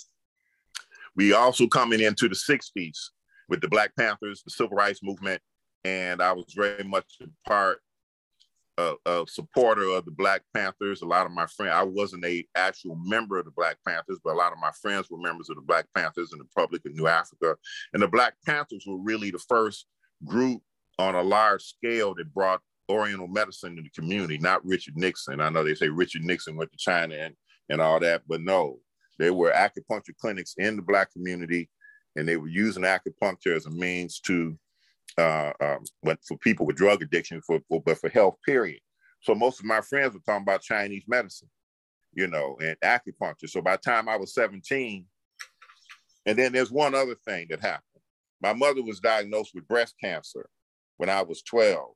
we 1.15 1.33
also 1.33 1.67
coming 1.67 2.01
into 2.01 2.29
the 2.29 2.35
60s 2.35 2.97
with 3.49 3.61
the 3.61 3.67
Black 3.67 3.91
Panthers, 3.97 4.43
the 4.43 4.51
civil 4.51 4.77
rights 4.77 5.01
movement, 5.01 5.41
and 5.83 6.21
I 6.21 6.33
was 6.33 6.53
very 6.55 6.83
much 6.83 7.17
a 7.21 7.49
part 7.49 7.79
a 8.77 9.25
supporter 9.27 9.89
of 9.89 10.05
the 10.05 10.11
Black 10.11 10.43
Panthers. 10.53 11.01
A 11.01 11.05
lot 11.05 11.25
of 11.25 11.31
my 11.31 11.47
friends, 11.47 11.73
I 11.73 11.83
wasn't 11.83 12.25
a 12.25 12.45
actual 12.55 12.95
member 12.95 13.39
of 13.39 13.45
the 13.45 13.51
Black 13.51 13.77
Panthers, 13.87 14.19
but 14.23 14.33
a 14.33 14.37
lot 14.37 14.53
of 14.53 14.59
my 14.59 14.71
friends 14.81 15.09
were 15.09 15.17
members 15.17 15.49
of 15.49 15.55
the 15.55 15.63
Black 15.63 15.87
Panthers 15.95 16.31
in 16.31 16.37
the 16.37 16.45
Republic 16.45 16.83
of 16.85 16.93
New 16.93 17.07
Africa. 17.07 17.55
And 17.93 18.01
the 18.01 18.07
Black 18.07 18.35
Panthers 18.45 18.85
were 18.85 18.99
really 18.99 19.31
the 19.31 19.39
first 19.39 19.87
group 20.25 20.61
on 20.99 21.15
a 21.15 21.23
large 21.23 21.63
scale 21.63 22.13
that 22.15 22.33
brought 22.33 22.61
Oriental 22.89 23.27
medicine 23.27 23.75
to 23.75 23.81
the 23.81 23.89
community, 23.89 24.37
not 24.37 24.65
Richard 24.65 24.95
Nixon. 24.95 25.41
I 25.41 25.49
know 25.49 25.63
they 25.63 25.75
say 25.75 25.89
Richard 25.89 26.23
Nixon 26.23 26.55
went 26.55 26.71
to 26.71 26.77
China 26.77 27.15
and 27.15 27.35
and 27.69 27.81
all 27.81 27.99
that. 27.99 28.23
But 28.27 28.41
no, 28.41 28.79
there 29.19 29.33
were 29.33 29.51
acupuncture 29.51 30.15
clinics 30.19 30.55
in 30.57 30.75
the 30.75 30.81
Black 30.81 31.11
community, 31.11 31.69
and 32.15 32.27
they 32.27 32.37
were 32.37 32.47
using 32.47 32.83
acupuncture 32.83 33.55
as 33.55 33.65
a 33.65 33.71
means 33.71 34.19
to, 34.21 34.57
uh, 35.17 35.51
um, 35.61 35.83
but 36.03 36.19
for 36.27 36.37
people 36.37 36.65
with 36.65 36.75
drug 36.75 37.01
addiction, 37.01 37.41
for, 37.45 37.59
for 37.67 37.81
but 37.81 37.97
for 37.97 38.09
health, 38.09 38.37
period. 38.45 38.79
So 39.21 39.33
most 39.33 39.59
of 39.59 39.65
my 39.65 39.81
friends 39.81 40.13
were 40.13 40.21
talking 40.25 40.43
about 40.43 40.61
Chinese 40.61 41.05
medicine, 41.07 41.49
you 42.13 42.27
know, 42.27 42.57
and 42.61 42.77
acupuncture. 42.83 43.49
So 43.49 43.61
by 43.61 43.75
the 43.75 43.81
time 43.81 44.07
I 44.07 44.17
was 44.17 44.33
17, 44.33 45.05
and 46.25 46.37
then 46.37 46.51
there's 46.51 46.71
one 46.71 46.93
other 46.93 47.15
thing 47.25 47.47
that 47.49 47.61
happened. 47.61 47.83
My 48.41 48.53
mother 48.53 48.83
was 48.83 48.99
diagnosed 48.99 49.51
with 49.55 49.67
breast 49.67 49.95
cancer 50.01 50.47
when 50.97 51.09
I 51.09 51.23
was 51.23 51.41
12, 51.43 51.89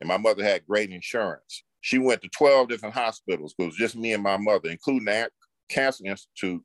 and 0.00 0.08
my 0.08 0.18
mother 0.18 0.44
had 0.44 0.66
great 0.66 0.90
insurance. 0.90 1.64
She 1.84 1.98
went 1.98 2.22
to 2.22 2.30
12 2.30 2.70
different 2.70 2.94
hospitals 2.94 3.54
because 3.58 3.76
just 3.76 3.94
me 3.94 4.14
and 4.14 4.22
my 4.22 4.38
mother, 4.38 4.70
including 4.70 5.04
the 5.04 5.28
Cancer 5.68 6.06
Institute. 6.06 6.62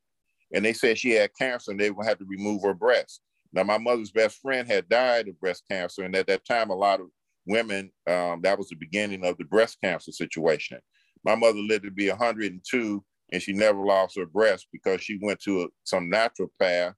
And 0.54 0.64
they 0.64 0.72
said 0.72 0.98
she 0.98 1.10
had 1.10 1.32
cancer 1.38 1.72
and 1.72 1.80
they 1.80 1.91
would 1.91 2.08
have 2.08 2.20
to 2.20 2.26
remove 2.26 2.64
her 2.64 2.74
breast. 2.74 3.20
Now, 3.52 3.64
my 3.64 3.78
mother's 3.78 4.12
best 4.12 4.40
friend 4.40 4.66
had 4.66 4.88
died 4.88 5.28
of 5.28 5.38
breast 5.41 5.64
cancer. 5.70 6.04
And 6.04 6.16
at 6.16 6.28
that 6.28 6.46
time, 6.46 6.70
a 6.70 6.76
lot 6.76 7.02
of 7.02 7.08
women, 7.46 7.91
um, 8.08 8.40
that 8.44 8.58
was 8.58 8.70
the 8.70 8.78
beginning 8.78 9.26
of 9.26 9.38
the 9.38 9.44
breast 9.44 9.78
cancer 9.84 10.14
situation. 10.14 10.80
My 11.26 11.36
mother 11.36 11.60
lived 11.60 11.84
to 11.84 11.91
be 11.91 12.08
102 12.08 13.04
and 13.34 13.41
she 13.41 13.52
never 13.52 13.84
lost 13.84 14.18
her 14.18 14.26
breast 14.26 14.68
because 14.72 15.02
she 15.02 15.20
went 15.22 15.41
to 15.41 15.64
a, 15.64 15.68
some 15.84 16.10
naturopath 16.10 16.94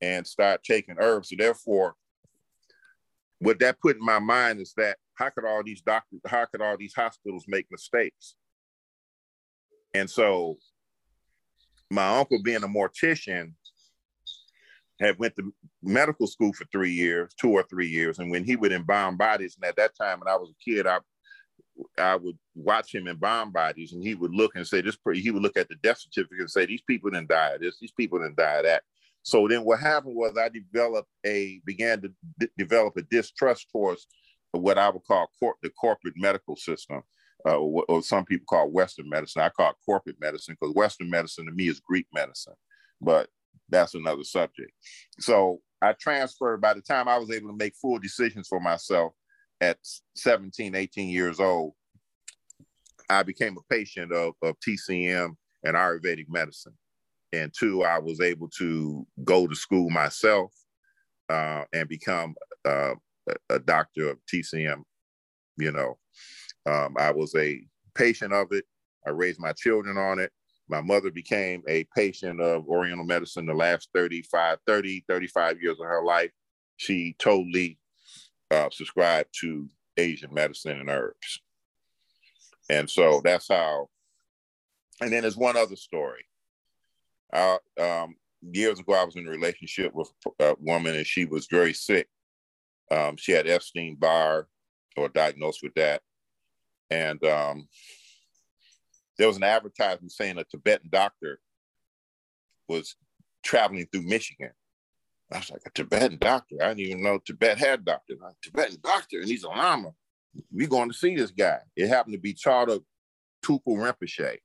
and 0.00 0.26
started 0.26 0.64
taking 0.64 0.96
herbs. 0.98 1.28
So 1.28 1.36
therefore, 1.38 1.94
what 3.40 3.58
that 3.58 3.80
put 3.80 3.96
in 3.96 4.04
my 4.04 4.18
mind 4.18 4.60
is 4.60 4.72
that 4.76 4.98
how 5.14 5.30
could 5.30 5.44
all 5.44 5.62
these 5.62 5.80
doctors, 5.80 6.20
how 6.26 6.44
could 6.46 6.60
all 6.60 6.76
these 6.76 6.94
hospitals 6.94 7.44
make 7.48 7.66
mistakes? 7.70 8.36
And 9.94 10.08
so 10.08 10.56
my 11.90 12.18
uncle 12.18 12.42
being 12.42 12.62
a 12.62 12.68
mortician 12.68 13.52
had 15.00 15.18
went 15.18 15.34
to 15.36 15.52
medical 15.82 16.26
school 16.26 16.52
for 16.52 16.66
three 16.70 16.92
years, 16.92 17.34
two 17.34 17.50
or 17.50 17.64
three 17.64 17.88
years. 17.88 18.18
And 18.18 18.30
when 18.30 18.44
he 18.44 18.56
would 18.56 18.72
embalm 18.72 19.16
bodies, 19.16 19.56
and 19.56 19.68
at 19.68 19.76
that 19.76 19.96
time 19.96 20.20
when 20.20 20.32
I 20.32 20.36
was 20.36 20.50
a 20.50 20.70
kid, 20.70 20.86
I 20.86 20.98
I 21.96 22.16
would 22.16 22.38
watch 22.54 22.94
him 22.94 23.08
embalm 23.08 23.52
bodies, 23.52 23.94
and 23.94 24.02
he 24.02 24.14
would 24.14 24.34
look 24.34 24.54
and 24.54 24.66
say, 24.66 24.82
"This." 24.82 24.98
He 25.14 25.30
would 25.30 25.42
look 25.42 25.56
at 25.56 25.68
the 25.68 25.76
death 25.76 25.98
certificate 25.98 26.40
and 26.40 26.50
say, 26.50 26.66
"These 26.66 26.82
people 26.82 27.10
didn't 27.10 27.28
die 27.28 27.56
this. 27.58 27.78
These 27.78 27.92
people 27.92 28.18
didn't 28.18 28.36
die 28.36 28.62
that." 28.62 28.82
So 29.22 29.46
then, 29.48 29.64
what 29.64 29.80
happened 29.80 30.16
was 30.16 30.36
I 30.38 30.48
developed 30.48 31.08
a 31.26 31.60
began 31.64 32.00
to 32.02 32.12
d- 32.38 32.48
develop 32.56 32.96
a 32.96 33.02
distrust 33.02 33.66
towards 33.70 34.06
what 34.52 34.78
I 34.78 34.88
would 34.88 35.04
call 35.04 35.30
cor- 35.38 35.56
the 35.62 35.70
corporate 35.70 36.14
medical 36.16 36.56
system, 36.56 37.02
uh, 37.46 37.56
or, 37.56 37.84
or 37.88 38.02
some 38.02 38.24
people 38.24 38.46
call 38.48 38.70
Western 38.70 39.08
medicine. 39.08 39.42
I 39.42 39.50
call 39.50 39.70
it 39.70 39.76
corporate 39.84 40.20
medicine 40.20 40.56
because 40.58 40.74
Western 40.74 41.10
medicine 41.10 41.46
to 41.46 41.52
me 41.52 41.68
is 41.68 41.80
Greek 41.80 42.06
medicine, 42.12 42.54
but 43.00 43.28
that's 43.68 43.94
another 43.94 44.24
subject. 44.24 44.72
So 45.20 45.60
I 45.82 45.94
transferred. 45.98 46.60
By 46.60 46.74
the 46.74 46.82
time 46.82 47.08
I 47.08 47.18
was 47.18 47.30
able 47.30 47.48
to 47.48 47.56
make 47.56 47.74
full 47.80 47.98
decisions 47.98 48.48
for 48.48 48.60
myself 48.60 49.12
at 49.60 49.78
17, 50.16 50.74
18 50.74 51.08
years 51.08 51.40
old, 51.40 51.74
I 53.08 53.22
became 53.22 53.56
a 53.56 53.74
patient 53.74 54.12
of, 54.12 54.34
of 54.42 54.56
TCM 54.60 55.34
and 55.64 55.76
Ayurvedic 55.76 56.26
medicine. 56.28 56.74
And 57.32 57.52
two, 57.56 57.84
I 57.84 57.98
was 57.98 58.20
able 58.20 58.48
to 58.58 59.06
go 59.24 59.46
to 59.46 59.54
school 59.54 59.88
myself 59.90 60.52
uh, 61.28 61.64
and 61.72 61.88
become 61.88 62.34
uh, 62.64 62.94
a 63.48 63.58
doctor 63.58 64.10
of 64.10 64.18
TCM. 64.32 64.82
You 65.56 65.72
know, 65.72 65.98
um, 66.66 66.96
I 66.98 67.12
was 67.12 67.34
a 67.36 67.60
patient 67.94 68.32
of 68.32 68.48
it. 68.52 68.64
I 69.06 69.10
raised 69.10 69.40
my 69.40 69.52
children 69.52 69.96
on 69.96 70.18
it. 70.18 70.32
My 70.68 70.80
mother 70.80 71.10
became 71.10 71.62
a 71.68 71.84
patient 71.96 72.40
of 72.40 72.66
Oriental 72.68 73.04
medicine 73.04 73.46
the 73.46 73.54
last 73.54 73.88
35, 73.94 74.58
30, 74.66 75.04
35 75.08 75.62
years 75.62 75.80
of 75.80 75.86
her 75.86 76.04
life. 76.04 76.30
She 76.76 77.16
totally 77.18 77.78
uh, 78.50 78.68
subscribed 78.70 79.30
to 79.40 79.68
Asian 79.96 80.32
medicine 80.32 80.80
and 80.80 80.88
herbs. 80.88 81.40
And 82.68 82.88
so 82.88 83.20
that's 83.24 83.48
how. 83.48 83.88
And 85.00 85.12
then 85.12 85.22
there's 85.22 85.36
one 85.36 85.56
other 85.56 85.76
story. 85.76 86.24
Uh, 87.32 87.58
um, 87.80 88.14
years 88.42 88.80
ago, 88.80 88.94
I 88.94 89.04
was 89.04 89.16
in 89.16 89.26
a 89.26 89.30
relationship 89.30 89.92
with 89.94 90.10
a 90.38 90.54
woman 90.58 90.96
and 90.96 91.06
she 91.06 91.24
was 91.24 91.46
very 91.50 91.72
sick. 91.72 92.08
Um, 92.90 93.16
she 93.16 93.32
had 93.32 93.46
Epstein 93.46 93.96
Barr 93.96 94.48
or 94.96 95.08
diagnosed 95.08 95.60
with 95.62 95.74
that. 95.74 96.02
And 96.90 97.22
um, 97.24 97.68
there 99.16 99.28
was 99.28 99.36
an 99.36 99.44
advertisement 99.44 100.12
saying 100.12 100.38
a 100.38 100.44
Tibetan 100.44 100.88
doctor 100.90 101.38
was 102.68 102.96
traveling 103.44 103.86
through 103.92 104.02
Michigan. 104.02 104.50
I 105.32 105.38
was 105.38 105.50
like, 105.50 105.62
a 105.66 105.70
Tibetan 105.70 106.18
doctor? 106.18 106.56
I 106.60 106.68
didn't 106.68 106.80
even 106.80 107.02
know 107.02 107.20
Tibet 107.24 107.58
had 107.58 107.84
doctors. 107.84 108.18
A 108.20 108.32
Tibetan 108.42 108.78
doctor, 108.82 109.20
and 109.20 109.28
he's 109.28 109.44
a 109.44 109.48
Lama. 109.48 109.92
We're 110.50 110.68
going 110.68 110.90
to 110.90 110.96
see 110.96 111.14
this 111.14 111.30
guy. 111.30 111.58
It 111.76 111.88
happened 111.88 112.14
to 112.14 112.20
be 112.20 112.34
Chagdud 112.34 112.82
Tulku 113.44 113.60
Rinpoche. 113.68 114.38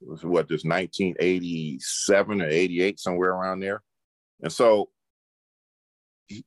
Was 0.00 0.24
what, 0.24 0.48
this 0.48 0.64
1987 0.64 2.42
or 2.42 2.48
88, 2.48 2.98
somewhere 2.98 3.30
around 3.30 3.60
there. 3.60 3.82
And 4.42 4.52
so 4.52 4.88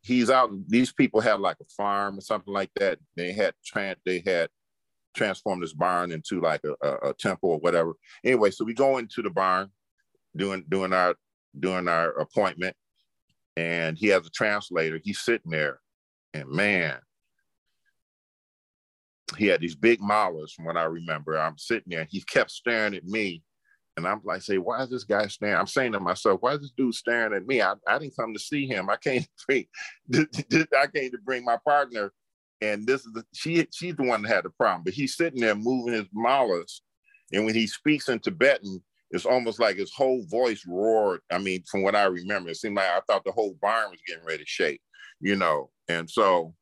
he's 0.02 0.30
out. 0.30 0.52
These 0.68 0.92
people 0.92 1.22
had 1.22 1.40
like 1.40 1.58
a 1.62 1.66
farm 1.78 2.18
or 2.18 2.22
something 2.22 2.54
like 2.54 2.72
that. 2.76 3.00
They 3.16 3.32
had 3.32 3.54
tran- 3.64 3.96
they 4.06 4.24
had 4.26 4.50
transformed 5.14 5.62
this 5.62 5.74
barn 5.74 6.12
into 6.12 6.42
like 6.42 6.62
a, 6.64 6.88
a, 6.88 7.10
a, 7.10 7.14
temple 7.14 7.52
or 7.52 7.60
whatever. 7.60 7.94
Anyway, 8.24 8.50
so 8.52 8.66
we 8.66 8.74
go 8.74 8.98
into 8.98 9.22
the 9.22 9.30
barn 9.30 9.70
doing 10.36 10.66
doing 10.70 10.94
our 10.94 11.16
doing 11.60 11.88
our 11.88 12.10
appointment, 12.20 12.76
and 13.56 13.98
he 13.98 14.08
has 14.08 14.26
a 14.26 14.32
translator. 14.32 15.00
He's 15.04 15.20
sitting 15.20 15.52
there, 15.52 15.80
and 16.34 16.50
man, 16.50 17.00
he 19.38 19.48
had 19.48 19.62
these 19.62 19.76
big 19.76 20.00
molars 20.02 20.54
from 20.54 20.66
what 20.66 20.78
I 20.78 20.84
remember. 20.84 21.38
I'm 21.38 21.58
sitting 21.58 21.92
there, 21.92 22.02
and 22.02 22.10
he 22.12 22.22
kept 22.22 22.52
staring 22.52 22.96
at 22.96 23.06
me. 23.06 23.44
And 23.96 24.08
I'm 24.08 24.22
like, 24.24 24.42
say, 24.42 24.58
why 24.58 24.82
is 24.82 24.90
this 24.90 25.04
guy 25.04 25.28
staring? 25.28 25.56
I'm 25.56 25.68
saying 25.68 25.92
to 25.92 26.00
myself, 26.00 26.42
why 26.42 26.54
is 26.54 26.62
this 26.62 26.74
dude 26.76 26.96
staring 26.96 27.34
at 27.34 27.46
me? 27.46 27.62
I, 27.62 27.76
I 27.88 28.00
didn't 28.00 28.18
come 28.18 28.34
to 28.34 28.40
see 28.40 28.66
him. 28.66 28.90
I 28.90 28.98
came 28.98 29.22
to 29.22 29.28
bring, 29.48 29.68
I 30.78 30.88
came 30.88 31.12
to 31.12 31.20
bring 31.24 31.46
my 31.46 31.58
partner 31.64 32.12
and 32.64 32.88
this 32.88 33.02
is 33.06 33.12
the, 33.14 33.26
she 33.34 33.68
she's 33.74 33.96
the 33.96 34.04
one 34.04 34.22
that 34.22 34.30
had 34.30 34.46
the 34.46 34.50
problem. 34.50 34.84
But 34.86 34.94
he's 34.94 35.18
sitting 35.18 35.42
there 35.42 35.56
moving 35.56 35.94
his 35.94 36.08
molars, 36.14 36.82
and 37.32 37.46
when 37.46 37.54
he 37.54 37.68
speaks 37.68 38.08
in 38.08 38.20
Tibetan, 38.20 38.82
it's 39.12 39.26
almost 39.26 39.60
like 39.60 39.76
his 39.76 39.92
whole 39.94 40.24
voice 40.28 40.64
roared. 40.66 41.20
I 41.30 41.40
mean, 41.40 41.64
from 41.70 41.84
what 41.84 41.96
I 41.96 42.06
remember, 42.06 42.50
it 42.50 42.58
seemed 42.58 42.78
like 42.78 42.88
I 42.88 43.02
thought 43.06 43.26
the 43.26 43.32
whole 43.34 43.58
barn 43.62 43.92
was 43.92 44.00
getting 44.08 44.26
ready 44.26 44.40
to 44.40 44.50
shake, 44.50 44.82
you 45.20 45.36
know. 45.36 45.70
And 45.90 46.10
so, 46.10 46.56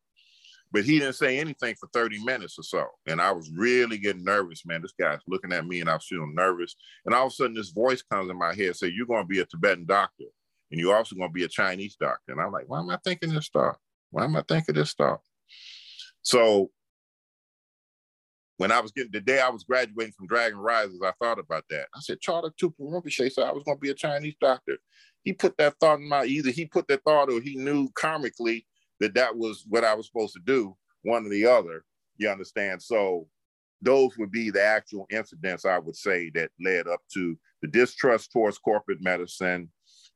but 0.71 0.83
he 0.83 0.99
didn't 0.99 1.15
say 1.15 1.39
anything 1.39 1.75
for 1.75 1.87
30 1.93 2.23
minutes 2.23 2.57
or 2.57 2.63
so. 2.63 2.85
And 3.07 3.21
I 3.21 3.31
was 3.31 3.51
really 3.51 3.97
getting 3.97 4.23
nervous, 4.23 4.65
man. 4.65 4.81
This 4.81 4.93
guy's 4.99 5.19
looking 5.27 5.51
at 5.51 5.67
me 5.67 5.81
and 5.81 5.89
I 5.89 5.95
was 5.95 6.05
feeling 6.05 6.33
nervous. 6.33 6.75
And 7.05 7.13
all 7.13 7.27
of 7.27 7.31
a 7.31 7.35
sudden, 7.35 7.55
this 7.55 7.69
voice 7.69 8.01
comes 8.01 8.29
in 8.29 8.37
my 8.37 8.55
head, 8.55 8.75
say, 8.75 8.87
You're 8.87 9.07
going 9.07 9.23
to 9.23 9.27
be 9.27 9.39
a 9.39 9.45
Tibetan 9.45 9.85
doctor. 9.85 10.25
And 10.71 10.79
you're 10.79 10.95
also 10.95 11.15
going 11.15 11.29
to 11.29 11.33
be 11.33 11.43
a 11.43 11.49
Chinese 11.49 11.97
doctor. 11.99 12.31
And 12.31 12.41
I'm 12.41 12.51
like, 12.51 12.65
Why 12.67 12.79
am 12.79 12.89
I 12.89 12.97
thinking 13.03 13.33
this 13.33 13.47
stuff? 13.47 13.75
Why 14.11 14.23
am 14.23 14.35
I 14.35 14.43
thinking 14.47 14.75
this 14.75 14.89
stuff? 14.89 15.19
So 16.21 16.71
when 18.57 18.71
I 18.71 18.79
was 18.79 18.91
getting 18.91 19.11
the 19.11 19.19
day 19.19 19.39
I 19.39 19.49
was 19.49 19.63
graduating 19.63 20.13
from 20.13 20.27
Dragon 20.27 20.59
Rises, 20.59 21.01
I 21.03 21.11
thought 21.19 21.39
about 21.39 21.65
that. 21.71 21.87
I 21.95 21.99
said, 21.99 22.19
Chagdud 22.21 22.51
Tulku 22.61 22.73
Rinpoche 22.79 23.31
said 23.31 23.45
I 23.45 23.51
was 23.51 23.63
going 23.63 23.77
to 23.77 23.81
be 23.81 23.89
a 23.89 23.95
Chinese 23.95 24.35
doctor. 24.39 24.77
He 25.23 25.33
put 25.33 25.57
that 25.57 25.75
thought 25.79 25.99
in 25.99 26.07
my 26.07 26.25
either 26.25 26.51
he 26.51 26.65
put 26.65 26.87
that 26.87 27.03
thought 27.03 27.31
or 27.31 27.41
he 27.41 27.55
knew 27.55 27.89
karmically 27.89 28.65
that 29.01 29.15
that 29.15 29.35
was 29.35 29.65
what 29.67 29.83
I 29.83 29.93
was 29.93 30.07
supposed 30.07 30.33
to 30.33 30.41
do, 30.45 30.75
one 31.01 31.25
or 31.25 31.29
the 31.29 31.45
other. 31.45 31.83
You 32.17 32.29
understand? 32.29 32.81
So 32.81 33.27
those 33.81 34.17
would 34.17 34.31
be 34.31 34.51
the 34.51 34.63
actual 34.63 35.07
incidents 35.09 35.65
I 35.65 35.79
would 35.79 35.95
say 35.95 36.29
that 36.35 36.51
led 36.63 36.87
up 36.87 37.01
to 37.15 37.37
the 37.61 37.67
distrust 37.67 38.31
towards 38.31 38.59
corporate 38.59 39.01
medicine, 39.01 39.69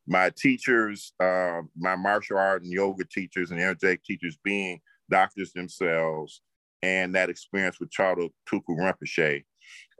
my 0.06 0.30
teachers, 0.36 1.12
uh, 1.20 1.62
my 1.76 1.96
martial 1.96 2.38
art 2.38 2.62
and 2.62 2.72
yoga 2.72 3.04
teachers 3.04 3.50
and 3.50 3.60
energetic 3.60 4.04
teachers 4.04 4.38
being 4.44 4.80
doctors 5.10 5.52
themselves, 5.52 6.42
and 6.82 7.14
that 7.14 7.28
experience 7.28 7.80
with 7.80 7.90
Chagdud 7.90 8.30
Tulku 8.48 8.70
Rinpoche. 8.70 9.44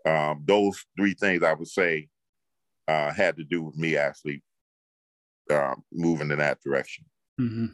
Um, 0.07 0.45
those 0.47 0.85
three 0.97 1.15
things 1.15 1.43
I 1.43 1.55
would 1.55 1.67
say 1.67 2.09
uh, 2.87 3.13
had 3.13 3.37
to 3.37 3.45
do 3.45 3.63
with 3.63 3.77
me 3.77 3.97
actually 3.97 4.45
uh, 5.51 5.75
moving 5.93 6.31
in 6.31 6.39
that 6.39 6.61
direction. 6.61 7.05
Mm-hmm. 7.41 7.67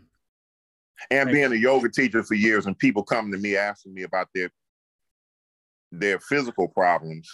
And 1.11 1.27
right. 1.27 1.33
being 1.33 1.53
a 1.53 1.57
yoga 1.57 1.89
teacher 1.89 2.23
for 2.23 2.35
years, 2.35 2.67
and 2.67 2.79
people 2.79 3.03
coming 3.03 3.33
to 3.33 3.39
me 3.39 3.57
asking 3.57 3.95
me 3.95 4.03
about 4.03 4.29
their 4.35 4.51
their 5.91 6.19
physical 6.21 6.69
problems, 6.69 7.29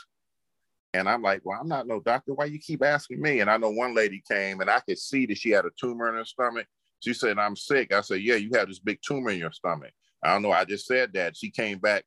and 0.94 1.08
I'm 1.08 1.22
like, 1.22 1.42
well, 1.44 1.58
I'm 1.60 1.68
not 1.68 1.86
no 1.86 2.00
doctor. 2.00 2.34
Why 2.34 2.46
you 2.46 2.58
keep 2.58 2.82
asking 2.82 3.20
me? 3.20 3.40
And 3.40 3.50
I 3.50 3.56
know 3.56 3.70
one 3.70 3.94
lady 3.94 4.22
came, 4.30 4.60
and 4.60 4.70
I 4.70 4.80
could 4.80 4.98
see 4.98 5.26
that 5.26 5.38
she 5.38 5.50
had 5.50 5.64
a 5.64 5.70
tumor 5.78 6.08
in 6.08 6.16
her 6.16 6.24
stomach, 6.24 6.66
she 7.00 7.14
said, 7.14 7.38
I'm 7.38 7.56
sick. 7.56 7.92
I 7.92 8.00
said, 8.00 8.20
Yeah, 8.22 8.36
you 8.36 8.50
have 8.54 8.68
this 8.68 8.78
big 8.78 8.98
tumor 9.06 9.30
in 9.30 9.38
your 9.38 9.52
stomach. 9.52 9.92
I 10.22 10.32
don't 10.32 10.42
know. 10.42 10.52
I 10.52 10.64
just 10.64 10.86
said 10.86 11.12
that. 11.12 11.36
She 11.36 11.50
came 11.50 11.78
back 11.78 12.04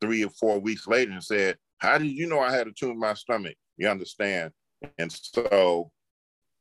three 0.00 0.24
or 0.24 0.30
four 0.30 0.58
weeks 0.58 0.86
later 0.86 1.12
and 1.12 1.22
said, 1.22 1.58
How 1.78 1.98
did 1.98 2.08
you 2.08 2.26
know 2.26 2.40
I 2.40 2.52
had 2.52 2.66
a 2.66 2.72
tumor 2.72 2.92
in 2.92 2.98
my 2.98 3.14
stomach? 3.14 3.56
You 3.76 3.88
understand? 3.88 4.52
And 4.98 5.12
so 5.12 5.90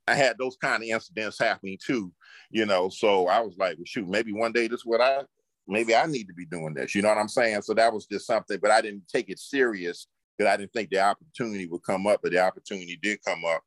I 0.10 0.16
had 0.16 0.38
those 0.38 0.58
kind 0.58 0.84
of 0.84 0.90
incidents 0.90 1.40
happening 1.40 1.78
too, 1.84 2.12
you 2.50 2.66
know. 2.66 2.90
So 2.90 3.28
I 3.28 3.40
was 3.42 3.56
like, 3.58 3.78
well, 3.78 3.86
shoot, 3.86 4.08
maybe 4.08 4.34
one 4.34 4.52
day 4.52 4.68
this 4.68 4.82
is 4.82 4.86
what 4.86 5.02
I 5.02 5.24
maybe 5.68 5.96
I 5.96 6.06
need 6.08 6.28
to 6.28 6.34
be 6.34 6.46
doing 6.46 6.74
this. 6.74 6.96
You 6.96 7.02
know 7.02 7.10
what 7.10 7.18
I'm 7.18 7.28
saying? 7.30 7.62
So 7.62 7.74
that 7.76 7.94
was 7.94 8.08
just 8.08 8.26
something, 8.26 8.58
but 8.62 8.72
I 8.72 8.82
didn't 8.82 9.08
take 9.08 9.30
it 9.30 9.40
serious 9.40 10.08
because 10.38 10.52
I 10.52 10.58
didn't 10.58 10.74
think 10.74 10.90
the 10.90 11.02
opportunity 11.02 11.68
would 11.68 11.84
come 11.84 12.08
up, 12.08 12.22
but 12.24 12.32
the 12.32 12.40
opportunity 12.40 12.98
did 13.02 13.20
come 13.24 13.44
up. 13.46 13.62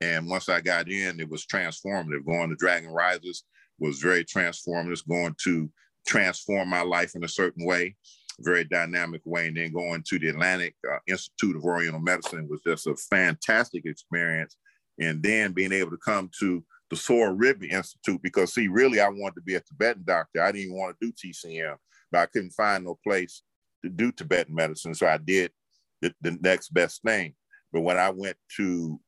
And 0.00 0.28
once 0.28 0.48
I 0.48 0.60
got 0.60 0.88
in, 0.88 1.18
it 1.18 1.28
was 1.28 1.44
transformative. 1.46 2.24
Going 2.24 2.50
to 2.50 2.56
Dragon 2.56 2.90
Rises 2.90 3.44
was 3.80 3.98
very 3.98 4.24
transformative, 4.24 5.06
going 5.08 5.34
to 5.44 5.70
transform 6.06 6.68
my 6.68 6.82
life 6.82 7.16
in 7.16 7.24
a 7.24 7.28
certain 7.28 7.66
way, 7.66 7.96
very 8.40 8.64
dynamic 8.64 9.22
way. 9.24 9.48
And 9.48 9.56
then 9.56 9.72
going 9.72 10.04
to 10.08 10.18
the 10.18 10.28
Atlantic 10.28 10.76
uh, 10.88 10.98
Institute 11.08 11.56
of 11.56 11.64
Oriental 11.64 12.00
Medicine 12.00 12.46
was 12.48 12.60
just 12.64 12.86
a 12.86 12.94
fantastic 12.94 13.84
experience. 13.84 14.56
And 14.98 15.22
then 15.22 15.52
being 15.52 15.72
able 15.72 15.90
to 15.90 15.98
come 15.98 16.30
to 16.40 16.64
the 16.90 16.96
Sowa 16.96 17.36
Rigpa 17.36 17.70
Institute, 17.70 18.20
because 18.22 18.54
see, 18.54 18.68
really, 18.68 19.00
I 19.00 19.08
wanted 19.08 19.36
to 19.36 19.42
be 19.42 19.54
a 19.54 19.60
Tibetan 19.60 20.02
doctor. 20.04 20.42
I 20.42 20.50
didn't 20.50 20.66
even 20.66 20.76
want 20.76 20.96
to 20.98 21.06
do 21.06 21.12
TCM, 21.12 21.76
but 22.10 22.20
I 22.20 22.26
couldn't 22.26 22.50
find 22.50 22.84
no 22.84 22.98
place 23.06 23.42
to 23.84 23.90
do 23.90 24.10
Tibetan 24.10 24.54
medicine. 24.54 24.94
So 24.94 25.06
I 25.06 25.18
did 25.18 25.52
the, 26.00 26.12
the 26.20 26.38
next 26.40 26.70
best 26.70 27.02
thing. 27.02 27.34
But 27.72 27.82
when 27.82 27.98
I 27.98 28.10
went 28.10 28.36
to 28.56 28.98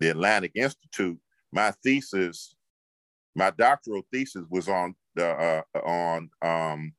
the 0.00 0.08
Atlantic 0.10 0.52
Institute, 0.54 1.18
my 1.52 1.72
thesis 1.82 2.56
my 3.36 3.50
doctoral 3.50 4.02
thesis 4.10 4.44
was 4.50 4.68
on 4.68 4.94
the 5.14 5.28
uh, 5.28 5.78
on 5.86 6.30
um, 6.42 6.92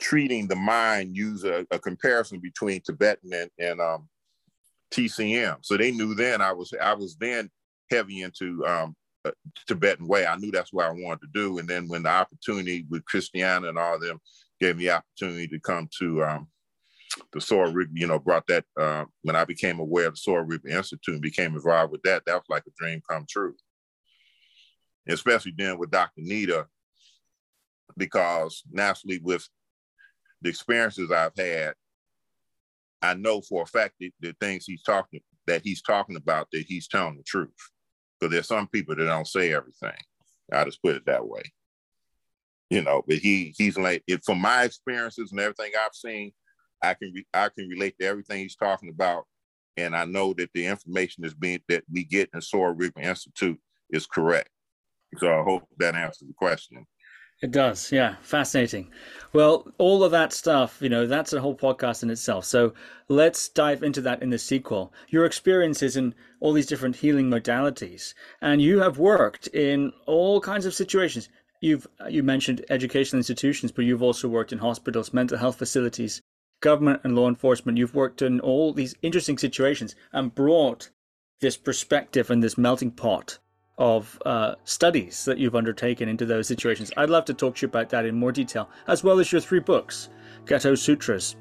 treating 0.00 0.46
the 0.46 0.56
mind 0.56 1.16
use 1.16 1.44
a, 1.44 1.66
a, 1.70 1.78
comparison 1.78 2.38
between 2.38 2.80
Tibetan 2.80 3.32
and, 3.32 3.50
and 3.58 3.80
um, 3.80 4.08
TCM. 4.92 5.58
So 5.62 5.76
they 5.76 5.90
knew 5.90 6.14
then 6.14 6.40
I 6.40 6.52
was 6.52 6.72
I 6.80 6.94
was 6.94 7.16
then 7.16 7.50
heavy 7.90 8.22
into 8.22 8.64
um, 8.66 8.94
Tibetan 9.66 10.06
way. 10.06 10.26
I 10.26 10.36
knew 10.36 10.50
that's 10.50 10.72
what 10.72 10.86
I 10.86 10.90
wanted 10.90 11.20
to 11.22 11.28
do. 11.34 11.58
And 11.58 11.68
then 11.68 11.88
when 11.88 12.02
the 12.02 12.10
opportunity 12.10 12.86
with 12.90 13.04
Christiana 13.04 13.68
and 13.68 13.78
all 13.78 13.96
of 13.96 14.00
them 14.00 14.18
gave 14.60 14.76
me 14.76 14.90
opportunity 14.90 15.48
to 15.48 15.60
come 15.60 15.88
to 15.98 16.24
um, 16.24 16.48
the 17.32 17.40
Sowa 17.40 17.72
Rigpa, 17.72 17.90
you 17.94 18.06
know, 18.06 18.18
brought 18.18 18.46
that 18.48 18.64
uh, 18.78 19.04
when 19.22 19.36
I 19.36 19.44
became 19.44 19.80
aware 19.80 20.06
of 20.06 20.14
the 20.14 20.20
Sowa 20.20 20.44
Rigpa 20.44 20.70
Institute 20.70 21.14
and 21.14 21.22
became 21.22 21.54
involved 21.54 21.92
with 21.92 22.02
that, 22.02 22.22
that 22.26 22.34
was 22.34 22.44
like 22.48 22.64
a 22.66 22.70
dream 22.76 23.00
come 23.08 23.26
true. 23.28 23.54
Especially 25.08 25.54
then 25.56 25.78
with 25.78 25.90
Dr. 25.90 26.20
Nida, 26.20 26.66
because 27.96 28.62
naturally 28.70 29.20
with 29.22 29.48
the 30.42 30.48
experiences 30.48 31.10
I've 31.10 31.36
had, 31.36 31.74
I 33.06 33.14
know 33.14 33.40
for 33.40 33.62
a 33.62 33.66
fact 33.66 33.94
that 34.00 34.10
the 34.20 34.34
things 34.40 34.64
he's 34.66 34.82
talking 34.82 35.20
that 35.46 35.62
he's 35.62 35.82
talking 35.82 36.16
about 36.16 36.48
that 36.52 36.64
he's 36.66 36.88
telling 36.88 37.16
the 37.16 37.22
truth. 37.22 37.50
Because 38.18 38.32
there's 38.32 38.48
some 38.48 38.66
people 38.66 38.96
that 38.96 39.04
don't 39.04 39.26
say 39.26 39.52
everything. 39.52 39.96
I 40.52 40.64
just 40.64 40.82
put 40.82 40.96
it 40.96 41.06
that 41.06 41.26
way. 41.26 41.42
You 42.70 42.82
know, 42.82 43.02
but 43.06 43.18
he 43.18 43.54
he's 43.56 43.78
like 43.78 44.02
it 44.08 44.24
from 44.24 44.40
my 44.40 44.64
experiences 44.64 45.30
and 45.30 45.40
everything 45.40 45.72
I've 45.78 45.94
seen, 45.94 46.32
I 46.82 46.94
can 46.94 47.12
re- 47.14 47.26
I 47.32 47.48
can 47.56 47.68
relate 47.68 47.96
to 48.00 48.06
everything 48.06 48.40
he's 48.40 48.56
talking 48.56 48.88
about, 48.88 49.24
and 49.76 49.94
I 49.94 50.04
know 50.04 50.34
that 50.34 50.50
the 50.52 50.66
information 50.66 51.24
is 51.24 51.34
being 51.34 51.60
that 51.68 51.84
we 51.92 52.02
get 52.04 52.30
in 52.34 52.40
Sowa 52.40 52.74
Rigpa 52.74 53.04
Institute 53.04 53.60
is 53.90 54.06
correct. 54.06 54.50
So 55.18 55.28
I 55.32 55.44
hope 55.44 55.62
that 55.78 55.94
answers 55.94 56.26
the 56.26 56.34
question. 56.34 56.84
It 57.42 57.50
does, 57.50 57.92
yeah, 57.92 58.16
fascinating. 58.22 58.90
Well, 59.34 59.70
all 59.76 60.02
of 60.02 60.10
that 60.10 60.32
stuff, 60.32 60.78
you 60.80 60.88
know, 60.88 61.06
that's 61.06 61.34
a 61.34 61.40
whole 61.42 61.54
podcast 61.54 62.02
in 62.02 62.08
itself. 62.08 62.46
So 62.46 62.72
let's 63.08 63.50
dive 63.50 63.82
into 63.82 64.00
that 64.00 64.22
in 64.22 64.30
the 64.30 64.38
sequel. 64.38 64.90
Your 65.08 65.26
experiences 65.26 65.98
in 65.98 66.14
all 66.40 66.54
these 66.54 66.64
different 66.64 66.96
healing 66.96 67.28
modalities, 67.28 68.14
and 68.40 68.62
you 68.62 68.80
have 68.80 68.98
worked 68.98 69.48
in 69.48 69.92
all 70.06 70.40
kinds 70.40 70.64
of 70.64 70.72
situations. 70.72 71.28
You've 71.60 71.86
you 72.08 72.22
mentioned 72.22 72.64
educational 72.70 73.18
institutions, 73.18 73.70
but 73.70 73.84
you've 73.84 74.02
also 74.02 74.28
worked 74.28 74.52
in 74.52 74.58
hospitals, 74.60 75.12
mental 75.12 75.36
health 75.36 75.58
facilities, 75.58 76.22
government 76.60 77.02
and 77.04 77.14
law 77.14 77.28
enforcement. 77.28 77.76
You've 77.76 77.94
worked 77.94 78.22
in 78.22 78.40
all 78.40 78.72
these 78.72 78.94
interesting 79.02 79.36
situations 79.36 79.94
and 80.10 80.34
brought 80.34 80.88
this 81.42 81.58
perspective 81.58 82.30
and 82.30 82.42
this 82.42 82.56
melting 82.56 82.92
pot 82.92 83.38
of 83.78 84.20
uh, 84.24 84.54
studies 84.64 85.24
that 85.26 85.38
you've 85.38 85.54
undertaken 85.54 86.08
into 86.08 86.24
those 86.24 86.48
situations. 86.48 86.90
I'd 86.96 87.10
love 87.10 87.24
to 87.26 87.34
talk 87.34 87.56
to 87.56 87.66
you 87.66 87.68
about 87.68 87.90
that 87.90 88.06
in 88.06 88.14
more 88.14 88.32
detail, 88.32 88.68
as 88.86 89.04
well 89.04 89.18
as 89.18 89.30
your 89.30 89.40
three 89.40 89.60
books 89.60 90.08
Ghetto 90.46 90.74
Sutras, 90.74 91.36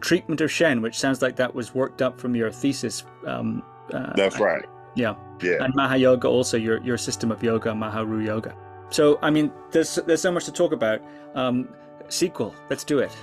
Treatment 0.00 0.40
of 0.40 0.50
Shen, 0.50 0.80
which 0.82 0.98
sounds 0.98 1.22
like 1.22 1.36
that 1.36 1.54
was 1.54 1.74
worked 1.74 2.02
up 2.02 2.20
from 2.20 2.34
your 2.34 2.50
thesis. 2.50 3.04
Um, 3.26 3.62
uh, 3.92 4.12
That's 4.14 4.38
right. 4.38 4.64
Yeah. 4.94 5.14
Yeah. 5.42 5.64
And 5.64 5.74
Mahayoga, 5.74 6.26
also 6.26 6.56
your, 6.56 6.82
your 6.82 6.98
system 6.98 7.30
of 7.30 7.42
yoga, 7.42 7.70
Maharu 7.70 8.24
Yoga. 8.24 8.56
So, 8.90 9.18
I 9.22 9.30
mean, 9.30 9.52
there's, 9.70 9.96
there's 10.06 10.20
so 10.20 10.32
much 10.32 10.44
to 10.46 10.52
talk 10.52 10.72
about. 10.72 11.00
Um, 11.34 11.68
sequel, 12.08 12.54
let's 12.68 12.84
do 12.84 12.98
it. 12.98 13.16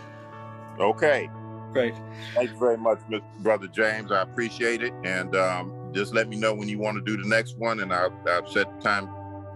Okay. 0.80 1.30
Great. 1.74 1.94
Thank 2.34 2.52
you 2.52 2.58
very 2.58 2.78
much, 2.78 3.00
Mr. 3.10 3.22
Brother 3.40 3.68
James. 3.68 4.12
I 4.12 4.22
appreciate 4.22 4.82
it. 4.82 4.94
And 5.04 5.36
um, 5.36 5.74
just 5.98 6.14
let 6.14 6.30
me 6.30 6.38
know 6.38 6.54
when 6.54 6.70
you 6.70 6.78
want 6.78 6.96
to 6.98 7.04
do 7.04 7.18
the 7.22 7.28
next 7.28 7.58
one, 7.58 7.80
and 7.80 7.92
I'll, 7.92 8.14
I'll 8.30 8.46
set 8.46 8.80
time, 8.82 9.10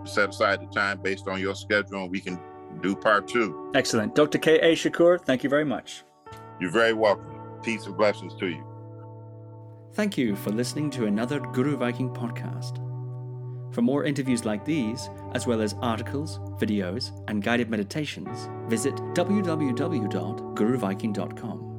set 0.06 0.30
aside 0.30 0.62
the 0.62 0.68
time 0.68 1.00
based 1.02 1.28
on 1.28 1.40
your 1.40 1.54
schedule, 1.56 2.04
and 2.04 2.12
we 2.12 2.20
can 2.20 2.40
do 2.82 2.96
part 2.96 3.28
two. 3.28 3.72
Excellent. 3.76 4.16
Dr. 4.16 4.40
K.A. 4.40 4.74
Shakur, 4.74 5.24
thank 5.24 5.44
you 5.44 5.50
very 5.50 5.66
much. 5.66 6.04
You're 6.60 6.72
very 6.72 6.94
welcome. 6.94 7.38
Peace 7.62 7.86
and 7.86 7.96
blessings 7.96 8.34
to 8.36 8.48
you. 8.48 8.66
Thank 9.94 10.18
you 10.18 10.36
for 10.36 10.50
listening 10.50 10.90
to 10.92 11.06
another 11.06 11.40
Guru 11.40 11.78
Viking 11.78 12.10
podcast. 12.10 12.78
For 13.74 13.84
more 13.84 14.04
interviews 14.04 14.44
like 14.44 14.66
these, 14.66 15.10
as 15.34 15.46
well 15.46 15.62
as 15.62 15.76
articles, 15.82 16.40
videos, 16.60 17.12
and 17.28 17.44
guided 17.44 17.70
meditations, 17.70 18.50
visit 18.68 18.96
www.guruviking.com. 18.96 21.71